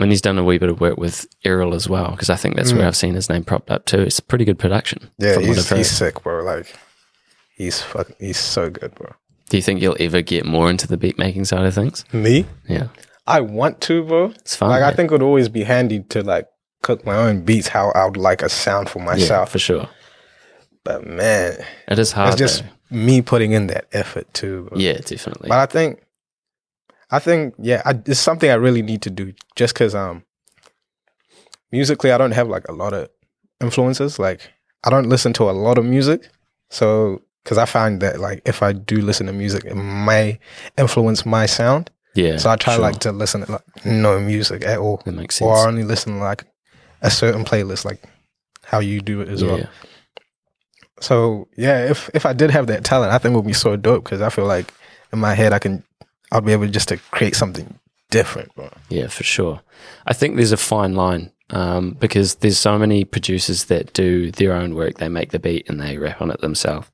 and 0.00 0.10
he's 0.10 0.20
done 0.20 0.38
a 0.38 0.44
wee 0.44 0.58
bit 0.58 0.68
of 0.68 0.80
work 0.80 0.98
with 0.98 1.26
Errol 1.44 1.74
as 1.74 1.88
well 1.88 2.10
because 2.10 2.28
I 2.30 2.36
think 2.36 2.56
that's 2.56 2.72
where 2.72 2.86
I've 2.86 2.96
seen 2.96 3.14
his 3.14 3.28
name 3.28 3.44
propped 3.44 3.70
up 3.70 3.84
too. 3.86 4.00
It's 4.02 4.18
a 4.18 4.22
pretty 4.22 4.44
good 4.44 4.58
production. 4.58 5.10
Mm. 5.20 5.24
yeah 5.24 5.38
he's, 5.40 5.68
he's 5.70 5.90
sick 5.90 6.22
bro 6.22 6.42
like 6.44 6.74
he's 7.56 7.80
fucking 7.82 8.16
he's 8.18 8.38
so 8.38 8.68
good 8.70 8.94
bro 8.94 9.12
Do 9.48 9.56
you 9.56 9.62
think 9.62 9.80
you'll 9.80 9.96
ever 10.00 10.20
get 10.22 10.44
more 10.44 10.68
into 10.70 10.86
the 10.86 10.96
beat 10.96 11.18
making 11.18 11.44
side 11.46 11.64
of 11.64 11.74
things? 11.74 12.04
me 12.12 12.44
Yeah, 12.68 12.88
i 13.26 13.40
want 13.40 13.80
to 13.82 14.04
bro 14.04 14.26
it's 14.26 14.54
fun. 14.56 14.68
like 14.70 14.82
i 14.82 14.92
think 14.92 15.10
it 15.10 15.14
would 15.14 15.22
always 15.22 15.48
be 15.48 15.64
handy 15.64 16.00
to 16.10 16.22
like 16.22 16.48
cook 16.82 17.04
my 17.06 17.16
own 17.16 17.42
beats 17.44 17.68
how 17.68 17.90
i 17.92 18.04
would 18.04 18.16
like 18.18 18.42
a 18.42 18.48
sound 18.48 18.88
for 18.90 18.98
yeah, 18.98 19.04
myself 19.06 19.50
for 19.50 19.58
sure. 19.58 19.88
but 20.84 21.06
man 21.06 21.56
It 21.88 21.98
is 21.98 22.12
hard. 22.12 22.28
it's 22.34 22.38
just 22.38 22.62
though. 22.90 22.96
me 22.96 23.22
putting 23.22 23.52
in 23.52 23.68
that 23.68 23.86
effort 23.92 24.32
too 24.34 24.66
bro. 24.68 24.78
yeah, 24.78 24.98
definitely. 24.98 25.48
But 25.48 25.58
I 25.58 25.66
think, 25.66 26.02
I 27.10 27.18
think, 27.18 27.54
yeah, 27.58 27.82
I, 27.84 28.00
it's 28.06 28.20
something 28.20 28.50
I 28.50 28.54
really 28.54 28.82
need 28.82 29.02
to 29.02 29.10
do. 29.10 29.32
Just 29.54 29.74
because, 29.74 29.94
um, 29.94 30.24
musically, 31.70 32.12
I 32.12 32.18
don't 32.18 32.32
have 32.32 32.48
like 32.48 32.68
a 32.68 32.72
lot 32.72 32.92
of 32.92 33.08
influences. 33.60 34.18
Like, 34.18 34.50
I 34.84 34.90
don't 34.90 35.08
listen 35.08 35.32
to 35.34 35.50
a 35.50 35.52
lot 35.52 35.78
of 35.78 35.84
music, 35.84 36.28
so 36.70 37.22
because 37.42 37.58
I 37.58 37.64
find 37.64 38.02
that 38.02 38.18
like 38.18 38.42
if 38.44 38.62
I 38.62 38.72
do 38.72 39.00
listen 39.00 39.26
to 39.26 39.32
music, 39.32 39.64
it 39.64 39.76
may 39.76 40.40
influence 40.76 41.24
my 41.24 41.46
sound. 41.46 41.90
yeah, 42.14 42.38
So 42.38 42.50
I 42.50 42.56
try 42.56 42.74
sure. 42.74 42.82
like 42.82 42.98
to 43.00 43.12
listen 43.12 43.46
to 43.46 43.52
like 43.52 43.86
no 43.86 44.18
music 44.18 44.64
at 44.64 44.78
all, 44.78 45.00
that 45.04 45.12
makes 45.12 45.40
or. 45.40 45.56
I 45.56 45.68
only 45.68 45.84
listen 45.84 46.14
to 46.14 46.18
like 46.18 46.44
a 47.02 47.10
certain 47.10 47.44
playlist, 47.44 47.84
like 47.84 48.02
how 48.64 48.80
you 48.80 49.00
do 49.00 49.20
it 49.20 49.28
as 49.28 49.42
yeah. 49.42 49.48
well. 49.48 49.68
So 51.00 51.48
yeah, 51.56 51.88
if 51.88 52.10
if 52.14 52.26
I 52.26 52.32
did 52.32 52.50
have 52.50 52.66
that 52.66 52.84
talent, 52.84 53.12
I 53.12 53.18
think 53.18 53.32
it 53.32 53.36
would 53.36 53.46
be 53.46 53.52
so 53.52 53.76
dope 53.76 54.04
because 54.04 54.20
I 54.20 54.30
feel 54.30 54.46
like 54.46 54.72
in 55.12 55.18
my 55.20 55.34
head 55.34 55.52
I 55.52 55.60
can, 55.60 55.84
I'll 56.32 56.40
be 56.40 56.52
able 56.52 56.66
just 56.68 56.88
to 56.88 56.96
create 56.96 57.36
something 57.36 57.78
different, 58.10 58.54
bro. 58.54 58.70
Yeah, 58.88 59.06
for 59.08 59.24
sure. 59.24 59.60
I 60.06 60.12
think 60.12 60.36
there's 60.36 60.52
a 60.52 60.56
fine 60.56 60.94
line 60.94 61.32
um, 61.50 61.92
because 61.92 62.36
there's 62.36 62.58
so 62.58 62.78
many 62.78 63.04
producers 63.04 63.64
that 63.66 63.92
do 63.92 64.30
their 64.32 64.52
own 64.52 64.74
work. 64.74 64.98
They 64.98 65.08
make 65.08 65.30
the 65.30 65.38
beat 65.38 65.68
and 65.68 65.80
they 65.80 65.98
rap 65.98 66.20
on 66.20 66.30
it 66.30 66.40
themselves. 66.40 66.90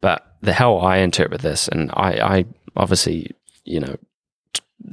But 0.00 0.24
the 0.40 0.52
how 0.52 0.76
I 0.76 0.98
interpret 0.98 1.40
this, 1.42 1.68
and 1.68 1.90
I, 1.94 2.38
I 2.38 2.44
obviously, 2.76 3.32
you 3.64 3.80
know, 3.80 3.96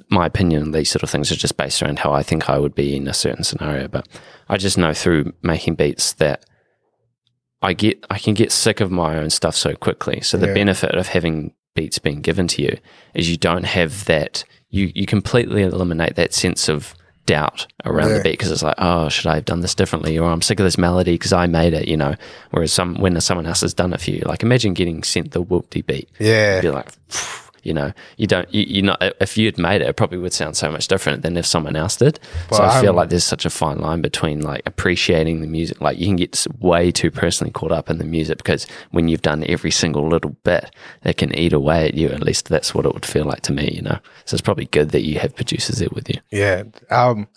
my 0.10 0.26
opinion 0.26 0.62
on 0.64 0.72
these 0.72 0.90
sort 0.90 1.04
of 1.04 1.10
things 1.10 1.32
are 1.32 1.36
just 1.36 1.56
based 1.56 1.82
around 1.82 2.00
how 2.00 2.12
I 2.12 2.22
think 2.24 2.50
I 2.50 2.58
would 2.58 2.76
be 2.76 2.96
in 2.98 3.08
a 3.08 3.14
certain 3.14 3.44
scenario. 3.44 3.88
But 3.88 4.08
I 4.50 4.58
just 4.58 4.78
know 4.78 4.94
through 4.94 5.34
making 5.44 5.76
beats 5.76 6.14
that 6.14 6.46
I 7.62 7.74
get 7.74 8.06
I 8.10 8.20
can 8.20 8.34
get 8.34 8.52
sick 8.52 8.82
of 8.82 8.92
my 8.92 9.18
own 9.18 9.30
stuff 9.30 9.56
so 9.56 9.74
quickly. 9.76 10.22
So 10.22 10.38
the 10.38 10.48
Yeah. 10.48 10.54
benefit 10.54 10.94
of 10.96 11.08
having 11.08 11.54
beats 11.78 12.00
being 12.00 12.22
given 12.22 12.48
to 12.48 12.62
you 12.62 12.74
is 13.14 13.30
you 13.30 13.38
don't 13.38 13.64
have 13.66 14.04
that 14.06 14.44
you 14.70 14.92
you 14.96 15.06
completely 15.06 15.62
eliminate 15.62 16.16
that 16.16 16.34
sense 16.34 16.68
of 16.68 16.94
doubt 17.26 17.68
around 17.86 18.10
Yeah. 18.10 18.18
the 18.20 18.24
beat 18.24 18.32
because 18.40 18.52
it's 18.52 18.64
like, 18.64 18.76
oh, 18.78 19.10
should 19.10 19.28
I 19.28 19.36
have 19.36 19.44
done 19.46 19.60
this 19.60 19.76
differently? 19.76 20.18
Or 20.18 20.30
I'm 20.32 20.42
sick 20.42 20.60
of 20.62 20.64
this 20.64 20.78
melody 20.78 21.16
because 21.16 21.34
I 21.34 21.46
made 21.46 21.74
it, 21.74 21.86
you 21.88 21.98
know. 21.98 22.16
Whereas 22.52 22.72
some 22.72 22.96
when 23.04 23.20
someone 23.20 23.46
else 23.46 23.62
has 23.62 23.74
done 23.74 23.92
it 23.94 24.00
for 24.02 24.12
you, 24.12 24.22
like 24.26 24.44
imagine 24.44 24.74
getting 24.74 25.04
sent 25.04 25.32
the 25.32 25.44
whoopty 25.44 25.86
beat. 25.86 26.10
Yeah. 26.20 26.62
You're 26.62 26.72
like, 26.74 26.90
you 27.64 27.74
know, 27.74 27.92
you 28.18 28.28
don't, 28.28 28.52
you, 28.54 28.64
you're 28.68 28.86
not, 28.86 29.02
if 29.22 29.38
you 29.38 29.46
had 29.46 29.58
made 29.58 29.82
it, 29.82 29.88
it 29.88 29.96
probably 29.96 30.18
would 30.18 30.34
sound 30.34 30.56
so 30.58 30.72
much 30.72 30.88
different 30.88 31.22
than 31.24 31.36
if 31.38 31.46
someone 31.46 31.76
else 31.76 31.96
did. 31.98 32.20
so 32.52 32.64
I 32.64 32.80
feel 32.82 32.90
I'm- 32.90 32.96
like 32.96 33.10
there's 33.10 33.24
such 33.24 33.46
a 33.46 33.50
fine 33.50 33.80
line 33.80 34.02
between 34.02 34.42
like 34.42 34.62
appreciating 34.66 35.42
the 35.42 35.48
music. 35.48 35.82
Like 35.82 35.98
you 36.00 36.06
can 36.08 36.16
get 36.16 36.46
way 36.60 36.92
too 36.92 37.12
personally 37.12 37.52
caught 37.52 37.72
up 37.72 37.90
in 37.90 37.98
the 37.98 38.04
music 38.06 38.38
because 38.38 38.66
when 38.92 39.08
you've 39.08 39.22
done 39.22 39.44
every 39.48 39.72
single 39.72 40.08
little 40.08 40.32
bit, 40.44 40.72
it 41.04 41.18
can 41.18 41.34
eat 41.38 41.54
away 41.54 41.88
at 41.88 41.94
you. 41.94 42.10
At 42.10 42.24
least 42.24 42.50
that's 42.50 42.74
what 42.76 42.86
it 42.86 42.94
would 42.94 43.06
feel 43.06 43.26
like 43.26 43.42
to 43.42 43.54
me, 43.54 43.72
you 43.72 43.82
know? 43.82 44.00
So 44.26 44.36
it's 44.36 44.42
probably 44.42 44.66
good 44.66 44.90
that 44.92 45.02
you 45.04 45.20
have 45.20 45.36
producers 45.36 45.80
there 45.80 45.90
with 45.92 46.10
you. 46.10 46.20
Yeah, 46.32 46.64
um, 46.90 47.28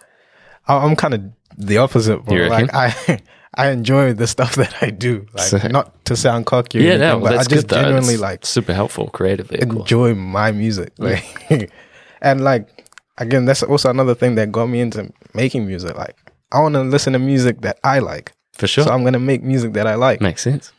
I- 0.69 0.77
I'm 0.79 0.97
kind 0.97 1.15
of 1.15 1.23
the 1.59 1.79
opposite. 1.79 2.21
You 2.31 2.49
Like? 2.49 2.73
I, 2.75 3.21
I 3.55 3.71
enjoy 3.71 4.13
the 4.13 4.27
stuff 4.27 4.55
that 4.63 4.75
I 4.83 4.91
do. 4.91 5.27
Like 5.35 5.71
not 5.73 6.05
to 6.07 6.17
sound 6.17 6.47
cocky, 6.47 6.79
Yeah, 6.79 6.91
anything, 6.93 7.01
no, 7.09 7.21
but 7.21 7.31
that's 7.33 7.49
I 7.49 7.51
just 7.51 7.69
genuinely 7.69 8.15
It's 8.15 8.23
like 8.23 8.47
super 8.47 8.73
helpful 8.75 9.09
creatively. 9.09 9.61
enjoy 9.61 10.15
my 10.15 10.53
music. 10.53 10.93
Like, 10.99 11.71
and 12.23 12.43
like 12.45 12.87
again, 13.19 13.45
that's 13.47 13.63
also 13.63 13.91
another 13.91 14.15
thing 14.15 14.37
that 14.37 14.53
got 14.53 14.67
me 14.67 14.81
into 14.81 15.13
making 15.35 15.67
music. 15.67 15.97
Like 15.97 16.17
I 16.53 16.61
want 16.61 16.75
to 16.75 16.83
listen 16.83 17.13
to 17.15 17.19
music 17.19 17.61
that 17.63 17.79
I 17.85 17.99
like, 17.99 18.33
For 18.55 18.67
sure. 18.67 18.85
so 18.85 18.91
I'm 18.91 19.05
gonna 19.05 19.19
make 19.19 19.43
music 19.43 19.73
that 19.75 19.87
I 19.87 19.95
like. 19.97 20.21
Makes 20.21 20.43
sense. 20.43 20.73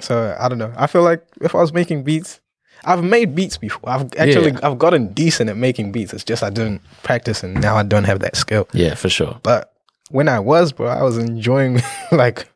So 0.00 0.36
I 0.38 0.48
don't 0.48 0.58
know. 0.58 0.72
I 0.76 0.86
feel 0.86 1.02
like 1.02 1.22
if 1.40 1.54
I 1.54 1.58
was 1.58 1.72
making 1.72 2.02
beats, 2.04 2.40
I've 2.84 3.04
made 3.04 3.34
beats 3.34 3.58
before. 3.58 3.88
I've 3.90 4.02
actually 4.16 4.52
Yeah. 4.52 4.60
I've 4.62 4.78
gotten 4.78 5.12
decent 5.12 5.50
at 5.50 5.56
making 5.56 5.92
beats. 5.92 6.12
It's 6.14 6.24
just 6.24 6.42
I 6.42 6.48
didn't 6.50 6.80
practice, 7.02 7.42
and 7.42 7.60
now 7.60 7.76
I 7.76 7.82
don't 7.82 8.04
have 8.04 8.20
that 8.20 8.36
skill. 8.36 8.66
Yeah, 8.72 8.94
for 8.94 9.08
sure. 9.10 9.38
But 9.42 9.69
when 10.10 10.28
I 10.28 10.38
was, 10.40 10.72
bro, 10.72 10.88
I 10.88 11.02
was 11.02 11.18
enjoying 11.18 11.80
like 12.12 12.48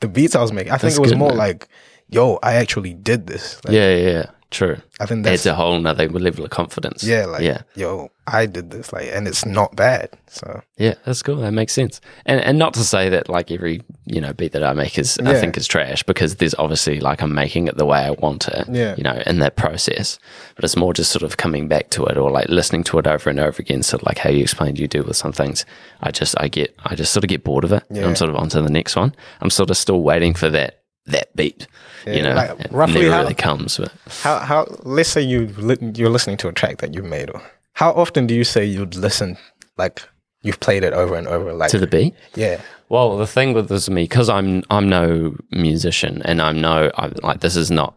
the 0.00 0.08
beats 0.08 0.34
I 0.34 0.42
was 0.42 0.52
making. 0.52 0.72
I 0.72 0.76
think 0.76 0.94
That's 0.94 0.98
it 0.98 1.00
was 1.02 1.14
more 1.14 1.28
man. 1.30 1.38
like, 1.38 1.68
yo, 2.08 2.38
I 2.42 2.54
actually 2.54 2.94
did 2.94 3.26
this. 3.26 3.60
Like, 3.64 3.74
Yeah, 3.74 3.94
yeah, 3.94 4.10
yeah. 4.10 4.30
True. 4.50 4.76
I 5.00 5.06
think 5.06 5.24
that's 5.24 5.40
Adds 5.40 5.46
a 5.46 5.54
whole 5.54 5.78
nother 5.78 6.08
level 6.08 6.44
of 6.44 6.50
confidence. 6.50 7.02
yeah, 7.02 7.26
like 7.26 7.42
yeah. 7.42 7.62
yo, 7.74 8.10
I 8.26 8.46
did 8.46 8.70
this, 8.70 8.92
like, 8.92 9.08
and 9.12 9.26
it's 9.26 9.44
not 9.44 9.74
bad. 9.74 10.10
So 10.28 10.62
Yeah, 10.76 10.94
that's 11.04 11.22
cool. 11.22 11.36
That 11.36 11.52
makes 11.52 11.72
sense. 11.72 12.00
And 12.24 12.40
and 12.40 12.58
not 12.58 12.74
to 12.74 12.84
say 12.84 13.08
that 13.08 13.28
like 13.28 13.50
every 13.50 13.82
you 14.06 14.20
know 14.20 14.32
beat 14.32 14.52
that 14.52 14.62
I 14.62 14.72
make 14.72 14.98
is 14.98 15.18
I 15.18 15.34
think 15.34 15.56
is 15.56 15.66
trash 15.66 16.02
because 16.04 16.36
there's 16.36 16.54
obviously 16.54 17.00
like 17.00 17.20
I'm 17.20 17.34
making 17.34 17.66
it 17.66 17.76
the 17.76 17.84
way 17.84 17.98
I 17.98 18.12
want 18.12 18.46
it. 18.48 18.68
Yeah. 18.70 18.94
You 18.96 19.02
know, 19.02 19.20
in 19.26 19.40
that 19.40 19.56
process. 19.56 20.18
But 20.54 20.64
it's 20.64 20.76
more 20.76 20.94
just 20.94 21.10
sort 21.10 21.24
of 21.24 21.36
coming 21.36 21.66
back 21.66 21.90
to 21.90 22.04
it 22.06 22.16
or 22.16 22.30
like 22.30 22.48
listening 22.48 22.84
to 22.84 22.98
it 22.98 23.06
over 23.06 23.28
and 23.30 23.40
over 23.40 23.60
again. 23.60 23.82
So 23.82 23.98
like 24.02 24.18
how 24.18 24.30
you 24.30 24.42
explained 24.42 24.78
you 24.78 24.86
do 24.86 25.02
with 25.02 25.16
some 25.16 25.32
things. 25.32 25.66
I 26.00 26.10
just 26.12 26.34
I 26.40 26.48
get 26.48 26.74
I 26.84 26.94
just 26.94 27.12
sort 27.12 27.24
of 27.24 27.28
get 27.28 27.44
bored 27.44 27.64
of 27.64 27.72
it. 27.72 27.82
Yeah. 27.90 28.06
I'm 28.06 28.16
sort 28.16 28.30
of 28.30 28.36
on 28.36 28.48
to 28.50 28.62
the 28.62 28.70
next 28.70 28.94
one. 28.94 29.14
I'm 29.40 29.50
sort 29.50 29.70
of 29.70 29.76
still 29.76 30.02
waiting 30.02 30.34
for 30.34 30.48
that 30.50 30.83
that 31.06 31.34
beat. 31.36 31.66
Yeah, 32.06 32.12
you 32.14 32.22
know, 32.22 32.34
like, 32.34 32.60
it 32.60 32.72
roughly 32.72 33.02
never 33.02 33.12
how- 33.14 33.22
really 33.22 33.34
comes. 33.34 33.78
But 33.78 33.92
how 34.22 34.38
how 34.38 34.66
let's 34.82 35.08
say 35.08 35.20
you 35.22 35.46
li- 35.58 35.92
you're 35.94 36.10
listening 36.10 36.36
to 36.38 36.48
a 36.48 36.52
track 36.52 36.78
that 36.78 36.94
you've 36.94 37.04
made, 37.04 37.30
or 37.30 37.40
how 37.74 37.90
often 37.92 38.26
do 38.26 38.34
you 38.34 38.44
say 38.44 38.64
you'd 38.64 38.94
listen 38.94 39.36
like 39.76 40.02
you've 40.42 40.60
played 40.60 40.84
it 40.84 40.92
over 40.92 41.14
and 41.16 41.26
over, 41.26 41.52
like 41.52 41.70
to 41.70 41.78
the 41.78 41.86
beat. 41.86 42.14
yeah, 42.34 42.60
Well, 42.90 43.16
the 43.16 43.26
thing 43.26 43.54
with 43.54 43.68
this 43.68 43.84
is 43.84 43.90
me, 43.90 44.04
because 44.04 44.28
I'm 44.28 44.62
I'm 44.70 44.88
no 44.88 45.36
musician, 45.50 46.20
and 46.24 46.40
I'm 46.42 46.60
no 46.60 46.90
I'm, 46.96 47.14
like 47.22 47.40
this 47.40 47.56
is 47.56 47.70
not 47.70 47.94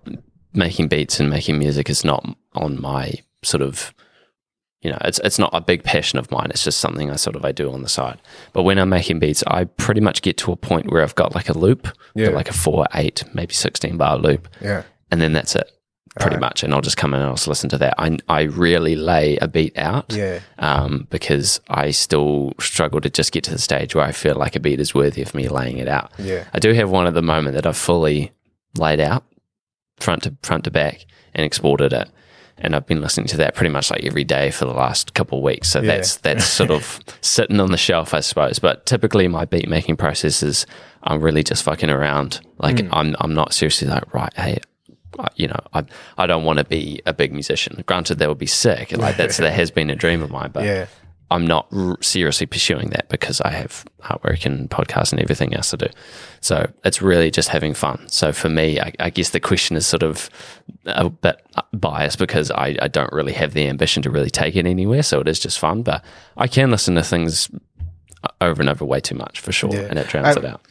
making 0.54 0.88
beats 0.88 1.20
and 1.20 1.30
making 1.30 1.60
music 1.60 1.90
is 1.90 2.04
not 2.06 2.26
on 2.56 2.82
my 2.82 3.14
sort 3.44 3.62
of, 3.62 3.94
you 4.82 4.92
know, 4.92 4.98
it's 5.06 5.20
it's 5.24 5.40
not 5.40 5.50
a 5.54 5.62
big 5.62 5.84
passion 5.84 6.20
of 6.20 6.30
mine. 6.32 6.48
It's 6.52 6.64
just 6.64 6.80
something 6.80 7.10
I 7.10 7.16
sort 7.16 7.36
of 7.36 7.44
I 7.44 7.52
do 7.52 7.72
on 7.74 7.82
the 7.82 7.90
side. 7.90 8.20
But 8.54 8.64
when 8.64 8.78
I'm 8.78 8.90
making 8.90 9.20
beats, 9.20 9.44
I 9.48 9.66
pretty 9.66 10.02
much 10.02 10.22
get 10.22 10.38
to 10.38 10.52
a 10.52 10.56
point 10.56 10.92
where 10.92 11.02
I've 11.02 11.16
got 11.16 11.34
like 11.36 11.50
a 11.50 11.58
loop, 11.58 11.88
Yeah. 12.16 12.30
like 12.30 12.50
a 12.50 12.54
four, 12.54 12.86
eight, 12.94 13.24
maybe 13.34 13.54
sixteen 13.54 13.98
bar 13.98 14.18
loop, 14.18 14.48
yeah, 14.62 14.84
and 15.12 15.20
then 15.22 15.34
that's 15.34 15.56
it. 15.56 15.72
Pretty 16.20 16.36
Alright. 16.38 16.42
much, 16.50 16.64
and 16.64 16.74
I'll 16.74 16.82
just 16.82 16.98
come 16.98 17.14
in 17.14 17.20
and 17.20 17.30
I'll 17.30 17.36
just 17.36 17.48
listen 17.48 17.70
to 17.70 17.78
that. 17.80 17.94
I 18.00 18.18
I 18.28 18.46
rarely 18.46 18.96
lay 18.96 19.38
a 19.38 19.48
beat 19.48 19.78
out, 19.78 20.12
yeah, 20.14 20.40
um, 20.58 21.06
because 21.12 21.60
I 21.70 21.92
still 21.92 22.54
struggle 22.60 23.02
to 23.02 23.10
just 23.10 23.32
get 23.32 23.44
to 23.44 23.52
the 23.52 23.60
stage 23.60 23.94
where 23.94 24.06
I 24.06 24.12
feel 24.14 24.36
like 24.36 24.56
a 24.56 24.60
beat 24.60 24.80
is 24.80 24.96
worthy 24.96 25.22
of 25.22 25.36
me 25.36 25.48
laying 25.48 25.78
it 25.78 25.88
out. 25.88 26.12
yeah, 26.18 26.46
I 26.54 26.60
do 26.60 26.74
have 26.74 26.90
one 26.90 27.06
at 27.08 27.14
the 27.14 27.22
moment 27.22 27.54
that 27.56 27.68
I've 27.68 27.78
fully 27.78 28.32
laid 28.78 29.00
out 29.00 29.26
front 30.00 30.24
to 30.24 30.36
front 30.44 30.64
to 30.64 30.72
back 30.72 31.06
and 31.36 31.46
exported 31.46 31.94
it. 31.94 32.10
And 32.60 32.76
I've 32.76 32.86
been 32.88 33.02
listening 33.02 33.28
to 33.28 33.38
that 33.38 33.54
pretty 33.56 33.70
much 33.72 33.92
like 33.92 34.04
every 34.04 34.24
day 34.24 34.50
for 34.52 34.66
the 34.66 34.74
last 34.74 35.14
couple 35.14 35.38
of 35.38 35.44
weeks. 35.44 35.70
So 35.70 35.80
Yeah. 35.82 35.96
that's 35.98 36.18
that's 36.18 36.46
sort 36.60 36.72
of 36.72 37.00
sitting 37.22 37.60
on 37.60 37.72
the 37.72 37.78
shelf, 37.78 38.14
I 38.14 38.20
suppose. 38.22 38.60
But 38.60 38.86
typically 38.86 39.28
my 39.28 39.46
beat 39.46 39.70
making 39.70 39.98
process 39.98 40.42
is 40.42 40.66
I'm 41.04 41.22
really 41.22 41.44
just 41.44 41.64
fucking 41.64 41.90
around. 41.90 42.42
Like 42.58 42.80
Hmm. 42.80 42.90
I'm 42.92 43.16
I'm 43.20 43.34
not 43.34 43.54
seriously 43.54 43.88
like, 43.88 44.12
right, 44.14 44.34
hey, 44.36 44.58
you 45.36 45.48
know, 45.48 45.60
I 45.74 45.84
I 46.18 46.26
don't 46.28 46.44
want 46.44 46.60
to 46.60 46.66
be 46.66 47.02
a 47.06 47.14
big 47.14 47.32
musician. 47.32 47.84
Granted, 47.86 48.20
that 48.20 48.30
would 48.30 48.38
be 48.40 48.46
sick. 48.48 48.92
Like 48.92 49.18
that's 49.18 49.38
that 49.38 49.54
has 49.54 49.70
been 49.72 49.90
a 49.90 49.96
dream 49.96 50.22
of 50.24 50.32
mine, 50.32 50.50
but 50.52 50.64
yeah, 50.66 50.86
I'm 51.30 51.46
not 51.46 51.68
r- 51.72 51.98
seriously 52.02 52.46
pursuing 52.48 52.90
that 52.92 53.10
because 53.10 53.42
I 53.42 53.50
have 53.52 53.84
artwork 54.02 54.46
and 54.46 54.70
podcasts 54.70 55.12
and 55.12 55.22
everything 55.22 55.54
else 55.54 55.72
to 55.72 55.78
do. 55.78 55.88
So 56.40 56.72
it's 56.86 57.02
really 57.02 57.30
just 57.32 57.50
having 57.50 57.74
fun. 57.74 58.08
So 58.08 58.32
for 58.32 58.48
me, 58.50 58.80
I, 58.80 58.94
I 59.00 59.10
guess 59.10 59.32
the 59.32 59.40
question 59.40 59.76
is 59.76 59.86
sort 59.86 60.04
of 60.04 60.30
a 60.88 61.10
bit 61.10 61.40
biased 61.74 62.18
because 62.20 62.50
I, 62.52 62.76
I 62.82 62.88
don't 62.88 63.12
really 63.14 63.34
have 63.34 63.54
the 63.54 63.68
ambition 63.68 64.02
to 64.04 64.10
really 64.10 64.30
take 64.30 64.56
it 64.56 64.66
anywhere. 64.66 65.04
So 65.04 65.20
it 65.20 65.28
is 65.28 65.40
just 65.40 65.60
fun, 65.60 65.84
but 65.84 66.04
I 66.38 66.48
can 66.48 66.72
listen 66.72 66.96
to 66.96 67.04
things 67.04 67.50
over 68.42 68.62
and 68.62 68.70
over 68.70 68.84
way 68.86 69.00
too 69.00 69.16
much 69.16 69.40
for 69.40 69.52
sure, 69.52 69.72
Yeah. 69.74 69.88
and 69.90 70.00
it 70.00 70.08
drowns 70.08 70.36
I- 70.38 70.40
it 70.40 70.46
out. 70.46 70.62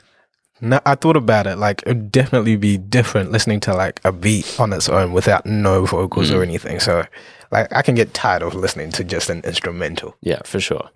No, 0.59 0.81
I 0.87 0.95
thought 0.95 1.17
about 1.19 1.47
it. 1.47 1.57
Like, 1.59 1.83
it'd 1.85 2.11
definitely 2.11 2.57
be 2.57 2.79
different 2.79 3.31
listening 3.31 3.61
to 3.61 3.75
like 3.75 4.01
a 4.05 4.11
beat 4.13 4.59
on 4.59 4.73
its 4.73 4.89
own 4.89 5.13
without 5.13 5.45
no 5.45 5.85
vocals 5.85 6.31
Mm. 6.31 6.35
or 6.35 6.43
anything. 6.43 6.81
So, 6.81 7.05
like, 7.53 7.71
I 7.77 7.83
can 7.83 7.95
get 7.95 8.15
tired 8.15 8.41
of 8.43 8.55
listening 8.55 8.91
to 8.93 9.05
just 9.05 9.29
an 9.29 9.43
instrumental. 9.45 10.17
Yeah, 10.23 10.41
for 10.45 10.59
sure. 10.59 10.89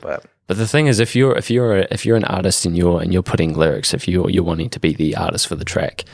But 0.00 0.24
But 0.46 0.56
the 0.58 0.68
thing 0.68 0.86
is, 0.86 1.00
if 1.00 1.16
you're 1.16 1.36
if 1.36 1.50
you're 1.50 1.78
a, 1.78 1.86
if 1.90 2.06
you're 2.06 2.16
an 2.16 2.22
artist 2.26 2.64
and 2.64 2.76
you're 2.76 3.00
and 3.02 3.12
you're 3.12 3.24
putting 3.24 3.54
lyrics, 3.54 3.92
if 3.92 4.06
you're 4.06 4.30
you're 4.30 4.44
wanting 4.44 4.70
to 4.70 4.78
be 4.78 4.92
the 4.94 5.16
artist 5.16 5.48
for 5.48 5.56
the 5.56 5.64
track, 5.64 6.04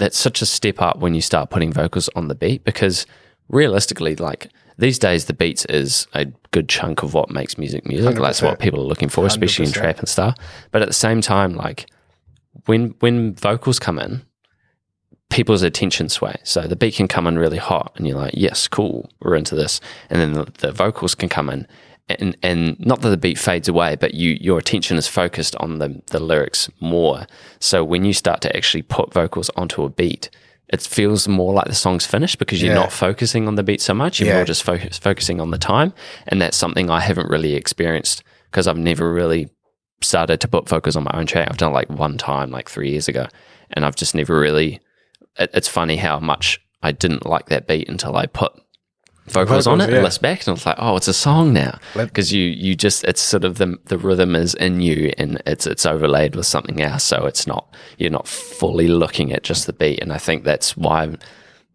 that's 0.00 0.18
such 0.18 0.42
a 0.42 0.46
step 0.46 0.80
up 0.80 0.98
when 0.98 1.14
you 1.14 1.20
start 1.20 1.50
putting 1.50 1.72
vocals 1.72 2.08
on 2.16 2.28
the 2.28 2.34
beat 2.34 2.64
because 2.64 3.06
realistically, 3.48 4.16
like 4.16 4.48
these 4.78 4.98
days, 4.98 5.26
the 5.26 5.34
beats 5.34 5.66
is 5.66 6.06
a 6.14 6.24
good 6.52 6.68
chunk 6.68 7.02
of 7.02 7.12
what 7.12 7.30
makes 7.30 7.58
music 7.58 7.86
music. 7.86 8.16
That's 8.16 8.40
what 8.42 8.58
people 8.58 8.80
are 8.80 8.86
looking 8.86 9.10
for, 9.10 9.26
especially 9.26 9.66
in 9.66 9.72
100%. 9.72 9.74
trap 9.74 9.98
and 9.98 10.08
stuff. 10.08 10.36
But 10.70 10.80
at 10.82 10.88
the 10.88 10.94
same 10.94 11.20
time, 11.20 11.54
like 11.54 11.86
when 12.64 12.94
when 13.00 13.34
vocals 13.34 13.78
come 13.78 13.98
in, 13.98 14.22
people's 15.28 15.62
attention 15.62 16.08
sway. 16.08 16.36
So 16.44 16.62
the 16.62 16.76
beat 16.76 16.94
can 16.94 17.08
come 17.08 17.26
in 17.26 17.38
really 17.38 17.58
hot, 17.58 17.92
and 17.96 18.06
you're 18.06 18.16
like, 18.16 18.34
"Yes, 18.34 18.66
cool, 18.68 19.10
we're 19.20 19.36
into 19.36 19.54
this," 19.54 19.80
and 20.08 20.18
then 20.18 20.32
the, 20.32 20.50
the 20.58 20.72
vocals 20.72 21.14
can 21.14 21.28
come 21.28 21.50
in, 21.50 21.66
and 22.18 22.36
and 22.42 22.78
not 22.80 23.00
that 23.02 23.10
the 23.10 23.16
beat 23.16 23.38
fades 23.38 23.68
away, 23.68 23.96
but 23.96 24.14
you 24.14 24.36
your 24.40 24.58
attention 24.58 24.96
is 24.96 25.06
focused 25.06 25.54
on 25.56 25.78
the 25.78 26.00
the 26.06 26.20
lyrics 26.20 26.68
more. 26.80 27.26
So 27.60 27.84
when 27.84 28.04
you 28.04 28.12
start 28.12 28.40
to 28.42 28.56
actually 28.56 28.82
put 28.82 29.12
vocals 29.12 29.50
onto 29.56 29.82
a 29.84 29.90
beat. 29.90 30.30
It 30.72 30.82
feels 30.82 31.26
more 31.26 31.52
like 31.52 31.64
the 31.66 31.74
song's 31.74 32.06
finished 32.06 32.38
because 32.38 32.62
you're 32.62 32.72
Yeah. 32.72 32.78
not 32.82 32.92
focusing 32.92 33.48
on 33.48 33.56
the 33.56 33.64
beat 33.64 33.80
so 33.80 33.92
much. 33.92 34.20
You're 34.20 34.28
Yeah. 34.28 34.36
more 34.36 34.44
just 34.44 34.62
focus, 34.62 34.98
focusing 34.98 35.40
on 35.40 35.50
the 35.50 35.58
time. 35.58 35.92
And 36.28 36.40
that's 36.40 36.56
something 36.56 36.88
I 36.90 37.00
haven't 37.00 37.28
really 37.28 37.54
experienced 37.56 38.22
because 38.48 38.68
I've 38.68 38.78
never 38.78 39.12
really 39.12 39.48
started 40.00 40.40
to 40.42 40.46
put 40.46 40.68
focus 40.68 40.94
on 40.94 41.02
my 41.02 41.10
own 41.12 41.26
track. 41.26 41.48
I've 41.50 41.56
done 41.56 41.72
it 41.72 41.74
like 41.74 41.90
one 41.90 42.16
time, 42.18 42.52
like 42.52 42.68
three 42.70 42.90
years 42.90 43.08
ago, 43.08 43.26
and 43.72 43.84
I've 43.84 43.96
just 43.96 44.14
never 44.14 44.38
really. 44.38 44.78
It, 45.40 45.50
it's 45.54 45.66
funny 45.66 45.96
how 45.96 46.20
much 46.20 46.60
I 46.84 46.92
didn't 46.92 47.26
like 47.26 47.46
that 47.46 47.66
beat 47.66 47.88
until 47.88 48.14
I 48.16 48.26
put 48.26 48.52
vocals, 49.26 49.66
on 49.66 49.80
it 49.80 49.90
yeah. 49.90 49.96
and 49.96 50.04
listened 50.04 50.22
back, 50.22 50.40
and 50.40 50.48
I 50.48 50.52
was 50.52 50.66
like, 50.66 50.76
oh, 50.78 50.96
it's 50.96 51.08
a 51.08 51.14
song 51.14 51.52
now 51.52 51.78
because 51.94 52.32
you 52.32 52.44
you 52.44 52.74
just 52.74 53.04
it's 53.04 53.20
sort 53.20 53.44
of 53.44 53.58
the 53.58 53.76
the 53.86 53.98
rhythm 53.98 54.34
is 54.34 54.54
in 54.54 54.80
you 54.80 55.12
and 55.18 55.40
it's 55.46 55.66
it's 55.66 55.86
overlaid 55.86 56.36
with 56.36 56.46
something 56.46 56.80
else, 56.80 57.04
so 57.04 57.26
it's 57.26 57.46
not 57.46 57.74
you're 57.98 58.10
not 58.10 58.26
fully 58.26 58.88
looking 58.88 59.32
at 59.32 59.42
just 59.42 59.66
the 59.66 59.72
beat, 59.72 60.00
and 60.00 60.12
I 60.12 60.18
think 60.18 60.44
that's 60.44 60.76
why. 60.76 61.02
I'm, 61.04 61.18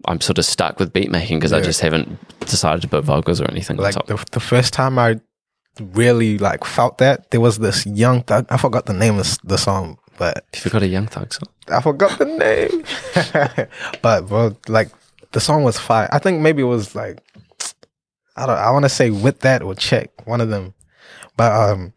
I'm 0.08 0.22
sort 0.22 0.38
of 0.38 0.46
stuck 0.46 0.78
with 0.78 0.94
beat 0.94 1.10
making 1.10 1.40
because 1.40 1.52
I 1.52 1.62
just 1.62 1.82
haven't 1.82 2.20
decided 2.42 2.84
to 2.84 2.88
put 2.88 3.04
vocals 3.04 3.42
or 3.42 3.50
anything. 3.50 3.78
on 3.78 3.84
like 3.84 3.96
top. 3.96 4.06
the, 4.06 4.24
the 4.34 4.40
first 4.40 4.72
time 4.72 5.00
I 5.00 5.20
really 5.80 6.38
like 6.38 6.64
felt 6.64 7.00
that 7.00 7.32
there 7.32 7.42
was 7.42 7.58
this 7.58 7.88
young 7.88 8.22
thug. 8.22 8.46
I 8.50 8.58
forgot 8.58 8.86
the 8.86 8.94
name 8.94 9.18
of 9.18 9.38
the 9.44 9.58
song, 9.58 9.98
but 10.18 10.46
you 10.54 10.62
forgot 10.62 10.84
a 10.84 10.88
Young 10.88 11.08
Thug 11.08 11.34
song. 11.34 11.50
I 11.68 11.82
forgot 11.82 12.18
the 12.18 12.26
name. 12.26 13.68
but 14.02 14.28
bro, 14.28 14.56
like 14.68 14.90
the 15.32 15.40
song 15.40 15.64
was 15.64 15.78
fire. 15.78 16.10
I 16.12 16.20
think 16.20 16.42
maybe 16.42 16.62
it 16.62 16.66
was 16.66 16.96
like 16.96 17.20
I 18.36 18.45
don't. 18.45 18.57
I 18.57 18.72
want 18.72 18.84
to 18.86 18.90
say 18.90 19.10
with 19.12 19.40
that 19.41 19.62
or 19.64 19.76
check 19.76 20.10
one 20.28 20.41
of 20.41 20.49
them. 20.49 20.74
But 21.38 21.52
um, 21.52 21.94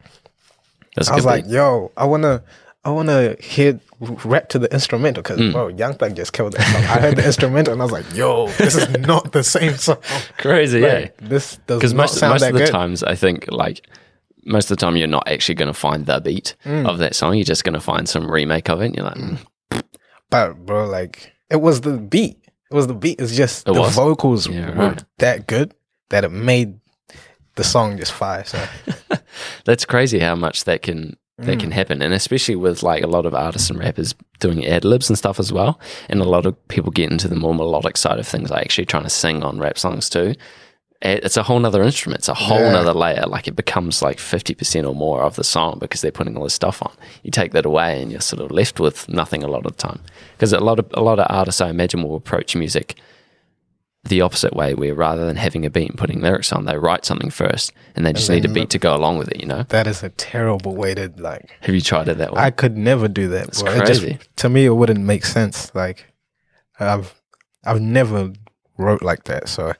That's 0.96 1.08
I 1.08 1.14
was 1.16 1.24
like, 1.24 1.44
beat. 1.44 1.52
yo, 1.52 1.92
I 1.96 2.04
wanna, 2.06 2.42
I 2.84 2.90
wanna 2.90 3.36
hear 3.40 3.80
rap 4.00 4.48
to 4.50 4.58
the 4.58 4.72
instrumental 4.72 5.22
because 5.22 5.38
Mm. 5.40 5.52
bro, 5.52 5.68
Young 5.68 5.94
Thug 5.94 6.14
just 6.16 6.32
killed 6.32 6.52
that 6.54 6.62
song. 6.66 6.82
I 6.84 7.00
heard 7.00 7.16
the 7.16 7.24
instrumental 7.26 7.72
and 7.72 7.82
I 7.82 7.84
was 7.84 7.92
like, 7.92 8.06
yo, 8.14 8.48
this 8.52 8.74
is 8.76 8.88
not 9.06 9.32
the 9.32 9.42
same 9.44 9.76
song. 9.76 9.98
crazy, 10.38 10.80
yeah. 10.80 11.08
This 11.20 11.58
does 11.66 11.78
because 11.78 11.94
most 11.94 12.14
sound 12.18 12.34
most 12.34 12.42
of 12.42 12.52
the 12.52 12.58
good. 12.60 12.70
times 12.70 13.02
I 13.02 13.14
think 13.14 13.46
like 13.50 13.86
most 14.44 14.70
of 14.70 14.76
the 14.78 14.80
time 14.84 14.96
you're 14.96 15.06
not 15.08 15.26
actually 15.28 15.56
going 15.56 15.66
to 15.72 15.74
find 15.74 16.06
the 16.06 16.20
beat 16.20 16.54
Mm. 16.64 16.88
of 16.88 16.98
that 16.98 17.14
song. 17.14 17.34
You're 17.34 17.44
just 17.44 17.64
going 17.64 17.74
to 17.74 17.80
find 17.80 18.08
some 18.08 18.30
remake 18.30 18.68
of 18.70 18.80
it. 18.80 18.86
And 18.86 18.96
you're 18.96 19.04
like, 19.06 19.16
mm, 19.16 19.38
But 20.30 20.64
bro, 20.66 20.86
like 20.86 21.32
it 21.50 21.60
was 21.60 21.80
the 21.82 21.96
beat. 21.98 22.38
It 22.70 22.74
was 22.74 22.86
the 22.86 22.94
beat. 22.94 23.20
It's 23.20 23.34
just 23.36 23.68
It 23.68 23.72
the 23.74 23.80
was? 23.80 23.94
vocals 23.94 24.46
Yeah, 24.48 24.70
were 24.70 24.88
right. 24.90 25.04
that 25.18 25.46
good 25.46 25.74
that 26.10 26.24
it 26.24 26.30
made 26.30 26.78
the 27.56 27.64
song 27.64 27.96
just 27.98 28.12
fire. 28.12 28.44
So 28.44 28.64
that's 29.64 29.84
crazy 29.84 30.18
how 30.18 30.34
much 30.34 30.64
that 30.64 30.82
can 30.82 31.16
that 31.40 31.58
Mm. 31.58 31.60
can 31.60 31.70
happen, 31.70 32.02
and 32.02 32.12
especially 32.12 32.56
with 32.56 32.82
like 32.82 33.04
a 33.04 33.06
lot 33.06 33.24
of 33.24 33.32
artists 33.32 33.70
and 33.70 33.78
rappers 33.78 34.12
doing 34.40 34.66
ad 34.66 34.84
libs 34.84 35.08
and 35.08 35.16
stuff 35.16 35.38
as 35.38 35.52
well, 35.52 35.78
and 36.08 36.20
a 36.20 36.24
lot 36.24 36.46
of 36.46 36.56
people 36.66 36.90
get 36.90 37.12
into 37.12 37.28
the 37.28 37.36
more 37.36 37.54
melodic 37.54 37.96
side 37.96 38.18
of 38.18 38.26
things, 38.26 38.50
like 38.50 38.62
actually 38.64 38.86
trying 38.86 39.04
to 39.04 39.08
sing 39.10 39.44
on 39.44 39.60
rap 39.60 39.78
songs 39.78 40.08
too. 40.10 40.34
It's 41.00 41.36
a 41.36 41.44
whole 41.44 41.60
nother 41.60 41.84
instrument. 41.84 42.18
It's 42.22 42.28
a 42.28 42.34
whole 42.34 42.58
Yeah. 42.58 42.72
nother 42.72 42.92
layer. 42.92 43.22
Like 43.28 43.46
it 43.46 43.54
becomes 43.54 44.02
like 44.02 44.18
fifty 44.18 44.52
percent 44.52 44.84
or 44.84 44.96
more 44.96 45.22
of 45.22 45.36
the 45.36 45.44
song 45.44 45.78
because 45.78 46.00
they're 46.00 46.10
putting 46.10 46.36
all 46.36 46.42
this 46.42 46.54
stuff 46.54 46.82
on. 46.82 46.90
You 47.22 47.30
take 47.30 47.52
that 47.52 47.64
away, 47.64 48.02
and 48.02 48.10
you're 48.10 48.20
sort 48.20 48.42
of 48.42 48.50
left 48.50 48.80
with 48.80 49.08
nothing 49.08 49.44
a 49.44 49.48
lot 49.48 49.64
of 49.64 49.76
the 49.76 49.82
time. 49.88 50.00
Because 50.32 50.52
a 50.52 50.58
lot 50.58 50.80
of 50.80 50.86
a 50.94 51.02
lot 51.02 51.20
of 51.20 51.26
artists, 51.30 51.60
I 51.60 51.68
imagine, 51.70 52.02
will 52.02 52.16
approach 52.16 52.56
music 52.56 52.96
the 54.08 54.20
opposite 54.20 54.54
way, 54.54 54.74
where 54.74 54.94
rather 54.94 55.24
than 55.26 55.36
having 55.36 55.64
a 55.64 55.70
beat 55.70 55.88
and 55.90 55.98
putting 55.98 56.20
lyrics 56.20 56.52
on, 56.52 56.64
they 56.64 56.76
write 56.76 57.04
something 57.04 57.30
first, 57.30 57.72
and 57.96 58.04
they 58.04 58.12
just 58.12 58.28
need 58.30 58.44
a 58.44 58.48
beat 58.48 58.70
to 58.70 58.78
go 58.78 58.94
along 58.96 59.18
with 59.18 59.28
it. 59.28 59.40
You 59.40 59.46
know. 59.46 59.62
that 59.68 59.86
is 59.86 60.02
a 60.02 60.08
terrible 60.10 60.74
way 60.74 60.94
to 60.94 61.12
like. 61.18 61.48
Have 61.60 61.74
you 61.74 61.80
tried 61.80 62.08
it 62.08 62.18
that 62.18 62.32
way? 62.32 62.42
I 62.42 62.50
could 62.50 62.76
never 62.76 63.08
do 63.08 63.28
that. 63.28 63.48
It's 63.48 63.62
bro. 63.62 63.72
It 63.72 63.86
just- 63.86 64.00
crazy. 64.02 64.18
to 64.36 64.48
me, 64.48 64.64
it 64.64 64.70
wouldn't 64.70 65.00
make 65.00 65.24
sense. 65.24 65.74
Like 65.74 66.06
I've 66.80 67.14
I've 67.64 67.80
never 67.80 68.32
wrote 68.76 69.02
like 69.02 69.24
that. 69.24 69.48
So, 69.48 69.72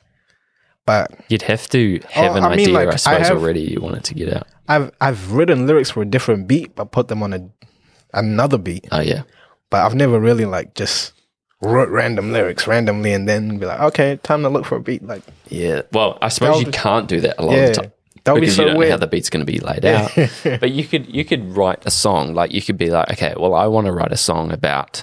but 0.87 1.11
You'd 1.29 1.43
have 1.43 1.69
to 1.71 2.01
have 2.11 2.33
Oh, 2.33 2.37
an 2.39 2.45
I 2.45 2.51
mean, 2.51 2.61
idea, 2.61 2.75
like, 2.75 2.89
I 2.89 2.93
I 2.93 2.97
suppose, 2.97 3.29
have- 3.29 3.37
already 3.37 3.61
you 3.61 3.81
want 3.81 3.97
it 3.97 4.05
to 4.05 4.15
get 4.15 4.33
out. 4.35 4.47
I've 4.69 4.91
I've 5.01 5.33
written 5.33 5.67
lyrics 5.67 5.91
for 5.91 6.03
a 6.03 6.07
different 6.07 6.47
beat, 6.49 6.75
but 6.75 6.93
put 6.93 7.09
them 7.09 7.23
on 7.23 7.33
a 7.33 7.49
another 8.15 8.59
beat. 8.59 8.87
Oh 8.93 9.01
yeah, 9.01 9.23
But 9.71 9.85
I've 9.85 9.95
never 9.95 10.19
really 10.19 10.45
like 10.47 10.75
just 10.75 11.13
wrote 11.61 11.89
random 11.89 12.33
lyrics 12.33 12.67
randomly 12.67 13.13
and 13.13 13.29
then 13.29 13.59
be 13.59 13.67
like, 13.67 13.81
okay, 13.81 14.19
time 14.23 14.43
to 14.43 14.49
look 14.49 14.65
for 14.65 14.77
a 14.77 14.81
beat. 14.81 15.05
Like, 15.05 15.23
yeah. 15.49 15.83
Well, 15.93 16.19
I 16.23 16.29
suppose 16.29 16.61
you 16.61 16.67
be- 16.67 16.73
can't 16.73 17.09
do 17.09 17.21
that 17.21 17.37
a 17.39 17.45
lot 17.45 17.57
yeah, 17.57 17.63
of 17.63 17.69
the 17.69 17.83
time 17.83 17.93
that 18.29 18.35
would 18.35 18.41
be 18.41 18.47
because 18.47 18.57
so 18.57 18.63
you 18.63 18.69
don't 18.69 18.81
know 18.81 18.91
how 18.91 18.97
the 18.97 19.07
beat's 19.07 19.31
going 19.31 19.45
to 19.45 19.51
be 19.51 19.59
laid 19.59 19.85
out. 19.85 20.13
but 20.61 20.71
you 20.71 20.85
could 20.85 21.13
you 21.15 21.25
could 21.25 21.57
write 21.57 21.85
a 21.87 21.91
song 21.91 22.35
like 22.35 22.53
you 22.53 22.61
could 22.61 22.77
be 22.77 22.91
like, 22.91 23.11
okay, 23.13 23.35
well, 23.37 23.55
I 23.55 23.67
want 23.67 23.87
to 23.87 23.93
write 23.93 24.13
a 24.13 24.17
song 24.17 24.53
about 24.53 25.03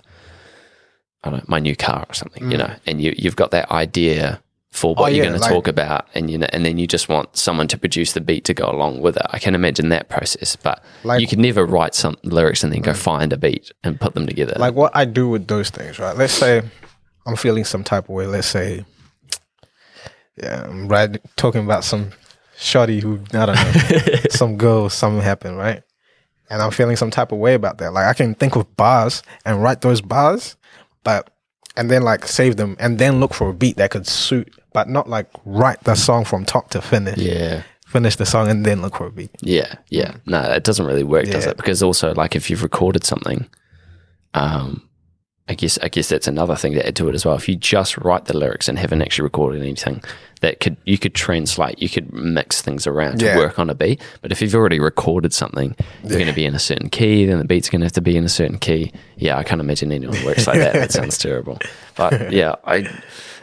I 1.23 1.31
don't 1.31 1.39
know 1.39 1.45
my 1.47 1.59
new 1.59 1.75
car 1.75 2.05
or 2.07 2.13
something, 2.13 2.51
you 2.51 2.57
mm. 2.57 2.67
know, 2.67 2.75
and 2.85 3.01
you 3.01 3.13
you've 3.17 3.35
got 3.35 3.51
that 3.51 3.71
idea 3.71 4.41
for 4.75 4.93
what 4.93 4.97
Mm. 4.97 5.05
Oh, 5.05 5.07
you're 5.15 5.23
yeah, 5.25 5.29
going 5.31 5.41
to 5.41 5.47
talk 5.49 5.67
about, 5.67 6.07
and 6.13 6.29
you 6.29 6.37
know, 6.37 6.47
and 6.51 6.65
then 6.65 6.77
you 6.77 6.85
just 6.87 7.07
want 7.07 7.35
someone 7.37 7.67
to 7.69 7.77
produce 7.77 8.11
the 8.13 8.21
beat 8.21 8.43
to 8.45 8.53
go 8.53 8.65
along 8.69 9.01
with 9.01 9.15
it. 9.15 9.25
I 9.29 9.39
can 9.39 9.55
imagine 9.55 9.89
that 9.89 10.09
process, 10.09 10.55
but 10.55 10.83
Like- 11.03 11.17
Mm. 11.17 11.21
you 11.21 11.27
could 11.27 11.39
never 11.39 11.65
write 11.65 11.95
some 11.95 12.15
lyrics 12.23 12.63
and 12.63 12.73
then 12.73 12.81
go 12.81 12.93
find 12.93 13.31
a 13.33 13.37
beat 13.37 13.71
and 13.83 13.99
put 13.99 14.13
them 14.15 14.27
together. 14.27 14.53
like 14.57 14.73
what 14.75 14.91
I 14.95 15.05
do 15.05 15.29
with 15.29 15.47
those 15.47 15.69
things, 15.69 15.97
right? 15.99 16.15
Let's 16.17 16.33
say 16.33 16.61
I'm 17.25 17.35
feeling 17.35 17.63
some 17.65 17.83
type 17.83 18.03
of 18.05 18.09
way. 18.09 18.27
Let's 18.27 18.47
say, 18.47 18.85
yeah, 20.37 20.63
I'm 20.65 20.87
right 20.87 21.17
talking 21.37 21.63
about 21.63 21.83
some 21.83 22.11
shoddy 22.57 22.99
who 22.99 23.19
I 23.33 23.45
don't 23.45 23.55
know, 23.55 24.15
some 24.29 24.57
girl, 24.57 24.89
something 24.89 25.21
happened, 25.23 25.57
right? 25.57 25.81
And 26.49 26.61
I'm 26.61 26.71
feeling 26.71 26.95
some 26.95 27.09
type 27.11 27.31
of 27.31 27.39
way 27.39 27.53
about 27.55 27.77
that. 27.79 27.93
Like 27.93 28.05
I 28.07 28.13
can 28.13 28.35
think 28.35 28.55
of 28.55 28.75
bars 28.77 29.23
and 29.45 29.63
write 29.63 29.81
those 29.81 30.01
bars, 30.01 30.55
but 31.03 31.29
and 31.77 31.89
then 31.91 32.03
like 32.03 32.27
save 32.27 32.57
them 32.57 32.75
and 32.79 32.99
then 32.99 33.19
look 33.19 33.33
for 33.33 33.49
a 33.49 33.53
beat 33.53 33.77
that 33.77 33.91
could 33.91 34.07
suit, 34.07 34.53
but 34.73 34.89
not 34.89 35.09
like 35.09 35.27
write 35.45 35.83
the 35.83 35.95
song 35.95 36.25
from 36.25 36.45
top 36.45 36.69
to 36.71 36.81
finish. 36.81 37.17
yeah. 37.17 37.63
Finish 37.87 38.15
the 38.17 38.25
song 38.25 38.49
and 38.49 38.65
then 38.65 38.81
look 38.81 38.97
for 38.97 39.05
a 39.05 39.11
beat. 39.11 39.29
Yeah, 39.41 39.75
yeah. 39.89 40.17
No, 40.25 40.41
it 40.41 40.63
doesn't 40.63 40.85
really 40.85 41.03
work, 41.03 41.27
does 41.27 41.45
it? 41.45 41.55
Because 41.55 41.81
also, 41.81 42.13
like, 42.13 42.35
if 42.35 42.49
you've 42.49 42.63
recorded 42.63 43.05
something, 43.05 43.47
um, 44.33 44.89
I 45.47 45.53
guess 45.53 45.77
I 45.77 45.89
guess 45.89 46.09
that's 46.09 46.27
another 46.27 46.55
thing 46.55 46.73
to 46.73 46.85
add 46.85 46.95
to 46.97 47.07
it 47.07 47.15
as 47.15 47.25
well. 47.25 47.35
If 47.35 47.47
you 47.47 47.55
just 47.55 47.97
write 47.99 48.25
the 48.25 48.35
lyrics 48.35 48.67
and 48.67 48.79
haven't 48.79 49.01
actually 49.03 49.23
recorded 49.23 49.61
anything, 49.61 50.03
that 50.45 50.59
could 50.59 50.77
you 50.85 50.97
could 50.97 51.13
translate, 51.15 51.81
you 51.81 51.89
could 51.89 52.13
mix 52.13 52.61
things 52.61 52.85
around 52.87 53.21
Yeah. 53.21 53.33
to 53.33 53.39
work 53.39 53.57
on 53.59 53.69
a 53.69 53.75
beat. 53.75 53.99
But 54.21 54.31
if 54.31 54.41
you've 54.41 54.53
already 54.55 54.79
recorded 54.79 55.33
something, 55.33 55.75
you're 56.03 56.13
going 56.19 56.27
to 56.27 56.33
be 56.33 56.45
in 56.45 56.53
a 56.55 56.59
certain 56.59 56.89
key, 56.89 57.25
then 57.25 57.39
the 57.39 57.45
beat's 57.45 57.69
going 57.69 57.81
to 57.81 57.85
have 57.85 57.93
to 57.93 58.01
be 58.01 58.15
in 58.15 58.23
a 58.23 58.29
certain 58.29 58.59
key. 58.59 58.93
Yeah, 59.17 59.37
I 59.37 59.43
can't 59.43 59.59
imagine 59.61 59.91
anyone 59.91 60.23
works 60.23 60.45
like 60.47 60.59
that. 60.59 60.73
That 60.73 60.91
sounds 60.99 61.17
terrible. 61.17 61.57
But 61.97 62.31
yeah, 62.31 62.55
I 62.65 62.87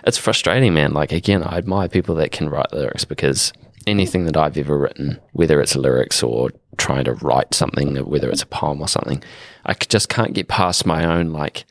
it's 0.04 0.18
frustrating, 0.18 0.74
man. 0.74 0.92
Like 0.92 1.12
again, 1.12 1.42
I 1.42 1.58
admire 1.58 1.88
people 1.88 2.14
that 2.16 2.30
can 2.32 2.48
write 2.48 2.72
lyrics 2.72 3.04
because 3.04 3.52
anything 3.86 4.24
that 4.26 4.36
I've 4.36 4.56
ever 4.56 4.78
written, 4.78 5.20
whether 5.32 5.60
it's 5.60 5.74
lyrics 5.74 6.22
or 6.22 6.50
trying 6.76 7.04
to 7.04 7.14
write 7.14 7.52
something, 7.54 7.96
whether 8.06 8.30
it's 8.30 8.42
a 8.42 8.46
poem 8.46 8.80
or 8.80 8.88
something, 8.88 9.22
I 9.66 9.74
just 9.74 10.08
can't 10.08 10.34
get 10.34 10.46
past 10.48 10.86
my 10.86 11.04
own 11.04 11.32
like. 11.32 11.64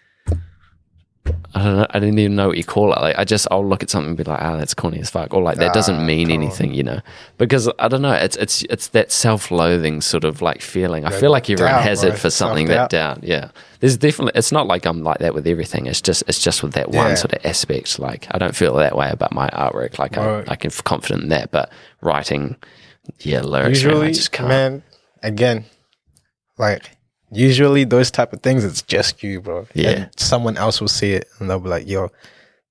I 1.53 1.63
don't 1.63 1.77
know. 1.77 1.87
I 1.89 1.99
didn't 1.99 2.17
even 2.17 2.35
know 2.35 2.47
what 2.47 2.57
you 2.57 2.63
call 2.63 2.93
it. 2.93 2.99
Like, 3.01 3.17
I 3.17 3.25
just 3.25 3.47
I'll 3.51 3.67
look 3.67 3.83
at 3.83 3.89
something 3.89 4.09
and 4.09 4.17
be 4.17 4.23
like, 4.23 4.39
"Oh, 4.41 4.57
that's 4.57 4.73
corny 4.73 4.99
as 4.99 5.09
fuck," 5.09 5.33
or 5.33 5.41
like 5.43 5.57
that 5.57 5.73
doesn't 5.73 5.97
ah, 5.97 6.03
mean 6.03 6.31
anything, 6.31 6.73
you 6.73 6.81
know? 6.81 7.01
Because 7.37 7.69
I 7.77 7.87
don't 7.89 8.01
know. 8.01 8.13
It's 8.13 8.37
it's 8.37 8.63
it's 8.63 8.87
that 8.89 9.11
self-loathing 9.11 10.01
sort 10.01 10.23
of 10.23 10.41
like 10.41 10.61
feeling. 10.61 11.05
I 11.05 11.11
feel 11.11 11.29
like 11.29 11.49
everyone 11.49 11.73
doubt, 11.73 11.83
has 11.83 12.03
it 12.03 12.17
for 12.17 12.29
something 12.29 12.67
that 12.67 12.89
doubt. 12.89 13.23
Yeah, 13.23 13.51
there's 13.81 13.97
definitely. 13.97 14.31
It's 14.35 14.51
not 14.51 14.65
like 14.65 14.85
I'm 14.85 15.03
like 15.03 15.19
that 15.19 15.33
with 15.33 15.45
everything. 15.45 15.85
It's 15.87 16.01
just 16.01 16.23
it's 16.27 16.39
just 16.41 16.63
with 16.63 16.73
that 16.73 16.89
one 16.89 17.09
Yeah. 17.09 17.15
sort 17.15 17.33
of 17.33 17.45
aspect. 17.45 17.99
Like 17.99 18.27
I 18.31 18.37
don't 18.37 18.55
feel 18.55 18.73
that 18.75 18.95
way 18.95 19.09
about 19.09 19.33
my 19.33 19.49
artwork. 19.49 19.99
Like 19.99 20.15
Right. 20.15 20.47
I, 20.47 20.53
I 20.53 20.55
can 20.55 20.71
confident 20.71 21.23
in 21.23 21.29
that, 21.29 21.51
but 21.51 21.69
writing, 22.01 22.55
yeah, 23.19 23.41
lyrics, 23.41 23.83
man, 23.83 23.97
I 23.97 24.11
just 24.11 24.31
can't. 24.31 24.47
man, 24.49 24.83
again, 25.21 25.65
like 26.57 26.97
usually 27.31 27.83
those 27.83 28.11
type 28.11 28.33
of 28.33 28.41
things, 28.41 28.63
it's 28.63 28.81
just 28.81 29.23
you, 29.23 29.41
bro. 29.41 29.67
Yeah. 29.73 29.89
And 29.89 30.09
someone 30.19 30.57
else 30.57 30.81
will 30.81 30.87
see 30.87 31.13
it 31.13 31.27
and 31.39 31.49
they'll 31.49 31.59
be 31.59 31.69
like, 31.69 31.87
"Yo, 31.87 32.09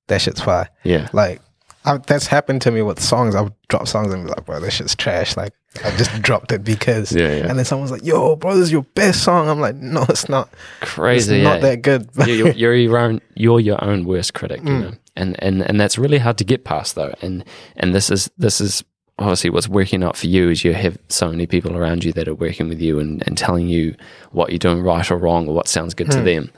that 0.09 0.21
shit's 0.21 0.41
fire." 0.41 0.69
Yeah, 0.85 1.09
Like 1.13 1.41
I, 1.85 1.97
that's 1.99 2.27
happened 2.27 2.61
to 2.63 2.71
me 2.71 2.83
with 2.83 3.01
songs. 3.01 3.35
I'll 3.35 3.57
drop 3.69 3.89
songs 3.89 4.13
and 4.13 4.25
be 4.25 4.31
like, 4.31 4.45
"Bro, 4.45 4.61
this 4.61 4.75
shit's 4.75 4.95
trash." 4.95 5.37
Like 5.37 5.55
I 5.85 5.97
just 5.97 6.21
dropped 6.23 6.53
it 6.53 6.63
because. 6.65 7.13
Yeah, 7.13 7.35
yeah. 7.37 7.49
And 7.49 7.59
then 7.59 7.65
someone's 7.65 7.91
like, 7.91 8.05
"Yo, 8.05 8.37
bro, 8.37 8.55
this 8.55 8.65
is 8.65 8.73
your 8.73 8.83
best 8.95 9.23
song." 9.23 9.49
I'm 9.49 9.61
like, 9.61 9.77
"No, 9.77 10.05
it's 10.09 10.29
not. 10.29 10.51
crazy. 10.81 11.37
it's 11.37 11.45
not 11.45 11.59
eh? 11.59 11.61
that 11.61 11.83
good." 11.83 12.11
you're, 12.27 12.37
you're, 12.37 12.51
you're 12.55 12.75
your 12.75 12.99
own 12.99 13.21
you're 13.35 13.61
your 13.61 13.83
own 13.83 14.05
worst 14.05 14.35
critic 14.35 14.61
Mm. 14.61 14.67
you 14.69 14.79
know 14.79 14.93
and 15.17 15.43
and 15.43 15.63
and 15.63 15.81
that's 15.81 15.99
really 15.99 16.19
hard 16.19 16.39
to 16.39 16.45
get 16.45 16.65
past 16.65 16.95
though 16.95 17.13
and 17.23 17.45
and 17.77 17.95
this 17.95 18.11
is 18.11 18.31
this 18.39 18.61
is 18.61 18.85
obviously 19.21 19.51
what's 19.51 19.69
working 19.69 20.03
out 20.03 20.17
for 20.17 20.27
you 20.27 20.51
is 20.51 20.65
you 20.65 20.73
have 20.73 20.99
so 21.09 21.31
many 21.31 21.47
people 21.47 21.77
around 21.77 22.03
you 22.05 22.13
that 22.15 22.27
are 22.29 22.35
working 22.35 22.69
with 22.69 22.81
you 22.81 22.99
and, 22.99 23.23
and 23.27 23.37
telling 23.39 23.69
you 23.69 23.95
what 24.33 24.51
you're 24.51 24.59
doing 24.59 24.83
right 24.83 25.11
or 25.11 25.17
wrong 25.19 25.47
or 25.49 25.55
what 25.55 25.69
sounds 25.69 25.95
good 25.95 26.07
Hmm. 26.09 26.19
to 26.19 26.23
them 26.23 26.53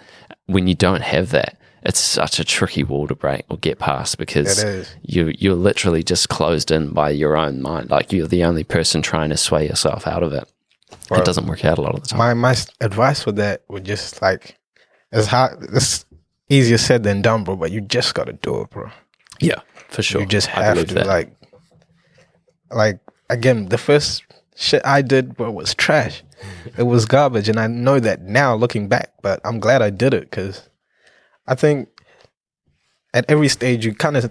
when 0.46 0.66
you 0.68 0.74
don't 0.74 1.02
have 1.02 1.30
that 1.30 1.58
it's 1.84 1.98
such 1.98 2.38
a 2.38 2.44
tricky 2.44 2.84
wall 2.84 3.08
to 3.08 3.14
break 3.14 3.44
or 3.50 3.56
get 3.58 3.78
past 3.78 4.16
because 4.16 4.64
you 5.02 5.32
you're 5.38 5.54
literally 5.56 6.02
just 6.04 6.28
closed 6.28 6.70
in 6.70 6.90
by 6.90 7.10
your 7.10 7.36
own 7.36 7.60
mind 7.60 7.90
like 7.90 8.12
you're 8.12 8.26
the 8.28 8.44
only 8.44 8.62
person 8.64 9.02
trying 9.02 9.30
to 9.30 9.36
sway 9.36 9.66
yourself 9.66 10.06
out 10.06 10.22
of 10.22 10.32
it 10.32 10.48
it 11.10 11.24
doesn't 11.24 11.46
work 11.46 11.64
out 11.64 11.78
a 11.78 11.80
lot 11.82 11.94
of 11.94 12.02
the 12.02 12.08
time 12.08 12.18
my 12.18 12.32
my 12.34 12.54
advice 12.80 13.26
with 13.26 13.36
that 13.36 13.62
would 13.68 13.84
just 13.84 14.22
like 14.22 14.56
it's 15.10 15.26
hard. 15.26 15.58
It's 15.74 16.06
easier 16.48 16.78
said 16.78 17.02
than 17.02 17.20
done, 17.20 17.44
bro. 17.44 17.56
But 17.56 17.70
you 17.70 17.82
just 17.82 18.14
gotta 18.14 18.32
do 18.32 18.62
it, 18.62 18.70
bro. 18.70 18.90
yeah 19.40 19.60
for 19.88 20.02
sure 20.02 20.20
You 20.22 20.26
just 20.26 20.46
have 20.46 20.78
to 20.86 20.94
that. 20.94 21.06
like, 21.06 21.34
like 22.74 23.00
again, 23.28 23.66
the 23.66 23.78
first 23.78 24.24
shit 24.56 24.82
I 24.84 25.02
did 25.02 25.36
bro, 25.36 25.50
was 25.50 25.74
trash. 25.74 26.22
it 26.76 26.84
was 26.84 27.06
garbage, 27.06 27.48
and 27.48 27.58
I 27.58 27.66
know 27.66 28.00
that 28.00 28.22
now 28.22 28.54
looking 28.54 28.88
back. 28.88 29.12
But 29.22 29.40
I'm 29.44 29.60
glad 29.60 29.82
I 29.82 29.90
did 29.90 30.14
it 30.14 30.30
because 30.30 30.68
I 31.46 31.54
think 31.54 31.88
at 33.14 33.24
every 33.28 33.48
stage 33.48 33.84
you 33.84 33.94
kind 33.94 34.16
of 34.16 34.30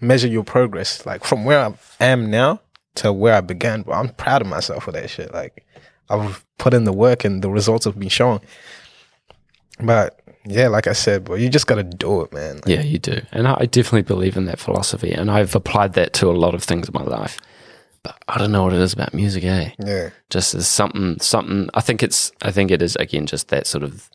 measure 0.00 0.28
your 0.28 0.44
progress, 0.44 1.04
like 1.06 1.24
from 1.24 1.44
where 1.44 1.60
I 1.60 1.74
am 2.04 2.30
now 2.30 2.60
to 2.96 3.12
where 3.12 3.34
I 3.34 3.40
began. 3.40 3.82
But 3.82 3.92
I'm 3.92 4.08
proud 4.10 4.42
of 4.42 4.48
myself 4.48 4.84
for 4.84 4.92
that 4.92 5.10
shit. 5.10 5.32
Like 5.32 5.66
I've 6.08 6.44
put 6.58 6.74
in 6.74 6.84
the 6.84 6.92
work, 6.92 7.24
and 7.24 7.42
the 7.42 7.50
results 7.50 7.84
have 7.84 7.98
been 7.98 8.08
shown. 8.08 8.40
But 9.82 10.20
yeah, 10.46 10.68
like 10.68 10.86
I 10.86 10.92
said, 10.92 11.24
bro, 11.24 11.36
you 11.36 11.48
just 11.48 11.66
gotta 11.66 11.82
do 11.82 12.22
it, 12.22 12.32
man. 12.32 12.56
Like, 12.56 12.66
Yeah, 12.66 12.82
you 12.82 12.98
do. 12.98 13.20
And 13.32 13.46
I 13.46 13.66
definitely 13.66 14.02
believe 14.02 14.36
in 14.36 14.46
that 14.46 14.58
philosophy. 14.58 15.12
And 15.12 15.30
I've 15.30 15.54
applied 15.54 15.94
that 15.94 16.12
to 16.14 16.28
a 16.28 16.32
lot 16.32 16.54
of 16.54 16.62
things 16.62 16.88
in 16.88 16.94
my 16.94 17.04
life. 17.04 17.38
But 18.02 18.16
I 18.28 18.38
don't 18.38 18.50
know 18.52 18.62
what 18.64 18.72
it 18.72 18.80
is 18.80 18.92
about 18.94 19.12
music, 19.12 19.44
eh? 19.44 19.70
yeah. 19.78 20.10
Just 20.30 20.54
as 20.54 20.66
something, 20.66 21.20
something, 21.20 21.68
I 21.74 21.80
think 21.82 22.02
it's, 22.02 22.32
I 22.40 22.50
think 22.50 22.70
it 22.70 22.80
is, 22.80 22.96
again, 22.96 23.26
just 23.26 23.48
that 23.48 23.66
sort 23.66 23.84
of, 23.84 24.08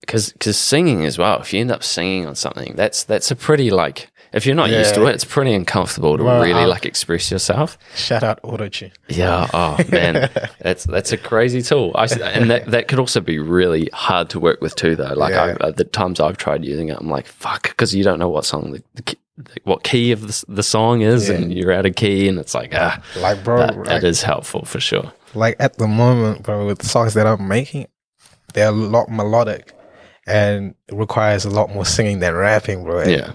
because 0.00 0.32
because 0.32 0.58
singing 0.58 1.04
as 1.04 1.16
well, 1.18 1.40
if 1.40 1.52
you 1.52 1.60
end 1.60 1.70
up 1.70 1.82
singing 1.84 2.26
on 2.26 2.34
something, 2.34 2.74
that's, 2.74 3.04
that's 3.04 3.30
a 3.30 3.36
pretty, 3.36 3.70
like, 3.70 4.10
if 4.32 4.44
you're 4.46 4.54
not 4.56 4.70
used 4.70 4.94
to 4.96 5.06
it, 5.06 5.14
it's 5.14 5.24
pretty 5.24 5.54
uncomfortable 5.54 6.18
to 6.18 6.24
Well, 6.24 6.42
really, 6.42 6.62
I- 6.62 6.66
like, 6.66 6.84
express 6.84 7.30
yourself. 7.30 7.78
Shout 7.94 8.22
out 8.24 8.42
Autotune. 8.42 8.92
Yeah. 9.08 9.48
Oh 9.54 9.78
man, 9.88 10.28
that's 10.60 10.84
that's 10.84 11.12
a 11.12 11.16
crazy 11.16 11.62
tool. 11.62 11.92
I, 11.94 12.06
and 12.06 12.50
that 12.50 12.66
that 12.66 12.88
could 12.88 12.98
also 12.98 13.20
be 13.20 13.38
really 13.38 13.88
hard 13.94 14.28
to 14.30 14.40
work 14.40 14.60
with 14.60 14.74
too, 14.74 14.96
though. 14.96 15.14
Like 15.14 15.30
Yeah. 15.32 15.56
I, 15.60 15.66
uh, 15.68 15.70
the 15.70 15.84
times 15.84 16.18
I've 16.20 16.36
tried 16.36 16.64
using 16.64 16.88
it, 16.88 16.98
I'm 17.00 17.08
like, 17.08 17.26
fuck, 17.26 17.62
because 17.68 17.94
you 17.94 18.02
don't 18.04 18.18
know 18.18 18.28
what 18.28 18.44
song 18.44 18.72
the, 18.72 18.82
the, 18.94 19.16
what 19.64 19.82
key 19.82 20.12
of 20.12 20.20
the, 20.26 20.44
the 20.48 20.62
song 20.62 21.00
is, 21.02 21.28
Yeah. 21.28 21.36
and 21.36 21.52
you're 21.52 21.72
out 21.72 21.86
of 21.86 21.94
key, 21.94 22.28
and 22.28 22.38
it's 22.38 22.54
like 22.54 22.72
ah, 22.74 23.02
Like, 23.20 23.42
bro, 23.44 23.58
that, 23.58 23.76
like, 23.76 23.86
that 23.86 24.04
is 24.04 24.22
helpful 24.22 24.64
for 24.64 24.80
sure. 24.80 25.12
like 25.34 25.56
at 25.58 25.76
the 25.78 25.86
moment, 25.86 26.42
bro, 26.42 26.66
with 26.66 26.78
the 26.78 26.86
songs 26.86 27.14
that 27.14 27.26
I'm 27.26 27.46
making, 27.46 27.86
they're 28.54 28.68
a 28.68 28.72
lot 28.72 29.10
melodic 29.10 29.72
and 30.26 30.74
requires 30.90 31.44
a 31.44 31.50
lot 31.50 31.70
more 31.70 31.84
singing 31.84 32.20
than 32.20 32.34
rapping, 32.34 32.84
bro. 32.84 33.00
And, 33.00 33.10
Yeah, 33.10 33.32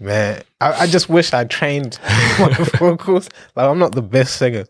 Man, 0.00 0.42
I, 0.60 0.72
I 0.82 0.86
just 0.86 1.08
wish 1.08 1.32
I 1.32 1.44
trained 1.44 1.98
my 2.38 2.52
vocals. 2.78 3.28
Like, 3.54 3.66
I'm 3.68 3.78
not 3.78 3.92
the 3.94 4.02
best 4.02 4.36
singer, 4.36 4.64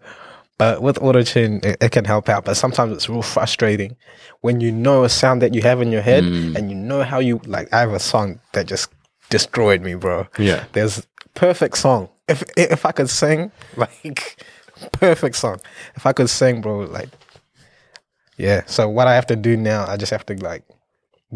but 0.58 0.82
with 0.82 0.96
autotune, 0.96 1.64
it, 1.64 1.76
it 1.82 1.92
can 1.92 2.04
help 2.04 2.28
out. 2.28 2.44
But 2.44 2.56
sometimes 2.56 2.92
it's 2.92 3.08
real 3.08 3.22
frustrating 3.22 3.96
when 4.40 4.60
you 4.60 4.72
know 4.72 5.04
a 5.04 5.08
sound 5.08 5.40
that 5.42 5.54
you 5.54 5.62
have 5.62 5.80
in 5.80 5.90
your 5.92 6.02
head 6.02 6.24
Mm. 6.24 6.56
and 6.56 6.70
you 6.70 6.76
know 6.76 7.02
how 7.02 7.18
you 7.18 7.40
like. 7.46 7.72
I 7.72 7.80
have 7.80 7.92
a 7.92 8.00
song 8.00 8.40
that 8.52 8.66
just 8.66 8.90
destroyed 9.32 9.82
me, 9.82 9.94
bro. 9.96 10.28
Yeah. 10.38 10.64
there's 10.72 11.06
perfect 11.34 11.76
song. 11.78 12.08
If 12.28 12.44
if 12.56 12.86
I 12.86 12.92
could 12.92 13.10
sing, 13.10 13.50
like 13.76 14.36
perfect 14.92 15.36
song. 15.36 15.58
If 15.96 16.06
I 16.06 16.12
could 16.12 16.30
sing, 16.30 16.60
bro, 16.60 16.80
like 16.80 17.08
yeah. 18.38 18.62
So 18.66 18.88
what 18.88 19.06
I 19.06 19.14
have 19.14 19.26
to 19.26 19.36
do 19.36 19.56
now, 19.56 19.84
I 19.86 19.96
just 19.96 20.10
have 20.12 20.24
to 20.26 20.34
like 20.34 20.62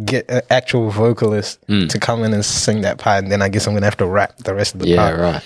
get 0.04 0.24
an 0.30 0.42
actual 0.50 0.90
vocalist 0.90 1.58
Mm. 1.68 1.88
to 1.88 1.98
come 1.98 2.22
in 2.24 2.32
and 2.34 2.44
sing 2.44 2.82
that 2.82 2.98
part, 2.98 3.22
and 3.24 3.32
then 3.32 3.42
I 3.42 3.48
guess 3.48 3.66
I'm 3.66 3.74
gonna 3.74 3.86
have 3.86 3.96
to 3.98 4.06
rap 4.06 4.36
the 4.38 4.54
rest 4.54 4.74
of 4.74 4.80
the 4.80 4.88
yeah, 4.88 4.96
part. 4.96 5.18
right. 5.20 5.42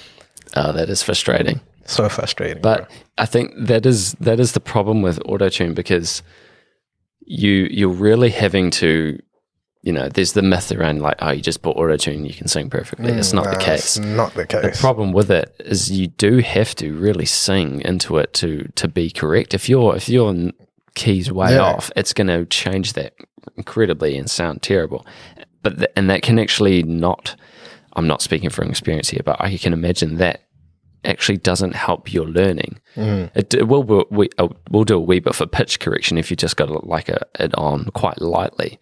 Oh, 0.56 0.72
that 0.72 0.88
is 0.90 1.02
frustrating. 1.02 1.60
So 1.86 2.08
frustrating. 2.08 2.60
But 2.62 2.88
bro. 2.88 2.96
I 3.18 3.26
think 3.26 3.52
that 3.66 3.86
is 3.86 4.12
that 4.20 4.38
is 4.40 4.52
the 4.52 4.60
problem 4.60 5.02
with 5.02 5.18
autotune 5.24 5.74
because 5.74 6.22
you 7.26 7.68
you're 7.70 7.88
really 8.08 8.30
having 8.30 8.70
to, 8.72 9.18
you 9.82 9.92
know, 9.92 10.08
there's 10.08 10.34
the 10.34 10.42
myth 10.42 10.70
around 10.72 11.00
like, 11.00 11.16
oh, 11.20 11.30
you 11.30 11.40
just 11.40 11.62
put 11.62 11.76
autotune, 11.76 12.26
you 12.26 12.34
can 12.34 12.48
sing 12.48 12.68
perfectly. 12.68 13.12
it's 13.12 13.32
not 13.32 13.44
the 13.50 13.58
case. 13.58 13.96
It's 13.96 13.98
not 13.98 14.34
the 14.34 14.46
case. 14.46 14.76
The 14.76 14.80
problem 14.80 15.12
with 15.12 15.30
it 15.30 15.54
is 15.60 15.90
you 15.90 16.08
do 16.08 16.38
have 16.38 16.74
to 16.76 16.94
really 16.98 17.24
sing 17.26 17.80
into 17.82 18.18
it 18.18 18.32
to 18.34 18.70
to 18.76 18.88
be 18.88 19.10
correct. 19.10 19.54
If 19.54 19.68
your 19.68 19.96
if 19.96 20.08
your 20.08 20.34
keys 20.94 21.32
way 21.32 21.54
Yeah. 21.54 21.62
off, 21.62 21.90
it's 21.96 22.12
going 22.12 22.26
to 22.26 22.44
change 22.46 22.92
that 22.94 23.14
incredibly 23.56 24.16
and 24.18 24.28
sound 24.30 24.60
terrible. 24.62 25.06
But 25.62 25.78
th- 25.78 25.90
and 25.96 26.10
that 26.10 26.22
can 26.22 26.38
actually 26.38 26.82
not. 26.82 27.36
I'm 27.94 28.06
not 28.06 28.22
speaking 28.22 28.50
from 28.50 28.70
experience 28.70 29.08
here, 29.08 29.22
but 29.24 29.40
I 29.40 29.56
can 29.56 29.72
imagine 29.72 30.16
that 30.18 30.42
actually 31.04 31.38
doesn't 31.38 31.74
help 31.74 32.12
your 32.12 32.26
learning. 32.26 32.78
Mm. 32.96 33.30
It, 33.34 33.54
it 33.54 33.66
will 33.68 34.06
we 34.10 34.28
uh, 34.38 34.48
will 34.70 34.84
do 34.84 34.96
a 34.96 35.00
wee 35.00 35.20
bit 35.20 35.34
for 35.34 35.46
pitch 35.46 35.80
correction 35.80 36.18
if 36.18 36.30
you 36.30 36.36
just 36.36 36.56
got 36.56 36.86
like 36.86 37.08
a, 37.08 37.20
it 37.38 37.54
on 37.54 37.86
quite 37.94 38.20
lightly. 38.20 38.78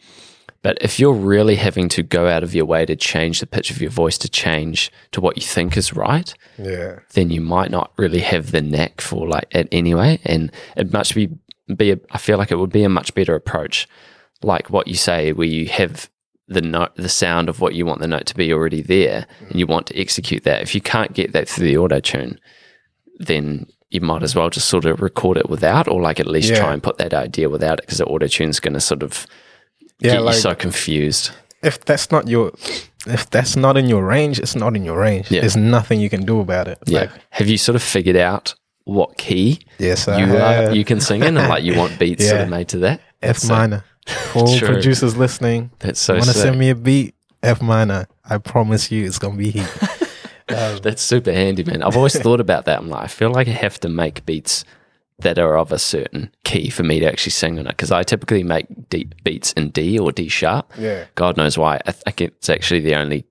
But 0.62 0.78
if 0.80 0.98
you're 0.98 1.14
really 1.14 1.54
having 1.56 1.88
to 1.90 2.02
go 2.02 2.26
out 2.26 2.42
of 2.42 2.54
your 2.54 2.64
way 2.64 2.84
to 2.84 2.96
change 2.96 3.38
the 3.38 3.46
pitch 3.46 3.70
of 3.70 3.80
your 3.80 3.90
voice 3.90 4.18
to 4.18 4.28
change 4.28 4.90
to 5.12 5.20
what 5.20 5.36
you 5.36 5.42
think 5.42 5.76
is 5.76 5.92
right, 5.94 6.34
yeah. 6.58 6.98
then 7.14 7.30
you 7.30 7.40
might 7.40 7.70
not 7.70 7.92
really 7.96 8.18
have 8.20 8.50
the 8.50 8.60
knack 8.60 9.00
for 9.00 9.28
like 9.28 9.46
it 9.52 9.68
anyway. 9.70 10.18
And 10.24 10.50
it 10.76 10.92
must 10.92 11.14
be 11.14 11.30
be 11.76 11.92
a, 11.92 12.00
I 12.10 12.18
feel 12.18 12.38
like 12.38 12.50
it 12.50 12.56
would 12.56 12.72
be 12.72 12.82
a 12.82 12.88
much 12.88 13.14
better 13.14 13.34
approach, 13.34 13.86
like 14.42 14.70
what 14.70 14.88
you 14.88 14.94
say, 14.94 15.32
where 15.32 15.46
you 15.46 15.66
have 15.68 16.10
the 16.48 16.62
note, 16.62 16.96
the 16.96 17.10
sound 17.10 17.48
of 17.48 17.60
what 17.60 17.74
you 17.74 17.84
want 17.84 18.00
the 18.00 18.08
note 18.08 18.26
to 18.26 18.34
be 18.34 18.52
already 18.52 18.80
there, 18.82 19.26
and 19.48 19.60
you 19.60 19.66
want 19.66 19.86
to 19.88 20.00
execute 20.00 20.44
that. 20.44 20.62
If 20.62 20.74
you 20.74 20.80
can't 20.80 21.12
get 21.12 21.32
that 21.34 21.48
through 21.48 21.66
the 21.66 21.76
auto 21.76 22.00
tune, 22.00 22.40
then 23.18 23.66
you 23.90 24.00
might 24.00 24.22
as 24.22 24.34
well 24.34 24.50
just 24.50 24.68
sort 24.68 24.86
of 24.86 25.00
record 25.02 25.36
it 25.36 25.48
without, 25.48 25.88
or 25.88 26.00
like 26.00 26.18
at 26.20 26.26
least 26.26 26.50
Yeah. 26.50 26.58
try 26.60 26.72
and 26.72 26.82
put 26.82 26.98
that 26.98 27.12
idea 27.14 27.48
without 27.48 27.78
it, 27.78 27.82
because 27.84 27.98
the 27.98 28.06
auto 28.06 28.26
tune's 28.26 28.60
going 28.60 28.74
to 28.74 28.80
sort 28.80 29.02
of 29.02 29.26
Yeah, 30.00 30.12
get 30.14 30.22
like 30.22 30.34
you 30.36 30.40
so 30.40 30.54
confused. 30.54 31.30
if 31.62 31.84
that's 31.84 32.10
not 32.10 32.28
your 32.28 32.52
if 33.06 33.28
that's 33.30 33.56
not 33.56 33.76
in 33.76 33.88
your 33.88 34.04
range, 34.04 34.38
it's 34.38 34.54
not 34.54 34.76
in 34.76 34.84
your 34.84 34.98
range. 34.98 35.30
Yeah. 35.30 35.40
There's 35.40 35.56
nothing 35.56 36.00
you 36.00 36.10
can 36.10 36.24
do 36.24 36.40
about 36.40 36.68
it. 36.68 36.78
Yeah. 36.86 37.00
Like, 37.00 37.10
have 37.30 37.48
you 37.48 37.58
sort 37.58 37.76
of 37.76 37.82
figured 37.82 38.16
out 38.16 38.54
what 38.84 39.18
key 39.18 39.60
yes, 39.78 40.06
you 40.06 40.36
are, 40.36 40.72
you 40.72 40.84
can 40.84 41.00
sing 41.00 41.22
in, 41.22 41.36
and 41.36 41.48
like 41.48 41.62
you 41.62 41.76
want 41.76 41.98
beats 41.98 42.28
sort 42.28 42.42
of 42.42 42.48
made 42.48 42.68
to 42.68 42.78
that? 42.78 43.00
F 43.22 43.36
That's 43.36 43.42
so- 43.46 43.54
minor. 43.54 43.84
All 44.34 44.58
producers 44.58 45.16
listening, 45.18 45.70
That's 45.80 46.00
so 46.00 46.14
want 46.14 46.24
to 46.24 46.32
send 46.32 46.58
me 46.58 46.70
a 46.70 46.74
beat? 46.74 47.14
F 47.42 47.60
minor. 47.60 48.06
I 48.24 48.38
promise 48.38 48.90
you, 48.90 49.04
it's 49.04 49.18
gonna 49.18 49.36
be 49.36 49.50
heat. 49.50 49.68
Um, 50.50 50.78
That's 50.78 51.02
super 51.02 51.30
handy, 51.30 51.62
man. 51.62 51.82
I've 51.82 51.94
always 51.94 52.18
thought 52.22 52.40
about 52.40 52.64
that. 52.64 52.78
I'm 52.78 52.88
like, 52.88 53.04
I 53.04 53.06
feel 53.06 53.30
like 53.30 53.48
I 53.48 53.50
have 53.50 53.78
to 53.80 53.88
make 53.90 54.24
beats 54.24 54.64
that 55.20 55.38
are 55.38 55.56
of 55.58 55.72
a 55.72 55.78
certain 55.78 56.30
key 56.44 56.70
for 56.70 56.84
me 56.84 57.00
to 57.00 57.06
actually 57.06 57.32
sing 57.32 57.58
on 57.58 57.66
it 57.66 57.70
because 57.70 57.90
I 57.90 58.02
typically 58.04 58.42
make 58.44 58.66
deep 58.88 59.14
beats 59.24 59.52
in 59.54 59.70
D 59.70 59.98
or 59.98 60.12
D 60.12 60.28
sharp. 60.28 60.70
Yeah. 60.78 61.06
God 61.16 61.36
knows 61.36 61.58
why. 61.58 61.80
I 61.86 61.92
think 61.92 62.20
it's 62.20 62.48
actually 62.48 62.80
the 62.80 62.94
only 62.94 63.24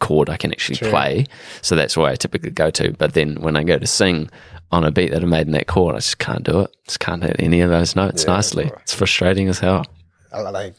chord 0.00 0.30
I 0.30 0.36
can 0.36 0.52
actually 0.52 0.76
True. 0.76 0.90
play. 0.90 1.26
So 1.62 1.76
that's 1.76 1.96
where 1.96 2.10
I 2.10 2.16
typically 2.16 2.50
go 2.50 2.70
to. 2.70 2.92
But 2.92 3.12
then 3.14 3.36
when 3.42 3.56
I 3.56 3.64
go 3.64 3.78
to 3.78 3.86
sing 3.86 4.30
on 4.72 4.84
a 4.84 4.90
beat 4.90 5.10
that 5.12 5.22
I 5.22 5.26
made 5.26 5.46
in 5.46 5.52
that 5.52 5.66
chord, 5.66 5.94
I 5.94 5.98
just 5.98 6.18
can't 6.18 6.42
do 6.44 6.60
it. 6.60 6.74
Just 6.86 7.00
can't 7.00 7.22
hit 7.22 7.36
any 7.38 7.60
of 7.60 7.70
those 7.70 7.94
notes 7.94 8.24
Yeah, 8.24 8.34
nicely. 8.34 8.64
bro. 8.66 8.78
It's 8.82 8.94
frustrating 8.94 9.48
as 9.48 9.58
hell. 9.58 9.84
I 10.32 10.40
like 10.40 10.74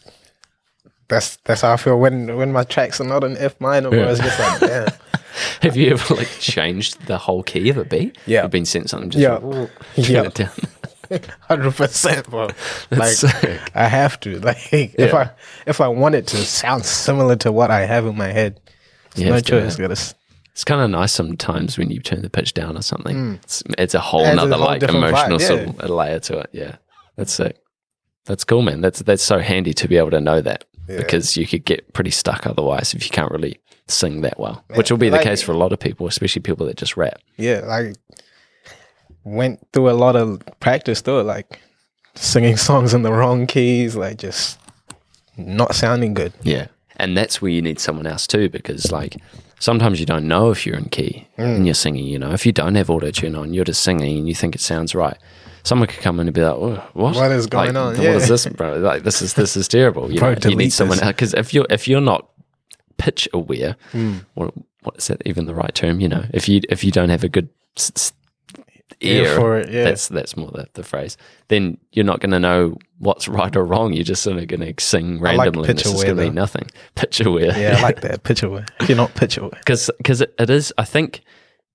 that's 1.07 1.35
that's 1.45 1.61
how 1.61 1.73
I 1.73 1.77
feel 1.77 1.99
when 1.99 2.35
when 2.35 2.51
my 2.51 2.63
tracks 2.63 2.99
are 2.99 3.03
not 3.05 3.23
in 3.23 3.37
F 3.37 3.61
minor, 3.61 3.89
bro. 3.91 3.99
Yeah. 3.99 4.11
It's 4.11 4.19
just 4.19 4.39
like 4.39 4.59
damn. 4.61 4.87
Have 5.61 5.75
you 5.75 5.91
ever 5.91 6.15
like 6.15 6.29
changed 6.39 7.05
the 7.07 7.17
whole 7.17 7.43
key 7.43 7.69
of 7.69 7.77
a 7.77 7.85
beat? 7.85 8.17
Yeah. 8.25 8.43
You've 8.43 8.51
been 8.51 8.65
sent 8.65 8.89
something 8.89 9.09
just 9.09 9.21
Yeah. 9.21 9.35
like, 9.37 9.69
Yeah. 9.95 10.23
it 10.23 10.33
down. 10.35 10.49
Hundred 11.41 11.75
percent, 11.75 12.29
bro. 12.29 12.49
Like 12.89 13.09
sick. 13.13 13.61
I 13.75 13.87
have 13.87 14.19
to. 14.21 14.39
Like 14.39 14.57
if 14.73 15.13
I 15.13 15.29
if 15.67 15.79
I 15.81 15.87
want 15.87 16.15
it 16.15 16.25
to 16.27 16.37
sound 16.37 16.83
similar 16.85 17.35
to 17.37 17.51
what 17.51 17.69
I 17.69 17.85
have 17.85 18.05
in 18.07 18.17
my 18.17 18.29
head, 18.31 18.59
You 19.15 19.29
no 19.29 19.39
choice. 19.39 19.75
Gotta 19.75 19.91
It's 19.93 20.63
kind 20.65 20.81
of 20.81 20.89
nice 20.89 21.11
sometimes 21.11 21.77
when 21.77 21.91
you 21.91 21.99
turn 21.99 22.21
the 22.23 22.29
pitch 22.29 22.53
down 22.55 22.75
or 22.77 22.81
something. 22.81 23.15
Mm. 23.15 23.35
It's, 23.43 23.63
it's 23.77 23.93
a 23.93 23.99
whole 23.99 24.25
Adds 24.25 24.37
a 24.41 24.47
whole 24.57 24.59
like 24.65 24.81
emotional 24.83 25.37
vibe, 25.37 25.41
sort 25.41 25.79
of 25.79 25.89
layer 25.91 26.19
to 26.21 26.39
it. 26.39 26.49
Yeah, 26.53 26.77
that's 27.17 27.33
sick. 27.33 27.57
That's 28.25 28.43
cool, 28.43 28.63
man. 28.63 28.81
That's 28.81 28.99
that's 29.03 29.21
so 29.23 29.37
handy 29.39 29.73
to 29.75 29.87
be 29.87 29.97
able 29.97 30.11
to 30.11 30.21
know 30.21 30.41
that 30.41 30.65
Yeah. 30.89 30.97
because 30.97 31.37
you 31.37 31.45
could 31.45 31.65
get 31.65 31.93
pretty 31.93 32.09
stuck 32.11 32.47
otherwise 32.47 32.95
if 32.95 33.03
you 33.03 33.11
can't 33.11 33.31
really 33.31 33.59
sing 33.87 34.21
that 34.21 34.39
well, 34.39 34.63
which 34.75 34.89
will 34.91 34.97
be 34.97 35.09
the 35.09 35.17
like- 35.17 35.25
case 35.25 35.41
for 35.41 35.51
a 35.51 35.57
lot 35.57 35.71
of 35.73 35.79
people, 35.79 36.07
especially 36.07 36.41
people 36.41 36.65
that 36.67 36.77
just 36.77 36.97
rap. 36.97 37.19
yeah, 37.37 37.59
like 37.65 37.95
went 39.23 39.59
through 39.73 39.89
a 39.89 39.93
lot 39.93 40.15
of 40.15 40.41
practice 40.59 41.01
through 41.01 41.19
it, 41.21 41.23
like 41.23 41.59
singing 42.15 42.57
songs 42.67 42.93
in 42.93 43.01
the 43.03 43.11
wrong 43.11 43.47
keys, 43.47 43.95
like 43.95 44.17
just 44.17 44.59
not 45.37 45.75
sounding 45.75 46.13
good. 46.13 46.33
Yeah. 46.43 46.67
And 46.97 47.17
that's 47.17 47.41
where 47.41 47.51
you 47.51 47.61
need 47.61 47.79
someone 47.79 48.07
else 48.07 48.25
too, 48.25 48.49
because 48.49 48.91
like 48.91 49.17
sometimes 49.59 49.99
you 49.99 50.05
don't 50.05 50.27
know 50.27 50.51
if 50.51 50.65
you're 50.65 50.77
in 50.77 50.85
key 50.85 51.27
Mm. 51.37 51.55
and 51.57 51.65
you're 51.67 51.73
singing, 51.73 52.05
you 52.05 52.17
know, 52.17 52.31
if 52.31 52.45
you 52.45 52.51
don't 52.53 52.75
have 52.75 52.89
auto 52.89 53.11
tune 53.11 53.35
on, 53.35 53.53
you're 53.53 53.65
just 53.65 53.83
singing 53.83 54.17
and 54.19 54.27
you 54.27 54.35
think 54.35 54.55
it 54.55 54.61
sounds 54.61 54.95
right. 54.95 55.17
Someone 55.63 55.87
could 55.87 55.99
come 56.01 56.19
in 56.19 56.27
and 56.27 56.33
be 56.35 56.41
like, 56.43 56.53
"Oh, 56.53 56.75
"What? 56.93 57.15
What 57.15 57.31
is 57.31 57.47
going 57.47 57.73
Like, 57.73 57.75
on?" 57.75 57.93
What 57.97 58.03
Yeah. 58.03 58.11
is 58.17 58.27
this, 58.27 58.45
bro? 58.45 58.77
Like, 58.77 59.01
this 59.01 59.23
is 59.23 59.33
this 59.33 59.57
is 59.57 59.67
terrible." 59.67 60.09
You, 60.13 60.19
Bro, 60.19 60.35
know, 60.35 60.49
you 60.51 60.55
need 60.55 60.71
someone 60.71 60.99
else 60.99 61.07
because 61.07 61.33
if 61.33 61.55
you're 61.55 61.65
if 61.71 61.87
you're 61.87 62.01
not 62.01 62.29
pitch 62.97 63.27
aware, 63.33 63.75
or 64.35 64.51
what 64.83 64.97
is 64.97 65.07
that 65.07 65.21
even 65.25 65.45
the 65.45 65.55
right 65.55 65.73
term? 65.73 65.99
You 65.99 66.09
know, 66.09 66.25
if 66.33 66.47
you 66.49 66.61
if 66.69 66.83
you 66.83 66.91
don't 66.91 67.09
have 67.09 67.23
a 67.23 67.29
good 67.29 67.49
s- 67.77 68.13
ear, 69.01 69.25
Ear 69.25 69.35
for 69.35 69.57
it, 69.57 69.69
yeah. 69.71 69.83
that's 69.83 70.07
that's 70.07 70.37
more 70.37 70.51
the, 70.51 70.67
the 70.73 70.83
phrase. 70.83 71.17
Then 71.47 71.77
you're 71.91 72.05
not 72.05 72.19
going 72.19 72.31
to 72.31 72.39
know 72.39 72.77
what's 72.99 73.27
right 73.27 73.55
or 73.55 73.65
wrong. 73.65 73.93
You're 73.93 74.03
just 74.03 74.23
sort 74.23 74.37
of 74.37 74.47
going 74.47 74.61
to 74.61 74.73
sing 74.83 75.19
randomly. 75.19 75.67
and 75.67 75.67
pitch 75.67 75.71
it's 75.71 75.83
just 75.83 75.95
aware, 75.95 76.15
going 76.15 76.17
to 76.17 76.31
be 76.31 76.35
nothing. 76.35 76.69
Pitch 76.95 77.19
aware. 77.21 77.57
Yeah, 77.57 77.77
I 77.77 77.81
like 77.81 78.01
that. 78.01 78.43
Away. 78.43 78.65
If 78.79 78.89
you're 78.89 78.97
not 78.97 79.13
picture 79.15 79.41
away. 79.41 79.57
because 79.59 79.89
because 79.97 80.21
it, 80.21 80.33
it 80.39 80.49
is. 80.49 80.73
I 80.77 80.85
think 80.85 81.21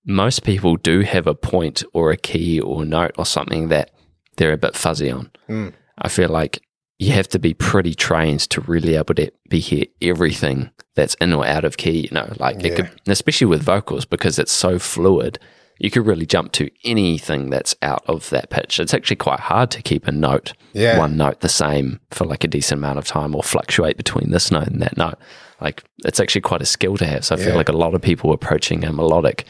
most 0.07 0.45
people 0.45 0.77
do 0.77 1.01
have 1.01 1.27
a 1.27 1.35
point 1.35 1.83
or 1.93 2.11
a 2.11 2.17
key 2.17 2.59
or 2.61 2.85
note 2.85 3.13
or 3.19 3.27
something 3.27 3.69
that 3.69 3.91
they're 4.37 4.53
a 4.53 4.59
bit 4.59 4.75
fuzzy 4.75 5.11
on. 5.11 5.31
Mm. 5.49 5.73
I 5.99 6.09
feel 6.09 6.31
like 6.31 6.63
you 7.01 7.13
have 7.13 7.27
to 7.29 7.39
be 7.39 7.55
pretty 7.55 7.95
trained 7.95 8.41
to 8.51 8.61
really 8.61 8.95
able 8.95 9.15
to 9.15 9.33
be 9.49 9.59
hear 9.59 9.87
everything 10.03 10.71
that's 10.95 11.15
in 11.15 11.33
or 11.33 11.47
out 11.47 11.65
of 11.65 11.79
key. 11.79 12.01
You 12.03 12.11
know, 12.13 12.31
like 12.39 12.63
it 12.63 12.77
could, 12.77 12.91
especially 13.07 13.47
with 13.47 13.63
vocals 13.63 14.05
because 14.05 14.39
it's 14.39 14.53
so 14.53 14.79
fluid. 14.79 15.39
You 15.79 15.91
could 15.91 16.05
really 16.07 16.27
jump 16.27 16.53
to 16.53 16.69
anything 16.85 17.49
that's 17.49 17.75
out 17.81 18.03
of 18.07 18.29
that 18.29 18.51
pitch. 18.51 18.79
It's 18.79 18.93
actually 18.93 19.17
quite 19.17 19.41
hard 19.41 19.71
to 19.71 19.81
keep 19.81 20.07
a 20.07 20.13
note, 20.13 20.53
Yeah. 20.75 20.99
one 20.99 21.17
note 21.17 21.41
the 21.41 21.49
same 21.49 22.01
for 22.11 22.27
like 22.27 22.45
a 22.45 22.49
decent 22.49 22.79
amount 22.81 22.99
of 22.99 23.07
time 23.07 23.35
or 23.35 23.43
fluctuate 23.43 23.97
between 23.97 24.31
this 24.31 24.51
note 24.51 24.67
and 24.67 24.83
that 24.83 24.99
note. 24.99 25.17
Like 25.59 25.83
it's 26.05 26.21
actually 26.21 26.43
quite 26.43 26.61
a 26.61 26.67
skill 26.67 26.99
to 26.99 27.07
have. 27.07 27.25
So 27.25 27.35
I 27.35 27.39
feel 27.39 27.55
like 27.57 27.71
a 27.71 27.73
lot 27.85 27.95
of 27.95 28.03
people 28.03 28.31
approaching 28.35 28.85
a 28.85 28.93
melodic, 28.93 29.47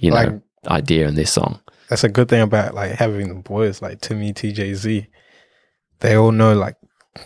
you 0.00 0.12
know, 0.12 0.40
idea 0.66 1.06
in 1.08 1.14
their 1.14 1.26
song. 1.26 1.60
That's 1.90 2.04
a 2.04 2.08
good 2.08 2.30
thing 2.30 2.40
about 2.40 2.72
like 2.74 2.92
having 2.92 3.28
the 3.28 3.34
boys 3.34 3.82
like 3.82 4.00
Timmy, 4.00 4.32
TJZ. 4.32 5.06
They 6.00 6.14
all 6.16 6.32
know 6.32 6.54
like 6.54 6.76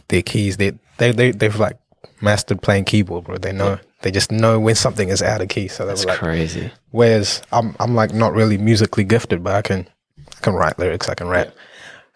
their 0.09 0.23
keys. 0.23 0.57
They 0.57 0.73
they 0.99 1.13
they 1.13 1.31
they've 1.31 1.59
like 1.59 1.79
mastered 2.21 2.63
playing 2.63 2.85
keyboard, 2.85 3.25
bro. 3.25 3.39
They 3.39 3.53
know 3.53 3.79
they 4.03 4.11
just 4.11 4.33
know 4.33 4.59
when 4.59 4.75
something 4.75 5.09
is 5.09 5.23
out 5.23 5.41
of 5.41 5.49
key. 5.49 5.69
So 5.69 5.87
that's 5.87 6.05
like, 6.05 6.19
crazy. 6.19 6.71
whereas 6.91 7.43
I'm 7.53 7.77
I'm 7.81 7.95
like 7.95 8.13
not 8.13 8.33
really 8.33 8.59
musically 8.59 9.05
gifted, 9.05 9.45
but 9.45 9.55
I 9.55 9.63
can 9.63 9.89
I 10.19 10.41
can 10.41 10.55
write 10.55 10.79
lyrics, 10.79 11.09
I 11.09 11.15
can 11.15 11.29
rap. 11.29 11.55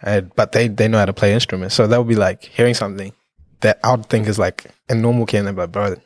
And, 0.02 0.34
but 0.34 0.52
they 0.52 0.68
they 0.68 0.88
know 0.88 0.98
how 0.98 1.06
to 1.06 1.12
play 1.12 1.32
instruments, 1.32 1.74
so 1.74 1.86
they'll 1.86 2.04
be 2.04 2.16
like 2.16 2.44
hearing 2.44 2.74
something 2.74 3.12
that 3.60 3.80
I 3.82 3.92
would 3.92 4.06
think 4.06 4.28
is 4.28 4.38
like 4.38 4.66
a 4.88 4.94
normal 4.94 5.26
key, 5.26 5.38
and 5.38 5.46
they're 5.46 5.54
like, 5.54 5.72
bro, 5.72 5.96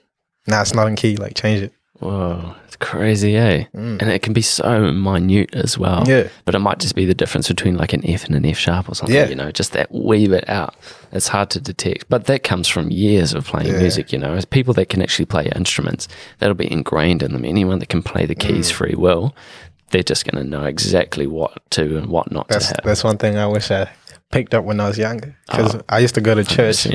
nah, 0.47 0.61
it's 0.61 0.75
not 0.75 0.87
in 0.87 0.97
key. 0.97 1.17
Like 1.17 1.35
change 1.35 1.63
it. 1.63 1.73
Whoa, 2.01 2.55
it's 2.65 2.77
crazy, 2.77 3.37
eh? 3.37 3.65
And 3.75 4.03
it 4.03 4.23
can 4.23 4.33
be 4.33 4.41
so 4.43 4.93
minute 4.93 5.53
as 5.55 5.77
well. 5.77 6.05
Mm. 6.05 6.09
Yeah. 6.09 6.29
But 6.45 6.55
it 6.55 6.61
might 6.61 6.79
just 6.79 6.95
be 6.95 7.05
the 7.05 7.15
difference 7.15 7.49
between 7.49 7.77
like 7.77 7.93
an 7.93 8.09
F 8.09 8.25
and 8.25 8.37
an 8.37 8.47
F 8.47 8.57
sharp 8.57 8.89
or 8.89 8.95
something, 8.95 9.17
Yeah. 9.17 9.29
you 9.29 9.35
know, 9.35 9.51
just 9.51 9.73
that 9.73 9.91
wee 9.93 10.29
bit 10.29 10.49
out. 10.49 10.75
It's 11.13 11.29
hard 11.29 11.51
to 11.51 11.61
detect. 11.61 12.09
But 12.09 12.27
that 12.27 12.45
comes 12.45 12.69
from 12.69 12.91
years 12.91 13.35
of 13.35 13.47
playing 13.47 13.73
Yeah. 13.73 13.81
music, 13.81 14.13
you 14.13 14.19
know. 14.19 14.35
As 14.35 14.45
people 14.45 14.75
that 14.75 14.89
can 14.91 15.03
actually 15.03 15.25
play 15.27 15.51
instruments, 15.57 16.07
that'll 16.39 16.55
be 16.55 16.71
ingrained 16.71 17.23
in 17.23 17.33
them. 17.33 17.45
Anyone 17.45 17.81
that 17.81 17.89
can 17.89 18.03
play 18.03 18.27
the 18.27 18.37
Mm. 18.37 18.41
keys 18.41 18.71
free 18.71 18.95
will, 18.97 19.35
they're 19.91 20.03
just 20.05 20.25
going 20.31 20.43
to 20.43 20.49
know 20.49 20.65
exactly 20.65 21.27
what 21.27 21.53
to 21.71 21.97
and 21.99 22.07
what 22.07 22.31
not 22.31 22.47
That's 22.49 22.69
to 22.69 22.75
have. 22.77 22.85
that's 22.85 23.03
one 23.03 23.17
thing 23.19 23.39
I 23.39 23.47
wish 23.47 23.71
I 23.73 23.89
picked 24.31 24.55
up 24.55 24.65
when 24.65 24.79
I 24.79 24.87
was 24.87 24.99
younger. 24.99 25.35
Because 25.51 25.75
Oh, 25.77 25.83
I 25.89 25.99
used 25.99 26.15
to 26.15 26.21
go 26.21 26.35
to 26.35 26.45
church. 26.45 26.87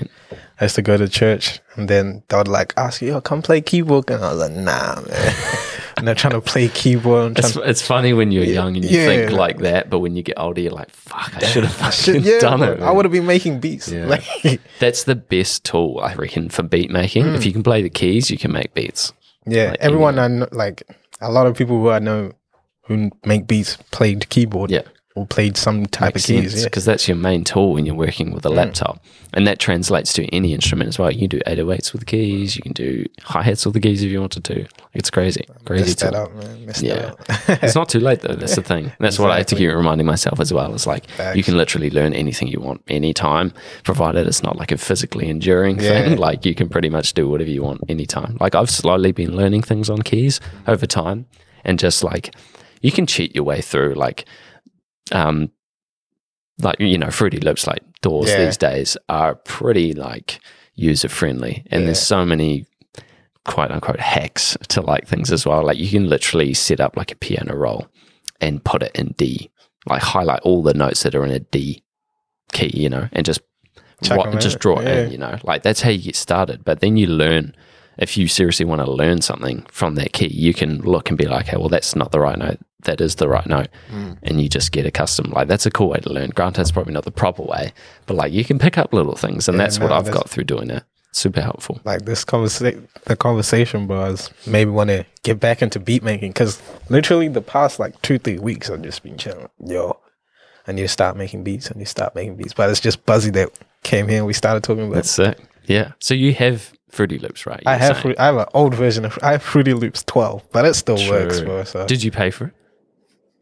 100%. 0.64 0.64
I 0.64 0.66
used 0.66 0.76
to 0.76 0.82
go 0.82 0.98
to 0.98 1.08
church, 1.10 1.60
and 1.76 1.88
then 1.90 2.24
they 2.30 2.38
would 2.38 2.48
like 2.48 2.74
ask 2.78 3.02
you, 3.02 3.10
"Yo, 3.10 3.22
come 3.22 3.42
play 3.42 3.62
keyboard," 3.62 4.10
and 4.10 4.24
I 4.24 4.32
was 4.34 4.40
like, 4.40 4.52
"Nah, 4.52 5.02
man." 5.02 5.36
and 5.98 6.08
they're 6.08 6.16
trying 6.16 6.34
to 6.34 6.42
play 6.42 6.68
keyboard. 6.70 7.38
It's, 7.38 7.54
trying 7.54 7.70
it's 7.70 7.82
funny 7.82 8.14
when 8.14 8.32
you're 8.32 8.44
young 8.44 8.76
and 8.76 8.84
you 8.84 8.98
Yeah. 9.00 9.06
think 9.06 9.32
like 9.32 9.60
that, 9.60 9.90
but 9.90 10.00
when 10.00 10.16
you 10.16 10.24
get 10.24 10.40
older, 10.40 10.60
you're 10.62 10.72
like, 10.72 10.90
fuck, 10.90 11.32
I 11.36 11.46
should 11.46 11.64
have 11.66 11.74
fucking 11.96 12.24
yeah, 12.24 12.40
done 12.40 12.64
it. 12.64 12.82
I 12.82 12.92
would 12.92 13.06
have 13.06 13.12
been 13.12 13.26
making 13.28 13.60
beats. 13.60 13.90
Yeah. 13.90 14.08
Like, 14.08 14.24
That's 14.80 15.04
the 15.04 15.16
best 15.16 15.64
tool, 15.66 16.00
I 16.02 16.16
reckon, 16.16 16.50
for 16.50 16.64
beat 16.64 16.90
making. 16.90 17.26
Hmm. 17.26 17.36
If 17.36 17.46
you 17.46 17.52
can 17.54 17.62
play 17.64 17.82
the 17.84 17.90
keys, 17.92 18.32
you 18.32 18.38
can 18.38 18.52
make 18.52 18.74
beats. 18.74 19.14
yeah, 19.46 19.72
Like, 19.72 19.80
everyone 19.82 20.18
I 20.20 20.28
know, 20.28 20.48
like 20.52 20.84
a 21.22 21.32
lot 21.32 21.46
of 21.48 21.56
people 21.56 21.80
who 21.80 21.90
I 21.90 22.00
know 22.00 22.32
who 22.88 23.12
make 23.26 23.46
beats 23.48 23.78
played 23.92 24.28
keyboard. 24.30 24.72
Yeah. 24.72 24.82
Or 25.16 25.28
played 25.28 25.58
some 25.58 25.86
type 25.86 26.16
Makes 26.16 26.30
of 26.30 26.36
keys. 26.36 26.52
sense 26.52 26.62
Yeah. 26.62 26.68
because 26.68 26.86
that's 26.86 27.08
your 27.08 27.18
main 27.18 27.44
tool 27.44 27.74
when 27.74 27.86
you're 27.86 27.96
working 27.96 28.34
with 28.34 28.46
a 28.46 28.50
mm. 28.50 28.56
laptop, 28.56 29.04
and 29.34 29.46
that 29.46 29.60
translates 29.60 30.12
to 30.14 30.26
any 30.34 30.54
instrument 30.54 30.88
as 30.88 30.98
well. 30.98 31.12
You 31.12 31.28
can 31.28 31.40
do 31.40 31.40
808s 31.46 31.94
with 31.94 32.02
the 32.02 32.06
keys. 32.06 32.56
You 32.56 32.64
can 32.64 32.74
do 32.74 33.06
hi 33.22 33.44
hats 33.44 33.66
with 33.66 33.76
the 33.76 33.80
keys 33.80 34.02
if 34.02 34.12
you 34.12 34.20
wanted 34.20 34.44
to. 34.46 34.66
It's 34.94 35.12
crazy, 35.12 35.46
crazy 35.66 35.94
tool. 35.94 36.16
up, 36.16 36.34
man. 36.36 36.62
Yeah. 36.82 36.96
that 36.96 37.06
up. 37.50 37.64
it's 37.64 37.76
not 37.76 37.90
too 37.90 38.00
late 38.00 38.22
though. 38.22 38.36
That's 38.36 38.56
the 38.56 38.62
thing. 38.74 38.92
That's 39.00 39.20
what 39.20 39.30
I 39.30 39.38
have 39.38 39.46
to 39.48 39.56
keep 39.56 39.70
reminding 39.72 40.08
myself 40.08 40.40
as 40.40 40.52
well. 40.52 40.74
It's 40.74 40.88
like 40.88 41.06
you 41.36 41.44
can 41.44 41.58
literally 41.58 41.92
learn 41.92 42.14
anything 42.14 42.48
you 42.48 42.60
want 42.60 42.82
anytime, 42.88 43.54
provided 43.84 44.28
it's 44.28 44.42
not 44.42 44.56
like 44.56 44.72
a 44.72 44.78
physically 44.78 45.30
enduring 45.30 45.78
thing. 45.78 46.18
Like 46.18 46.46
you 46.46 46.56
can 46.56 46.70
pretty 46.70 46.90
much 46.90 47.14
do 47.14 47.30
whatever 47.30 47.50
you 47.50 47.62
want 47.62 47.82
anytime. 47.88 48.38
Like 48.40 48.56
I've 48.56 48.70
slowly 48.70 49.12
been 49.12 49.36
learning 49.36 49.62
things 49.62 49.90
on 49.90 50.02
keys 50.02 50.40
over 50.68 50.88
time, 50.88 51.28
and 51.64 51.78
just 51.78 52.04
like 52.04 52.34
you 52.84 52.92
can 52.92 53.08
cheat 53.08 53.34
your 53.34 53.46
way 53.46 53.62
through 53.62 53.96
like, 53.96 54.26
um, 55.12 55.52
like 56.60 56.80
you 56.80 56.98
know, 56.98 57.10
Fruity 57.12 57.40
Loops 57.40 57.68
like 57.68 57.82
DAWs 58.02 58.30
Yeah. 58.30 58.46
these 58.46 58.58
days 58.58 58.98
are 59.10 59.36
pretty 59.36 59.94
like 59.94 60.40
user 60.76 61.10
friendly, 61.10 61.66
and 61.72 61.88
there's 61.88 62.02
so 62.02 62.26
many 62.26 62.66
quote 63.46 63.72
unquote 63.72 64.00
hacks 64.00 64.56
to 64.70 64.82
like 64.82 65.08
things 65.08 65.32
as 65.32 65.46
well. 65.46 65.64
Like 65.66 65.78
you 65.78 65.90
can 65.90 66.08
literally 66.10 66.54
set 66.54 66.80
up 66.80 66.96
like 66.96 67.12
a 67.12 67.16
piano 67.16 67.56
roll 67.56 67.88
and 68.40 68.64
put 68.64 68.84
it 68.84 68.92
in 68.96 69.14
D, 69.18 69.50
like 69.88 70.02
highlight 70.02 70.42
all 70.42 70.62
the 70.64 70.74
notes 70.74 71.04
that 71.04 71.16
are 71.16 71.26
in 71.26 71.32
a 71.32 71.40
D 71.40 71.84
key, 72.52 72.72
you 72.74 72.90
know, 72.90 73.10
and 73.12 73.26
just 73.26 73.42
what, 74.10 74.40
just 74.40 74.60
draw 74.60 74.80
it 74.80 74.86
Yeah. 74.86 75.06
in, 75.06 75.12
you 75.12 75.18
know. 75.18 75.38
Like 75.44 75.64
that's 75.64 75.82
how 75.82 75.90
you 75.90 76.02
get 76.04 76.16
started. 76.16 76.64
But 76.64 76.80
then 76.82 76.98
you 76.98 77.08
learn 77.08 77.56
if 77.98 78.18
you 78.18 78.28
seriously 78.28 78.66
want 78.66 78.84
to 78.84 78.92
learn 78.92 79.22
something 79.22 79.66
from 79.72 79.96
that 79.96 80.14
key, 80.14 80.28
you 80.28 80.54
can 80.54 80.80
look 80.82 81.10
and 81.10 81.18
be 81.18 81.26
like, 81.28 81.48
hey, 81.48 81.58
well, 81.58 81.70
that's 81.70 81.96
not 81.96 82.12
the 82.12 82.20
right 82.20 82.38
note. 82.38 82.60
That 82.84 83.00
is 83.00 83.16
the 83.16 83.30
right 83.30 83.46
note. 83.48 83.70
Mm. 83.92 84.18
And 84.24 84.42
you 84.42 84.50
just 84.50 84.72
get 84.72 84.86
accustomed. 84.86 85.32
Like 85.32 85.48
that's 85.48 85.66
a 85.66 85.72
cool 85.72 85.90
way 85.90 86.00
to 86.00 86.10
learn. 86.12 86.32
Granted, 86.32 86.62
it's 86.62 86.72
probably 86.72 86.94
not 86.94 87.06
the 87.06 87.12
proper 87.12 87.44
way, 87.44 87.72
but 88.08 88.16
like 88.16 88.34
you 88.34 88.44
can 88.44 88.60
pick 88.60 88.78
up 88.78 88.94
little 88.94 89.16
things. 89.16 89.48
And 89.48 89.58
Yeah, 89.58 89.64
that's 89.64 89.80
what 89.80 89.92
I've 89.92 90.06
that's- 90.06 90.22
got 90.24 90.30
through 90.30 90.44
doing 90.46 90.70
it. 90.70 90.84
Super 91.16 91.42
helpful. 91.42 91.80
like 91.86 92.06
this 92.06 92.24
conversation, 92.26 92.88
the 93.06 93.16
conversation, 93.16 93.86
bro, 93.86 94.06
is 94.06 94.32
maybe 94.48 94.72
want 94.72 94.90
to 94.90 95.06
get 95.22 95.40
back 95.40 95.62
into 95.62 95.80
beat 95.80 96.02
making 96.02 96.32
because 96.32 96.60
literally 96.90 97.28
the 97.28 97.40
past 97.40 97.78
like 97.78 98.02
two, 98.02 98.18
three 98.18 98.40
weeks 98.40 98.68
I've 98.72 98.82
just 98.82 99.04
been 99.04 99.16
chilling. 99.20 99.48
Yo, 99.64 100.00
I 100.68 100.72
need 100.72 100.82
to 100.82 100.88
start 100.88 101.16
making 101.16 101.44
beats. 101.44 101.70
I 101.70 101.78
need 101.78 101.84
to 101.86 101.90
start 101.92 102.16
making 102.16 102.38
beats. 102.38 102.54
But 102.56 102.72
it's 102.72 102.80
just 102.80 103.06
Buzzy 103.06 103.30
that 103.30 103.50
came 103.84 104.08
here 104.08 104.18
and 104.18 104.26
we 104.26 104.34
started 104.34 104.64
talking 104.64 104.86
about. 104.88 104.96
That's 104.96 105.12
sick. 105.12 105.38
Yeah. 105.66 105.92
So 106.00 106.16
you 106.16 106.34
have 106.34 106.74
Fruity 106.94 107.18
Loops, 107.18 107.46
right? 107.46 107.62
I 107.66 107.76
have 107.76 107.98
saying? 108.02 108.16
I 108.20 108.26
have 108.26 108.38
an 108.38 108.46
old 108.54 108.76
version 108.76 109.04
of 109.06 109.18
I 109.24 109.32
have 109.34 109.42
Fruity 109.44 109.74
Loops 109.74 110.04
12, 110.04 110.52
but 110.52 110.64
it 110.66 110.76
still 110.76 110.98
works, 111.10 111.38
True. 111.40 111.48
bro. 111.48 111.64
So 111.64 111.86
Did 111.88 112.04
you 112.04 112.12
pay 112.12 112.30
for 112.32 112.46
it? 112.46 112.54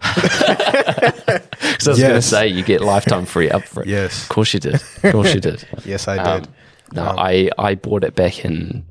Because 1.71 1.87
I 1.87 1.91
was 1.91 1.99
going 1.99 2.13
to 2.13 2.21
say 2.21 2.47
you 2.47 2.63
get 2.63 2.81
lifetime 2.81 3.25
free 3.25 3.49
up 3.49 3.63
for 3.63 3.81
it. 3.81 3.87
Yes. 3.87 4.23
Of 4.23 4.29
course 4.29 4.53
you 4.53 4.59
did. 4.59 4.75
Of 4.75 5.11
course 5.11 5.33
you 5.33 5.39
did. 5.39 5.67
yes, 5.85 6.07
I 6.07 6.17
Um, 6.17 6.41
did. 6.41 6.49
no, 6.93 7.03
I, 7.17 7.49
I 7.57 7.73
bought 7.75 8.03
it 8.03 8.13
back 8.15 8.43
in 8.45 8.85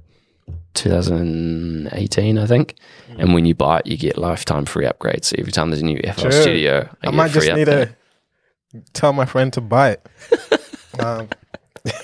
2018, 0.74 2.38
I 2.38 2.46
think. 2.46 2.74
And 3.18 3.32
when 3.34 3.44
you 3.44 3.54
buy 3.54 3.78
it, 3.80 3.86
you 3.86 3.96
get 3.96 4.18
lifetime 4.18 4.64
free 4.64 4.86
upgrades. 4.86 5.26
So 5.26 5.36
every 5.38 5.52
time 5.52 5.70
there's 5.70 5.82
a 5.82 5.84
new 5.84 6.00
FL 6.02 6.20
Sure. 6.22 6.32
Studio, 6.32 6.88
I, 7.04 7.08
I 7.08 7.10
might 7.10 7.28
free 7.30 7.42
just 7.46 7.56
need 7.56 7.66
to 7.66 7.94
tell 8.92 9.12
my 9.12 9.24
friend 9.26 9.52
to 9.52 9.60
buy 9.60 9.90
it. 9.90 10.06
um, 10.98 11.28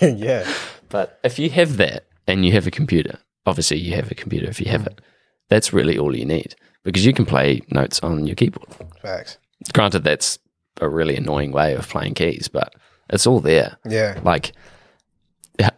yeah, 0.00 0.46
But 0.88 1.18
if 1.24 1.38
you 1.38 1.50
have 1.50 1.76
that 1.78 2.04
and 2.26 2.44
you 2.44 2.52
have 2.52 2.66
a 2.66 2.70
computer, 2.70 3.18
obviously 3.44 3.78
you 3.78 3.94
have 3.94 4.10
a 4.10 4.14
computer 4.14 4.48
if 4.48 4.60
you 4.60 4.70
have 4.70 4.82
hmm. 4.82 4.88
it. 4.88 5.00
That's 5.48 5.72
really 5.72 5.98
all 5.98 6.16
you 6.16 6.24
need 6.24 6.54
because 6.82 7.06
you 7.06 7.12
can 7.12 7.26
play 7.26 7.62
notes 7.70 8.00
on 8.00 8.26
your 8.26 8.36
keyboard. 8.36 8.68
facts. 9.00 9.38
Granted, 9.72 10.04
that's 10.04 10.38
a 10.80 10.88
really 10.88 11.16
annoying 11.16 11.52
way 11.52 11.74
of 11.74 11.88
playing 11.88 12.14
keys, 12.14 12.48
but 12.48 12.74
it's 13.10 13.26
all 13.26 13.40
there. 13.40 13.78
Yeah, 13.84 14.20
Like 14.22 14.52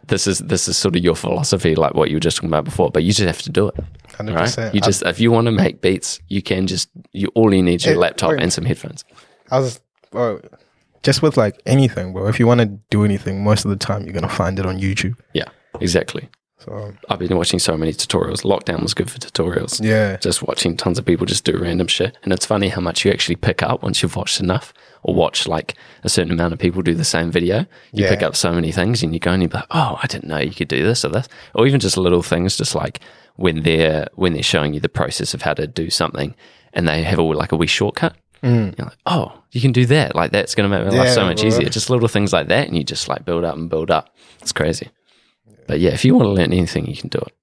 this 0.07 0.27
is 0.27 0.39
this 0.39 0.67
is 0.67 0.77
sort 0.77 0.95
of 0.95 1.03
your 1.03 1.15
philosophy, 1.15 1.75
like 1.75 1.93
what 1.93 2.09
you 2.09 2.15
were 2.15 2.21
just 2.21 2.37
talking 2.37 2.49
about 2.49 2.65
before. 2.65 2.89
But 2.91 3.03
you 3.03 3.13
just 3.13 3.25
have 3.25 3.41
to 3.43 3.49
do 3.49 3.69
it, 3.69 3.75
hundred 4.15 4.35
right? 4.35 4.41
percent. 4.41 4.75
You 4.75 4.81
just 4.81 5.03
if 5.03 5.19
you 5.19 5.31
want 5.31 5.45
to 5.45 5.51
make 5.51 5.81
beats, 5.81 6.19
you 6.27 6.41
can 6.41 6.67
just 6.67 6.89
you 7.11 7.29
all 7.35 7.53
you 7.53 7.63
need 7.63 7.75
is 7.75 7.85
your 7.85 7.95
It- 7.95 7.99
laptop 7.99 8.31
wait. 8.31 8.41
and 8.41 8.51
some 8.51 8.65
headphones. 8.65 9.05
I 9.51 9.59
was, 9.59 9.79
bro, 10.11 10.41
just 11.01 11.21
with 11.21 11.37
like 11.37 11.59
anything, 11.65 12.13
bro. 12.13 12.27
If 12.27 12.39
you 12.39 12.47
want 12.47 12.59
to 12.59 12.65
do 12.89 13.03
anything, 13.03 13.43
most 13.43 13.65
of 13.65 13.71
the 13.71 13.77
time 13.77 14.03
you're 14.03 14.13
gonna 14.13 14.29
find 14.29 14.59
it 14.59 14.65
on 14.65 14.79
YouTube. 14.79 15.15
Yeah, 15.33 15.49
exactly. 15.79 16.29
So 16.59 16.93
I've 17.09 17.19
been 17.19 17.37
watching 17.37 17.57
so 17.59 17.77
many 17.77 17.93
tutorials. 17.93 18.43
Lockdown 18.43 18.81
was 18.81 18.93
good 18.93 19.09
for 19.09 19.17
tutorials. 19.17 19.79
yeah, 19.83 20.17
just 20.17 20.43
watching 20.43 20.75
tons 20.75 20.99
of 20.99 21.05
people 21.05 21.25
just 21.25 21.45
do 21.45 21.57
random 21.57 21.87
shit. 21.87 22.17
And 22.23 22.33
it's 22.33 22.45
funny 22.45 22.67
how 22.69 22.81
much 22.81 23.05
you 23.05 23.11
actually 23.11 23.37
pick 23.37 23.63
up 23.63 23.81
once 23.81 24.03
you've 24.03 24.15
watched 24.17 24.41
enough 24.41 24.73
or 25.03 25.15
watch 25.15 25.47
like 25.47 25.75
a 26.03 26.09
certain 26.09 26.33
amount 26.33 26.51
of 26.53 26.59
people 26.59 26.81
do 26.81 26.93
the 26.93 27.05
same 27.05 27.31
video. 27.31 27.59
You 27.93 28.03
Yeah. 28.03 28.09
pick 28.09 28.21
up 28.23 28.35
so 28.35 28.51
many 28.51 28.71
things 28.73 29.01
and 29.03 29.13
you 29.13 29.19
go 29.19 29.31
and 29.31 29.41
you're 29.41 29.51
like, 29.53 29.67
oh, 29.71 29.97
I 30.03 30.07
didn't 30.07 30.27
know 30.27 30.37
you 30.39 30.51
could 30.51 30.67
do 30.67 30.83
this 30.83 31.05
or 31.05 31.09
this. 31.09 31.29
Or 31.55 31.65
even 31.65 31.79
just 31.79 31.95
little 31.97 32.21
things, 32.21 32.57
just 32.57 32.75
like 32.75 32.99
when 33.37 33.63
they're 33.63 34.07
when 34.15 34.33
they're 34.33 34.43
showing 34.43 34.73
you 34.73 34.81
the 34.81 34.89
process 34.89 35.33
of 35.33 35.41
how 35.43 35.53
to 35.53 35.65
do 35.65 35.89
something 35.89 36.35
and 36.73 36.87
they 36.89 37.03
have 37.03 37.19
a 37.19 37.23
like 37.23 37.53
a 37.53 37.55
wee 37.55 37.67
shortcut. 37.67 38.15
You're 38.43 38.71
like, 38.77 38.97
oh, 39.05 39.33
you 39.51 39.59
can 39.61 39.71
do 39.71 39.85
that. 39.87 40.13
Like 40.15 40.31
that's 40.31 40.55
gonna 40.55 40.69
make 40.69 40.85
my 40.85 40.97
life 40.97 41.09
so 41.13 41.21
Mm. 41.21 41.27
Much 41.27 41.39
bro. 41.39 41.47
easier. 41.47 41.69
Just 41.69 41.89
little 41.89 42.07
things 42.09 42.31
like 42.33 42.47
that, 42.49 42.67
and 42.67 42.75
you 42.77 42.83
just 42.83 43.07
like 43.07 43.23
build 43.25 43.43
up 43.45 43.55
and 43.55 43.69
build 43.69 43.91
up. 43.91 44.13
It's 44.41 44.51
crazy. 44.53 44.89
But 45.69 45.79
yeah, 45.79 45.91
if 45.91 46.03
you 46.03 46.15
want 46.15 46.25
to 46.25 46.31
learn 46.31 46.51
anything, 46.51 46.87
you 46.87 46.97
can 46.97 47.09
do 47.09 47.19
it. 47.19 47.33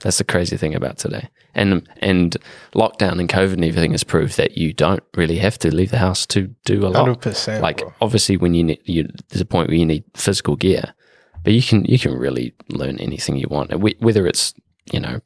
That's 0.00 0.18
the 0.18 0.24
crazy 0.24 0.56
thing 0.56 0.74
about 0.74 0.98
today. 0.98 1.28
And 1.54 1.88
and 2.00 2.36
lockdown 2.74 3.18
and 3.18 3.28
COVID 3.28 3.54
and 3.54 3.64
everything 3.64 3.92
has 3.92 4.04
proved 4.04 4.36
that 4.36 4.56
you 4.56 4.72
don't 4.72 5.02
really 5.16 5.38
have 5.38 5.58
to 5.58 5.74
leave 5.74 5.90
the 5.90 5.98
house 5.98 6.26
to 6.26 6.54
do 6.64 6.86
a 6.86 6.88
lot. 6.88 7.08
100%, 7.20 7.60
Like 7.60 7.78
bro. 7.78 7.92
obviously, 8.00 8.36
when 8.36 8.54
you 8.54 8.62
need, 8.64 8.80
you 8.84 9.08
there's 9.28 9.40
a 9.40 9.46
point 9.46 9.68
where 9.68 9.76
you 9.76 9.86
need 9.86 10.04
physical 10.14 10.54
gear, 10.54 10.94
but 11.42 11.52
you 11.54 11.62
can 11.62 11.84
you 11.86 11.98
can 11.98 12.14
really 12.14 12.54
learn 12.68 12.98
anything 13.00 13.36
you 13.36 13.48
want, 13.50 13.74
whether 14.00 14.26
it's 14.26 14.54
you 14.92 15.00
know. 15.00 15.20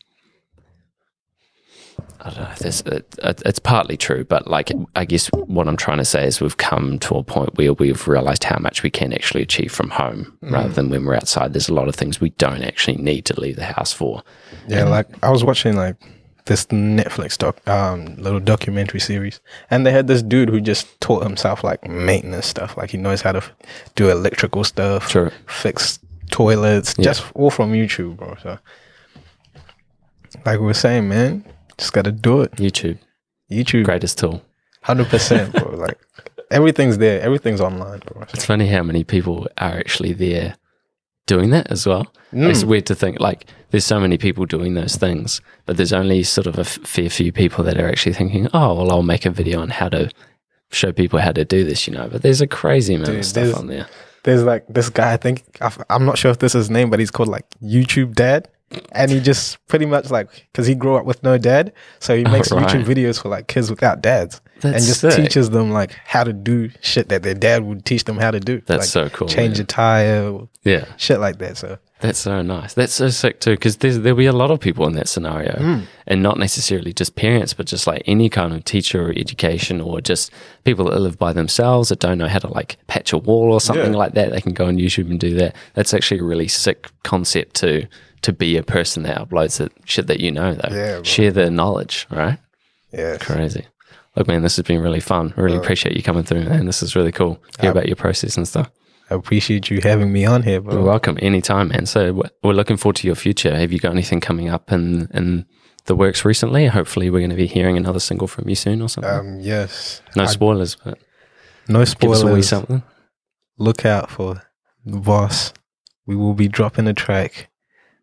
I 2.23 2.31
don't 2.31 2.37
know. 2.39 2.55
This, 2.59 2.81
it, 2.83 3.15
it, 3.23 3.43
it's 3.47 3.59
partly 3.59 3.97
true, 3.97 4.25
but 4.25 4.47
like 4.47 4.71
I 4.95 5.05
guess 5.05 5.29
what 5.29 5.67
I'm 5.69 5.77
trying 5.77 5.99
to 5.99 6.05
say 6.05 6.27
is 6.27 6.41
we've 6.41 6.57
come 6.57 6.99
to 7.01 7.15
a 7.17 7.23
point 7.25 7.57
where 7.57 7.73
we've 7.73 8.07
realized 8.07 8.45
how 8.45 8.59
much 8.59 8.83
we 8.83 8.91
can 8.91 9.13
actually 9.13 9.43
achieve 9.43 9.73
from 9.73 9.91
home 9.91 10.37
rather 10.43 10.69
than 10.69 10.91
when 10.91 11.05
we're 11.07 11.15
outside. 11.15 11.53
There's 11.55 11.69
a 11.69 11.75
lot 11.75 11.89
of 11.89 11.95
things 11.95 12.21
we 12.21 12.31
don't 12.31 12.63
actually 12.63 12.97
need 12.99 13.25
to 13.27 13.41
leave 13.41 13.57
the 13.57 13.65
house 13.65 13.93
for. 13.93 14.23
yeah. 14.69 14.85
Like 14.85 15.07
I 15.25 15.31
was 15.31 15.43
watching 15.45 15.77
like 15.77 15.97
this 16.47 16.67
Netflix 16.67 17.39
doc, 17.39 17.67
um, 17.69 18.17
little 18.17 18.41
documentary 18.41 19.01
series, 19.01 19.41
and 19.71 19.87
they 19.87 19.93
had 19.93 20.07
this 20.07 20.23
dude 20.23 20.49
who 20.49 20.61
just 20.61 21.01
taught 21.01 21.23
himself 21.23 21.63
like 21.65 21.87
maintenance 21.89 22.47
stuff. 22.47 22.77
Like 22.77 22.91
he 22.91 22.97
knows 22.99 23.23
how 23.23 23.33
to 23.33 23.39
f- 23.39 23.53
do 23.95 24.11
electrical 24.11 24.65
stuff, 24.65 25.09
Sure. 25.11 25.31
fix 25.47 25.99
toilets, 26.31 26.95
just 26.95 27.25
all 27.35 27.51
from 27.51 27.73
YouTube, 27.73 28.17
bro. 28.17 28.37
So, 28.43 28.59
like 30.47 30.59
we 30.61 30.67
were 30.67 30.75
saying, 30.75 31.09
man, 31.09 31.45
just 31.81 31.93
gotta 31.93 32.13
do 32.13 32.43
it. 32.43 32.53
YouTube, 32.53 32.99
YouTube, 33.51 33.85
greatest 33.85 34.19
tool. 34.19 34.43
hundred 34.83 35.09
percent, 35.09 35.53
bro. 35.53 35.71
Like 35.81 35.99
everything's 36.51 36.99
there, 36.99 37.21
everything's 37.21 37.61
online, 37.61 38.01
bro. 38.01 38.23
It's 38.35 38.45
funny 38.45 38.67
how 38.69 38.83
many 38.83 39.03
people 39.03 39.49
are 39.59 39.79
actually 39.79 40.13
there 40.13 40.57
doing 41.27 41.51
that 41.51 41.71
as 41.71 41.87
well. 41.87 42.13
It's 42.33 42.65
mm. 42.65 42.69
weird 42.69 42.87
to 42.87 42.95
think 42.95 43.19
like 43.19 43.47
there's 43.71 43.85
so 43.85 43.99
many 43.99 44.19
people 44.19 44.47
doing 44.47 44.75
those 44.75 44.97
things, 44.97 45.41
but 45.67 45.77
there's 45.77 45.93
only 45.93 46.23
sort 46.23 46.47
of 46.47 46.59
a 46.59 46.63
f- 46.63 46.79
fair 46.85 47.09
few 47.09 47.33
people 47.33 47.65
that 47.65 47.79
are 47.79 47.89
actually 47.89 48.15
thinking, 48.15 48.49
oh, 48.53 48.75
well, 48.75 48.91
I'll 48.91 49.03
make 49.03 49.27
a 49.27 49.31
video 49.31 49.61
on 49.61 49.71
how 49.71 49.89
to 49.89 50.11
show 50.71 50.93
people 50.93 51.19
how 51.19 51.33
to 51.33 51.45
do 51.45 51.65
this, 51.65 51.87
you 51.87 51.95
know. 51.95 52.09
But 52.09 52.23
there's 52.23 52.41
a 52.41 52.47
crazy 52.47 52.95
amount 52.95 53.17
of 53.17 53.25
stuff 53.25 53.57
on 53.57 53.67
there. 53.67 53.89
There's 54.23 54.43
like 54.43 54.67
this 54.69 54.91
guy. 54.91 55.13
I 55.13 55.17
think 55.17 55.45
I'm 55.89 56.05
not 56.05 56.19
sure 56.19 56.31
if 56.31 56.39
this 56.39 56.55
is 56.55 56.67
his 56.67 56.71
name, 56.71 56.91
but 56.91 56.99
he's 56.99 57.11
called 57.11 57.29
like 57.29 57.47
YouTube 57.63 58.15
Dad. 58.15 58.49
And 58.93 59.11
he 59.11 59.21
just 59.21 59.65
pretty 59.67 59.87
much 59.87 60.11
like 60.11 60.29
because 60.53 60.67
he 60.67 60.75
grew 60.75 60.97
up 60.97 61.05
with 61.05 61.23
no 61.23 61.39
dad, 61.39 61.73
so 61.99 62.17
he 62.17 62.25
makes 62.25 62.53
right. 62.53 62.67
YouTube 62.69 62.85
videos 62.85 63.21
for 63.21 63.29
like 63.29 63.49
kids 63.49 63.71
without 63.71 64.01
dads, 64.03 64.41
and 64.63 64.75
just 64.75 65.01
sick. 65.01 65.15
teaches 65.17 65.51
them 65.51 65.71
like 65.71 65.93
how 66.05 66.23
to 66.25 66.33
do 66.33 66.71
shit 66.81 67.09
that 67.09 67.23
their 67.23 67.35
dad 67.35 67.65
would 67.65 67.85
teach 67.85 68.05
them 68.05 68.19
how 68.19 68.31
to 68.31 68.41
do. 68.41 68.61
That's 68.67 68.95
like, 68.95 69.11
so 69.11 69.17
cool, 69.17 69.29
Change 69.29 69.55
man. 69.57 69.63
a 69.63 69.65
tire, 69.65 70.39
Yeah. 70.65 70.85
shit 70.97 71.19
like 71.21 71.39
that. 71.39 71.57
So 71.57 71.79
That's 72.01 72.19
so 72.19 72.41
nice. 72.43 72.73
That's 72.75 72.95
so 72.95 73.09
sick 73.11 73.41
too, 73.41 73.51
because 73.53 73.77
there'll 73.79 74.17
be 74.17 74.25
a 74.27 74.33
lot 74.33 74.51
of 74.51 74.59
people 74.61 74.87
in 74.87 74.95
that 74.95 75.09
scenario, 75.09 75.57
Hmm. 75.59 75.81
and 76.07 76.23
not 76.23 76.39
necessarily 76.39 76.93
just 76.95 77.15
parents, 77.17 77.53
but 77.53 77.67
just 77.67 77.87
like 77.87 78.03
any 78.07 78.29
kind 78.31 78.55
of 78.55 78.65
teacher 78.65 79.09
or 79.09 79.13
education, 79.17 79.81
or 79.83 80.01
just 80.01 80.31
people 80.65 80.85
that 80.91 80.99
live 81.01 81.19
by 81.19 81.33
themselves 81.33 81.89
that 81.91 81.99
don't 81.99 82.17
know 82.19 82.29
how 82.29 82.39
to 82.39 82.49
like 82.49 82.77
patch 82.87 83.13
a 83.13 83.19
wall 83.19 83.53
or 83.53 83.61
something 83.61 83.93
Yeah. 83.93 83.99
like 83.99 84.15
that. 84.15 84.31
They 84.31 84.41
can 84.41 84.53
go 84.55 84.67
on 84.67 84.77
YouTube 84.79 85.11
and 85.11 85.19
do 85.21 85.35
that. 85.35 85.55
That's 85.75 85.93
actually 85.93 86.21
a 86.21 86.25
really 86.25 86.49
sick 86.49 86.87
concept 87.03 87.57
to 87.57 87.87
to 88.23 88.33
be 88.33 88.57
a 88.57 88.63
person 88.63 89.03
that 89.05 89.17
uploads 89.19 89.59
the 89.59 89.71
shit 89.85 90.07
that 90.09 90.21
you 90.21 90.31
know, 90.31 90.55
though. 90.55 90.75
Yeah. 90.75 91.03
Share 91.03 91.31
the 91.31 91.51
knowledge, 91.51 92.07
right? 92.11 92.39
yeah, 92.93 93.17
Crazy. 93.19 93.67
Look, 94.17 94.27
man, 94.27 94.43
this 94.43 94.57
has 94.57 94.67
been 94.67 94.81
really 94.81 95.01
fun. 95.01 95.33
I 95.37 95.41
really 95.41 95.57
appreciate 95.57 95.97
you 95.97 96.03
coming 96.03 96.25
through, 96.25 96.45
man. 96.45 96.67
This 96.67 96.83
is 96.83 96.97
really 96.97 97.13
cool. 97.13 97.41
Hear 97.61 97.71
about 97.71 97.87
your 97.87 97.97
process 97.97 98.37
and 98.37 98.47
stuff. 98.47 98.69
I 99.09 99.15
appreciate 99.15 99.71
you 99.71 99.81
having 99.81 100.13
me 100.13 100.25
on 100.25 100.43
here, 100.43 100.55
You're 100.55 100.63
bro. 100.63 100.83
welcome 100.85 101.17
anytime, 101.23 101.69
man. 101.69 101.87
So 101.87 102.13
we're- 102.43 102.55
looking 102.55 102.77
forward 102.77 102.97
to 102.97 103.07
your 103.07 103.17
future. 103.17 103.57
Have 103.57 103.73
you 103.73 103.79
got 103.79 103.93
anything 103.93 104.21
coming 104.21 104.49
up 104.49 104.71
in, 104.73 105.09
in 105.15 105.47
the 105.87 105.95
works 105.97 106.25
recently? 106.25 106.67
Hopefully, 106.67 107.09
we're 107.11 107.21
going 107.21 107.31
to 107.31 107.37
be 107.37 107.47
hearing 107.47 107.77
another 107.77 108.01
single 108.01 108.27
from 108.29 108.49
you 108.49 108.55
soon 108.57 108.83
or 108.83 108.89
something. 108.89 109.11
Um, 109.13 109.41
yes, 109.41 110.03
no 110.17 110.25
I- 110.25 110.27
spoilers, 110.27 110.77
but 110.77 110.99
no 111.69 111.85
spoilers. 111.85 112.23
give 112.23 112.33
us 112.33 112.49
something. 112.49 112.83
Look 113.59 113.85
out 113.85 114.11
for 114.11 114.43
the 114.85 114.99
VORSCE. 114.99 115.53
We 116.07 116.17
will 116.17 116.35
be 116.35 116.49
dropping 116.49 116.87
a 116.89 116.95
track, 116.95 117.49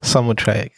summer 0.01 0.33
track. 0.33 0.71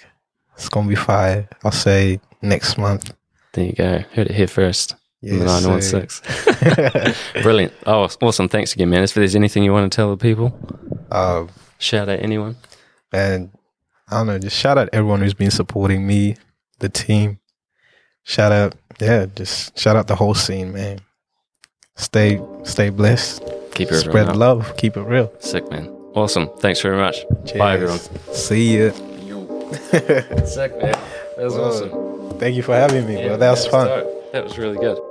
It's 0.56 0.70
gonna 0.70 0.88
be 0.90 0.96
fire. 0.96 1.48
I'll 1.64 1.72
say 1.72 2.20
next 2.42 2.78
month. 2.78 3.14
There 3.54 3.66
you 3.66 3.74
go. 3.74 4.00
Heard 4.14 4.28
it 4.28 4.36
here 4.36 4.48
first. 4.48 4.96
the 5.22 5.36
Yes, 5.38 5.64
916. 5.64 7.14
Brilliant. 7.44 7.74
Oh, 7.86 8.08
awesome. 8.22 8.48
Thanks 8.50 8.74
again, 8.74 8.90
man. 8.90 9.04
If 9.04 9.14
there's 9.14 9.36
anything 9.36 9.64
you 9.64 9.72
want 9.74 9.92
to 9.92 9.96
tell 9.96 10.10
the 10.16 10.18
people, 10.18 10.58
Uh, 11.12 11.48
shout 11.78 12.10
out 12.10 12.20
anyone. 12.20 12.56
and 13.14 13.52
I 14.12 14.18
don't 14.18 14.28
know, 14.28 14.40
just 14.40 14.58
shout 14.58 14.78
out 14.78 14.90
everyone 14.94 15.20
who's 15.22 15.34
been 15.34 15.52
supporting 15.52 16.06
me, 16.08 16.36
the 16.80 16.90
team. 16.90 17.40
Shout 18.24 18.52
out, 18.52 18.76
yeah, 19.00 19.26
just 19.36 19.78
shout 19.78 19.96
out 19.96 20.08
the 20.08 20.16
whole 20.16 20.34
scene, 20.36 20.72
man. 20.74 21.00
Stay, 21.96 22.42
stay 22.64 22.90
blessed. 22.90 23.44
Keep 23.74 23.92
it 23.92 23.96
Spread 24.00 24.30
up. 24.30 24.36
love. 24.36 24.78
Keep 24.78 24.98
it 24.98 25.04
real. 25.04 25.32
Sick, 25.40 25.70
man. 25.72 25.88
Awesome. 26.16 26.50
Thanks 26.60 26.82
very 26.82 26.98
much. 26.98 27.18
Bye, 27.58 27.74
everyone. 27.76 28.00
See 28.34 28.78
ya. 28.86 28.92
Sick, 30.46 30.72
man. 30.82 30.94
That 31.38 31.46
was 31.46 31.56
Whoa. 31.56 32.30
Thank 32.40 32.56
you 32.56 32.64
for 32.64 32.74
having 32.74 33.06
me, 33.06 33.16
bro. 33.16 33.38
That 33.38 33.52
was 33.52 33.68
fun. 33.68 33.88
That 34.32 34.44
was 34.44 34.58
really 34.58 34.78
good. 34.78 35.09